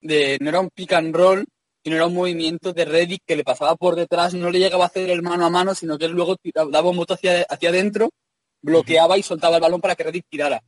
de, 0.00 0.38
no 0.40 0.50
era 0.50 0.60
un 0.60 0.70
pick 0.70 0.92
and 0.92 1.14
roll, 1.14 1.44
sino 1.82 1.96
era 1.96 2.06
un 2.06 2.14
movimiento 2.14 2.72
de 2.72 2.84
Reddick 2.84 3.22
que 3.26 3.36
le 3.36 3.44
pasaba 3.44 3.76
por 3.76 3.94
detrás, 3.96 4.34
no 4.34 4.50
le 4.50 4.58
llegaba 4.58 4.84
a 4.84 4.86
hacer 4.88 5.10
el 5.10 5.22
mano 5.22 5.46
a 5.46 5.50
mano, 5.50 5.74
sino 5.74 5.98
que 5.98 6.06
él 6.06 6.12
luego 6.12 6.36
daba 6.70 6.90
un 6.90 6.96
bote 6.96 7.14
hacia, 7.14 7.42
hacia 7.42 7.68
adentro, 7.70 8.10
bloqueaba 8.62 9.18
y 9.18 9.22
soltaba 9.22 9.56
el 9.56 9.62
balón 9.62 9.80
para 9.80 9.94
que 9.94 10.04
Reddick 10.04 10.26
tirara. 10.28 10.62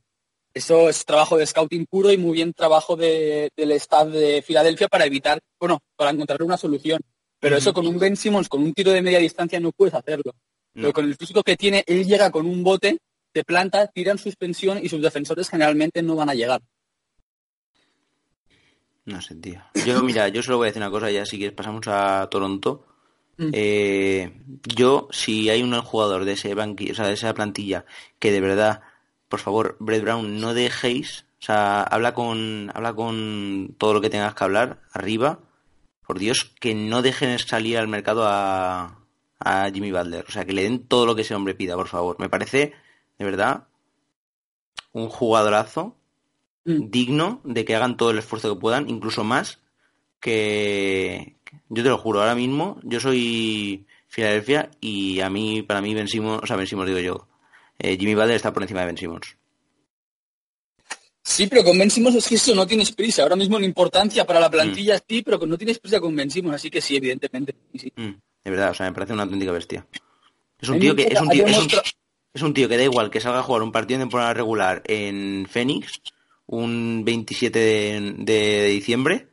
Eso 0.53 0.89
es 0.89 1.05
trabajo 1.05 1.37
de 1.37 1.45
scouting 1.45 1.85
puro 1.85 2.11
y 2.11 2.17
muy 2.17 2.33
bien 2.33 2.53
trabajo 2.53 2.95
del 2.95 3.71
staff 3.73 4.07
de 4.07 4.41
Filadelfia 4.41 4.87
para 4.87 5.05
evitar, 5.05 5.39
bueno, 5.59 5.79
para 5.95 6.11
encontrar 6.11 6.41
una 6.41 6.57
solución. 6.57 6.99
Pero 7.39 7.57
eso 7.57 7.73
con 7.73 7.85
un 7.85 7.99
Ben 7.99 8.15
Simmons, 8.15 8.49
con 8.49 8.63
un 8.63 8.73
tiro 8.73 8.91
de 8.91 9.03
media 9.03 9.19
distancia, 9.19 9.59
no 9.59 9.71
puedes 9.71 9.93
hacerlo. 9.93 10.33
Pero 10.73 10.93
con 10.93 11.05
el 11.05 11.15
físico 11.15 11.43
que 11.43 11.57
tiene, 11.57 11.83
él 11.85 12.05
llega 12.05 12.31
con 12.31 12.47
un 12.47 12.63
bote 12.63 12.97
de 13.37 13.43
planta, 13.43 13.87
tiran 13.87 14.17
suspensión 14.17 14.79
y 14.83 14.89
sus 14.89 15.01
defensores 15.01 15.49
generalmente 15.49 16.01
no 16.01 16.15
van 16.15 16.29
a 16.29 16.33
llegar. 16.33 16.61
No 19.05 19.21
sé, 19.21 19.35
tío. 19.35 19.61
Yo, 19.85 20.03
mira, 20.03 20.27
yo 20.27 20.43
solo 20.43 20.57
voy 20.57 20.65
a 20.65 20.69
decir 20.69 20.81
una 20.81 20.91
cosa 20.91 21.09
ya, 21.09 21.25
si 21.25 21.37
quieres 21.37 21.55
pasamos 21.55 21.87
a 21.87 22.27
Toronto. 22.29 22.85
Mm. 23.37 23.49
Eh, 23.53 24.33
yo, 24.75 25.07
si 25.11 25.49
hay 25.49 25.61
un 25.63 25.79
jugador 25.81 26.25
de 26.25 26.33
ese 26.33 26.53
banqui, 26.55 26.91
o 26.91 26.95
sea, 26.95 27.07
de 27.07 27.13
esa 27.13 27.33
plantilla 27.33 27.85
que 28.19 28.31
de 28.31 28.41
verdad, 28.41 28.81
por 29.29 29.39
favor, 29.39 29.77
Brett 29.79 30.01
Brown, 30.01 30.41
no 30.41 30.53
dejéis, 30.53 31.25
o 31.39 31.45
sea, 31.45 31.83
habla 31.83 32.13
con, 32.13 32.71
habla 32.73 32.93
con 32.93 33.75
todo 33.77 33.93
lo 33.93 34.01
que 34.01 34.09
tengas 34.09 34.33
que 34.33 34.43
hablar 34.43 34.81
arriba. 34.91 35.39
Por 36.05 36.19
Dios, 36.19 36.51
que 36.59 36.73
no 36.73 37.01
dejen 37.01 37.37
salir 37.37 37.77
al 37.77 37.87
mercado 37.87 38.25
a, 38.25 38.99
a 39.39 39.69
Jimmy 39.71 39.91
Butler. 39.91 40.25
O 40.27 40.31
sea, 40.31 40.45
que 40.45 40.53
le 40.53 40.63
den 40.63 40.87
todo 40.87 41.05
lo 41.05 41.15
que 41.15 41.21
ese 41.21 41.35
hombre 41.35 41.53
pida, 41.53 41.75
por 41.75 41.87
favor. 41.87 42.17
Me 42.19 42.29
parece 42.29 42.73
de 43.17 43.25
verdad, 43.25 43.67
un 44.93 45.09
jugadorazo 45.09 45.95
mm. 46.65 46.89
digno 46.89 47.41
de 47.43 47.65
que 47.65 47.75
hagan 47.75 47.97
todo 47.97 48.11
el 48.11 48.19
esfuerzo 48.19 48.53
que 48.53 48.59
puedan, 48.59 48.89
incluso 48.89 49.23
más 49.23 49.59
que 50.19 51.35
yo 51.69 51.83
te 51.83 51.89
lo 51.89 51.97
juro, 51.97 52.21
ahora 52.21 52.35
mismo 52.35 52.79
yo 52.83 52.99
soy 52.99 53.85
Filadelfia 54.07 54.71
y 54.79 55.19
a 55.19 55.29
mí, 55.29 55.61
para 55.61 55.81
mí 55.81 55.93
vencimos, 55.93 56.41
o 56.41 56.47
sea, 56.47 56.55
vencimos 56.55 56.87
digo 56.87 56.99
yo, 56.99 57.27
eh, 57.79 57.97
Jimmy 57.97 58.15
Butler 58.15 58.35
está 58.35 58.53
por 58.53 58.63
encima 58.63 58.81
de 58.81 58.87
Ben 58.87 58.97
Sí, 61.21 61.47
pero 61.47 61.63
con 61.63 61.77
Ben 61.77 61.89
es 61.89 62.27
que 62.27 62.35
eso 62.35 62.55
no 62.55 62.65
tienes 62.65 62.91
prisa. 62.93 63.23
Ahora 63.23 63.35
mismo 63.35 63.59
la 63.59 63.65
importancia 63.65 64.25
para 64.25 64.39
la 64.39 64.49
plantilla 64.49 64.95
mm. 64.95 65.01
sí, 65.07 65.21
pero 65.21 65.37
no 65.45 65.57
tienes 65.57 65.77
prisa 65.77 65.99
con 65.99 66.15
Ben 66.15 66.29
así 66.53 66.69
que 66.69 66.81
sí, 66.81 66.95
evidentemente. 66.95 67.53
Mm, 67.73 68.11
de 68.43 68.51
verdad, 68.51 68.71
o 68.71 68.73
sea, 68.73 68.85
me 68.87 68.93
parece 68.93 69.13
una 69.13 69.23
auténtica 69.23 69.51
bestia. 69.51 69.85
Es 70.59 70.69
un 70.69 70.79
tío 70.79 70.95
que 70.95 71.03
es 71.03 71.21
un 71.21 71.29
tío, 71.29 71.45
es 71.45 71.57
un 71.57 71.67
tío 72.53 72.69
que 72.69 72.77
da 72.77 72.83
igual 72.83 73.09
que 73.09 73.19
salga 73.19 73.39
a 73.39 73.43
jugar 73.43 73.63
un 73.63 73.71
partido 73.71 73.99
de 73.99 74.03
temporada 74.03 74.33
regular 74.33 74.83
en 74.85 75.47
Phoenix 75.49 76.01
un 76.45 77.03
27 77.03 77.59
de, 78.17 78.67
diciembre 78.67 79.27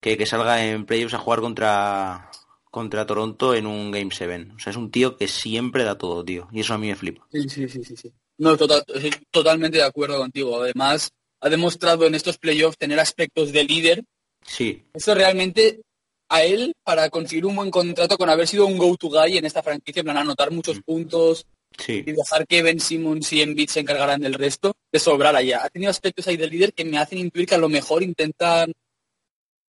que 0.00 0.16
que 0.16 0.26
salga 0.26 0.64
en 0.64 0.84
playoffs 0.86 1.14
a 1.14 1.18
jugar 1.18 1.40
contra 1.40 2.30
contra 2.72 3.06
Toronto 3.06 3.54
en 3.54 3.66
un 3.66 3.90
Game 3.90 4.10
7. 4.10 4.52
O 4.56 4.58
sea, 4.58 4.70
es 4.70 4.76
un 4.78 4.90
tío 4.90 5.18
que 5.18 5.28
siempre 5.28 5.84
da 5.84 5.98
todo, 5.98 6.24
tío. 6.24 6.48
Y 6.50 6.60
eso 6.60 6.72
a 6.72 6.78
mí 6.78 6.88
me 6.88 6.96
flipa. 6.96 7.26
Sí, 7.30 7.46
sí, 7.46 7.68
sí, 7.68 7.84
sí. 7.84 8.10
No, 8.38 8.56
totalmente 8.56 9.76
de 9.76 9.84
acuerdo 9.84 10.16
contigo. 10.16 10.62
Además, 10.62 11.12
ha 11.40 11.50
demostrado 11.50 12.06
en 12.06 12.14
estos 12.14 12.38
playoffs 12.38 12.78
tener 12.78 12.98
aspectos 12.98 13.52
de 13.52 13.64
líder. 13.64 14.04
Sí. 14.46 14.84
Eso 14.94 15.14
realmente 15.14 15.82
a 16.30 16.42
él, 16.44 16.74
para 16.82 17.10
conseguir 17.10 17.44
un 17.44 17.56
buen 17.56 17.70
contrato 17.70 18.16
con 18.16 18.30
haber 18.30 18.48
sido 18.48 18.66
un 18.66 18.78
go-to 18.78 19.10
guy 19.10 19.36
en 19.36 19.44
esta 19.44 19.62
franquicia, 19.62 20.02
van 20.02 20.16
a 20.16 20.22
anotar 20.22 20.50
muchos 20.50 20.78
mm. 20.78 20.82
puntos, 20.82 21.46
y 21.86 22.02
dejar 22.02 22.46
que 22.46 22.62
Ben 22.62 22.80
Simmons 22.80 23.32
y 23.32 23.42
Embiid 23.42 23.68
se 23.68 23.80
encargaran 23.80 24.20
del 24.20 24.34
resto, 24.34 24.76
de 24.90 24.98
sobrar 24.98 25.34
allá. 25.36 25.64
Ha 25.64 25.70
tenido 25.70 25.90
aspectos 25.90 26.26
ahí 26.26 26.36
del 26.36 26.50
líder 26.50 26.72
que 26.72 26.84
me 26.84 26.98
hacen 26.98 27.18
intuir 27.18 27.46
que 27.46 27.54
a 27.54 27.58
lo 27.58 27.68
mejor 27.68 28.02
intentan, 28.02 28.72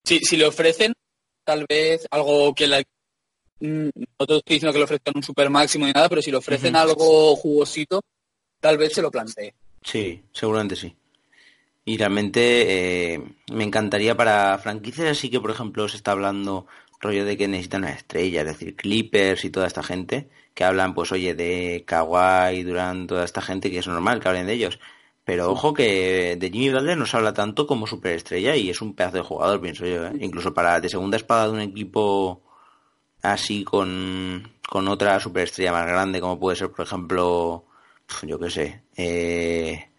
si, 0.04 0.20
si 0.20 0.38
le 0.38 0.46
ofrecen 0.46 0.94
tal 1.44 1.66
vez 1.68 2.08
algo 2.12 2.54
que 2.54 2.68
la, 2.68 2.82
mm, 3.60 3.90
no 3.96 4.26
te 4.26 4.38
estoy 4.38 4.56
diciendo 4.56 4.74
que 4.74 4.80
le 4.80 4.86
ofrezcan 4.86 5.14
un 5.16 5.24
super 5.24 5.50
máximo 5.50 5.86
ni 5.86 5.92
nada, 5.92 6.10
pero 6.10 6.22
si 6.22 6.32
le 6.32 6.38
ofrecen 6.38 6.76
algo 6.76 7.36
jugosito, 7.36 8.02
tal 8.60 8.78
vez 8.78 8.94
se 8.94 9.02
lo 9.02 9.12
plantee. 9.12 9.54
Sí, 9.82 10.24
seguramente 10.32 10.76
sí. 10.76 10.96
Y 11.86 11.98
realmente 11.98 13.14
eh, 13.14 13.24
me 13.52 13.66
encantaría 13.66 14.16
para 14.16 14.58
franquicias 14.58 15.08
así 15.08 15.30
que, 15.30 15.42
por 15.42 15.52
ejemplo, 15.52 15.88
se 15.90 15.98
está 15.98 16.12
hablando 16.12 16.66
rollo 17.04 17.26
de 17.26 17.38
que 17.38 17.48
necesitan 17.48 17.84
una 17.84 17.92
estrella, 17.92 18.42
es 18.42 18.48
decir, 18.48 18.76
Clippers 18.76 19.44
y 19.46 19.50
toda 19.50 19.68
esta 19.68 19.84
gente, 19.84 20.30
que 20.54 20.64
hablan, 20.64 20.94
pues, 20.94 21.12
oye, 21.12 21.34
de 21.36 21.84
Kawhi, 21.86 22.64
Durant, 22.64 23.08
toda 23.10 23.26
esta 23.26 23.42
gente, 23.42 23.72
que 23.72 23.80
es 23.80 23.88
normal 23.88 24.20
que 24.20 24.28
hablen 24.28 24.48
de 24.48 24.54
ellos. 24.54 24.80
Pero 25.26 25.52
ojo 25.52 25.74
que 25.74 26.36
de 26.38 26.50
Jimmy 26.52 26.72
Butler 26.72 26.98
no 26.98 27.06
se 27.06 27.18
habla 27.18 27.34
tanto 27.34 27.66
como 27.66 27.88
superestrella 27.88 28.56
y 28.56 28.70
es 28.70 28.82
un 28.82 28.94
pedazo 28.94 29.18
de 29.18 29.24
jugador, 29.24 29.62
pienso 29.62 29.86
yo. 29.86 30.08
¿eh? 30.08 30.14
Incluso 30.20 30.54
para 30.54 30.82
de 30.82 30.90
segunda 30.90 31.18
espada 31.18 31.48
de 31.48 31.54
un 31.54 31.62
equipo 31.62 32.44
así 33.22 33.64
con, 33.64 34.52
con 34.70 34.88
otra 34.88 35.20
superestrella 35.20 35.72
más 35.72 35.88
grande, 35.88 36.22
como 36.22 36.40
puede 36.40 36.58
ser, 36.58 36.72
por 36.72 36.86
ejemplo, 36.86 37.66
yo 38.24 38.40
qué 38.40 38.50
sé, 38.50 38.84
eh, 38.98 39.90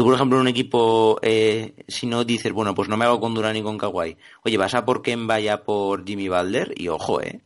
Tú, 0.00 0.04
por 0.04 0.14
ejemplo, 0.14 0.38
en 0.38 0.42
un 0.42 0.48
equipo, 0.48 1.18
eh, 1.20 1.74
si 1.86 2.06
no 2.06 2.24
dices, 2.24 2.52
bueno, 2.52 2.74
pues 2.74 2.88
no 2.88 2.96
me 2.96 3.04
hago 3.04 3.20
con 3.20 3.34
Durán 3.34 3.52
ni 3.52 3.62
con 3.62 3.76
Kawhi, 3.76 4.16
oye, 4.44 4.56
vas 4.56 4.74
a 4.74 4.84
por 4.86 5.02
Ken 5.02 5.26
vaya 5.26 5.62
por 5.64 6.06
Jimmy 6.06 6.28
Balder 6.28 6.72
y 6.74 6.88
ojo, 6.88 7.20
¿eh? 7.20 7.42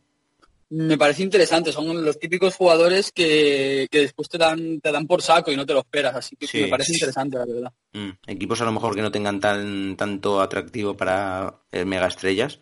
Me 0.69 0.97
parece 0.97 1.21
interesante, 1.21 1.71
son 1.71 2.03
los 2.03 2.17
típicos 2.17 2.55
jugadores 2.55 3.11
que, 3.11 3.87
después 3.91 4.27
te 4.27 4.39
dan, 4.39 4.81
te 4.81 4.91
dan 4.91 5.05
por 5.05 5.21
saco 5.21 5.51
y 5.51 5.55
no 5.55 5.65
te 5.65 5.73
lo 5.73 5.79
esperas, 5.79 6.15
así 6.15 6.35
que 6.35 6.61
me 6.61 6.67
parece 6.67 6.93
interesante, 6.93 7.37
la 7.37 7.45
verdad. 7.45 7.73
Mm, 7.93 8.09
equipos 8.25 8.61
a 8.61 8.65
lo 8.65 8.71
mejor 8.71 8.95
que 8.95 9.01
no 9.01 9.11
tengan 9.11 9.39
tan 9.39 9.95
tanto 9.95 10.41
atractivo 10.41 10.97
para 10.97 11.53
el 11.71 11.85
mega 11.85 12.07
estrellas. 12.07 12.59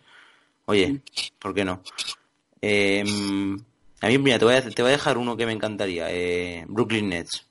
Oye, 0.66 0.88
mm. 0.88 1.02
¿por 1.38 1.54
qué 1.54 1.64
no? 1.64 1.82
Em, 2.60 3.58
a 4.00 4.08
mí, 4.08 4.18
mira, 4.18 4.38
te 4.38 4.44
voy 4.44 4.54
a, 4.54 4.62
te 4.62 4.82
voy 4.82 4.90
a 4.90 4.92
dejar 4.92 5.16
uno 5.16 5.36
que 5.36 5.46
me 5.46 5.52
encantaría, 5.52 6.06
eh, 6.10 6.64
Brooklyn 6.68 7.08
Nets. 7.08 7.46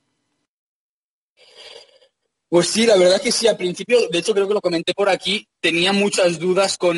Pues 2.54 2.68
sí, 2.68 2.86
la 2.86 2.96
verdad 2.96 3.20
que 3.20 3.32
sí, 3.32 3.48
al 3.48 3.58
principio, 3.58 3.98
de 4.12 4.20
hecho 4.20 4.32
creo 4.32 4.48
que 4.48 4.54
lo 4.54 4.62
comenté 4.62 4.94
por 4.94 5.10
aquí, 5.10 5.48
tenía 5.60 5.92
muchas 5.92 6.38
dudas 6.38 6.78
con, 6.78 6.96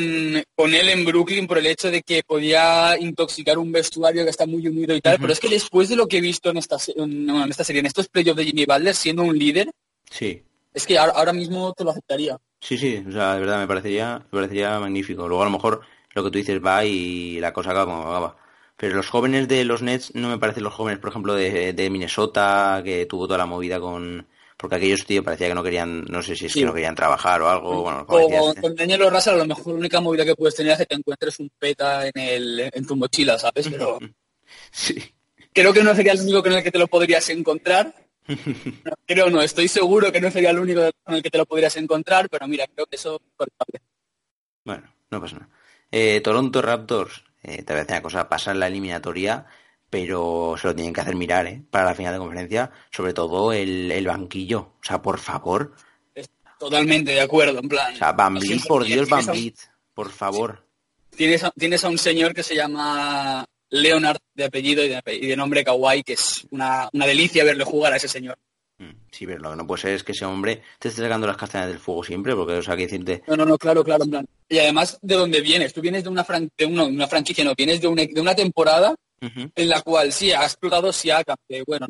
con 0.54 0.74
él 0.74 0.90
en 0.90 1.02
Brooklyn 1.06 1.46
por 1.46 1.56
el 1.56 1.64
hecho 1.64 1.90
de 1.90 2.02
que 2.02 2.22
podía 2.26 2.94
intoxicar 3.00 3.56
un 3.56 3.72
vestuario 3.72 4.22
que 4.22 4.28
está 4.28 4.44
muy 4.44 4.68
unido 4.68 4.94
y 4.94 5.00
tal, 5.00 5.16
pero 5.18 5.32
es 5.32 5.40
que 5.40 5.48
después 5.48 5.88
de 5.88 5.96
lo 5.96 6.08
que 6.08 6.18
he 6.18 6.20
visto 6.20 6.50
en 6.50 6.58
esta, 6.58 6.76
en, 6.94 7.30
esta 7.48 7.64
serie, 7.64 7.80
en 7.80 7.86
estos 7.86 8.06
playoffs 8.08 8.36
de 8.36 8.44
Jimmy 8.44 8.66
Butler, 8.66 8.94
siendo 8.94 9.22
un 9.22 9.38
líder, 9.38 9.70
sí. 10.10 10.42
es 10.74 10.86
que 10.86 10.98
ahora, 10.98 11.32
mismo 11.32 11.72
te 11.72 11.84
lo 11.84 11.90
aceptaría. 11.92 12.36
Sí, 12.60 12.76
sí, 12.76 13.02
o 13.08 13.12
sea, 13.12 13.32
de 13.32 13.40
verdad 13.40 13.58
me 13.58 13.66
parecería, 13.66 14.18
me 14.30 14.36
parecería 14.40 14.78
magnífico. 14.78 15.26
Luego 15.26 15.40
a 15.40 15.46
lo 15.46 15.52
mejor 15.52 15.80
lo 16.12 16.22
que 16.22 16.30
tú 16.30 16.36
dices 16.36 16.60
va 16.62 16.84
y 16.84 17.40
la 17.40 17.54
cosa 17.54 17.70
acaba 17.70 17.86
como 17.86 18.02
acaba. 18.02 18.36
Pero 18.76 18.94
los 18.94 19.08
jóvenes 19.08 19.48
de 19.48 19.64
los 19.64 19.80
Nets 19.80 20.14
no 20.14 20.28
me 20.28 20.36
parecen 20.36 20.64
los 20.64 20.74
jóvenes, 20.74 20.98
por 20.98 21.08
ejemplo, 21.08 21.34
de, 21.34 21.72
de 21.72 21.88
Minnesota, 21.88 22.82
que 22.84 23.06
tuvo 23.06 23.26
toda 23.26 23.38
la 23.38 23.46
movida 23.46 23.80
con 23.80 24.26
porque 24.56 24.76
aquellos 24.76 25.04
tíos 25.04 25.24
parecía 25.24 25.48
que 25.48 25.54
no 25.54 25.62
querían, 25.62 26.04
no 26.04 26.22
sé 26.22 26.34
si 26.34 26.46
es 26.46 26.54
que 26.54 26.64
no 26.64 26.72
querían 26.72 26.94
trabajar 26.94 27.42
o 27.42 27.48
algo. 27.48 27.82
Bueno, 27.82 28.06
con 28.06 28.74
Daniel 28.74 29.10
Russell 29.10 29.34
a 29.34 29.38
lo 29.38 29.46
mejor 29.46 29.74
la 29.74 29.78
única 29.80 30.00
movida 30.00 30.24
que 30.24 30.34
puedes 30.34 30.54
tener 30.54 30.72
es 30.72 30.78
que 30.78 30.86
te 30.86 30.94
encuentres 30.94 31.38
un 31.40 31.50
peta 31.58 32.06
en, 32.06 32.12
el, 32.14 32.70
en 32.72 32.86
tu 32.86 32.96
mochila, 32.96 33.38
¿sabes? 33.38 33.68
Pero 33.68 33.98
sí. 34.70 34.96
creo 35.52 35.72
que 35.72 35.82
no 35.82 35.94
sería 35.94 36.12
el 36.12 36.20
único 36.20 36.42
con 36.42 36.52
el 36.52 36.62
que 36.62 36.70
te 36.70 36.78
lo 36.78 36.86
podrías 36.86 37.28
encontrar. 37.28 37.94
creo 39.06 39.30
no, 39.30 39.42
estoy 39.42 39.68
seguro 39.68 40.10
que 40.10 40.20
no 40.20 40.30
sería 40.30 40.50
el 40.50 40.58
único 40.58 40.90
con 41.04 41.14
el 41.14 41.22
que 41.22 41.30
te 41.30 41.38
lo 41.38 41.46
podrías 41.46 41.76
encontrar, 41.76 42.28
pero 42.30 42.48
mira, 42.48 42.66
creo 42.74 42.86
que 42.86 42.96
eso 42.96 43.20
es 43.38 43.80
Bueno, 44.64 44.92
no 45.10 45.20
pasa 45.20 45.36
nada. 45.36 45.50
Eh, 45.90 46.20
Toronto 46.22 46.62
Raptors, 46.62 47.24
eh, 47.42 47.64
a 47.66 47.74
decir 47.74 47.90
una 47.90 48.02
cosa, 48.02 48.28
pasar 48.28 48.56
la 48.56 48.66
eliminatoria 48.66 49.46
pero 49.88 50.56
se 50.60 50.68
lo 50.68 50.74
tienen 50.74 50.92
que 50.92 51.00
hacer 51.00 51.14
mirar, 51.14 51.46
¿eh? 51.46 51.62
Para 51.70 51.86
la 51.86 51.94
final 51.94 52.12
de 52.12 52.18
conferencia, 52.18 52.70
sobre 52.90 53.12
todo 53.12 53.52
el, 53.52 54.06
banquillo. 54.06 54.60
O 54.60 54.82
sea, 54.82 55.00
por 55.00 55.18
favor. 55.18 55.74
Totalmente 56.58 57.12
de 57.12 57.20
acuerdo, 57.20 57.58
en 57.60 57.68
plan. 57.68 57.94
O 57.94 57.96
sea, 57.96 58.12
Bambit, 58.12 58.66
por 58.66 58.84
Dios, 58.84 59.08
Bambit, 59.08 59.58
por 59.94 60.10
favor. 60.10 60.66
Tienes 61.14 61.44
a, 61.44 61.50
tienes 61.50 61.84
a 61.84 61.88
un 61.88 61.98
señor 61.98 62.34
que 62.34 62.42
se 62.42 62.54
llama 62.54 63.44
Leonard 63.70 64.18
de 64.34 64.44
apellido 64.44 64.84
y 64.84 65.26
de, 65.26 65.36
nombre 65.36 65.64
Kawaii, 65.64 66.02
que 66.02 66.14
es 66.14 66.46
una, 66.50 66.88
delicia 66.92 67.44
verle 67.44 67.64
jugar 67.64 67.92
a 67.92 67.96
ese 67.96 68.08
señor. 68.08 68.38
Mm, 68.78 68.90
sí, 69.10 69.26
pero 69.26 69.38
lo 69.38 69.50
que 69.50 69.56
no 69.56 69.66
puede 69.66 69.82
ser 69.82 69.94
es 69.94 70.04
que 70.04 70.12
ese 70.12 70.24
hombre 70.24 70.62
te 70.78 70.88
esté 70.88 71.02
sacando 71.02 71.26
las 71.26 71.36
castañas 71.36 71.68
del 71.68 71.78
fuego 71.78 72.04
siempre, 72.04 72.34
porque, 72.34 72.54
o 72.54 72.62
sea, 72.62 72.76
que 72.76 72.82
decirte... 72.82 73.22
No, 73.26 73.36
no, 73.36 73.46
no, 73.46 73.56
claro, 73.56 73.82
claro, 73.82 74.04
en 74.04 74.10
plan. 74.10 74.26
Y 74.48 74.58
además, 74.58 74.98
¿de 75.00 75.14
dónde 75.14 75.40
vienes? 75.40 75.72
Tú 75.72 75.80
vienes 75.80 76.04
de 76.04 76.10
una, 76.10 76.26
de 76.56 76.66
una, 76.66 77.06
franquicia, 77.06 77.44
no, 77.44 77.54
vienes 77.54 77.80
de 77.80 77.88
una, 77.88 78.02
de 78.04 78.20
una 78.20 78.34
temporada 78.34 78.94
en 79.20 79.68
la 79.68 79.82
cual 79.82 80.12
sí 80.12 80.32
ha 80.32 80.44
explotado 80.44 80.92
Siakam, 80.92 81.36
que 81.48 81.62
bueno, 81.66 81.86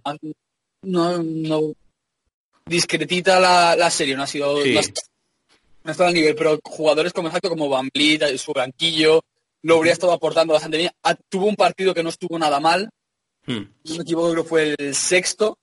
no, 0.83 1.23
no, 1.23 1.73
discretita 2.65 3.41
la, 3.41 3.77
la, 3.77 3.91
serie, 3.91 4.17
no 4.17 4.23
ha 4.23 4.27
sido 4.27 4.65
no, 4.65 4.81
ha 5.85 5.91
estado 5.91 6.09
al 6.09 6.15
nivel, 6.15 6.35
pero 6.35 6.59
jugadores 6.65 7.13
como 7.13 7.29
exacto 7.29 7.49
como 7.49 7.69
Van 7.69 7.91
Vliet, 7.93 8.37
su 8.39 8.53
banquillo, 8.53 9.23
lo 9.63 9.77
habría 9.77 9.93
estado 9.93 10.13
aportando 10.13 10.55
bastante 10.55 10.79
bien. 10.79 10.91
Ah, 11.03 11.17
tuvo 11.29 11.47
un 11.47 11.57
partido 11.57 11.95
que 11.95 12.03
no 12.03 12.09
estuvo 12.09 12.39
nada 12.39 12.61
mal, 12.61 12.91
hmm. 13.47 13.63
no 13.85 13.97
me 13.97 14.03
equivoco, 14.03 14.33
creo 14.33 14.43
que 14.43 14.49
fue 14.49 14.75
el 14.79 14.95
sexto. 14.95 15.59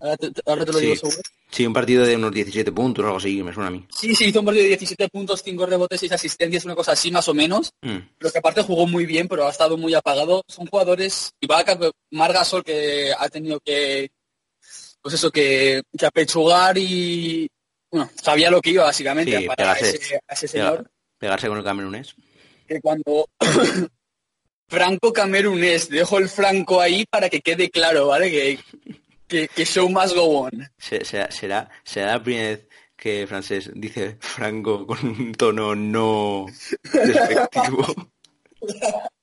Ahora 0.00 0.16
te, 0.16 0.72
lo 0.72 0.78
digo 0.78 0.96
seguro. 0.96 1.18
Sí, 1.50 1.66
un 1.66 1.72
partido 1.72 2.06
de 2.06 2.16
unos 2.16 2.32
17 2.32 2.72
puntos 2.72 3.02
o 3.02 3.06
algo 3.06 3.18
así, 3.18 3.42
me 3.42 3.52
suena 3.52 3.68
a 3.68 3.72
mí. 3.72 3.86
Sí, 3.90 4.14
sí, 4.14 4.26
hizo 4.26 4.40
un 4.40 4.46
partido 4.46 4.62
de 4.62 4.68
17 4.68 5.08
puntos, 5.08 5.42
5 5.42 5.66
rebotes, 5.66 6.00
6 6.00 6.12
asistencias, 6.12 6.64
una 6.64 6.74
cosa 6.74 6.92
así 6.92 7.10
más 7.10 7.28
o 7.28 7.34
menos. 7.34 7.72
Mm. 7.82 7.98
Pero 8.18 8.32
que 8.32 8.38
aparte 8.38 8.62
jugó 8.62 8.86
muy 8.86 9.04
bien, 9.04 9.28
pero 9.28 9.46
ha 9.46 9.50
estado 9.50 9.76
muy 9.76 9.92
apagado. 9.94 10.42
Son 10.48 10.66
jugadores, 10.66 11.32
Ibaka, 11.40 11.78
Margasol, 12.12 12.64
que 12.64 13.12
ha 13.16 13.28
tenido 13.28 13.60
que, 13.60 14.10
pues 15.02 15.14
eso, 15.14 15.30
que, 15.30 15.82
que 15.96 16.06
apechugar 16.06 16.78
y, 16.78 17.48
bueno, 17.90 18.10
sabía 18.22 18.50
lo 18.50 18.60
que 18.62 18.70
iba 18.70 18.84
básicamente 18.84 19.42
para 19.42 19.74
ese, 19.74 20.20
a 20.26 20.34
ese 20.34 20.48
señor. 20.48 20.90
Pegarse 21.18 21.48
con 21.48 21.58
el 21.58 21.64
camerunés. 21.64 22.14
Que 22.66 22.80
cuando 22.80 23.26
Franco 24.68 25.12
camerunés, 25.12 25.88
dejo 25.88 26.18
el 26.18 26.28
Franco 26.28 26.80
ahí 26.80 27.04
para 27.10 27.28
que 27.28 27.40
quede 27.40 27.68
claro, 27.70 28.06
¿vale? 28.06 28.30
Que 28.30 28.58
que, 29.30 29.64
show 29.64 29.88
must 29.88 30.14
go 30.14 30.44
on. 30.44 30.68
Será, 30.78 31.30
será, 31.30 31.70
será 31.84 32.12
la 32.12 32.22
primera 32.22 32.48
vez 32.48 32.66
que 32.96 33.26
francés 33.26 33.70
dice 33.74 34.16
Franco 34.20 34.86
con 34.86 34.98
un 35.06 35.32
tono 35.32 35.74
no 35.74 36.46
despectivo. 36.92 37.86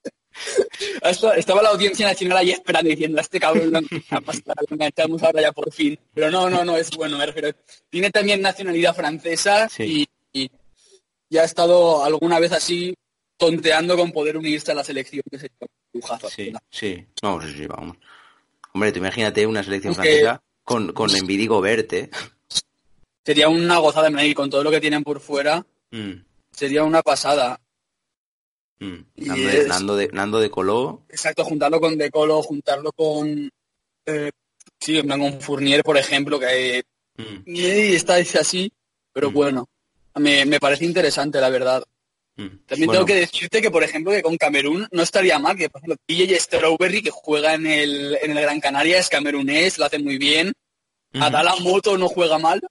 Estaba 1.36 1.62
la 1.62 1.70
audiencia 1.70 2.08
nacional 2.08 2.38
ahí 2.38 2.51
esperando 2.51 2.89
diciendo, 2.89 3.20
este 3.20 3.39
cabrón 3.39 3.72
no 3.72 4.86
echamos 4.86 5.24
ahora 5.24 5.41
ya 5.41 5.51
por 5.51 5.72
fin. 5.72 5.97
Pero 6.14 6.32
no, 6.32 6.49
no, 6.49 6.64
no, 6.64 6.78
es 6.78 6.91
bueno, 6.91 7.18
me 7.18 7.53
Tiene 7.89 8.12
también 8.12 8.41
nacionalidad 8.41 8.95
francesa 8.95 9.68
y, 9.80 10.08
ya 11.30 11.41
ha 11.41 11.45
estado 11.45 12.05
alguna 12.05 12.39
vez 12.39 12.53
así 12.53 12.95
tonteando 13.36 13.97
con 13.97 14.14
poder 14.14 14.38
unirse 14.38 14.72
a 14.72 14.76
la 14.76 14.84
selección 14.84 15.24
que 15.30 15.39
se 15.39 15.51
Sí, 16.30 16.53
sí, 16.70 17.05
vamos, 17.22 17.43
sí, 17.45 17.68
vamos. 17.68 17.97
Hombre, 18.74 18.91
tú 18.91 18.99
imagínate 18.99 19.45
una 19.45 19.63
selección 19.63 19.95
francesa 19.95 20.41
con, 20.63 20.93
con 20.93 21.13
Envidigo 21.15 21.61
verte. 21.61 22.09
Sería 23.26 23.49
una 23.49 23.78
gozada 23.78 24.24
y 24.24 24.34
con 24.34 24.49
todo 24.49 24.63
lo 24.63 24.72
que 24.72 24.82
tienen 24.82 25.03
por 25.03 25.20
fuera. 25.20 25.65
Mm. 25.91 26.13
Sería 26.51 26.84
una 26.84 27.01
pasada. 27.01 27.59
Mm. 28.80 28.95
Nando, 29.68 29.95
de, 29.95 30.09
Nando, 30.13 30.39
de, 30.39 30.49
Colo. 30.49 31.03
Exacto, 31.09 31.43
juntarlo 31.43 31.80
con 31.80 31.97
De 31.97 32.11
Colo, 32.11 32.41
juntarlo 32.41 32.91
con. 32.91 33.49
Eh, 34.05 34.32
sí, 34.80 35.01
con 35.01 35.41
Fournier, 35.41 35.84
por 35.84 35.97
ejemplo, 35.97 36.39
que 36.39 36.84
mm. 37.18 37.43
y 37.45 37.95
está 37.95 38.15
así, 38.15 38.72
pero 39.11 39.32
bueno, 39.32 39.68
me, 40.15 40.45
me 40.45 40.59
parece 40.59 40.86
interesante, 40.86 41.41
la 41.41 41.49
verdad. 41.49 41.84
Mm. 42.38 42.66
También 42.68 42.92
tengo 42.92 43.06
que 43.06 43.16
decirte 43.16 43.62
que, 43.62 43.72
por 43.72 43.84
ejemplo, 43.84 44.12
que 44.12 44.22
con 44.22 44.38
Camerún 44.38 44.88
no 44.92 45.02
estaría 45.02 45.40
mal, 45.40 45.58
que 45.58 45.70
por 45.70 45.82
ejemplo, 45.82 45.98
PJ 46.06 46.40
Strawberry, 46.40 47.02
que 47.02 47.10
juega 47.10 47.56
en 47.56 47.66
el, 47.66 48.18
en 48.22 48.32
el 48.32 48.42
Gran 48.42 48.60
Canaria, 48.60 49.00
es 49.00 49.10
camerunés, 49.10 49.80
lo 49.80 49.86
hace 49.86 49.98
muy 49.98 50.18
bien. 50.18 50.54
Adala 51.14 51.56
Moto 51.62 51.98
no 51.98 52.08
juega 52.08 52.38
mal. 52.38 52.62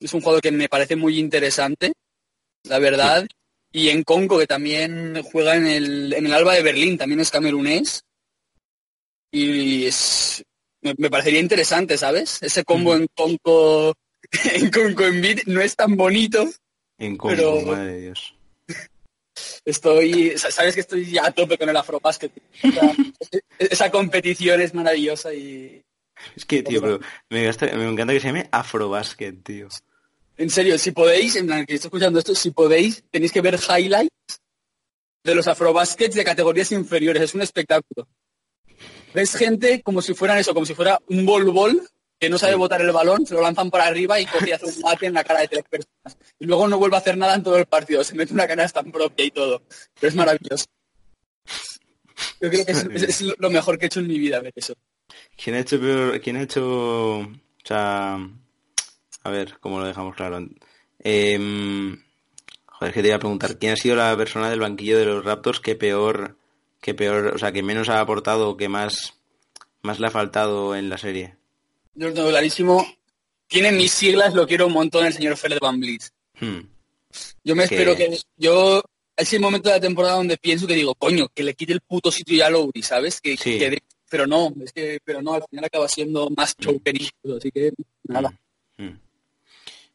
Es 0.00 0.12
un 0.12 0.20
jugador 0.20 0.42
que 0.42 0.50
me 0.50 0.68
parece 0.68 0.96
muy 0.96 1.18
interesante, 1.18 1.92
la 2.64 2.80
verdad. 2.80 3.26
Y 3.72 3.90
en 3.90 4.02
Congo, 4.02 4.38
que 4.38 4.46
también 4.46 5.22
juega 5.22 5.54
en 5.54 5.66
el, 5.66 6.12
en 6.12 6.26
el 6.26 6.34
Alba 6.34 6.54
de 6.54 6.62
Berlín, 6.62 6.98
también 6.98 7.20
es 7.20 7.30
camerunés. 7.30 8.02
Y 9.30 9.86
es, 9.86 10.42
me, 10.80 11.08
parecería 11.08 11.40
interesante, 11.40 11.96
¿sabes? 11.96 12.42
Ese 12.42 12.64
combo 12.64 12.96
en 12.96 13.06
Congo, 13.14 13.94
en 14.54 14.70
Congo 14.70 15.04
en 15.04 15.20
Beat 15.20 15.44
no 15.46 15.60
es 15.60 15.76
tan 15.76 15.96
bonito. 15.96 16.48
En 16.98 17.16
Congo, 17.16 17.62
madre 17.62 17.92
de 17.92 18.00
Dios 18.00 18.35
estoy, 19.64 20.36
sabes 20.36 20.74
que 20.74 20.80
estoy 20.80 21.10
ya 21.10 21.26
a 21.26 21.32
tope 21.32 21.58
con 21.58 21.68
el 21.68 21.76
Afrobasket. 21.76 22.32
esa 23.58 23.90
competición 23.90 24.60
es 24.60 24.74
maravillosa 24.74 25.32
y... 25.34 25.82
Es 26.34 26.44
que, 26.46 26.62
tío, 26.62 26.80
pero 26.80 27.00
me, 27.28 27.42
me 27.76 27.88
encanta 27.88 28.14
que 28.14 28.20
se 28.20 28.28
llame 28.28 28.48
Afrobasket, 28.50 29.42
tío. 29.42 29.68
En 30.38 30.50
serio, 30.50 30.78
si 30.78 30.92
podéis, 30.92 31.36
en 31.36 31.46
plan 31.46 31.64
que 31.64 31.74
estoy 31.74 31.88
escuchando 31.88 32.18
esto, 32.18 32.34
si 32.34 32.50
podéis, 32.50 33.04
tenéis 33.10 33.32
que 33.32 33.40
ver 33.40 33.58
highlights 33.58 34.40
de 35.26 35.34
los 35.34 35.48
Afrobaskets 35.48 36.14
de 36.14 36.24
categorías 36.24 36.72
inferiores. 36.72 37.22
Es 37.22 37.34
un 37.34 37.42
espectáculo. 37.42 38.06
Ves 39.12 39.34
gente 39.34 39.82
como 39.82 40.00
si 40.00 40.14
fueran 40.14 40.38
eso, 40.38 40.54
como 40.54 40.66
si 40.66 40.74
fuera 40.74 41.00
un 41.08 41.26
bol-bol 41.26 41.82
que 42.18 42.30
no 42.30 42.38
sabe 42.38 42.54
botar 42.54 42.80
el 42.80 42.92
balón, 42.92 43.26
se 43.26 43.34
lo 43.34 43.42
lanzan 43.42 43.70
para 43.70 43.86
arriba 43.86 44.18
y 44.18 44.26
coge 44.26 44.54
hace 44.54 44.66
un 44.66 44.80
mate 44.82 45.06
en 45.06 45.14
la 45.14 45.24
cara 45.24 45.40
de 45.40 45.48
tres 45.48 45.64
personas. 45.68 46.18
Y 46.38 46.46
luego 46.46 46.68
no 46.68 46.78
vuelve 46.78 46.96
a 46.96 47.00
hacer 47.00 47.16
nada 47.16 47.34
en 47.34 47.42
todo 47.42 47.56
el 47.56 47.66
partido, 47.66 48.02
se 48.04 48.14
mete 48.14 48.32
una 48.32 48.46
canasta 48.46 48.82
propia 48.82 49.24
y 49.24 49.30
todo. 49.30 49.62
Pero 50.00 50.08
es 50.08 50.14
maravilloso. 50.14 50.66
Yo 52.40 52.50
creo 52.50 52.64
que 52.64 52.72
es, 52.72 53.20
lo 53.38 53.50
mejor 53.50 53.78
que 53.78 53.86
he 53.86 53.88
hecho 53.88 54.00
en 54.00 54.06
mi 54.06 54.18
vida 54.18 54.40
ver 54.40 54.52
eso. 54.56 54.74
¿Quién 55.36 55.56
ha 55.56 55.60
hecho 55.60 55.78
peor, 55.78 56.20
quién 56.20 56.36
ha 56.36 56.42
hecho, 56.42 57.18
o 57.18 57.28
sea, 57.62 58.18
a 59.22 59.30
ver, 59.30 59.58
¿cómo 59.60 59.78
lo 59.78 59.86
dejamos 59.86 60.16
claro? 60.16 60.46
Eh, 60.98 61.38
joder, 62.66 62.94
que 62.94 63.02
te 63.02 63.08
iba 63.08 63.16
a 63.16 63.20
preguntar, 63.20 63.58
¿quién 63.58 63.72
ha 63.72 63.76
sido 63.76 63.96
la 63.96 64.16
persona 64.16 64.50
del 64.50 64.60
banquillo 64.60 64.98
de 64.98 65.04
los 65.04 65.24
Raptors 65.24 65.60
que 65.60 65.76
peor, 65.76 66.36
que 66.80 66.94
peor, 66.94 67.34
o 67.34 67.38
sea, 67.38 67.52
que 67.52 67.62
menos 67.62 67.88
ha 67.88 68.00
aportado 68.00 68.56
que 68.56 68.68
más, 68.68 69.14
más 69.82 70.00
le 70.00 70.06
ha 70.06 70.10
faltado 70.10 70.74
en 70.74 70.88
la 70.88 70.98
serie? 70.98 71.36
Yo 71.96 72.08
lo 72.08 72.14
tengo 72.14 72.28
clarísimo. 72.28 72.86
Tiene 73.48 73.72
mis 73.72 73.92
siglas, 73.92 74.34
lo 74.34 74.46
quiero 74.46 74.66
un 74.66 74.72
montón 74.72 75.06
el 75.06 75.12
señor 75.12 75.36
Fred 75.36 75.58
Van 75.60 75.80
Blitz. 75.80 76.12
Hmm. 76.40 76.60
Yo 77.42 77.56
me 77.56 77.64
espero 77.64 77.96
que... 77.96 78.18
Yo, 78.36 78.82
es 79.16 79.32
el 79.32 79.40
momento 79.40 79.68
de 79.68 79.76
la 79.76 79.80
temporada 79.80 80.16
donde 80.16 80.36
pienso 80.36 80.66
que 80.66 80.74
digo, 80.74 80.94
coño, 80.94 81.28
que 81.34 81.42
le 81.42 81.54
quite 81.54 81.72
el 81.72 81.80
puto 81.80 82.10
sitio 82.10 82.36
ya 82.36 82.46
a 82.46 82.50
Lowry, 82.50 82.82
¿sabes? 82.82 83.20
Que, 83.20 83.80
pero 84.10 84.26
no, 84.26 84.52
es 84.62 84.72
que, 84.72 85.00
pero 85.02 85.22
no, 85.22 85.34
al 85.34 85.44
final 85.48 85.64
acaba 85.64 85.88
siendo 85.88 86.28
más 86.36 86.54
hmm. 86.58 86.62
show 86.62 86.80
así 87.36 87.50
que 87.50 87.72
nada. 88.04 88.32
Hmm. 88.76 88.98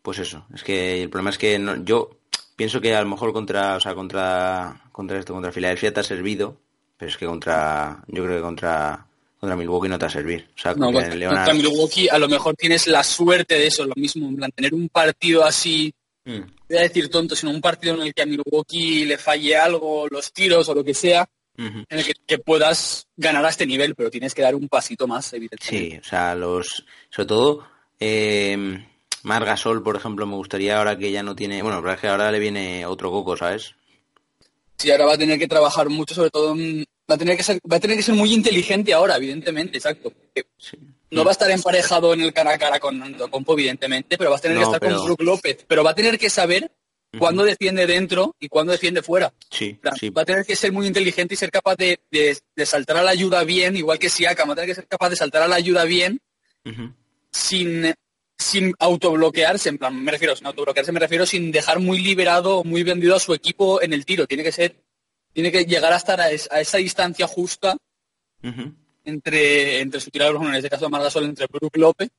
Pues 0.02 0.20
eso, 0.20 0.46
es 0.54 0.64
que 0.64 1.04
el 1.04 1.10
problema 1.10 1.30
es 1.30 1.38
que 1.38 1.64
yo 1.84 2.18
pienso 2.56 2.82
que 2.82 2.96
a 2.96 3.02
lo 3.02 3.10
mejor 3.10 3.32
contra, 3.34 3.76
o 3.76 3.80
sea, 3.80 3.94
contra, 3.94 4.82
contra 4.92 5.20
esto, 5.20 5.34
contra 5.34 5.52
Filadelfia 5.52 5.94
te 5.94 6.00
ha 6.00 6.04
servido, 6.04 6.58
pero 6.98 7.12
es 7.12 7.18
que 7.18 7.28
contra, 7.28 8.04
yo 8.08 8.24
creo 8.24 8.38
que 8.38 8.42
contra 8.42 9.06
contra 9.42 9.58
Milwaukee 9.58 9.90
no 9.90 9.98
te 9.98 10.06
va 10.06 10.08
a 10.08 10.14
servir. 10.14 10.48
O 10.56 10.62
sea, 10.62 10.76
no, 10.76 10.92
contra, 10.94 11.54
Milwaukee 11.56 12.08
a 12.08 12.20
lo 12.20 12.30
mejor 12.30 12.56
tienes 12.56 12.86
la 12.86 13.04
suerte 13.04 13.56
de 13.56 13.68
eso, 13.68 13.84
lo 13.84 13.96
mismo, 13.96 14.28
en 14.28 14.36
plan, 14.36 14.52
tener 14.52 14.72
un 14.72 14.88
partido 14.88 15.44
así, 15.44 15.92
mm. 16.26 16.42
voy 16.70 16.78
a 16.78 16.82
decir 16.82 17.10
tonto, 17.10 17.36
sino 17.36 17.52
un 17.52 17.60
partido 17.60 17.96
en 17.96 18.04
el 18.04 18.14
que 18.14 18.22
a 18.22 18.28
Milwaukee 18.28 19.06
le 19.06 19.18
falle 19.18 19.58
algo, 19.58 20.08
los 20.08 20.32
tiros 20.32 20.70
o 20.70 20.76
lo 20.76 20.84
que 20.84 20.94
sea, 20.94 21.28
en 21.58 21.86
el 21.90 22.06
que, 22.26 22.38
puedas 22.38 23.08
ganar 23.18 23.44
a 23.44 23.50
este 23.50 23.66
nivel, 23.66 23.96
pero 23.96 24.12
tienes 24.12 24.36
que 24.36 24.44
dar 24.44 24.54
un 24.54 24.70
pasito 24.70 25.08
más, 25.08 25.34
evidentemente. 25.34 25.96
Sí, 25.96 26.00
o 26.00 26.04
sea, 26.08 26.36
los, 26.36 26.86
sobre 27.10 27.28
todo, 27.28 27.68
eh, 28.00 28.86
Margasol, 29.24 29.82
por 29.82 29.96
ejemplo, 29.96 30.28
me 30.28 30.36
gustaría 30.36 30.78
ahora 30.78 30.98
que 30.98 31.12
ya 31.12 31.24
no 31.24 31.36
tiene, 31.36 31.64
bueno, 31.64 31.82
pero 31.82 31.94
es 31.94 32.00
que 32.00 32.08
ahora 32.08 32.32
le 32.32 32.40
viene 32.40 32.86
otro 32.86 33.10
coco, 33.10 33.36
¿sabes? 33.36 33.74
Sí, 34.78 34.92
ahora 34.92 35.06
va 35.06 35.14
a 35.14 35.18
tener 35.18 35.40
que 35.40 35.48
trabajar 35.48 35.90
mucho, 35.90 36.14
sobre 36.14 36.30
todo 36.30 36.56
va 37.12 37.16
a 37.16 37.18
tener 37.18 37.38
que 37.38 37.44
ser, 37.44 37.60
va 37.70 37.78
a 37.78 37.80
tener 37.80 37.98
que 37.98 38.04
ser 38.04 38.16
muy 38.16 38.34
inteligente 38.34 38.94
ahora, 38.94 39.18
evidentemente, 39.18 39.78
exacto. 39.78 40.14
No 41.10 41.26
va 41.26 41.32
a 41.32 41.34
estar 41.34 41.52
emparejado 41.52 42.14
en 42.14 42.22
el 42.22 42.34
cara 42.34 42.54
a 42.54 42.58
cara 42.58 42.80
con 42.80 43.14
Compo, 43.30 43.54
evidentemente, 43.54 44.18
pero 44.18 44.30
va 44.32 44.38
a 44.38 44.40
tener 44.40 44.58
que 44.58 44.64
estar 44.64 44.80
con 44.80 45.06
Brook 45.06 45.22
López. 45.22 45.66
Pero 45.68 45.84
va 45.84 45.92
a 45.92 45.96
tener 45.96 46.18
que 46.18 46.30
saber 46.30 46.72
cuándo 47.20 47.44
defiende 47.44 47.86
dentro 47.86 48.36
y 48.40 48.48
cuándo 48.48 48.72
defiende 48.72 49.02
fuera. 49.02 49.34
Sí, 49.50 49.78
Va 49.84 50.22
a 50.22 50.26
tener 50.26 50.46
que 50.46 50.56
ser 50.56 50.72
muy 50.72 50.88
inteligente 50.88 51.34
y 51.34 51.38
ser 51.38 51.52
capaz 51.52 51.76
de, 51.76 52.00
saltar 52.66 52.98
a 52.98 53.04
la 53.04 53.12
ayuda 53.12 53.44
bien, 53.44 53.76
igual 53.76 54.00
que 54.00 54.10
Siaka, 54.10 54.46
va 54.46 54.54
a 54.54 54.56
tener 54.56 54.70
que 54.70 54.76
ser 54.76 54.88
capaz 54.88 55.10
de 55.10 55.18
saltar 55.18 55.42
a 55.42 55.48
la 55.48 55.56
ayuda 55.56 55.84
bien 55.84 56.22
sin 57.32 57.94
sin 58.38 58.74
autobloquearse, 58.80 59.70
en 59.70 59.78
plan, 59.78 60.04
me 60.04 60.12
refiero, 60.12 60.36
sin 60.36 60.48
autobloquearse, 60.48 60.92
me 60.92 61.00
refiero 61.00 61.26
sin 61.26 61.52
dejar 61.52 61.80
muy 61.80 62.00
liberado, 62.00 62.64
muy 62.64 62.82
vendido 62.82 63.16
a 63.16 63.20
su 63.20 63.34
equipo 63.34 63.82
en 63.82 63.94
el 63.94 64.04
tiro. 64.04 64.26
Tiene 64.26 64.44
que 64.44 64.52
ser, 64.52 64.76
tiene 65.34 65.52
que 65.52 65.66
llegar 65.66 65.94
a 65.94 65.98
estar 65.98 66.20
a, 66.20 66.30
esa 66.32 66.78
distancia 66.78 67.28
justa 67.28 67.78
entre, 69.04 69.82
entre 69.82 70.00
su 70.00 70.10
tirador, 70.10 70.44
en 70.44 70.56
este 70.56 70.70
caso 70.70 70.86
de 70.86 70.92
Margasol, 70.92 71.26
entre 71.26 71.48
Brook 71.48 71.78
López. 71.78 72.10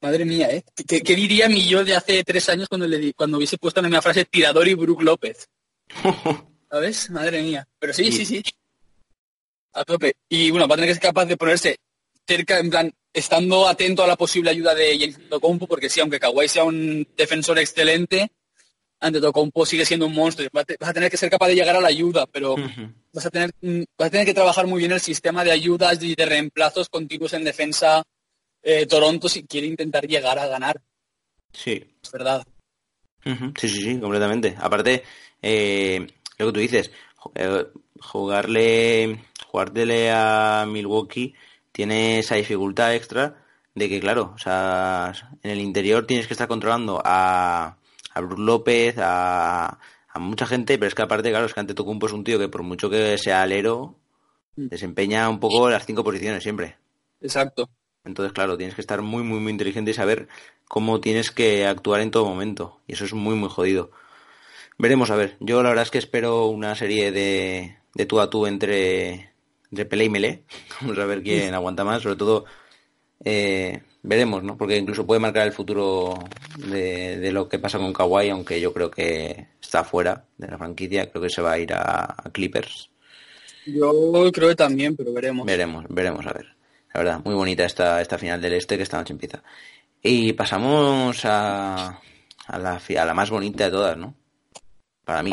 madre 0.00 0.24
mía, 0.24 0.50
¿eh? 0.50 0.64
¿Qué, 0.86 1.00
diría 1.14 1.48
mi 1.48 1.66
yo 1.66 1.84
de 1.84 1.94
hace 1.94 2.24
tres 2.24 2.48
años 2.48 2.68
cuando 2.68 2.86
le 2.86 3.12
cuando 3.14 3.36
hubiese 3.36 3.58
puesto 3.58 3.80
en 3.80 3.86
una 3.86 4.02
frase 4.02 4.24
tirador 4.24 4.68
y 4.68 4.74
Brook 4.74 5.02
López? 5.02 5.48
¿Sabes? 6.70 7.10
Madre 7.10 7.42
mía. 7.42 7.66
Pero 7.78 7.92
sí, 7.92 8.10
sí, 8.10 8.24
sí. 8.24 8.42
A 9.74 9.84
tope. 9.84 10.14
Y 10.28 10.50
bueno, 10.50 10.66
va 10.66 10.74
a 10.74 10.78
tener 10.78 10.90
que 10.90 10.94
ser 10.94 11.02
capaz 11.02 11.26
de 11.26 11.36
ponerse 11.36 11.76
cerca, 12.26 12.58
en 12.58 12.70
plan, 12.70 12.92
estando 13.12 13.68
atento 13.68 14.02
a 14.02 14.06
la 14.06 14.16
posible 14.16 14.50
ayuda 14.50 14.74
de 14.74 14.98
James 14.98 15.28
Tocompo, 15.28 15.66
porque 15.66 15.88
sí, 15.88 16.00
aunque 16.00 16.20
Kawhi 16.20 16.48
sea 16.48 16.64
un 16.64 17.06
defensor 17.16 17.58
excelente, 17.58 18.30
ante 19.02 19.20
Tocompo 19.20 19.66
sigue 19.66 19.84
siendo 19.84 20.06
un 20.06 20.14
monstruo. 20.14 20.48
Vas 20.52 20.64
a 20.80 20.92
tener 20.92 21.10
que 21.10 21.16
ser 21.16 21.28
capaz 21.28 21.48
de 21.48 21.56
llegar 21.56 21.76
a 21.76 21.80
la 21.80 21.88
ayuda, 21.88 22.26
pero 22.26 22.54
vas, 23.12 23.26
a 23.26 23.30
tener, 23.30 23.50
vas 23.98 24.06
a 24.06 24.10
tener 24.10 24.24
que 24.24 24.34
trabajar 24.34 24.66
muy 24.66 24.78
bien 24.78 24.92
el 24.92 25.00
sistema 25.00 25.44
de 25.44 25.50
ayudas 25.50 26.02
y 26.02 26.14
de 26.14 26.24
reemplazos 26.24 26.88
continuos 26.88 27.32
en 27.32 27.44
defensa 27.44 28.02
eh, 28.62 28.86
Toronto 28.86 29.28
si 29.28 29.44
quiere 29.44 29.66
intentar 29.66 30.06
llegar 30.06 30.38
a 30.38 30.46
ganar. 30.46 30.80
Sí. 31.52 31.84
Es 32.02 32.12
verdad. 32.12 32.46
Sí, 33.24 33.68
sí, 33.68 33.82
sí, 33.82 34.00
completamente. 34.00 34.56
Aparte, 34.58 35.02
eh, 35.42 36.06
lo 36.38 36.46
que 36.46 36.52
tú 36.52 36.60
dices, 36.60 36.90
eh, 37.34 37.66
jugarle, 38.00 39.24
jugártele 39.46 40.10
a 40.12 40.64
Milwaukee 40.68 41.34
tiene 41.72 42.20
esa 42.20 42.36
dificultad 42.36 42.94
extra 42.94 43.44
de 43.74 43.88
que, 43.88 44.00
claro, 44.00 44.32
o 44.34 44.38
sea, 44.38 45.12
en 45.42 45.50
el 45.50 45.60
interior 45.60 46.06
tienes 46.06 46.26
que 46.26 46.34
estar 46.34 46.48
controlando 46.48 47.00
a, 47.04 47.78
a 48.14 48.20
Bruce 48.20 48.42
López, 48.42 48.96
a, 48.98 49.78
a 50.08 50.18
mucha 50.18 50.46
gente, 50.46 50.78
pero 50.78 50.88
es 50.88 50.94
que 50.94 51.02
aparte, 51.02 51.30
claro, 51.30 51.46
es 51.46 51.54
que 51.54 51.60
ante 51.60 51.74
Tocumpo 51.74 52.06
es 52.06 52.12
un 52.12 52.24
tío 52.24 52.38
que 52.38 52.48
por 52.48 52.62
mucho 52.62 52.90
que 52.90 53.16
sea 53.18 53.42
alero, 53.42 53.96
mm. 54.56 54.68
desempeña 54.68 55.28
un 55.28 55.40
poco 55.40 55.70
las 55.70 55.86
cinco 55.86 56.04
posiciones 56.04 56.42
siempre. 56.42 56.76
Exacto. 57.20 57.70
Entonces, 58.04 58.32
claro, 58.32 58.56
tienes 58.56 58.74
que 58.74 58.80
estar 58.80 59.00
muy, 59.00 59.22
muy, 59.22 59.38
muy 59.38 59.52
inteligente 59.52 59.92
y 59.92 59.94
saber 59.94 60.28
cómo 60.66 61.00
tienes 61.00 61.30
que 61.30 61.66
actuar 61.66 62.00
en 62.00 62.10
todo 62.10 62.24
momento. 62.24 62.80
Y 62.86 62.94
eso 62.94 63.04
es 63.04 63.14
muy, 63.14 63.36
muy 63.36 63.48
jodido. 63.48 63.90
Veremos 64.78 65.10
a 65.10 65.16
ver. 65.16 65.36
Yo 65.38 65.62
la 65.62 65.68
verdad 65.68 65.84
es 65.84 65.90
que 65.90 65.98
espero 65.98 66.46
una 66.46 66.74
serie 66.74 67.12
de, 67.12 67.76
de 67.94 68.06
tú 68.06 68.20
a 68.20 68.28
tú 68.28 68.46
entre, 68.46 69.30
de 69.70 69.84
Pelé 69.84 70.04
y 70.04 70.08
Melé. 70.08 70.42
Vamos 70.80 70.98
a 70.98 71.06
ver 71.06 71.22
quién 71.22 71.54
aguanta 71.54 71.84
más, 71.84 72.02
sobre 72.02 72.16
todo 72.16 72.44
eh, 73.24 73.82
veremos, 74.02 74.42
¿no? 74.42 74.56
Porque 74.56 74.76
incluso 74.76 75.06
puede 75.06 75.20
marcar 75.20 75.46
el 75.46 75.52
futuro 75.52 76.18
de, 76.58 77.30
lo 77.32 77.48
que 77.48 77.58
pasa 77.58 77.78
con 77.78 77.92
Kawhi, 77.92 78.30
aunque 78.30 78.60
yo 78.60 78.72
creo 78.72 78.90
que 78.90 79.48
está 79.60 79.84
fuera 79.84 80.24
de 80.36 80.48
la 80.48 80.58
franquicia, 80.58 81.10
creo 81.10 81.22
que 81.22 81.30
se 81.30 81.42
va 81.42 81.52
a 81.52 81.58
ir 81.58 81.72
a, 81.72 82.16
Clippers. 82.32 82.90
Yo 83.66 84.30
creo 84.32 84.48
que 84.48 84.56
también, 84.56 84.96
pero 84.96 85.12
veremos. 85.12 85.46
Veremos, 85.46 85.84
veremos, 85.88 86.26
a 86.26 86.32
ver. 86.32 86.46
La 86.92 87.00
verdad, 87.00 87.20
muy 87.24 87.34
bonita 87.34 87.64
esta, 87.64 88.00
esta 88.00 88.18
final 88.18 88.40
del 88.40 88.54
este 88.54 88.76
que 88.76 88.82
esta 88.82 88.98
noche 88.98 89.12
empieza. 89.12 89.42
Y 90.02 90.32
pasamos 90.32 91.24
a, 91.24 92.00
a, 92.46 92.58
la, 92.58 92.80
a 92.98 93.04
la 93.04 93.14
más 93.14 93.30
bonita 93.30 93.64
de 93.64 93.70
todas, 93.70 93.96
¿no? 93.96 94.14
Para 95.04 95.22
mí. 95.22 95.30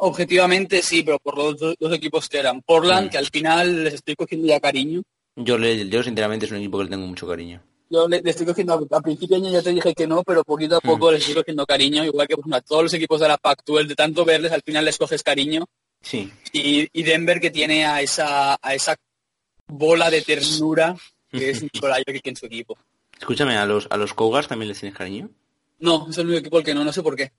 objetivamente, 0.00 0.82
sí, 0.82 1.02
pero 1.02 1.18
por 1.18 1.36
los 1.36 1.56
dos, 1.58 1.92
equipos 1.92 2.28
que 2.28 2.38
eran. 2.38 2.62
Portland, 2.62 3.08
mm. 3.08 3.10
que 3.10 3.18
al 3.18 3.26
final 3.26 3.84
les 3.84 3.94
estoy 3.94 4.14
cogiendo 4.14 4.46
ya 4.46 4.60
cariño. 4.60 5.02
Yo, 5.36 5.58
le, 5.58 5.88
yo 5.88 6.02
sinceramente 6.02 6.46
es 6.46 6.52
un 6.52 6.58
equipo 6.58 6.78
que 6.78 6.84
le 6.84 6.90
tengo 6.90 7.06
mucho 7.06 7.26
cariño. 7.26 7.62
Yo 7.90 8.06
le, 8.06 8.22
estoy 8.24 8.46
cogiendo, 8.46 8.86
a 8.88 9.00
principio 9.00 9.36
de 9.36 9.46
año 9.46 9.52
ya 9.52 9.62
te 9.62 9.72
dije 9.72 9.92
que 9.94 10.06
no, 10.06 10.22
pero 10.22 10.44
poquito 10.44 10.76
a 10.76 10.80
poco 10.80 11.10
mm. 11.10 11.12
les 11.12 11.20
estoy 11.22 11.34
cogiendo 11.34 11.66
cariño, 11.66 12.04
igual 12.04 12.28
que 12.28 12.36
a 12.52 12.60
todos 12.60 12.84
los 12.84 12.94
equipos 12.94 13.20
de 13.20 13.26
la 13.26 13.36
Pac-12, 13.36 13.88
de 13.88 13.96
tanto 13.96 14.24
verles, 14.24 14.52
al 14.52 14.62
final 14.62 14.84
les 14.84 14.96
coges 14.96 15.24
cariño. 15.24 15.66
Sí. 16.00 16.32
Y, 16.52 17.02
Denver 17.02 17.40
que 17.40 17.50
tiene 17.50 17.84
a 17.84 18.00
esa, 18.00 18.56
a 18.62 18.74
esa 18.74 18.96
bola 19.66 20.08
de 20.08 20.22
ternura 20.22 20.96
que 21.30 21.50
es 21.50 21.62
Nicolai 21.74 22.04
que 22.04 22.20
en 22.24 22.36
su 22.36 22.46
equipo. 22.46 22.78
Escúchame, 23.18 23.56
¿a 23.56 23.66
los, 23.66 23.88
a 23.90 23.96
los 23.96 24.14
Cougars 24.14 24.48
también 24.48 24.68
les 24.68 24.78
tienes 24.78 24.96
cariño? 24.96 25.28
No, 25.80 26.08
es 26.08 26.18
el 26.18 26.26
único 26.26 26.40
equipo 26.40 26.58
al 26.58 26.64
que 26.64 26.74
no, 26.74 26.84
no 26.84 26.92
sé 26.92 27.02
por 27.02 27.16
qué. 27.16 27.32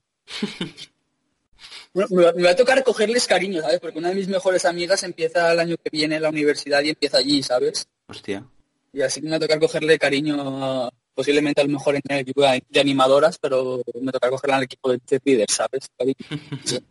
me, 1.94 2.04
va, 2.04 2.50
a 2.50 2.56
tocar 2.56 2.84
cogerles 2.84 3.26
cariño, 3.26 3.62
¿sabes? 3.62 3.80
Porque 3.80 3.98
una 3.98 4.10
de 4.10 4.16
mis 4.16 4.28
mejores 4.28 4.64
amigas 4.64 5.02
empieza 5.02 5.52
el 5.52 5.60
año 5.60 5.76
que 5.82 5.90
viene 5.90 6.16
en 6.16 6.22
la 6.22 6.28
universidad 6.28 6.82
y 6.82 6.90
empieza 6.90 7.18
allí, 7.18 7.42
¿sabes? 7.42 7.88
Hostia. 8.06 8.44
Y 8.92 9.02
así 9.02 9.20
que 9.20 9.26
me 9.26 9.30
va 9.30 9.36
a 9.36 9.40
tocar 9.40 9.58
cogerle 9.58 9.98
cariño 9.98 10.90
posiblemente 11.14 11.60
a 11.60 11.64
lo 11.64 11.70
mejor 11.70 11.94
en 11.96 12.02
el 12.08 12.20
equipo 12.20 12.42
de, 12.42 12.80
animadoras, 12.80 13.38
pero 13.38 13.82
me 14.00 14.12
toca 14.12 14.30
cogerla 14.30 14.56
al 14.56 14.62
equipo 14.64 14.90
de 14.90 15.00
cheerleaders, 15.00 15.54
¿sabes? 15.54 15.88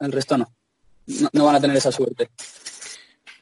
El 0.00 0.12
resto 0.12 0.38
no. 0.38 0.52
no. 1.32 1.44
van 1.44 1.56
a 1.56 1.60
tener 1.60 1.76
esa 1.76 1.90
suerte. 1.90 2.30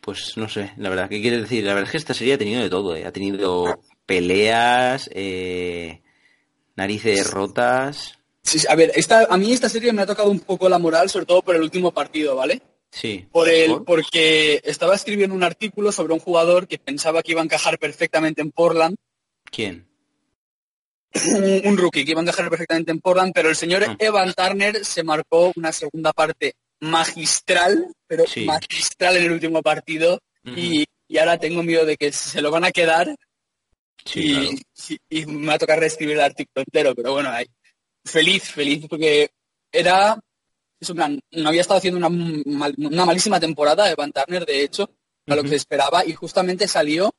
Pues 0.00 0.36
no 0.36 0.48
sé, 0.48 0.72
la 0.78 0.88
verdad, 0.88 1.08
¿qué 1.08 1.20
quiere 1.20 1.42
decir? 1.42 1.64
La 1.64 1.74
verdad 1.74 1.88
es 1.88 1.92
que 1.92 1.98
esta 1.98 2.14
serie 2.14 2.34
ha 2.34 2.38
tenido 2.38 2.62
de 2.62 2.70
todo, 2.70 2.96
¿eh? 2.96 3.04
Ha 3.04 3.12
tenido 3.12 3.82
peleas, 4.06 5.10
eh, 5.12 6.00
narices 6.76 7.30
rotas, 7.30 8.16
Sí, 8.46 8.60
a 8.68 8.76
ver, 8.76 8.92
esta, 8.94 9.26
a 9.28 9.36
mí 9.36 9.52
esta 9.52 9.68
serie 9.68 9.92
me 9.92 10.02
ha 10.02 10.06
tocado 10.06 10.30
un 10.30 10.38
poco 10.38 10.68
la 10.68 10.78
moral, 10.78 11.10
sobre 11.10 11.26
todo 11.26 11.42
por 11.42 11.56
el 11.56 11.62
último 11.62 11.90
partido, 11.90 12.36
¿vale? 12.36 12.62
Sí. 12.96 13.28
Por 13.30 13.50
el, 13.50 13.82
porque 13.84 14.62
estaba 14.64 14.94
escribiendo 14.94 15.36
un 15.36 15.42
artículo 15.42 15.92
sobre 15.92 16.14
un 16.14 16.18
jugador 16.18 16.66
que 16.66 16.78
pensaba 16.78 17.22
que 17.22 17.32
iba 17.32 17.42
a 17.42 17.44
encajar 17.44 17.78
perfectamente 17.78 18.40
en 18.40 18.52
Portland. 18.52 18.96
¿Quién? 19.44 19.86
un, 21.64 21.76
rookie 21.76 22.06
que 22.06 22.12
iba 22.12 22.20
a 22.20 22.22
encajar 22.22 22.48
perfectamente 22.48 22.92
en 22.92 23.00
Portland, 23.00 23.32
pero 23.34 23.50
el 23.50 23.56
señor 23.56 23.84
ah. 23.84 23.96
Evan 23.98 24.32
Turner 24.32 24.82
se 24.82 25.02
marcó 25.02 25.52
una 25.56 25.72
segunda 25.72 26.14
parte 26.14 26.54
magistral, 26.80 27.86
pero 28.06 28.24
magistral 28.46 29.18
en 29.18 29.24
el 29.24 29.32
último 29.32 29.62
partido. 29.62 30.18
y, 30.44 30.86
ahora 31.18 31.38
tengo 31.38 31.62
miedo 31.62 31.84
de 31.84 31.98
que 31.98 32.12
se 32.12 32.40
lo 32.40 32.50
van 32.50 32.64
a 32.64 32.72
quedar 32.72 33.14
y, 34.14 35.26
me 35.26 35.48
va 35.48 35.54
a 35.54 35.58
tocar 35.58 35.78
reescribir 35.78 36.16
el 36.16 36.22
artículo 36.22 36.64
entero, 36.66 36.94
pero 36.94 37.12
bueno, 37.12 37.30
feliz, 38.06 38.44
feliz, 38.44 38.86
porque 38.88 39.28
era, 39.70 40.18
es 40.80 40.90
plan, 40.92 41.18
no 41.32 41.48
había 41.48 41.60
estado 41.62 41.78
haciendo 41.78 41.98
una, 41.98 42.08
una 42.08 43.06
malísima 43.06 43.40
temporada 43.40 43.86
de 43.86 43.94
Van 43.94 44.12
Turner, 44.12 44.44
de 44.44 44.62
hecho, 44.62 44.90
a 45.26 45.34
lo 45.34 45.42
que 45.42 45.48
se 45.48 45.56
esperaba, 45.56 46.04
y 46.04 46.12
justamente 46.12 46.68
salió 46.68 47.12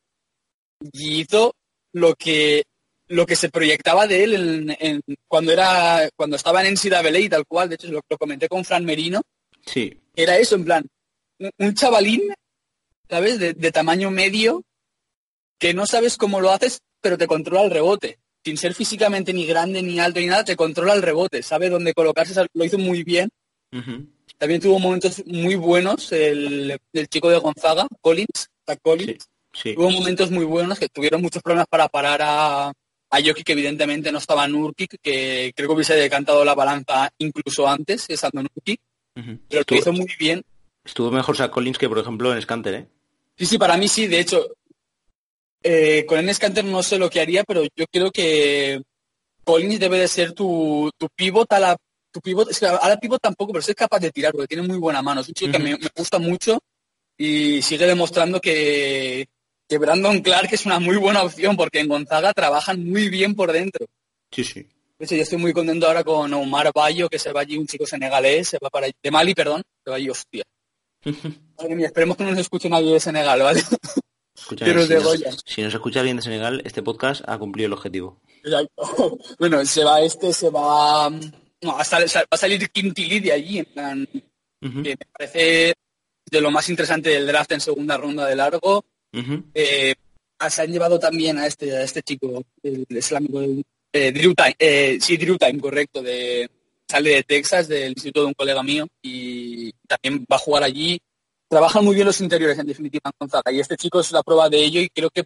y 0.93 1.21
hizo 1.21 1.53
lo 1.93 2.15
que 2.15 2.63
lo 3.09 3.25
que 3.25 3.37
se 3.37 3.49
proyectaba 3.49 4.05
de 4.05 4.23
él 4.23 4.75
en, 4.79 5.01
cuando 5.27 5.53
era 5.53 6.09
cuando 6.15 6.35
estaba 6.35 6.61
en 6.65 6.73
NCAA 6.73 7.19
y 7.19 7.29
tal 7.29 7.45
cual, 7.47 7.69
de 7.69 7.75
hecho 7.75 7.87
lo, 7.87 8.01
lo 8.07 8.17
comenté 8.17 8.49
con 8.49 8.65
Fran 8.65 8.83
Merino, 8.83 9.21
sí. 9.65 9.97
era 10.15 10.37
eso, 10.37 10.55
en 10.55 10.65
plan, 10.65 10.87
un, 11.57 11.73
chavalín, 11.73 12.33
¿sabes? 13.09 13.39
De, 13.39 13.53
de, 13.53 13.71
tamaño 13.71 14.11
medio, 14.11 14.63
que 15.57 15.73
no 15.73 15.85
sabes 15.85 16.17
cómo 16.17 16.41
lo 16.41 16.51
haces, 16.51 16.79
pero 17.01 17.17
te 17.17 17.27
controla 17.27 17.63
el 17.63 17.71
rebote. 17.71 18.19
Sin 18.43 18.57
ser 18.57 18.73
físicamente 18.73 19.33
ni 19.33 19.45
grande, 19.45 19.81
ni 19.81 19.99
alto, 19.99 20.19
ni 20.19 20.27
nada, 20.27 20.43
te 20.43 20.55
controla 20.55 20.93
el 20.93 21.01
rebote. 21.01 21.43
Sabe 21.43 21.69
dónde 21.69 21.93
colocarse, 21.93 22.33
lo 22.53 22.63
hizo 22.63 22.77
muy 22.77 23.03
bien. 23.03 23.29
También 24.37 24.61
tuvo 24.61 24.79
momentos 24.79 25.23
muy 25.25 25.55
buenos 25.55 26.11
el, 26.11 26.79
chico 27.09 27.29
de 27.29 27.37
Gonzaga, 27.37 27.87
Collins, 28.01 28.49
Collins. 28.81 29.29
Tuvo 29.75 29.89
momentos 29.89 30.29
muy 30.29 30.45
buenos 30.45 30.77
que 30.77 30.89
tuvieron 30.89 31.21
muchos 31.21 31.41
problemas 31.41 31.67
para 31.67 31.87
parar 31.87 32.21
a, 32.21 32.67
a 33.09 33.21
Jokic, 33.21 33.45
que 33.45 33.53
evidentemente 33.53 34.11
no 34.11 34.19
estaba 34.19 34.47
Nurkic, 34.47 34.97
que 35.01 35.51
creo 35.55 35.69
que 35.69 35.75
hubiese 35.75 35.95
decantado 35.95 36.45
la 36.45 36.55
balanza 36.55 37.09
incluso 37.17 37.67
antes, 37.67 38.05
estando 38.09 38.41
Nurkic. 38.41 38.79
Pero 39.49 39.63
lo 39.67 39.77
hizo 39.77 39.93
muy 39.93 40.07
bien. 40.19 40.43
Estuvo 40.85 41.11
mejor 41.11 41.35
Zach 41.35 41.51
Collins 41.51 41.77
que, 41.77 41.89
por 41.89 41.99
ejemplo, 41.99 42.33
en 42.33 42.41
Scanter, 42.41 42.73
¿eh? 42.73 42.87
Sí, 43.35 43.45
sí, 43.45 43.57
para 43.57 43.77
mí 43.77 43.87
sí. 43.87 44.07
De 44.07 44.19
hecho, 44.19 44.47
eh, 45.63 46.05
con 46.07 46.19
el 46.19 46.33
Scanter 46.33 46.63
no 46.63 46.83
sé 46.83 46.97
lo 46.97 47.09
que 47.09 47.19
haría, 47.19 47.43
pero 47.43 47.63
yo 47.75 47.85
creo 47.91 48.11
que 48.11 48.81
Collins 49.43 49.79
debe 49.79 49.99
de 49.99 50.07
ser 50.07 50.33
tu, 50.33 50.89
tu 50.97 51.07
pivot 51.15 51.51
a 51.51 51.59
la... 51.59 51.77
Tu 52.17 52.21
pivot, 52.21 52.49
es 52.49 52.59
que 52.59 52.65
a 52.65 52.89
la 52.89 52.99
pivot 52.99 53.21
tampoco, 53.21 53.53
pero 53.53 53.63
es 53.63 53.75
capaz 53.75 53.99
de 53.99 54.11
tirar, 54.11 54.31
porque 54.31 54.47
tiene 54.47 54.67
muy 54.67 54.77
buena 54.77 55.03
mano. 55.03 55.21
Es 55.21 55.27
un 55.27 55.35
chico 55.35 55.51
que 55.51 55.59
me, 55.59 55.77
gusta 55.95 56.17
mucho 56.17 56.59
y 57.15 57.61
sigue 57.61 57.85
demostrando 57.85 58.41
que, 58.41 59.27
que 59.69 59.77
Brandon 59.77 60.19
Clark 60.21 60.49
es 60.51 60.65
una 60.65 60.79
muy 60.79 60.95
buena 60.95 61.21
opción, 61.21 61.55
porque 61.55 61.79
en 61.79 61.87
Gonzaga 61.87 62.33
trabajan 62.33 62.83
muy 62.83 63.09
bien 63.09 63.35
por 63.35 63.51
dentro. 63.51 63.85
Sí, 64.31 64.43
sí. 64.43 64.61
De 64.97 65.05
hecho, 65.05 65.15
yo 65.15 65.21
estoy 65.21 65.37
muy 65.37 65.53
contento 65.53 65.85
ahora 65.85 66.03
con 66.03 66.33
Omar 66.33 66.71
Bayo, 66.73 67.07
que 67.07 67.19
se 67.19 67.31
va 67.31 67.41
allí, 67.41 67.55
un 67.55 67.67
chico 67.67 67.85
senegalés, 67.85 68.47
se 68.49 68.57
va 68.57 68.71
para 68.71 68.87
allí, 68.87 68.95
de 69.03 69.11
Mali, 69.11 69.35
perdón, 69.35 69.61
se 69.83 69.91
va 69.91 69.97
allí, 69.97 70.09
hostia. 70.09 70.43
esperemos 71.05 72.17
que 72.17 72.23
no 72.23 72.31
nos 72.31 72.39
escuche 72.39 72.67
nadie 72.67 72.93
de 72.93 72.99
Senegal, 72.99 73.43
¿vale? 73.43 73.61
si, 75.45 75.61
nos, 75.61 75.73
escucha 75.75 75.99
alguien 75.99 76.17
de 76.17 76.23
Senegal, 76.23 76.63
este 76.65 76.81
podcast 76.81 77.21
ha 77.27 77.37
cumplido 77.37 77.67
el 77.67 77.73
objetivo. 77.73 78.19
bueno, 79.39 79.63
se 79.65 79.83
va 79.83 80.01
este, 80.01 80.33
se 80.33 80.49
va... 80.49 81.11
No, 81.61 81.75
va, 81.75 81.81
a 81.81 81.85
salir, 81.85 82.09
va 82.15 82.25
a 82.29 82.37
salir 82.37 82.59
de 82.59 83.31
allí, 83.31 83.59
en 83.59 83.65
plan... 83.65 84.07
Que 84.59 84.97
me 84.99 85.07
parece 85.13 85.73
de 86.29 86.41
lo 86.41 86.51
más 86.51 86.67
interesante 86.69 87.11
del 87.11 87.27
draft 87.27 87.51
en 87.51 87.61
segunda 87.61 87.97
ronda 87.97 88.25
de 88.25 88.35
largo. 88.35 88.83
Eh, 89.53 89.93
se 90.49 90.61
han 90.61 90.71
llevado 90.71 90.99
también 90.99 91.37
a 91.37 91.47
este, 91.47 91.75
a 91.75 91.83
este 91.83 92.01
chico, 92.01 92.43
el 92.63 92.85
islámico, 92.89 93.41
eh, 93.93 94.11
Drew 94.11 94.33
Time, 94.33 94.55
eh, 94.59 94.97
sí, 95.01 95.17
Drew 95.17 95.37
Time, 95.37 95.59
correcto, 95.59 96.01
de, 96.01 96.49
sale 96.87 97.11
de 97.11 97.23
Texas, 97.23 97.67
del 97.67 97.91
instituto 97.91 98.21
de 98.21 98.27
un 98.27 98.33
colega 98.33 98.61
mío, 98.61 98.87
y 99.01 99.71
también 99.87 100.25
va 100.31 100.35
a 100.35 100.39
jugar 100.39 100.63
allí. 100.63 100.99
Trabajan 101.49 101.85
muy 101.85 101.95
bien 101.95 102.05
los 102.05 102.19
interiores 102.19 102.59
en 102.59 102.67
definitiva 102.67 103.09
Gonzaga 103.17 103.51
y 103.53 103.61
este 103.61 103.77
chico 103.77 104.01
es 104.01 104.11
la 104.11 104.21
prueba 104.21 104.49
de 104.49 104.57
ello 104.57 104.81
y 104.81 104.89
creo 104.89 105.09
que 105.09 105.23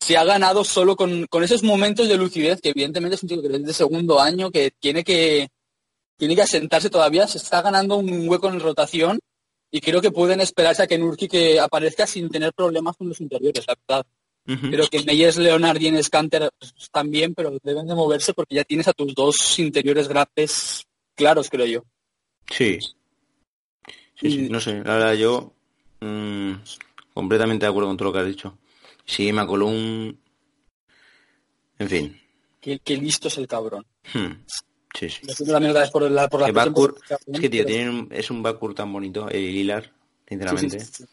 se 0.00 0.16
ha 0.16 0.24
ganado 0.24 0.64
solo 0.64 0.96
con, 0.96 1.28
esos 1.42 1.62
momentos 1.62 2.08
de 2.08 2.16
lucidez 2.16 2.60
que 2.60 2.70
evidentemente 2.70 3.16
es 3.16 3.22
un 3.22 3.28
chico 3.28 3.42
que 3.42 3.54
es 3.54 3.64
de 3.64 3.72
segundo 3.74 4.18
año 4.18 4.50
que 4.50 4.72
tiene 4.80 5.04
que 5.04 5.48
tiene 6.16 6.34
que 6.34 6.42
asentarse 6.42 6.90
todavía 6.90 7.26
se 7.28 7.38
está 7.38 7.60
ganando 7.62 7.96
un 7.96 8.28
hueco 8.28 8.48
en 8.48 8.60
rotación 8.60 9.20
y 9.70 9.80
creo 9.80 10.00
que 10.00 10.10
pueden 10.10 10.40
esperarse 10.40 10.82
a 10.82 10.86
que 10.86 10.98
Nurki 10.98 11.28
que 11.28 11.60
aparezca 11.60 12.06
sin 12.06 12.30
tener 12.30 12.52
problemas 12.54 12.96
con 12.96 13.08
los 13.08 13.20
interiores 13.20 13.64
la 13.66 13.76
verdad. 13.86 14.06
Pero 14.46 14.88
que 14.88 15.04
Meyers, 15.04 15.36
Leonard 15.36 15.80
y 15.80 15.86
en 15.88 16.02
Scanter 16.02 16.50
también 16.90 17.34
pero 17.34 17.56
deben 17.62 17.86
de 17.86 17.94
moverse 17.94 18.34
porque 18.34 18.56
ya 18.56 18.64
tienes 18.64 18.88
a 18.88 18.92
tus 18.92 19.14
dos 19.14 19.58
interiores 19.58 20.08
grandes 20.08 20.86
claros 21.14 21.48
creo 21.50 21.66
yo. 21.66 21.84
Sí. 22.50 22.78
Sí, 24.16 24.48
no 24.50 24.60
sé, 24.60 24.82
la 24.82 24.94
verdad 24.94 25.14
yo 25.14 25.52
mm, 26.00 26.54
completamente 27.14 27.66
de 27.66 27.70
acuerdo 27.70 27.88
con 27.88 27.96
todo 27.96 28.08
lo 28.08 28.12
que 28.14 28.18
has 28.18 28.26
dicho. 28.26 28.58
Sí, 29.04 29.32
me 29.32 29.46
coló 29.46 29.66
un... 29.66 30.20
En 31.78 31.88
fin. 31.88 32.20
Qué, 32.60 32.80
listo 32.96 33.28
es 33.28 33.38
el 33.38 33.46
cabrón. 33.46 33.86
Hmm. 34.12 34.44
Sí, 34.98 35.08
sí. 35.08 35.20
por 35.92 36.10
la, 36.10 36.28
por 36.28 36.40
la 36.40 36.48
es 37.26 37.40
que, 37.40 37.48
tío, 37.48 37.64
es 38.10 38.30
un 38.30 38.42
backcourt 38.42 38.76
tan 38.76 38.92
bonito, 38.92 39.28
el 39.28 39.56
Hilar, 39.56 39.90
sinceramente. 40.28 40.80
Sí, 40.80 41.04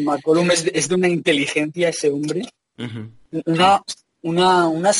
McCollum 0.00 0.50
es, 0.50 0.66
es, 0.66 0.88
de 0.88 0.94
una 0.94 1.08
inteligencia 1.08 1.88
ese 1.88 2.10
hombre. 2.10 2.42
Una, 3.46 3.82
una, 4.22 4.68
una 4.68 4.92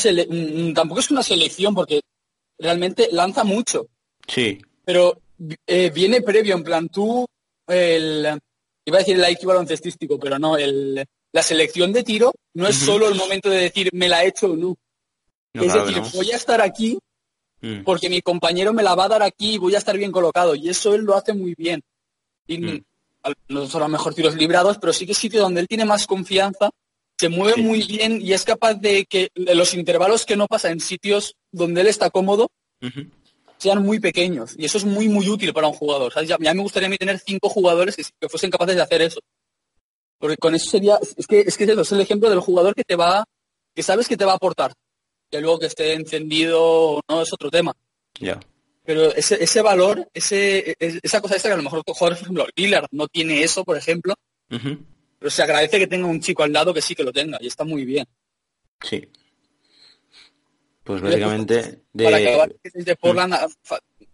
tampoco 0.73 0.99
es 0.99 1.11
una 1.11 1.23
selección 1.23 1.73
porque 1.75 2.01
realmente 2.57 3.09
lanza 3.11 3.43
mucho. 3.43 3.87
Sí. 4.27 4.59
Pero 4.83 5.21
eh, 5.67 5.91
viene 5.93 6.21
previo, 6.21 6.55
en 6.55 6.63
plan, 6.63 6.89
tú, 6.89 7.25
el, 7.67 8.27
iba 8.85 8.97
a 8.97 8.99
decir 8.99 9.17
el 9.17 9.31
IQ 9.31 9.45
baloncestístico, 9.45 10.19
pero 10.19 10.37
no, 10.39 10.57
el, 10.57 11.05
la 11.33 11.43
selección 11.43 11.93
de 11.93 12.03
tiro 12.03 12.33
no 12.53 12.67
es 12.67 12.75
solo 12.75 13.07
el 13.07 13.15
momento 13.15 13.49
de 13.49 13.57
decir 13.57 13.89
me 13.93 14.09
la 14.09 14.23
he 14.23 14.27
hecho 14.27 14.51
o 14.51 14.55
no. 14.55 14.77
es 15.53 15.73
decir, 15.73 16.01
voy 16.13 16.31
a 16.31 16.35
estar 16.35 16.61
aquí 16.61 16.97
mm. 17.61 17.83
porque 17.83 18.09
mi 18.09 18.21
compañero 18.21 18.73
me 18.73 18.83
la 18.83 18.95
va 18.95 19.05
a 19.05 19.09
dar 19.09 19.23
aquí 19.23 19.53
y 19.53 19.57
voy 19.57 19.75
a 19.75 19.77
estar 19.77 19.97
bien 19.97 20.11
colocado. 20.11 20.55
Y 20.55 20.69
eso 20.69 20.93
él 20.93 21.01
lo 21.01 21.15
hace 21.15 21.33
muy 21.33 21.55
bien. 21.57 21.81
Y 22.47 22.57
mm. 22.57 22.83
no 23.49 23.67
son 23.67 23.81
los 23.81 23.89
mejores 23.89 24.15
tiros 24.15 24.35
librados, 24.35 24.77
pero 24.79 24.93
sí 24.93 25.05
que 25.05 25.13
es 25.13 25.17
sitio 25.17 25.41
donde 25.41 25.61
él 25.61 25.67
tiene 25.67 25.85
más 25.85 26.07
confianza, 26.07 26.69
se 27.17 27.29
mueve 27.29 27.61
muy 27.61 27.83
bien 27.83 28.19
y 28.19 28.33
es 28.33 28.43
capaz 28.43 28.73
de 28.73 29.05
que 29.05 29.29
los 29.35 29.73
intervalos 29.73 30.25
que 30.25 30.35
no 30.35 30.47
pasa 30.47 30.71
en 30.71 30.79
sitios 30.79 31.35
donde 31.51 31.81
él 31.81 31.87
está 31.87 32.09
cómodo, 32.09 32.49
sean 33.57 33.83
muy 33.83 33.99
pequeños. 33.99 34.55
Y 34.57 34.65
eso 34.65 34.79
es 34.79 34.85
muy, 34.85 35.07
muy 35.07 35.29
útil 35.29 35.53
para 35.53 35.67
un 35.67 35.73
jugador. 35.75 36.11
Ya, 36.25 36.37
me 36.39 36.63
gustaría 36.63 36.87
a 36.87 36.89
mí 36.89 36.97
tener 36.97 37.19
cinco 37.19 37.47
jugadores 37.47 37.95
que, 37.95 38.27
fuesen 38.27 38.49
capaces 38.49 38.75
de 38.75 38.81
hacer 38.81 39.03
eso. 39.03 39.19
Porque 40.21 40.37
con 40.37 40.55
eso 40.55 40.69
sería, 40.69 40.97
es 41.17 41.27
que, 41.27 41.41
es 41.41 41.57
que 41.57 41.63
es 41.65 41.91
el 41.91 41.99
ejemplo 41.99 42.29
del 42.29 42.39
jugador 42.39 42.75
que 42.75 42.83
te 42.83 42.95
va, 42.95 43.25
que 43.75 43.83
sabes 43.83 44.07
que 44.07 44.15
te 44.15 44.23
va 44.23 44.33
a 44.33 44.35
aportar. 44.35 44.73
Que 45.29 45.41
luego 45.41 45.59
que 45.59 45.65
esté 45.65 45.93
encendido 45.93 47.01
no 47.09 47.21
es 47.21 47.33
otro 47.33 47.49
tema. 47.49 47.75
Ya. 48.19 48.39
Pero 48.85 49.13
ese, 49.13 49.43
ese 49.43 49.61
valor, 49.61 50.07
ese, 50.13 50.75
esa 50.79 51.21
cosa 51.21 51.35
esta 51.35 51.49
que 51.49 51.53
a 51.53 51.57
lo 51.57 51.63
mejor 51.63 51.83
jugadores, 51.85 52.19
por 52.19 52.25
ejemplo, 52.25 52.47
Lillard 52.55 52.87
no 52.91 53.07
tiene 53.07 53.41
eso, 53.41 53.63
por 53.63 53.75
ejemplo. 53.75 54.13
Pero 54.47 55.31
se 55.31 55.43
agradece 55.43 55.79
que 55.79 55.87
tenga 55.87 56.07
un 56.07 56.21
chico 56.21 56.43
al 56.43 56.53
lado 56.53 56.73
que 56.73 56.81
sí 56.81 56.93
que 56.93 57.03
lo 57.03 57.11
tenga 57.11 57.37
y 57.41 57.47
está 57.47 57.63
muy 57.63 57.83
bien. 57.83 58.05
Sí, 58.81 59.07
pues 60.83 61.01
básicamente 61.01 61.83
de... 61.93 62.03
Para 62.03 62.17
acabar 62.17 62.55
desde 62.63 62.95
Portland 62.95 63.35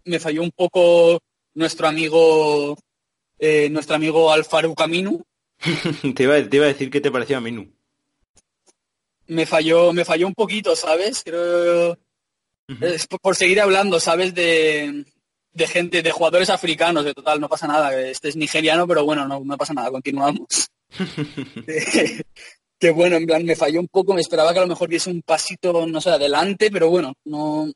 me 0.04 0.20
falló 0.20 0.42
un 0.42 0.52
poco 0.52 1.20
nuestro 1.54 1.88
amigo 1.88 2.76
eh, 3.38 3.68
nuestro 3.70 3.96
amigo 3.96 4.32
Alfaru 4.32 4.74
Caminu. 4.74 5.22
te, 6.14 6.22
iba, 6.22 6.48
te 6.48 6.56
iba 6.56 6.66
a 6.66 6.68
decir 6.68 6.90
qué 6.90 7.00
te 7.00 7.10
pareció 7.10 7.38
a 7.38 7.40
Minu. 7.40 7.70
Me 9.26 9.44
falló, 9.44 9.92
me 9.92 10.04
falló 10.04 10.26
un 10.26 10.34
poquito, 10.34 10.74
¿sabes? 10.74 11.22
Creo 11.24 11.98
por 13.22 13.34
seguir 13.34 13.60
hablando, 13.60 13.98
¿sabes? 13.98 14.34
De, 14.34 15.04
de 15.52 15.66
gente, 15.66 16.02
de 16.02 16.10
jugadores 16.10 16.50
africanos, 16.50 17.04
de 17.04 17.14
total, 17.14 17.40
no 17.40 17.48
pasa 17.48 17.66
nada. 17.66 17.98
Este 17.98 18.28
es 18.28 18.36
nigeriano, 18.36 18.86
pero 18.86 19.04
bueno, 19.04 19.26
no, 19.26 19.40
no 19.44 19.56
pasa 19.56 19.74
nada, 19.74 19.90
continuamos. 19.90 20.68
que 22.78 22.90
bueno, 22.90 23.16
en 23.16 23.26
plan, 23.26 23.44
me 23.44 23.56
falló 23.56 23.80
un 23.80 23.88
poco, 23.88 24.14
me 24.14 24.20
esperaba 24.20 24.52
que 24.52 24.58
a 24.58 24.62
lo 24.62 24.68
mejor 24.68 24.88
diese 24.88 25.10
un 25.10 25.22
pasito, 25.22 25.86
no 25.86 26.00
sé, 26.00 26.10
adelante, 26.10 26.70
pero 26.70 26.90
bueno, 26.90 27.14
no, 27.24 27.70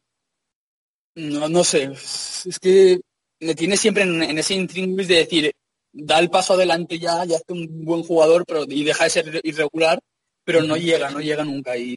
no, 1.16 1.48
no 1.48 1.64
sé, 1.64 1.90
es 1.92 2.58
que 2.60 3.00
me 3.40 3.54
tiene 3.54 3.76
siempre 3.76 4.04
en, 4.04 4.38
ese 4.38 4.54
intríngulis 4.54 5.08
de 5.08 5.16
decir, 5.16 5.52
da 5.92 6.18
el 6.18 6.30
paso 6.30 6.54
adelante 6.54 6.98
ya, 6.98 7.24
ya 7.24 7.36
es 7.36 7.44
un 7.48 7.84
buen 7.84 8.02
jugador, 8.02 8.44
pero 8.46 8.64
y 8.68 8.84
deja 8.84 9.04
de 9.04 9.10
ser 9.10 9.40
irregular, 9.44 10.00
pero 10.44 10.62
no 10.62 10.76
llega, 10.76 11.10
no 11.10 11.20
llega 11.20 11.44
nunca 11.44 11.76
y 11.76 11.96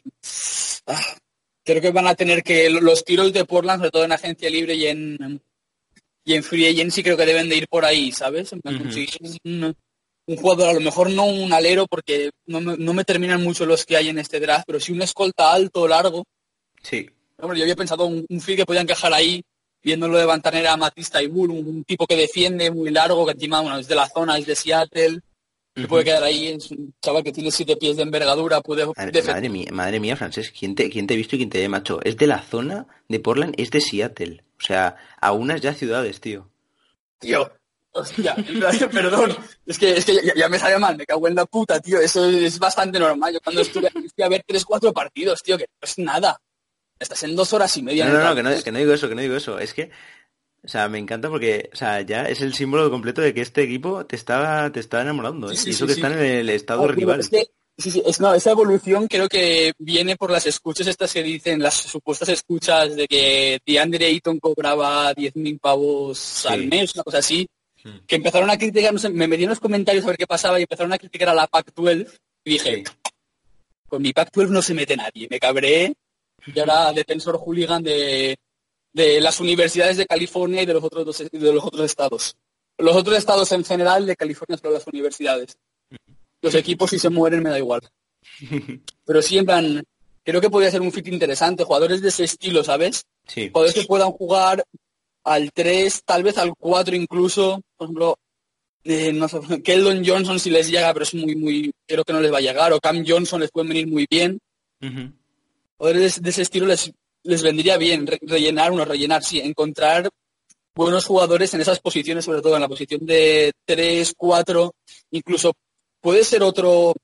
ah, 0.86 1.00
creo 1.64 1.80
que 1.80 1.90
van 1.90 2.06
a 2.06 2.14
tener 2.14 2.42
que 2.42 2.70
los 2.70 3.04
tiros 3.04 3.32
de 3.32 3.44
Portland, 3.44 3.80
sobre 3.80 3.90
todo 3.90 4.04
en 4.04 4.12
agencia 4.12 4.50
libre 4.50 4.74
y 4.74 4.86
en 4.86 5.40
y 6.26 6.34
en 6.34 6.42
Free 6.42 6.66
Agency 6.66 7.04
creo 7.04 7.16
que 7.16 7.24
deben 7.24 7.48
de 7.48 7.56
ir 7.56 7.68
por 7.68 7.84
ahí, 7.84 8.10
¿sabes? 8.10 8.50
un, 8.52 9.76
jugador, 10.36 10.70
a 10.70 10.72
lo 10.72 10.80
mejor 10.80 11.08
no 11.08 11.24
un 11.26 11.52
alero 11.52 11.86
porque 11.86 12.30
no 12.46 12.60
me, 12.60 13.04
terminan 13.04 13.44
mucho 13.44 13.64
los 13.64 13.86
que 13.86 13.96
hay 13.96 14.08
en 14.08 14.18
este 14.18 14.40
draft, 14.40 14.64
pero 14.66 14.80
sí 14.80 14.90
un 14.90 15.02
escolta 15.02 15.52
alto, 15.52 15.86
largo. 15.86 16.24
Sí. 16.82 17.08
Hombre, 17.38 17.58
yo 17.58 17.64
había 17.64 17.76
pensado 17.76 18.06
un, 18.06 18.26
un 18.28 18.40
que 18.40 18.66
podía 18.66 18.80
encajar 18.80 19.14
ahí, 19.14 19.40
viéndolo 19.86 20.18
de 20.18 20.24
Bantanera 20.24 20.72
a 20.72 20.76
Matista 20.76 21.22
y 21.22 21.28
Bull, 21.28 21.50
un, 21.50 21.84
tipo 21.84 22.08
que 22.08 22.16
defiende 22.16 22.72
muy 22.72 22.90
largo, 22.90 23.24
que 23.24 23.30
encima 23.30 23.60
bueno, 23.60 23.78
es 23.78 23.86
de 23.86 23.94
la 23.94 24.08
zona, 24.08 24.36
es 24.36 24.44
de 24.44 24.56
Seattle, 24.56 25.20
puede 25.88 26.02
quedar 26.02 26.24
ahí, 26.24 26.48
es 26.48 26.72
un 26.72 26.92
chaval 27.00 27.22
que 27.22 27.30
tiene 27.30 27.52
siete 27.52 27.76
pies 27.76 27.96
de 27.96 28.02
envergadura, 28.02 28.60
puede 28.62 28.84
madre, 28.84 29.48
mía, 29.48 29.68
madre 29.70 30.00
mía, 30.00 30.16
Francés, 30.16 30.52
¿quién 30.58 30.74
te, 30.74 30.90
¿quién 30.90 31.06
te 31.06 31.14
ha 31.14 31.16
visto 31.16 31.36
y 31.36 31.38
quién 31.38 31.50
te 31.50 31.60
ve, 31.60 31.68
macho? 31.68 32.00
Es 32.02 32.16
de 32.16 32.26
la 32.26 32.42
zona 32.42 32.88
de 33.08 33.20
Portland, 33.20 33.54
es 33.58 33.70
de 33.70 33.80
Seattle. 33.80 34.42
O 34.58 34.64
sea, 34.64 34.96
a 35.20 35.30
unas 35.30 35.60
ya 35.60 35.72
ciudades, 35.72 36.20
tío. 36.20 36.50
Tío, 37.20 37.48
hostia, 37.92 38.34
perdón. 38.90 39.36
Es 39.66 39.78
que, 39.78 39.92
es 39.92 40.04
que 40.04 40.18
ya, 40.34 40.48
me 40.48 40.58
sale 40.58 40.78
mal, 40.78 40.96
me 40.96 41.06
cago 41.06 41.28
en 41.28 41.36
la 41.36 41.46
puta, 41.46 41.78
tío. 41.78 42.00
Eso 42.00 42.28
es 42.28 42.58
bastante 42.58 42.98
normal. 42.98 43.34
Yo 43.34 43.40
cuando 43.40 43.60
estuve 43.60 43.88
a 43.88 44.28
ver 44.28 44.42
tres, 44.44 44.64
cuatro 44.64 44.92
partidos, 44.92 45.42
tío, 45.44 45.56
que 45.56 45.66
no 45.70 45.86
es 45.86 45.98
nada. 45.98 46.40
Estás 46.98 47.22
en 47.24 47.36
dos 47.36 47.52
horas 47.52 47.76
y 47.76 47.82
media. 47.82 48.06
No, 48.06 48.14
no, 48.14 48.24
no, 48.24 48.34
que 48.34 48.42
no, 48.42 48.62
que 48.62 48.72
no 48.72 48.78
digo 48.78 48.92
eso, 48.92 49.08
que 49.08 49.14
no 49.14 49.20
digo 49.20 49.36
eso. 49.36 49.58
Es 49.58 49.74
que, 49.74 49.90
o 50.64 50.68
sea, 50.68 50.88
me 50.88 50.98
encanta 50.98 51.28
porque, 51.28 51.70
o 51.72 51.76
sea, 51.76 52.00
ya 52.00 52.24
es 52.24 52.40
el 52.40 52.54
símbolo 52.54 52.90
completo 52.90 53.20
de 53.20 53.34
que 53.34 53.42
este 53.42 53.62
equipo 53.62 54.06
te 54.06 54.16
está, 54.16 54.70
te 54.72 54.80
está 54.80 55.02
enamorando. 55.02 55.50
¿eh? 55.50 55.56
y 55.64 55.70
eso 55.70 55.86
que 55.86 55.92
está 55.92 56.08
en 56.08 56.18
el 56.18 56.48
estado 56.48 56.88
rival. 56.88 57.22
Sí, 57.22 57.90
sí, 57.90 58.02
es, 58.04 58.20
no, 58.20 58.34
esa 58.34 58.50
evolución 58.50 59.06
creo 59.06 59.28
que 59.28 59.74
viene 59.78 60.16
por 60.16 60.30
las 60.30 60.46
escuchas 60.46 60.86
estas 60.86 61.12
que 61.12 61.22
dicen, 61.22 61.62
las 61.62 61.74
supuestas 61.74 62.30
escuchas 62.30 62.96
de 62.96 63.06
que 63.06 63.60
DeAndre 63.66 64.06
Ayton 64.06 64.40
cobraba 64.40 65.14
10.000 65.14 65.60
pavos 65.60 66.46
al 66.46 66.66
mes, 66.66 66.94
una 66.94 67.04
cosa 67.04 67.18
así, 67.18 67.46
hmm. 67.84 67.98
que 68.06 68.16
empezaron 68.16 68.48
a 68.48 68.56
criticar, 68.56 68.94
no 68.94 68.98
sé, 68.98 69.10
me 69.10 69.28
metí 69.28 69.44
en 69.44 69.50
los 69.50 69.60
comentarios 69.60 70.04
a 70.04 70.08
ver 70.08 70.16
qué 70.16 70.26
pasaba 70.26 70.58
y 70.58 70.62
empezaron 70.62 70.92
a 70.94 70.98
criticar 70.98 71.28
a 71.28 71.34
la 71.34 71.46
Pac-12 71.46 72.08
y 72.44 72.50
dije, 72.50 72.84
con 73.86 74.00
mi 74.00 74.12
Pac-12 74.12 74.48
no 74.48 74.62
se 74.62 74.72
mete 74.72 74.96
nadie, 74.96 75.28
me 75.30 75.38
cabré 75.38 75.94
y 76.54 76.58
ahora 76.58 76.92
defensor 76.92 77.36
hooligan 77.38 77.82
de, 77.82 78.36
de 78.92 79.20
las 79.20 79.40
universidades 79.40 79.96
de 79.96 80.06
California 80.06 80.62
y 80.62 80.66
de 80.66 80.74
los 80.74 80.84
otros 80.84 81.04
dos, 81.04 81.18
de 81.30 81.52
los 81.52 81.64
otros 81.64 81.84
estados. 81.84 82.36
Los 82.78 82.96
otros 82.96 83.16
estados 83.18 83.50
en 83.52 83.64
general 83.64 84.06
de 84.06 84.16
California 84.16 84.58
son 84.58 84.72
las 84.72 84.86
universidades. 84.86 85.58
Los 86.42 86.54
equipos 86.54 86.90
si 86.90 86.98
se 86.98 87.10
mueren 87.10 87.42
me 87.42 87.50
da 87.50 87.58
igual. 87.58 87.80
Pero 89.04 89.22
sí, 89.22 89.38
en 89.38 89.46
plan, 89.46 89.84
creo 90.24 90.40
que 90.40 90.50
podría 90.50 90.70
ser 90.70 90.80
un 90.80 90.92
fit 90.92 91.08
interesante. 91.08 91.64
Jugadores 91.64 92.02
de 92.02 92.08
ese 92.08 92.24
estilo, 92.24 92.64
¿sabes? 92.64 93.04
Sí. 93.26 93.48
Jugadores 93.48 93.74
que 93.74 93.86
puedan 93.86 94.12
jugar 94.12 94.64
al 95.24 95.52
3, 95.52 96.02
tal 96.04 96.22
vez 96.22 96.38
al 96.38 96.54
4 96.56 96.96
incluso. 96.96 97.60
Por 97.76 97.86
ejemplo, 97.86 98.18
eh, 98.84 99.12
no 99.12 99.28
sé, 99.28 99.40
Keldon 99.62 100.04
Johnson 100.06 100.38
si 100.38 100.50
les 100.50 100.70
llega, 100.70 100.92
pero 100.92 101.02
es 101.02 101.14
muy, 101.14 101.36
muy, 101.36 101.72
creo 101.86 102.04
que 102.04 102.12
no 102.12 102.20
les 102.20 102.32
va 102.32 102.38
a 102.38 102.42
llegar. 102.42 102.72
O 102.72 102.80
Cam 102.80 103.04
Johnson 103.06 103.40
les 103.40 103.50
pueden 103.50 103.68
venir 103.68 103.86
muy 103.86 104.06
bien. 104.08 104.38
Jugadores 105.78 106.22
de, 106.22 106.30
ese 106.30 106.42
estilo 106.42 106.66
les, 106.66 106.90
les 107.22 107.42
vendría 107.42 107.76
bien 107.76 108.06
rellenar, 108.06 108.72
uno 108.72 108.84
rellenar, 108.84 109.22
sí, 109.22 109.40
encontrar 109.40 110.08
buenos 110.74 111.06
jugadores 111.06 111.52
en 111.54 111.60
esas 111.60 111.80
posiciones, 111.80 112.24
sobre 112.24 112.42
todo 112.42 112.54
en 112.54 112.62
la 112.62 112.68
posición 112.68 113.04
de 113.04 113.52
3, 113.64 114.14
4, 114.16 114.74
incluso 115.10 115.52
puede 116.00 116.22
ser 116.22 116.42
otro 116.42 116.94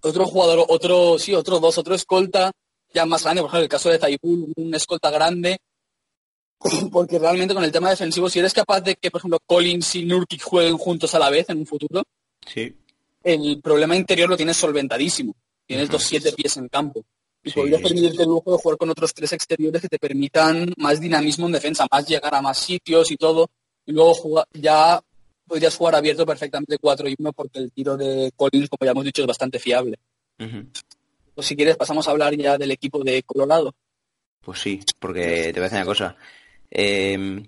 otro 0.00 0.26
jugador, 0.26 0.64
otro, 0.68 1.18
sí, 1.18 1.34
otro 1.34 1.60
dos, 1.60 1.78
otro 1.78 1.94
escolta 1.94 2.52
ya 2.92 3.06
más 3.06 3.24
grande, 3.24 3.42
por 3.42 3.48
ejemplo, 3.48 3.64
el 3.64 3.68
caso 3.68 3.90
de 3.90 3.98
Taibul, 3.98 4.52
un 4.56 4.74
escolta 4.74 5.10
grande, 5.10 5.58
porque 6.92 7.18
realmente 7.18 7.54
con 7.54 7.64
el 7.64 7.72
tema 7.72 7.90
defensivo, 7.90 8.30
si 8.30 8.38
eres 8.38 8.52
capaz 8.52 8.80
de 8.80 8.94
que, 8.96 9.10
por 9.10 9.20
ejemplo, 9.20 9.40
Collins 9.44 9.96
y 9.96 10.04
Nurkic 10.04 10.42
jueguen 10.42 10.78
juntos 10.78 11.14
a 11.14 11.18
la 11.18 11.30
vez 11.30 11.48
en 11.48 11.58
un 11.58 11.66
futuro, 11.66 12.04
sí. 12.46 12.76
el 13.24 13.60
problema 13.60 13.96
interior 13.96 14.28
lo 14.28 14.36
tienes 14.36 14.56
solventadísimo. 14.56 15.34
Tienes 15.66 15.88
dos 15.88 16.02
siete 16.02 16.30
pies 16.32 16.58
en 16.58 16.68
campo. 16.68 17.02
Y 17.44 17.52
podrías 17.52 17.82
permitirte 17.82 18.22
el 18.22 18.28
lujo 18.28 18.52
de 18.52 18.58
jugar 18.58 18.78
con 18.78 18.90
otros 18.90 19.12
tres 19.12 19.32
exteriores 19.32 19.82
que 19.82 19.88
te 19.88 19.98
permitan 19.98 20.72
más 20.78 20.98
dinamismo 20.98 21.46
en 21.46 21.52
defensa, 21.52 21.86
más 21.90 22.06
llegar 22.08 22.34
a 22.34 22.42
más 22.42 22.58
sitios 22.58 23.10
y 23.10 23.16
todo. 23.16 23.50
Y 23.84 23.92
luego 23.92 24.14
jugar, 24.14 24.46
ya 24.52 25.00
podrías 25.46 25.76
jugar 25.76 25.94
abierto 25.94 26.24
perfectamente 26.24 26.78
4 26.78 27.08
y 27.08 27.16
1 27.18 27.32
porque 27.32 27.58
el 27.58 27.70
tiro 27.70 27.96
de 27.96 28.32
Collins, 28.34 28.68
como 28.68 28.86
ya 28.86 28.92
hemos 28.92 29.04
dicho, 29.04 29.22
es 29.22 29.28
bastante 29.28 29.58
fiable. 29.58 29.98
Pues 30.36 31.46
si 31.46 31.54
quieres 31.54 31.76
pasamos 31.76 32.08
a 32.08 32.12
hablar 32.12 32.34
ya 32.34 32.56
del 32.56 32.70
equipo 32.70 33.02
de 33.04 33.22
Colorado. 33.22 33.74
Pues 34.40 34.60
sí, 34.60 34.80
porque 34.98 35.52
te 35.52 35.60
voy 35.60 35.60
a 35.60 35.64
decir 35.64 35.78
una 35.78 35.84
cosa. 35.84 36.16
Em, 36.70 37.44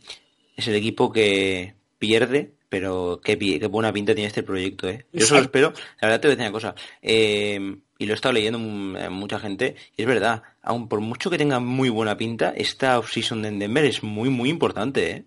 es 0.56 0.68
el 0.68 0.74
equipo 0.74 1.12
que 1.12 1.74
pierde, 1.98 2.54
pero 2.68 3.20
qué, 3.22 3.38
qué, 3.38 3.66
buena 3.66 3.92
pinta 3.92 4.14
tiene 4.14 4.28
este 4.28 4.42
proyecto, 4.42 4.88
¿eh? 4.88 5.06
Yo 5.12 5.26
solo 5.26 5.42
espero, 5.42 5.72
la 6.00 6.08
verdad 6.08 6.20
te 6.20 6.28
voy 6.28 6.32
a 6.32 6.36
decir 6.36 6.50
una 6.50 6.52
cosa. 6.52 6.74
Em, 7.02 7.80
y 7.98 8.06
lo 8.06 8.12
he 8.12 8.14
estado 8.14 8.34
leyendo 8.34 8.58
mucha 8.58 9.38
gente, 9.38 9.76
y 9.96 10.02
es 10.02 10.08
verdad, 10.08 10.42
aun 10.62 10.88
por 10.88 11.00
mucho 11.00 11.30
que 11.30 11.38
tenga 11.38 11.60
muy 11.60 11.88
buena 11.88 12.16
pinta, 12.16 12.50
esta 12.56 12.98
off-season 12.98 13.42
de 13.42 13.50
Denver 13.52 13.84
es 13.84 14.02
muy, 14.02 14.28
muy 14.30 14.50
importante, 14.50 15.10
¿eh? 15.10 15.24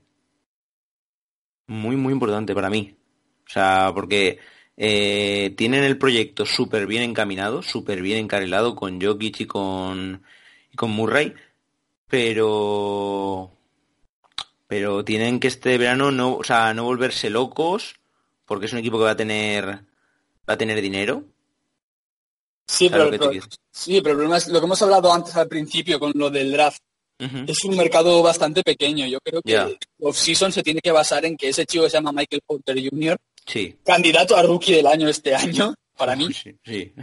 muy, 1.67 1.95
muy 1.95 2.13
importante 2.13 2.53
para 2.53 2.69
mí. 2.69 2.95
O 3.47 3.49
sea, 3.49 3.91
porque 3.93 4.39
eh, 4.77 5.53
tienen 5.57 5.83
el 5.83 5.97
proyecto 5.97 6.45
súper 6.45 6.87
bien 6.87 7.03
encaminado, 7.03 7.61
súper 7.61 8.01
bien 8.01 8.19
encarrilado 8.19 8.75
con 8.75 9.01
Jokic 9.01 9.41
y 9.41 9.45
con, 9.45 10.23
y 10.71 10.75
con 10.75 10.91
Murray, 10.91 11.33
pero 12.07 13.51
pero 14.67 15.03
tienen 15.03 15.39
que 15.39 15.47
este 15.47 15.77
verano 15.79 16.11
no, 16.11 16.35
o 16.35 16.43
sea, 16.43 16.73
no 16.75 16.83
volverse 16.83 17.29
locos, 17.31 17.95
porque 18.45 18.67
es 18.67 18.73
un 18.73 18.79
equipo 18.79 18.97
que 18.99 19.05
va 19.05 19.11
a 19.11 19.17
tener 19.17 19.65
va 20.47 20.53
a 20.53 20.57
tener 20.57 20.81
dinero. 20.81 21.23
Sí, 22.69 22.87
pero, 22.87 23.09
sí, 23.71 23.99
pero 23.99 24.11
el 24.11 24.17
problema 24.17 24.37
es 24.37 24.47
lo 24.47 24.59
que 24.59 24.65
hemos 24.65 24.81
hablado 24.83 25.11
antes 25.11 25.35
al 25.35 25.47
principio 25.47 25.99
con 25.99 26.11
lo 26.13 26.29
del 26.29 26.51
draft. 26.51 26.79
Es 27.47 27.65
un 27.65 27.75
mercado 27.75 28.21
bastante 28.21 28.61
pequeño. 28.61 29.07
Yo 29.07 29.19
creo 29.21 29.41
que 29.41 29.51
yeah. 29.51 29.69
off-season 29.99 30.53
se 30.53 30.61
tiene 30.61 30.79
que 30.79 30.91
basar 30.91 31.25
en 31.25 31.35
que 31.35 31.49
ese 31.49 31.65
chico 31.65 31.83
que 31.83 31.89
se 31.89 31.97
llama 31.97 32.11
Michael 32.11 32.41
Porter 32.45 32.77
Jr., 32.79 33.17
sí. 33.45 33.75
candidato 33.83 34.37
a 34.37 34.43
rookie 34.43 34.73
del 34.73 34.87
año 34.87 35.09
este 35.09 35.35
año, 35.35 35.73
para 35.97 36.15
mí. 36.15 36.29
Sí, 36.31 36.93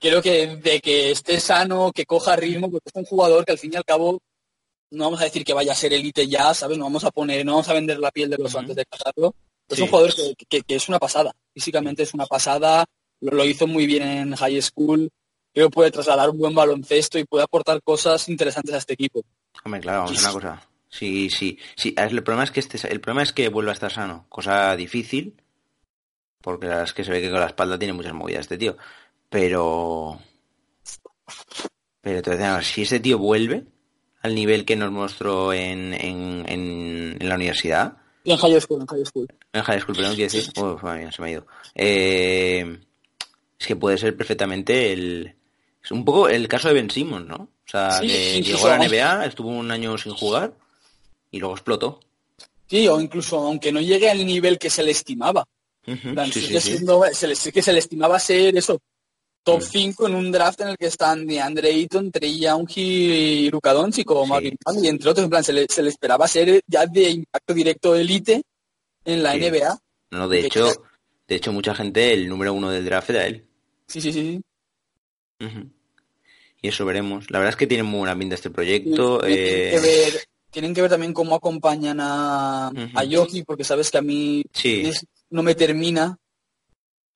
Creo 0.00 0.22
que 0.22 0.56
de 0.56 0.80
que 0.80 1.10
esté 1.10 1.40
sano, 1.40 1.90
que 1.92 2.06
coja 2.06 2.36
ritmo, 2.36 2.70
porque 2.70 2.88
es 2.88 2.94
un 2.94 3.04
jugador 3.04 3.44
que 3.44 3.52
al 3.52 3.58
fin 3.58 3.72
y 3.74 3.76
al 3.76 3.84
cabo 3.84 4.20
no 4.92 5.04
vamos 5.04 5.20
a 5.20 5.24
decir 5.24 5.44
que 5.44 5.52
vaya 5.52 5.72
a 5.72 5.76
ser 5.76 5.92
élite 5.92 6.26
ya, 6.28 6.54
¿sabes? 6.54 6.78
No 6.78 6.84
vamos 6.84 7.04
a 7.04 7.10
poner, 7.10 7.44
no 7.44 7.52
vamos 7.52 7.68
a 7.68 7.74
vender 7.74 7.98
la 7.98 8.12
piel 8.12 8.30
de 8.30 8.38
los 8.38 8.54
antes 8.54 8.76
de 8.76 8.86
casarlo. 8.86 9.34
Es 9.68 9.78
un 9.80 9.88
jugador 9.88 10.14
que, 10.48 10.64
es 10.68 10.88
una 10.88 11.00
pasada. 11.00 11.34
Físicamente 11.52 12.04
es 12.04 12.14
una 12.14 12.26
pasada. 12.26 12.84
Lo, 13.20 13.44
hizo 13.44 13.66
muy 13.66 13.86
bien 13.86 14.02
en 14.02 14.36
high 14.36 14.60
school 14.62 15.10
creo 15.52 15.68
que 15.68 15.74
puede 15.74 15.90
trasladar 15.90 16.30
un 16.30 16.38
buen 16.38 16.54
baloncesto 16.54 17.18
y 17.18 17.24
puede 17.24 17.44
aportar 17.44 17.82
cosas 17.82 18.28
interesantes 18.28 18.74
a 18.74 18.78
este 18.78 18.94
equipo. 18.94 19.24
Hombre, 19.64 19.80
claro, 19.80 20.04
vamos 20.04 20.24
a 20.24 20.28
una 20.28 20.32
cosa. 20.32 20.68
Sí, 20.88 21.30
sí, 21.30 21.58
sí. 21.76 21.94
El 21.96 22.22
problema 22.22 22.44
es 22.44 22.50
que 22.50 22.60
este, 22.60 22.88
el 22.88 23.00
problema 23.00 23.22
es 23.22 23.32
que 23.32 23.48
vuelva 23.48 23.70
a 23.70 23.74
estar 23.74 23.92
sano, 23.92 24.26
cosa 24.28 24.74
difícil, 24.76 25.40
porque 26.40 26.68
es 26.82 26.92
que 26.92 27.04
se 27.04 27.12
ve 27.12 27.20
que 27.20 27.30
con 27.30 27.40
la 27.40 27.46
espalda 27.46 27.78
tiene 27.78 27.92
muchas 27.92 28.12
movidas 28.12 28.40
este 28.40 28.58
tío. 28.58 28.76
Pero, 29.28 30.18
pero 32.00 32.22
te 32.22 32.62
si 32.62 32.82
ese 32.82 32.98
tío 32.98 33.18
vuelve 33.18 33.66
al 34.22 34.34
nivel 34.34 34.64
que 34.64 34.76
nos 34.76 34.90
mostró 34.90 35.52
en, 35.52 35.94
en, 35.94 36.44
en, 36.48 37.28
la 37.28 37.36
universidad. 37.36 37.98
en 38.24 38.36
high 38.36 38.60
school, 38.60 38.80
en 38.80 38.86
high 38.88 39.04
school. 39.04 39.28
En 39.52 39.62
high 39.62 39.80
school, 39.80 39.96
perdón, 39.96 40.14
quiero 40.16 40.32
decir. 40.32 40.52
Oh, 40.56 40.78
se 40.78 41.22
me 41.22 41.28
ha 41.28 41.30
ido. 41.30 41.46
Eh, 41.76 42.80
es 43.60 43.66
que 43.66 43.76
puede 43.76 43.98
ser 43.98 44.16
perfectamente 44.16 44.92
el, 44.92 45.34
es 45.84 45.90
un 45.90 46.04
poco 46.04 46.28
el 46.28 46.48
caso 46.48 46.68
de 46.68 46.74
Ben 46.74 46.90
Simmons, 46.90 47.26
¿no? 47.26 47.36
O 47.36 47.70
sea, 47.70 48.00
que 48.00 48.42
llegó 48.42 48.66
a 48.66 48.78
la 48.78 48.88
NBA, 48.88 49.26
estuvo 49.26 49.50
un 49.50 49.70
año 49.70 49.96
sin 49.98 50.12
jugar 50.14 50.54
y 51.30 51.38
luego 51.38 51.54
explotó. 51.54 52.00
Sí, 52.68 52.88
o 52.88 53.00
incluso 53.00 53.38
aunque 53.38 53.70
no 53.70 53.80
llegue 53.80 54.10
al 54.10 54.24
nivel 54.24 54.58
que 54.58 54.70
se 54.70 54.82
le 54.82 54.92
estimaba. 54.92 55.46
se 55.84 57.26
le, 57.28 57.34
que 57.52 57.62
se 57.62 57.72
le 57.72 57.78
estimaba 57.78 58.18
ser 58.18 58.56
eso, 58.56 58.80
top 59.44 59.62
5 59.62 60.02
mm. 60.02 60.06
en 60.06 60.14
un 60.14 60.32
draft 60.32 60.60
en 60.62 60.68
el 60.68 60.76
que 60.78 60.86
están 60.86 61.26
de 61.26 61.40
Andre 61.40 61.68
Ayton, 61.70 62.10
Trey 62.10 62.40
Young 62.40 62.68
y 62.76 63.50
Luka 63.50 63.72
Doncic 63.72 64.06
como 64.06 64.26
Marvin 64.26 64.56
y 64.82 64.88
entre 64.88 65.10
otros, 65.10 65.24
en 65.24 65.30
plan, 65.30 65.44
se 65.44 65.52
le, 65.52 65.66
se 65.68 65.82
le 65.82 65.90
esperaba 65.90 66.26
ser 66.26 66.62
ya 66.66 66.86
de 66.86 67.10
impacto 67.10 67.54
directo 67.54 67.94
élite 67.94 68.42
en 69.04 69.22
la 69.22 69.36
NBA. 69.36 69.78
No, 70.12 70.28
de 70.28 70.40
hecho, 70.40 70.72
de 71.28 71.34
hecho 71.36 71.52
mucha 71.52 71.74
gente, 71.74 72.12
el 72.12 72.28
número 72.28 72.54
uno 72.54 72.70
del 72.70 72.84
draft 72.84 73.10
era 73.10 73.26
él. 73.26 73.49
Sí, 73.90 74.00
sí, 74.00 74.12
sí. 74.12 74.40
Y 76.62 76.68
eso 76.68 76.84
veremos. 76.84 77.28
La 77.30 77.40
verdad 77.40 77.50
es 77.50 77.56
que 77.56 77.66
tienen 77.66 77.86
muy 77.86 77.98
buena 77.98 78.16
pinta 78.16 78.36
este 78.36 78.50
proyecto. 78.50 79.18
Tienen, 79.18 79.36
que 79.36 79.76
eh, 79.76 79.80
ver, 79.80 80.24
tienen, 80.50 80.74
que 80.74 80.82
ver, 80.82 80.90
también 80.90 81.12
cómo 81.12 81.34
acompañan 81.34 81.98
a, 82.00 82.68
a 82.68 83.04
Yoki, 83.04 83.42
porque 83.42 83.64
sabes 83.64 83.90
que 83.90 83.98
a 83.98 84.02
mí 84.02 84.44
no 85.30 85.42
me 85.42 85.56
termina. 85.56 86.16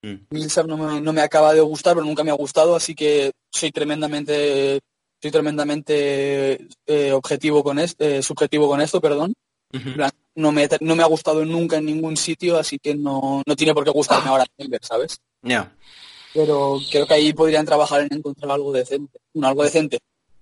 Mm. 0.01 0.67
no 0.67 0.77
me, 0.77 1.01
no 1.01 1.13
me 1.13 1.21
acaba 1.21 1.53
de 1.53 1.61
gustar, 1.61 1.95
pero 1.95 2.05
nunca 2.05 2.25
me 2.25 2.31
ha 2.31 2.35
gustado, 2.35 2.75
así 2.75 2.93
que 2.93 3.31
soy 3.49 3.71
tremendamente 3.71 4.81
soy 5.21 5.31
tremendamente 5.31 6.67
eh, 6.85 7.11
objetivo 7.13 7.63
con 7.63 7.79
esto, 7.79 8.03
eh, 8.03 8.21
subjetivo 8.21 8.67
con 8.67 8.81
esto, 8.81 8.99
perdón. 8.99 9.33
no, 10.35 10.51
me, 10.51 10.67
no 10.81 10.95
me 10.95 11.03
ha 11.03 11.07
gustado 11.07 11.45
nunca 11.45 11.77
en 11.77 11.85
ningún 11.85 12.17
sitio, 12.17 12.57
así 12.57 12.77
que 12.77 12.95
no, 12.95 13.41
no 13.45 13.55
tiene 13.55 13.73
por 13.73 13.85
qué 13.85 13.91
gustarme 13.91 14.29
ahora 14.29 14.45
¿sabes? 14.81 15.17
Ya. 15.41 15.71
Pero 16.35 16.79
creo 16.91 17.07
que 17.07 17.13
ahí 17.13 17.31
podrían 17.31 17.65
trabajar 17.65 18.01
en 18.01 18.17
encontrar 18.17 18.51
algo 18.51 18.73
decente, 18.73 19.19
un 19.33 19.45
algo 19.45 19.63
decente, 19.63 19.99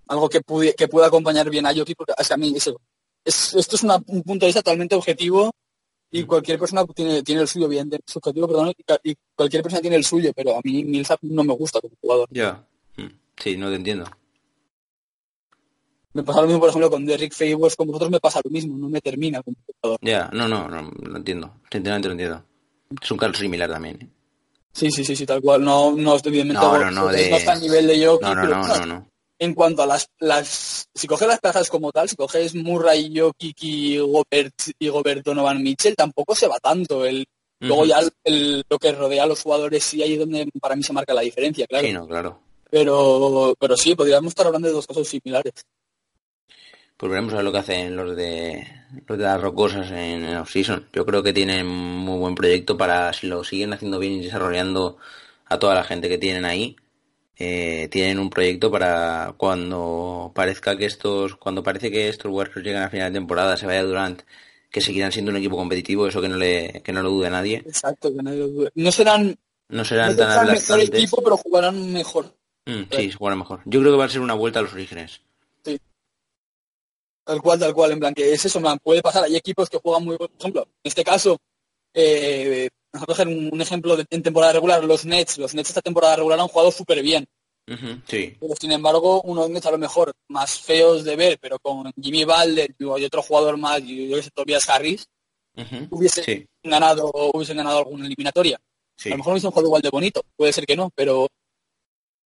algo 0.07 0.27
que, 0.27 0.41
que 0.75 0.87
pueda 0.87 1.05
acompañar 1.05 1.51
bien 1.51 1.67
a 1.67 1.73
Jokic, 1.73 1.95
porque 1.95 2.13
a 2.17 2.37
mí 2.37 2.51
esto 2.55 2.79
es 3.23 3.83
un 3.83 4.23
punto 4.23 4.45
de 4.45 4.47
vista 4.47 4.63
totalmente 4.63 4.95
objetivo 4.95 5.51
y 6.09 6.23
cualquier 6.23 6.57
persona 6.57 6.83
tiene, 6.85 7.21
tiene 7.21 7.41
el 7.41 7.47
suyo, 7.47 7.67
bien 7.67 7.91
subjetivo, 8.07 8.47
perdón, 8.47 8.73
y 9.03 9.15
cualquier 9.35 9.61
persona 9.61 9.81
tiene 9.81 9.97
el 9.97 10.03
suyo, 10.03 10.31
pero 10.35 10.57
a 10.57 10.61
mí 10.63 10.83
Millsap 10.83 11.19
no 11.21 11.43
me 11.43 11.53
gusta 11.53 11.79
como 11.79 11.93
jugador. 12.01 12.27
Ya, 12.31 12.65
mm, 12.97 13.07
sí, 13.37 13.55
no 13.55 13.69
te 13.69 13.75
entiendo. 13.75 14.05
Me 16.13 16.23
pasa 16.23 16.41
lo 16.41 16.47
mismo, 16.47 16.59
por 16.59 16.69
ejemplo, 16.69 16.89
con 16.89 17.05
Derrick 17.05 17.33
Favors, 17.33 17.75
con 17.75 17.87
vosotros 17.87 18.09
me 18.09 18.19
pasa 18.19 18.41
lo 18.43 18.49
mismo, 18.49 18.75
no 18.77 18.89
me 18.89 18.99
termina 18.99 19.43
como 19.43 19.57
jugador. 19.65 19.99
Ya, 20.01 20.29
no, 20.33 20.47
no, 20.47 20.67
no, 20.67 20.91
lo 20.91 21.17
entiendo, 21.17 21.53
sinceramente 21.71 22.07
lo 22.07 22.13
entiendo. 22.13 22.43
Es 22.99 23.11
un 23.11 23.17
caso 23.17 23.33
similar 23.33 23.69
también. 23.69 24.01
¿eh? 24.01 24.22
Sí, 24.73 24.89
sí, 24.91 25.05
sí, 25.05 25.15
sí, 25.15 25.25
tal 25.25 25.41
cual. 25.41 25.63
No, 25.63 25.91
no 25.91 26.17
evidentemente 26.17 26.53
no, 26.53 26.77
no, 26.79 26.91
no, 26.91 27.07
de... 27.07 27.29
no 27.29 27.37
está 27.37 27.53
a 27.53 27.59
nivel 27.59 27.87
de 27.87 28.05
Jokic, 28.05 28.27
no, 28.27 28.35
no, 28.35 28.67
no, 28.67 28.77
no, 28.77 28.85
no 28.85 29.13
en 29.39 29.53
cuanto 29.53 29.83
a 29.83 29.85
las, 29.85 30.07
las 30.19 30.87
si 30.93 31.05
coges 31.05 31.27
las 31.27 31.39
plazas 31.39 31.69
como 31.69 31.91
tal, 31.91 32.07
si 32.07 32.15
coges 32.15 32.55
Murray, 32.55 33.11
Jokic 33.13 33.57
y 33.63 33.97
Gobert 33.97 34.53
y 34.79 34.87
Gobert 34.87 35.25
Donovan 35.25 35.61
Mitchell, 35.61 35.95
tampoco 35.95 36.33
se 36.33 36.47
va 36.47 36.57
tanto. 36.59 37.05
El, 37.05 37.25
Luego 37.59 37.85
ya 37.85 37.99
lo 38.01 38.77
que 38.77 38.91
rodea 38.91 39.23
a 39.23 39.27
los 39.27 39.41
jugadores 39.41 39.83
sí 39.83 40.03
ahí 40.03 40.13
es 40.13 40.19
donde 40.19 40.49
para 40.59 40.75
mí 40.75 40.83
se 40.83 40.91
marca 40.91 41.13
la 41.13 41.21
diferencia, 41.21 41.65
claro. 41.65 41.87
Sí, 41.87 41.93
no, 41.93 42.05
claro. 42.07 42.39
Pero, 42.69 43.55
pero 43.57 43.77
sí, 43.77 43.95
podríamos 43.95 44.31
estar 44.31 44.47
hablando 44.47 44.67
de 44.67 44.73
dos 44.73 44.87
cosas 44.87 45.07
similares. 45.07 45.53
Pues 46.97 47.09
veremos 47.09 47.33
a 47.33 47.37
ver 47.37 47.45
lo 47.45 47.51
que 47.51 47.57
hacen 47.57 47.95
los 47.95 48.15
de 48.15 48.67
los 49.07 49.17
de 49.17 49.23
las 49.23 49.41
rocosas 49.41 49.89
en, 49.91 50.23
en 50.23 50.37
off-season. 50.37 50.87
Yo 50.93 51.05
creo 51.05 51.23
que 51.23 51.33
tienen 51.33 51.67
muy 51.67 52.17
buen 52.19 52.35
proyecto 52.35 52.77
para 52.77 53.11
si 53.13 53.27
lo 53.27 53.43
siguen 53.43 53.73
haciendo 53.73 53.99
bien 53.99 54.13
y 54.13 54.25
desarrollando 54.25 54.97
a 55.45 55.59
toda 55.59 55.75
la 55.75 55.83
gente 55.83 56.07
que 56.07 56.17
tienen 56.17 56.45
ahí 56.45 56.77
eh, 57.35 57.87
tienen 57.89 58.19
un 58.19 58.29
proyecto 58.29 58.69
para 58.69 59.33
cuando 59.37 60.31
parezca 60.35 60.77
que 60.77 60.85
estos, 60.85 61.35
cuando 61.35 61.63
parece 61.63 61.89
que 61.89 62.07
estos 62.07 62.31
Warriors 62.31 62.63
llegan 62.63 62.83
a 62.83 62.89
final 62.89 63.11
de 63.11 63.19
temporada, 63.19 63.57
se 63.57 63.65
vaya 63.65 63.83
Durant, 63.83 64.21
que 64.69 64.81
seguirán 64.81 65.11
siendo 65.11 65.31
un 65.31 65.37
equipo 65.37 65.57
competitivo, 65.57 66.07
eso 66.07 66.21
que 66.21 66.29
no 66.29 66.37
le, 66.37 66.81
que 66.83 66.93
no 66.93 67.01
lo 67.01 67.09
dude 67.09 67.29
nadie. 67.29 67.57
Exacto, 67.65 68.13
que 68.13 68.21
nadie 68.21 68.39
lo 68.39 68.47
dude. 68.49 68.71
No 68.75 68.91
serán, 68.91 69.35
no 69.69 69.83
serán 69.83 70.15
tan 70.15 70.47
el 70.47 70.53
mejor 70.53 70.79
equipo, 70.79 71.23
pero 71.23 71.37
jugarán 71.37 71.91
mejor. 71.91 72.35
Mm, 72.65 72.83
sí, 72.91 73.11
jugarán 73.11 73.39
mejor. 73.39 73.61
Yo 73.65 73.79
creo 73.79 73.91
que 73.91 73.97
va 73.97 74.05
a 74.05 74.09
ser 74.09 74.21
una 74.21 74.35
vuelta 74.35 74.59
a 74.59 74.61
los 74.61 74.73
orígenes. 74.73 75.21
Tal 77.23 77.41
cual, 77.41 77.59
tal 77.59 77.73
cual, 77.73 77.91
en 77.91 77.99
plan 77.99 78.13
que 78.13 78.33
es 78.33 78.45
eso, 78.45 78.59
man, 78.59 78.79
puede 78.83 79.01
pasar. 79.01 79.23
Hay 79.23 79.35
equipos 79.35 79.69
que 79.69 79.77
juegan 79.77 80.03
muy, 80.03 80.17
por 80.17 80.29
ejemplo, 80.37 80.63
en 80.63 80.89
este 80.89 81.03
caso, 81.03 81.37
eh, 81.93 82.69
vamos 82.91 83.03
a 83.03 83.11
coger 83.11 83.27
un, 83.27 83.61
ejemplo 83.61 83.95
de, 83.95 84.05
en 84.09 84.23
temporada 84.23 84.53
regular, 84.53 84.83
los 84.83 85.05
Nets. 85.05 85.37
Los 85.37 85.53
Nets 85.53 85.69
esta 85.69 85.81
temporada 85.81 86.17
regular 86.17 86.39
han 86.39 86.47
jugado 86.47 86.71
súper 86.71 87.01
bien. 87.01 87.25
sí. 88.07 88.35
Pero 88.39 88.55
sin 88.59 88.71
embargo, 88.73 89.21
unos 89.21 89.49
Nets 89.49 89.65
a 89.65 89.71
lo 89.71 89.77
mejor 89.77 90.11
más 90.27 90.59
feos 90.59 91.03
de 91.05 91.15
ver, 91.15 91.39
pero 91.39 91.59
con 91.59 91.91
Jimmy 92.01 92.25
Balder 92.25 92.75
y 92.77 92.85
otro 92.85 93.21
jugador 93.21 93.57
más, 93.57 93.81
y 93.81 94.09
yo 94.09 94.17
que 94.17 94.23
sé, 94.23 94.31
Tobias 94.31 94.67
Harris, 94.69 95.07
hubiesen, 95.91 96.47
ganado, 96.61 97.09
hubiesen 97.33 97.57
ganado 97.57 97.79
alguna 97.79 98.05
eliminatoria. 98.05 98.59
A 99.05 99.09
lo 99.09 99.17
mejor 99.17 99.31
no 99.31 99.33
hubiesen 99.33 99.51
jugado 99.51 99.67
igual 99.67 99.81
de 99.81 99.89
bonito, 99.89 100.21
puede 100.35 100.53
ser 100.53 100.65
que 100.65 100.75
no, 100.75 100.89
pero 100.93 101.27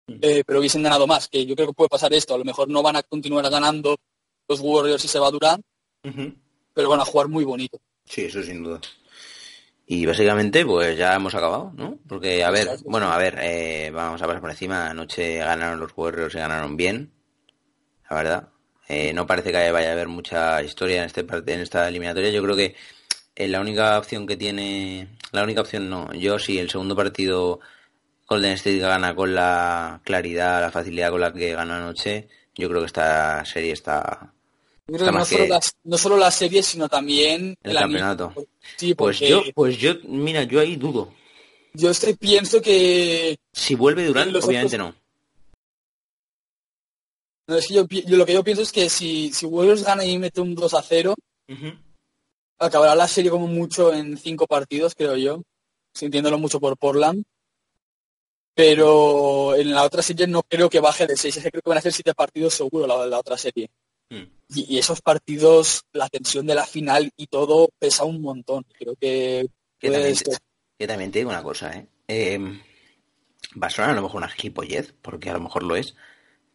mm. 0.07 0.19
eh, 0.21 0.43
pero 0.45 0.59
hubiesen 0.59 0.83
ganado 0.83 1.07
más, 1.07 1.27
que 1.27 1.45
yo 1.45 1.55
creo 1.55 1.67
que 1.67 1.73
puede 1.73 1.89
pasar 1.89 2.13
esto. 2.13 2.33
A 2.33 2.37
lo 2.37 2.45
mejor 2.45 2.67
no 2.67 2.81
van 2.81 2.95
a 2.95 3.03
continuar 3.03 3.49
ganando 3.49 3.97
los 4.47 4.59
Warriors 4.59 5.01
si 5.01 5.07
se 5.07 5.19
va 5.19 5.27
a 5.27 5.31
durar, 5.31 5.59
pero 6.73 6.89
van 6.89 6.99
a 6.99 7.05
jugar 7.05 7.27
muy 7.27 7.43
bonito. 7.43 7.79
Sí, 8.05 8.25
eso 8.25 8.41
sin 8.41 8.63
duda. 8.63 8.79
Y 9.89 10.05
básicamente, 10.05 10.65
pues 10.65 10.97
ya 10.97 11.15
hemos 11.15 11.33
acabado, 11.33 11.71
¿no? 11.75 11.97
Porque, 12.09 12.43
a 12.43 12.51
ver, 12.51 12.67
bueno, 12.85 13.09
a 13.09 13.17
ver, 13.17 13.39
eh, 13.41 13.89
vamos 13.93 14.21
a 14.21 14.27
pasar 14.27 14.41
por 14.41 14.49
encima. 14.49 14.89
Anoche 14.89 15.37
ganaron 15.37 15.79
los 15.79 15.93
Warriors 15.95 16.35
y 16.35 16.39
ganaron 16.39 16.75
bien, 16.75 17.13
la 18.09 18.15
verdad. 18.17 18.49
Eh, 18.89 19.13
no 19.13 19.25
parece 19.25 19.51
que 19.51 19.71
vaya 19.71 19.89
a 19.89 19.93
haber 19.93 20.09
mucha 20.09 20.61
historia 20.61 20.99
en, 20.99 21.05
este, 21.05 21.21
en 21.21 21.59
esta 21.61 21.87
eliminatoria. 21.87 22.31
Yo 22.31 22.43
creo 22.43 22.55
que 22.55 22.75
eh, 23.35 23.47
la 23.47 23.61
única 23.61 23.97
opción 23.97 24.27
que 24.27 24.35
tiene, 24.35 25.07
la 25.31 25.43
única 25.43 25.61
opción 25.61 25.89
no. 25.89 26.13
Yo 26.13 26.37
si 26.37 26.59
el 26.59 26.69
segundo 26.69 26.95
partido 26.95 27.59
Golden 28.27 28.53
State 28.53 28.79
gana 28.79 29.15
con 29.15 29.35
la 29.35 30.01
claridad, 30.03 30.61
la 30.61 30.71
facilidad 30.71 31.11
con 31.11 31.21
la 31.21 31.33
que 31.33 31.53
ganó 31.53 31.75
anoche, 31.75 32.27
yo 32.55 32.67
creo 32.67 32.81
que 32.81 32.87
esta 32.87 33.45
serie 33.45 33.71
está 33.71 34.33
no, 34.87 35.97
solo 35.97 36.17
la, 36.17 36.31
serie, 36.31 36.63
sino 36.63 36.87
también 36.87 37.55
el 37.61 37.75
campeonato. 37.75 38.33
Sí, 38.77 38.93
pues 38.93 39.19
yo, 39.19 39.43
pues 39.53 39.77
yo, 39.77 39.95
mira, 40.05 40.43
yo 40.43 40.59
ahí 40.59 40.75
dudo. 40.75 41.13
Yo 41.73 41.91
estoy, 41.91 42.15
pienso 42.15 42.61
que... 42.61 43.37
Si 43.51 43.75
vuelve 43.75 44.05
Durant, 44.05 44.35
obviamente 44.35 44.77
no. 44.77 44.95
No, 47.47 47.55
es 47.55 47.67
que 47.67 47.73
yo, 47.73 47.85
lo 48.07 48.25
que 48.25 48.33
yo 48.33 48.43
pienso 48.43 48.61
es 48.61 48.71
que 48.71 48.89
si, 48.89 49.31
si 49.31 49.45
Warriors 49.45 49.83
gana 49.83 50.03
y 50.03 50.17
mete 50.17 50.41
un 50.41 50.55
2 50.55 50.73
a 50.73 50.81
0, 50.81 51.15
acabará 52.57 52.95
la 52.95 53.07
serie 53.07 53.31
como 53.31 53.47
mucho 53.47 53.93
en 53.93 54.17
cinco 54.17 54.47
partidos, 54.47 54.95
creo 54.95 55.15
yo, 55.15 55.43
sintiéndolo 55.93 56.37
mucho 56.37 56.59
por 56.59 56.77
Portland. 56.77 57.23
Pero 58.53 59.55
en 59.55 59.71
la 59.71 59.83
otra 59.83 60.01
serie 60.01 60.27
no 60.27 60.41
creo 60.43 60.69
que 60.69 60.79
baje 60.79 61.05
de 61.05 61.15
6, 61.15 61.39
creo 61.51 61.61
que 61.61 61.69
van 61.69 61.77
a 61.77 61.81
ser 61.81 61.93
siete 61.93 62.13
partidos 62.13 62.55
seguro 62.55 62.87
la, 62.87 63.05
la 63.05 63.19
otra 63.19 63.37
serie. 63.37 63.69
Y, 64.49 64.77
esos 64.77 65.01
partidos, 65.01 65.83
la 65.91 66.07
tensión 66.07 66.45
de 66.45 66.55
la 66.55 66.65
final 66.65 67.11
y 67.17 67.27
todo 67.27 67.69
pesa 67.79 68.05
un 68.05 68.21
montón. 68.21 68.65
Creo 68.77 68.95
que... 68.95 69.47
Yo 69.81 69.91
también, 69.91 70.15
te, 70.77 70.87
también 70.87 71.11
digo 71.11 71.29
una 71.29 71.43
cosa, 71.43 71.75
¿eh? 71.75 71.87
eh 72.07 72.39
va 73.61 73.67
a 73.67 73.69
sonar 73.69 73.91
a 73.91 73.95
lo 73.95 74.01
mejor 74.01 74.17
una 74.17 74.29
gilipollez, 74.29 74.93
porque 75.01 75.29
a 75.29 75.33
lo 75.33 75.41
mejor 75.41 75.63
lo 75.63 75.75
es, 75.75 75.95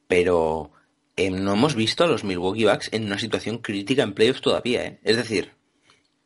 pero 0.07 0.73
em, 1.17 1.43
no 1.43 1.53
hemos 1.53 1.75
visto 1.75 2.05
a 2.05 2.07
los 2.07 2.25
Milwaukee 2.25 2.65
Bucks 2.65 2.89
en 2.93 3.05
una 3.05 3.19
situación 3.19 3.59
crítica 3.59 4.03
en 4.03 4.15
playoffs 4.15 4.41
todavía, 4.41 4.85
¿eh? 4.85 5.01
Es 5.03 5.17
decir, 5.17 5.53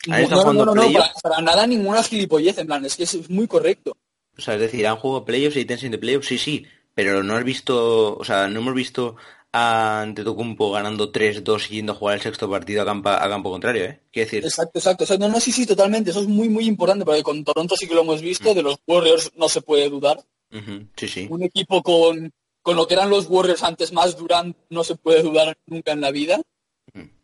no, 0.06 0.52
no, 0.52 0.64
no, 0.64 0.74
no 0.74 0.92
para, 1.22 1.40
nada 1.40 1.66
ninguna 1.66 2.02
gilipollez, 2.02 2.58
en 2.58 2.66
plan, 2.66 2.84
es 2.84 2.96
que 2.96 3.04
es 3.04 3.30
muy 3.30 3.46
correcto. 3.46 3.96
O 4.36 4.40
sea, 4.40 4.54
es 4.54 4.60
decir, 4.60 4.86
han 4.86 4.96
jugado 4.96 5.24
playoffs 5.24 5.56
y 5.56 5.64
tensión 5.64 5.92
de 5.92 5.98
playoffs, 5.98 6.28
sí, 6.28 6.38
sí, 6.38 6.66
pero 6.94 7.22
no 7.22 7.36
has 7.36 7.44
visto, 7.44 8.16
o 8.16 8.24
sea, 8.24 8.48
no 8.48 8.60
hemos 8.60 8.74
visto 8.74 9.16
ante 9.56 10.22
Tocumpo 10.22 10.70
ganando 10.70 11.10
3-2 11.10 11.70
y 11.70 11.76
yendo 11.76 11.92
a 11.92 11.94
jugar 11.94 12.16
el 12.16 12.22
sexto 12.22 12.50
partido 12.50 12.82
a 12.82 12.84
campo, 12.84 13.08
a 13.08 13.28
campo 13.28 13.50
contrario, 13.50 13.84
¿eh? 13.84 14.00
Quiero 14.12 14.26
decir. 14.26 14.44
Exacto, 14.44 14.78
exacto. 14.78 15.18
no, 15.18 15.28
no, 15.28 15.40
sí, 15.40 15.50
sí, 15.50 15.64
totalmente. 15.64 16.10
Eso 16.10 16.20
es 16.20 16.28
muy, 16.28 16.50
muy 16.50 16.66
importante 16.66 17.06
porque 17.06 17.22
con 17.22 17.42
Toronto 17.42 17.74
sí 17.74 17.88
que 17.88 17.94
lo 17.94 18.02
hemos 18.02 18.20
visto. 18.20 18.52
Mm. 18.52 18.54
De 18.54 18.62
los 18.62 18.76
Warriors 18.86 19.32
no 19.36 19.48
se 19.48 19.62
puede 19.62 19.88
dudar. 19.88 20.22
Sí, 20.96 21.08
sí. 21.08 21.26
Un 21.30 21.42
equipo 21.42 21.82
con, 21.82 22.32
con 22.60 22.76
lo 22.76 22.86
que 22.86 22.94
eran 22.94 23.08
los 23.08 23.26
Warriors 23.28 23.62
antes 23.62 23.92
más 23.92 24.16
Durant 24.16 24.56
no 24.68 24.84
se 24.84 24.96
puede 24.96 25.22
dudar 25.22 25.56
nunca 25.66 25.92
en 25.92 26.02
la 26.02 26.10
vida. 26.10 26.40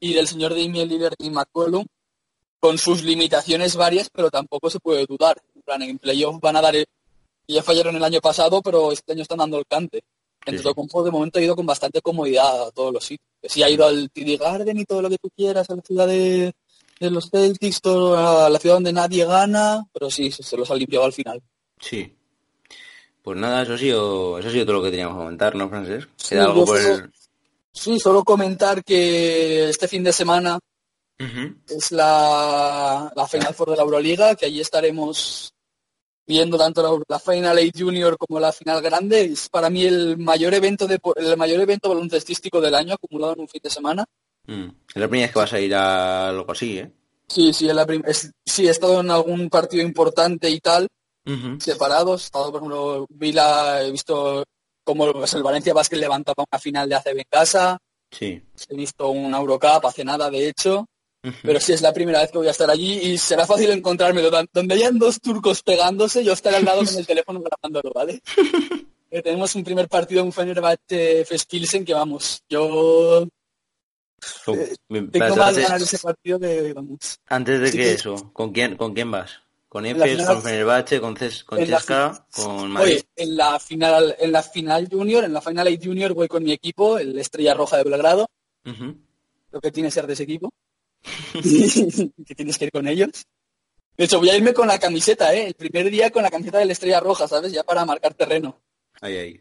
Y 0.00 0.12
del 0.12 0.28
señor 0.28 0.50
Damian 0.52 0.88
Lillard 0.88 1.14
y 1.18 1.30
McCollum 1.30 1.86
con 2.60 2.78
sus 2.78 3.02
limitaciones 3.02 3.74
varias, 3.74 4.10
pero 4.10 4.30
tampoco 4.30 4.70
se 4.70 4.80
puede 4.80 5.06
dudar. 5.06 5.42
En 5.54 5.62
plan, 5.62 5.82
en 5.82 5.98
playoff 5.98 6.40
van 6.40 6.56
a 6.56 6.60
dar... 6.60 6.74
Ya 7.48 7.62
fallaron 7.62 7.96
el 7.96 8.04
año 8.04 8.20
pasado, 8.20 8.62
pero 8.62 8.92
este 8.92 9.12
año 9.12 9.22
están 9.22 9.38
dando 9.38 9.58
el 9.58 9.66
cante. 9.66 10.02
Entonces, 10.44 10.72
sí. 10.74 11.04
de 11.04 11.10
momento 11.10 11.38
ha 11.38 11.42
ido 11.42 11.56
con 11.56 11.66
bastante 11.66 12.00
comodidad 12.00 12.68
a 12.68 12.70
todos 12.72 12.92
los 12.92 13.04
sitios. 13.04 13.28
Sí, 13.42 13.62
ha 13.62 13.70
ido 13.70 13.86
al 13.86 14.10
TD 14.10 14.38
Garden 14.38 14.78
y 14.78 14.84
todo 14.84 15.02
lo 15.02 15.08
que 15.08 15.18
tú 15.18 15.30
quieras, 15.36 15.68
a 15.70 15.76
la 15.76 15.82
ciudad 15.82 16.06
de, 16.06 16.52
los 17.00 17.30
Celtics, 17.30 17.80
a 17.84 18.48
la 18.50 18.58
ciudad 18.58 18.76
donde 18.76 18.92
nadie 18.92 19.24
gana, 19.24 19.84
pero 19.92 20.10
sí, 20.10 20.30
se, 20.30 20.56
los 20.56 20.70
ha 20.70 20.74
limpiado 20.74 21.04
al 21.04 21.12
final. 21.12 21.40
Sí. 21.80 22.16
Pues 23.22 23.38
nada, 23.38 23.62
eso 23.62 23.74
ha 23.74 23.78
sido, 23.78 24.38
eso 24.38 24.48
ha 24.48 24.50
sido 24.50 24.66
todo 24.66 24.76
lo 24.78 24.82
que 24.82 24.90
teníamos 24.90 25.16
que 25.16 25.22
comentar, 25.22 25.54
¿no, 25.54 25.68
Francés? 25.68 26.08
Sí, 26.16 26.36
algo 26.36 26.66
sí, 27.72 27.98
solo 27.98 28.24
comentar 28.24 28.84
que 28.84 29.68
este 29.68 29.88
fin 29.88 30.02
de 30.04 30.12
semana 30.12 30.58
es 31.68 31.92
la, 31.92 33.12
la 33.14 33.28
Final 33.28 33.54
Four 33.54 33.70
de 33.70 33.76
la 33.76 33.82
Euroliga, 33.82 34.34
que 34.34 34.46
allí 34.46 34.60
estaremos 34.60 35.54
viendo 36.26 36.56
tanto 36.56 37.02
la, 37.08 37.18
Final 37.18 37.58
Eight 37.58 37.76
Junior 37.78 38.16
como 38.16 38.38
la 38.38 38.52
final 38.52 38.80
grande, 38.80 39.24
es 39.24 39.48
para 39.48 39.70
mí 39.70 39.84
el 39.84 40.18
mayor 40.18 40.54
evento 40.54 40.86
de, 40.86 41.00
el 41.16 41.36
mayor 41.36 41.60
evento 41.60 41.88
baloncestístico 41.88 42.60
del 42.60 42.74
año 42.74 42.94
acumulado 42.94 43.34
en 43.34 43.40
un 43.40 43.48
fin 43.48 43.60
de 43.62 43.70
semana. 43.70 44.04
Mm. 44.46 44.68
Es 44.88 44.96
la 44.96 45.08
primera 45.08 45.26
vez 45.26 45.32
que 45.32 45.38
vas 45.38 45.52
a 45.52 45.60
ir 45.60 45.74
a 45.74 46.28
algo 46.28 46.50
así, 46.52 46.78
¿eh? 46.78 46.90
Sí, 47.28 47.52
sí, 47.52 47.66
la 47.66 47.86
sí, 48.44 48.66
he 48.66 48.70
estado 48.70 49.00
en 49.00 49.10
algún 49.10 49.48
partido 49.48 49.82
importante 49.82 50.50
y 50.50 50.60
tal, 50.60 50.86
separados. 51.58 52.22
He 52.22 52.24
estado, 52.26 52.52
por 52.52 52.60
ejemplo, 52.60 53.06
vi 53.08 53.32
la, 53.32 53.82
he 53.82 53.90
visto 53.90 54.44
cómo 54.84 55.06
el 55.06 55.42
Valencia 55.42 55.72
Basket 55.72 55.96
levantaba 55.96 56.44
una 56.50 56.58
final 56.58 56.88
de 56.88 56.96
ACB 56.96 57.18
en 57.18 57.24
casa. 57.30 57.78
Sí. 58.10 58.42
He 58.68 58.76
visto 58.76 59.08
una 59.08 59.38
Eurocup 59.38 59.86
hace 59.86 60.04
nada, 60.04 60.28
de 60.28 60.48
hecho. 60.48 60.86
Pero 61.42 61.60
sí 61.60 61.72
es 61.72 61.82
la 61.82 61.92
primera 61.92 62.20
vez 62.20 62.32
que 62.32 62.38
voy 62.38 62.48
a 62.48 62.52
estar 62.52 62.68
allí 62.68 62.98
y 62.98 63.18
será 63.18 63.46
fácil 63.46 63.70
encontrarme 63.70 64.22
donde 64.52 64.74
hayan 64.74 64.98
dos 64.98 65.20
turcos 65.20 65.62
pegándose, 65.62 66.24
yo 66.24 66.32
estaré 66.32 66.56
al 66.56 66.64
lado 66.64 66.84
con 66.84 66.96
el 66.96 67.06
teléfono 67.06 67.40
grabándolo, 67.40 67.92
¿vale? 67.94 68.20
tenemos 69.22 69.54
un 69.54 69.62
primer 69.62 69.88
partido 69.88 70.24
en 70.24 70.32
Fenerbahce 70.32 71.24
Fespilsen 71.24 71.84
que 71.84 71.94
vamos, 71.94 72.42
yo 72.48 73.28
eh, 74.46 74.74
tengo 74.88 75.36
más 75.36 75.56
ganas 75.56 75.80
de 75.80 75.84
ese 75.84 75.98
partido 75.98 76.40
que 76.40 76.72
vamos. 76.72 77.20
Antes 77.26 77.60
de 77.60 77.70
que, 77.70 77.92
eso, 77.92 78.32
¿con 78.32 78.52
quién, 78.52 78.76
con 78.76 78.94
quién 78.94 79.10
vas? 79.10 79.42
¿Con 79.68 79.86
Efes, 79.86 80.26
con 80.26 80.42
Fenerbahce, 80.42 81.00
con, 81.00 81.16
Ces, 81.16 81.44
con 81.44 81.58
Chesca, 81.64 82.26
con 82.34 82.72
Madrid? 82.72 82.92
Oye, 82.92 83.04
en 83.16 83.36
la 83.36 83.58
final, 83.58 84.14
en 84.18 84.30
la 84.30 84.42
final 84.42 84.86
junior, 84.90 85.24
en 85.24 85.32
la 85.32 85.40
final 85.40 85.66
A 85.66 85.70
junior 85.82 86.12
voy 86.12 86.28
con 86.28 86.44
mi 86.44 86.52
equipo, 86.52 86.98
el 86.98 87.18
Estrella 87.18 87.54
Roja 87.54 87.78
de 87.78 87.84
Belgrado. 87.84 88.28
Lo 89.50 89.60
que 89.60 89.72
tiene 89.72 89.90
ser 89.90 90.06
de 90.06 90.12
ese 90.12 90.24
equipo. 90.24 90.52
que 92.26 92.34
tienes 92.34 92.58
que 92.58 92.66
ir 92.66 92.72
con 92.72 92.86
ellos. 92.86 93.10
De 93.96 94.04
hecho, 94.04 94.18
voy 94.18 94.30
a 94.30 94.36
irme 94.36 94.54
con 94.54 94.68
la 94.68 94.78
camiseta, 94.78 95.34
¿eh? 95.34 95.48
El 95.48 95.54
primer 95.54 95.90
día 95.90 96.10
con 96.10 96.22
la 96.22 96.30
camiseta 96.30 96.58
de 96.58 96.64
la 96.64 96.72
Estrella 96.72 97.00
Roja, 97.00 97.28
¿sabes? 97.28 97.52
Ya 97.52 97.62
para 97.62 97.84
marcar 97.84 98.14
terreno. 98.14 98.58
Ahí, 99.00 99.16
ahí. 99.16 99.40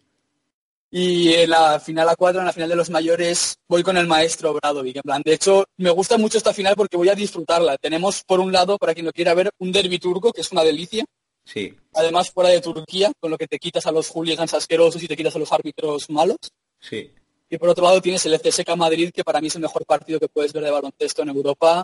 Y 0.94 1.34
en 1.34 1.50
la 1.50 1.80
final 1.80 2.10
a 2.10 2.18
cuatro, 2.18 2.42
en 2.42 2.48
la 2.48 2.52
final 2.52 2.68
de 2.68 2.76
los 2.76 2.90
mayores, 2.90 3.56
voy 3.70 3.82
con 3.82 3.96
el 3.96 4.08
maestro 4.08 4.54
Bradovic. 4.54 4.98
En 4.98 5.02
plan, 5.04 5.22
de 5.24 5.34
hecho, 5.34 5.64
me 5.78 5.90
gusta 5.90 6.18
mucho 6.18 6.38
esta 6.38 6.54
final 6.54 6.76
porque 6.76 6.98
voy 6.98 7.08
a 7.08 7.16
disfrutarla. 7.16 7.78
Tenemos, 7.78 8.24
por 8.26 8.42
un 8.42 8.52
lado, 8.52 8.78
para 8.78 8.94
quien 8.94 9.06
lo 9.06 9.14
quiera 9.14 9.34
ver, 9.34 9.52
un 9.60 9.72
derby 9.72 10.00
turco, 10.00 10.34
que 10.34 10.42
es 10.42 10.52
una 10.52 10.66
delicia. 10.66 11.06
Sí. 11.46 11.74
Además, 11.94 12.30
fuera 12.32 12.50
de 12.50 12.60
Turquía, 12.60 13.12
con 13.20 13.32
lo 13.32 13.38
que 13.38 13.48
te 13.48 13.58
quitas 13.58 13.86
a 13.86 13.92
los 13.92 14.10
hooligans 14.10 14.54
asquerosos 14.54 15.02
y 15.02 15.08
te 15.08 15.16
quitas 15.16 15.36
a 15.36 15.40
los 15.40 15.52
árbitros 15.54 16.10
malos. 16.10 16.38
Sí. 16.82 17.10
Y 17.52 17.58
por 17.58 17.68
otro 17.68 17.84
lado 17.84 18.02
tienes 18.02 18.26
el 18.26 18.40
CSK 18.40 18.78
Madrid, 18.78 19.12
que 19.14 19.26
para 19.26 19.42
mí 19.42 19.48
es 19.48 19.56
el 19.56 19.62
mejor 19.62 19.86
partido 19.86 20.22
que 20.22 20.30
puedes 20.30 20.54
ver 20.54 20.64
de 20.64 20.72
baloncesto 20.72 21.22
en 21.22 21.30
Europa 21.30 21.84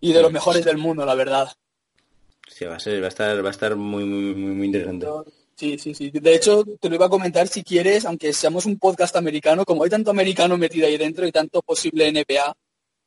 y 0.00 0.12
de 0.12 0.22
los 0.22 0.30
mejores 0.30 0.64
del 0.64 0.78
mundo, 0.78 1.04
la 1.04 1.16
verdad. 1.16 1.52
Sí, 2.48 2.64
va 2.64 2.76
a 2.76 2.78
ser, 2.78 3.02
va 3.02 3.06
a 3.06 3.08
estar, 3.08 3.44
va 3.44 3.48
a 3.48 3.50
estar 3.50 3.74
muy, 3.74 4.04
muy, 4.04 4.34
muy 4.34 4.66
interesante. 4.66 5.06
Sí, 5.56 5.76
sí, 5.80 5.94
sí. 5.94 6.10
De 6.10 6.32
hecho, 6.32 6.62
te 6.80 6.88
lo 6.88 6.94
iba 6.94 7.06
a 7.06 7.10
comentar 7.10 7.48
si 7.48 7.64
quieres, 7.64 8.04
aunque 8.04 8.32
seamos 8.32 8.66
un 8.66 8.78
podcast 8.78 9.16
americano, 9.16 9.64
como 9.64 9.82
hay 9.82 9.90
tanto 9.90 10.12
americano 10.12 10.56
metido 10.56 10.86
ahí 10.86 10.96
dentro 10.96 11.26
y 11.26 11.32
tanto 11.32 11.60
posible 11.60 12.12
NBA, 12.12 12.56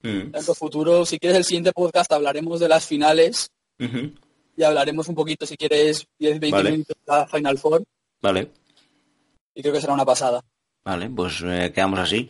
mm. 0.04 0.32
tanto 0.32 0.56
futuro, 0.56 1.06
si 1.06 1.20
quieres 1.20 1.38
el 1.38 1.46
siguiente 1.46 1.72
podcast 1.72 2.12
hablaremos 2.12 2.60
de 2.60 2.68
las 2.68 2.86
finales 2.86 3.50
y 3.80 4.64
hablaremos 4.64 5.08
un 5.08 5.16
poquito, 5.16 5.46
si 5.46 5.56
quieres, 5.56 6.06
10, 6.20 6.38
20 6.38 6.64
minutos 6.64 6.98
de 6.98 7.14
la 7.14 7.26
Final 7.28 7.58
Four. 7.58 7.84
Vale. 8.22 8.52
Y 9.56 9.62
creo 9.62 9.74
que 9.74 9.80
será 9.80 9.94
una 9.94 10.06
pasada. 10.06 10.44
Vale, 10.88 11.10
pues 11.10 11.44
eh, 11.44 11.74
quedamos 11.76 12.00
así. 12.00 12.30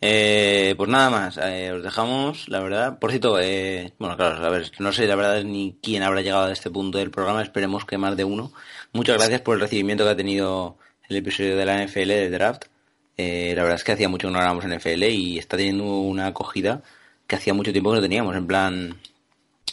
Eh, 0.00 0.72
pues 0.76 0.88
nada 0.88 1.10
más, 1.10 1.36
eh, 1.42 1.72
os 1.72 1.82
dejamos, 1.82 2.48
la 2.48 2.60
verdad. 2.60 3.00
Por 3.00 3.10
cierto, 3.10 3.40
eh, 3.40 3.92
bueno, 3.98 4.16
claro, 4.16 4.36
a 4.46 4.50
ver, 4.50 4.70
no 4.78 4.92
sé 4.92 5.08
la 5.08 5.16
verdad 5.16 5.42
ni 5.42 5.76
quién 5.82 6.04
habrá 6.04 6.22
llegado 6.22 6.44
a 6.44 6.52
este 6.52 6.70
punto 6.70 6.98
del 6.98 7.10
programa, 7.10 7.42
esperemos 7.42 7.84
que 7.84 7.98
más 7.98 8.16
de 8.16 8.22
uno. 8.22 8.52
Muchas 8.92 9.16
gracias 9.16 9.40
por 9.40 9.56
el 9.56 9.62
recibimiento 9.62 10.04
que 10.04 10.10
ha 10.10 10.16
tenido 10.16 10.76
el 11.08 11.16
episodio 11.16 11.56
de 11.56 11.66
la 11.66 11.84
NFL 11.84 12.08
de 12.08 12.30
Draft. 12.30 12.66
la 13.16 13.62
verdad 13.64 13.74
es 13.74 13.82
que 13.82 13.90
hacía 13.90 14.08
mucho 14.08 14.28
que 14.28 14.32
no 14.32 14.38
hablábamos 14.38 14.64
en 14.64 14.76
NFL 14.76 15.02
y 15.02 15.38
está 15.38 15.56
teniendo 15.56 15.82
una 15.82 16.28
acogida 16.28 16.82
que 17.26 17.34
hacía 17.34 17.52
mucho 17.52 17.72
tiempo 17.72 17.90
que 17.90 17.96
no 17.96 18.02
teníamos, 18.02 18.36
en 18.36 18.46
plan, 18.46 18.96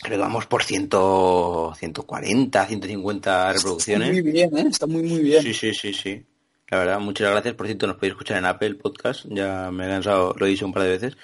creo 0.02 0.18
que 0.18 0.24
vamos 0.24 0.48
por 0.48 0.64
ciento, 0.64 1.76
140, 1.78 2.66
150 2.66 3.54
reproducciones. 3.54 4.10
Está 4.10 4.24
muy 4.24 4.32
bien, 4.32 4.58
¿eh? 4.58 4.66
Está 4.68 4.88
muy, 4.88 5.04
muy 5.04 5.20
bien. 5.20 5.44
Sí, 5.44 5.54
sí, 5.54 5.72
sí, 5.76 5.94
sí. 5.94 6.24
La 6.76 6.80
verdad, 6.80 7.00
muchas 7.00 7.32
gracias. 7.32 7.54
Por 7.54 7.68
cierto, 7.68 7.88
nos 7.88 7.96
podéis 7.96 8.12
escuchar 8.12 8.38
en 8.38 8.46
Apple 8.46 8.76
Podcast. 8.76 9.26
Ya 9.30 9.72
me 9.72 9.86
he 9.86 9.90
cansado, 9.90 10.36
lo 10.38 10.46
he 10.46 10.50
dicho 10.50 10.66
un 10.66 10.74
par 10.74 10.84
de 10.84 10.90
veces. 10.90 11.18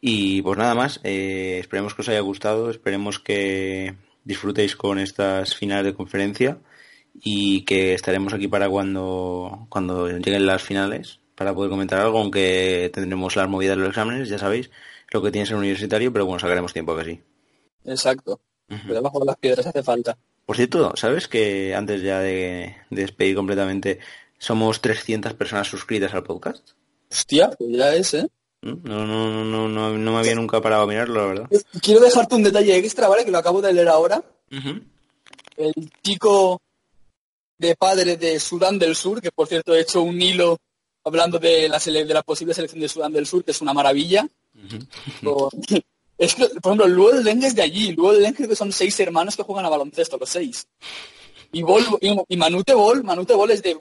Y 0.00 0.42
pues 0.42 0.56
nada 0.56 0.76
más, 0.76 1.00
eh, 1.02 1.58
esperemos 1.58 1.92
que 1.92 2.02
os 2.02 2.08
haya 2.08 2.20
gustado, 2.20 2.70
esperemos 2.70 3.18
que 3.18 3.96
disfrutéis 4.22 4.76
con 4.76 5.00
estas 5.00 5.56
finales 5.56 5.86
de 5.86 5.94
conferencia 5.94 6.58
y 7.20 7.64
que 7.64 7.94
estaremos 7.94 8.32
aquí 8.32 8.46
para 8.46 8.68
cuando, 8.68 9.66
cuando 9.70 10.06
lleguen 10.06 10.46
las 10.46 10.62
finales 10.62 11.18
para 11.34 11.52
poder 11.52 11.70
comentar 11.70 11.98
algo, 11.98 12.20
aunque 12.20 12.92
tendremos 12.94 13.34
las 13.34 13.48
movidas 13.48 13.76
de 13.76 13.82
los 13.82 13.90
exámenes, 13.90 14.28
ya 14.28 14.38
sabéis, 14.38 14.70
lo 15.10 15.20
que 15.20 15.32
tienes 15.32 15.50
en 15.50 15.56
universitario, 15.56 16.12
pero 16.12 16.26
bueno, 16.26 16.38
sacaremos 16.38 16.72
tiempo 16.72 16.96
que 16.96 17.04
sí. 17.04 17.20
Exacto. 17.86 18.40
Pero 18.68 18.94
debajo 18.94 19.18
de 19.18 19.26
las 19.26 19.36
piedras 19.36 19.66
hace 19.66 19.82
falta. 19.82 20.16
Por 20.50 20.56
cierto, 20.56 20.96
¿sabes 20.96 21.28
que 21.28 21.76
antes 21.76 22.02
ya 22.02 22.18
de 22.18 22.74
despedir 22.90 23.36
completamente, 23.36 24.00
somos 24.40 24.80
300 24.80 25.34
personas 25.34 25.68
suscritas 25.68 26.14
al 26.14 26.24
podcast. 26.24 26.70
Hostia, 27.10 27.50
pues 27.50 27.70
ya 27.70 27.94
es, 27.94 28.14
¿eh? 28.14 28.26
Mm, 28.62 28.82
no, 28.82 29.06
no, 29.06 29.44
no, 29.44 29.68
no, 29.68 29.98
no 29.98 30.12
me 30.12 30.18
había 30.18 30.34
nunca 30.34 30.60
parado 30.60 30.84
a 30.84 30.86
mirarlo, 30.86 31.20
la 31.20 31.26
verdad. 31.26 31.62
Quiero 31.82 32.00
dejarte 32.00 32.34
un 32.34 32.42
detalle 32.42 32.76
extra, 32.76 33.08
¿vale? 33.08 33.24
Que 33.24 33.30
lo 33.30 33.38
acabo 33.38 33.60
de 33.60 33.72
leer 33.72 33.88
ahora. 33.88 34.22
El 35.56 35.72
chico 36.02 36.60
de 37.58 37.76
padre 37.76 38.16
de 38.16 38.40
Sudán 38.40 38.78
del 38.78 38.96
Sur, 38.96 39.20
que 39.20 39.30
por 39.30 39.46
cierto 39.46 39.74
he 39.74 39.80
hecho 39.80 40.02
un 40.02 40.20
hilo 40.20 40.56
hablando 41.04 41.38
de 41.38 41.68
la, 41.68 41.78
de 41.78 42.14
la 42.14 42.22
posible 42.22 42.54
selección 42.54 42.80
de 42.80 42.88
Sudán 42.88 43.12
del 43.12 43.26
Sur, 43.26 43.44
que 43.44 43.50
es 43.50 43.60
una 43.60 43.74
maravilla. 43.74 44.26
es 46.18 46.34
que, 46.34 46.46
por 46.46 46.72
ejemplo, 46.72 46.88
Luel 46.88 47.22
Leng 47.22 47.44
es 47.44 47.54
de 47.54 47.62
allí. 47.62 47.92
Luel 47.92 48.22
Leng 48.22 48.34
que 48.34 48.56
son 48.56 48.72
seis 48.72 48.98
hermanos 49.00 49.36
que 49.36 49.42
juegan 49.42 49.66
a 49.66 49.68
baloncesto, 49.68 50.16
los 50.16 50.30
seis. 50.30 50.66
Y, 51.52 51.62
Bol, 51.62 51.84
y, 52.00 52.36
Manute 52.36 52.74
Bol, 52.74 53.04
Manute 53.04 53.34
Bol 53.34 53.50
es 53.50 53.62
de 53.62 53.76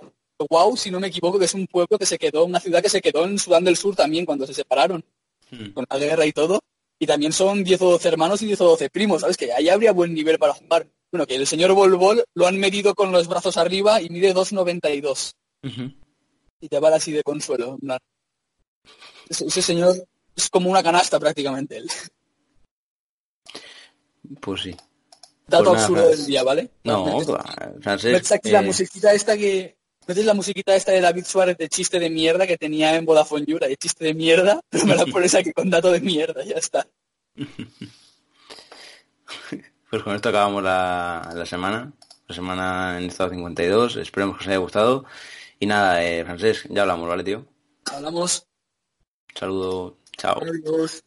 Wow, 0.50 0.78
si 0.78 0.90
no 0.90 1.00
me 1.00 1.08
equivoco, 1.08 1.38
que 1.38 1.46
es 1.46 1.54
un 1.54 1.68
pueblo 1.68 1.98
que 1.98 2.06
se 2.06 2.18
quedó, 2.18 2.46
una 2.46 2.60
ciudad 2.60 2.82
que 2.82 2.90
se 2.90 3.02
quedó 3.02 3.26
en 3.26 3.38
Sudán 3.38 3.64
del 3.64 3.76
Sur 3.76 3.96
también 3.96 4.26
cuando 4.26 4.48
se 4.48 4.54
separaron, 4.54 5.04
hmm. 5.52 5.72
con 5.72 5.86
la 5.90 5.98
guerra 5.98 6.26
y 6.26 6.32
todo. 6.32 6.62
Y 6.98 7.08
también 7.08 7.32
son 7.32 7.64
10 7.64 7.82
o 7.82 7.92
12 7.92 8.08
hermanos 8.08 8.42
y 8.42 8.46
10 8.46 8.62
o 8.62 8.66
12 8.72 8.90
primos, 8.90 9.22
¿sabes? 9.22 9.38
Que 9.38 9.54
ahí 9.54 9.70
habría 9.70 9.92
buen 9.92 10.14
nivel 10.14 10.38
para 10.38 10.54
jugar. 10.54 10.88
Bueno, 11.12 11.26
que 11.26 11.36
el 11.36 11.48
señor 11.48 11.72
Bol 11.74 12.24
lo 12.34 12.48
han 12.48 12.58
medido 12.58 12.94
con 12.94 13.12
los 13.12 13.28
brazos 13.28 13.58
arriba 13.58 14.02
y 14.02 14.10
mide 14.10 14.34
2,92. 14.34 15.34
Y 16.62 16.68
te 16.68 16.80
va 16.80 16.90
así 16.90 17.12
de 17.12 17.24
consuelo. 17.24 17.78
Ese, 19.30 19.62
señor 19.62 19.96
es 20.36 20.50
como 20.50 20.70
una 20.70 20.84
canasta 20.84 21.20
prácticamente 21.20 21.78
él. 21.78 21.90
Pues 24.42 24.62
sí. 24.62 24.76
Dato 25.48 25.72
pues 25.72 25.82
absurdo 25.82 26.10
del 26.10 26.26
día, 26.26 26.44
¿vale? 26.44 26.70
No, 26.84 27.20
francés, 27.82 28.32
aquí 28.32 28.52
la 28.52 28.62
musiquita 28.62 29.14
esta 29.14 29.36
que, 29.36 29.79
¿No 30.10 30.16
tienes 30.16 30.26
la 30.26 30.34
musiquita 30.34 30.76
esta 30.76 30.92
de 30.92 31.02
David 31.02 31.24
Suárez 31.24 31.56
de 31.56 31.70
chiste 31.70 32.00
de 32.00 32.10
mierda 32.10 32.48
que 32.48 32.58
tenía 32.58 32.96
en 32.96 33.06
Vodafone 33.06 33.46
Yura? 33.46 33.70
Y 33.70 33.76
chiste 33.76 34.06
de 34.06 34.16
mierda, 34.16 34.60
pero 34.70 34.88
me 34.88 34.96
la 34.96 35.06
pones 35.06 35.36
aquí 35.36 35.54
con 35.54 35.70
dato 35.70 35.92
de 35.92 36.02
mierda, 36.02 36.44
ya 36.44 36.56
está. 36.56 36.88
Pues 39.92 40.04
con 40.04 40.16
esto 40.16 40.30
acabamos 40.30 40.64
la, 40.64 41.44
semana. 41.48 41.92
La 42.28 42.36
semana 42.36 43.00
en 43.00 43.06
estado 43.06 43.32
52. 43.32 43.96
Esperemos 43.96 44.38
que 44.38 44.44
os 44.44 44.48
haya 44.48 44.58
gustado. 44.58 45.06
Y 45.60 45.66
nada, 45.66 46.04
eh, 46.04 46.24
Francés, 46.24 46.64
ya 46.70 46.84
hablamos, 46.84 47.10
¿vale, 47.10 47.24
tío? 47.24 47.46
Hablamos. 47.92 48.46
Saludo. 49.34 49.98
Chao. 50.16 50.40
Adiós. 50.44 51.04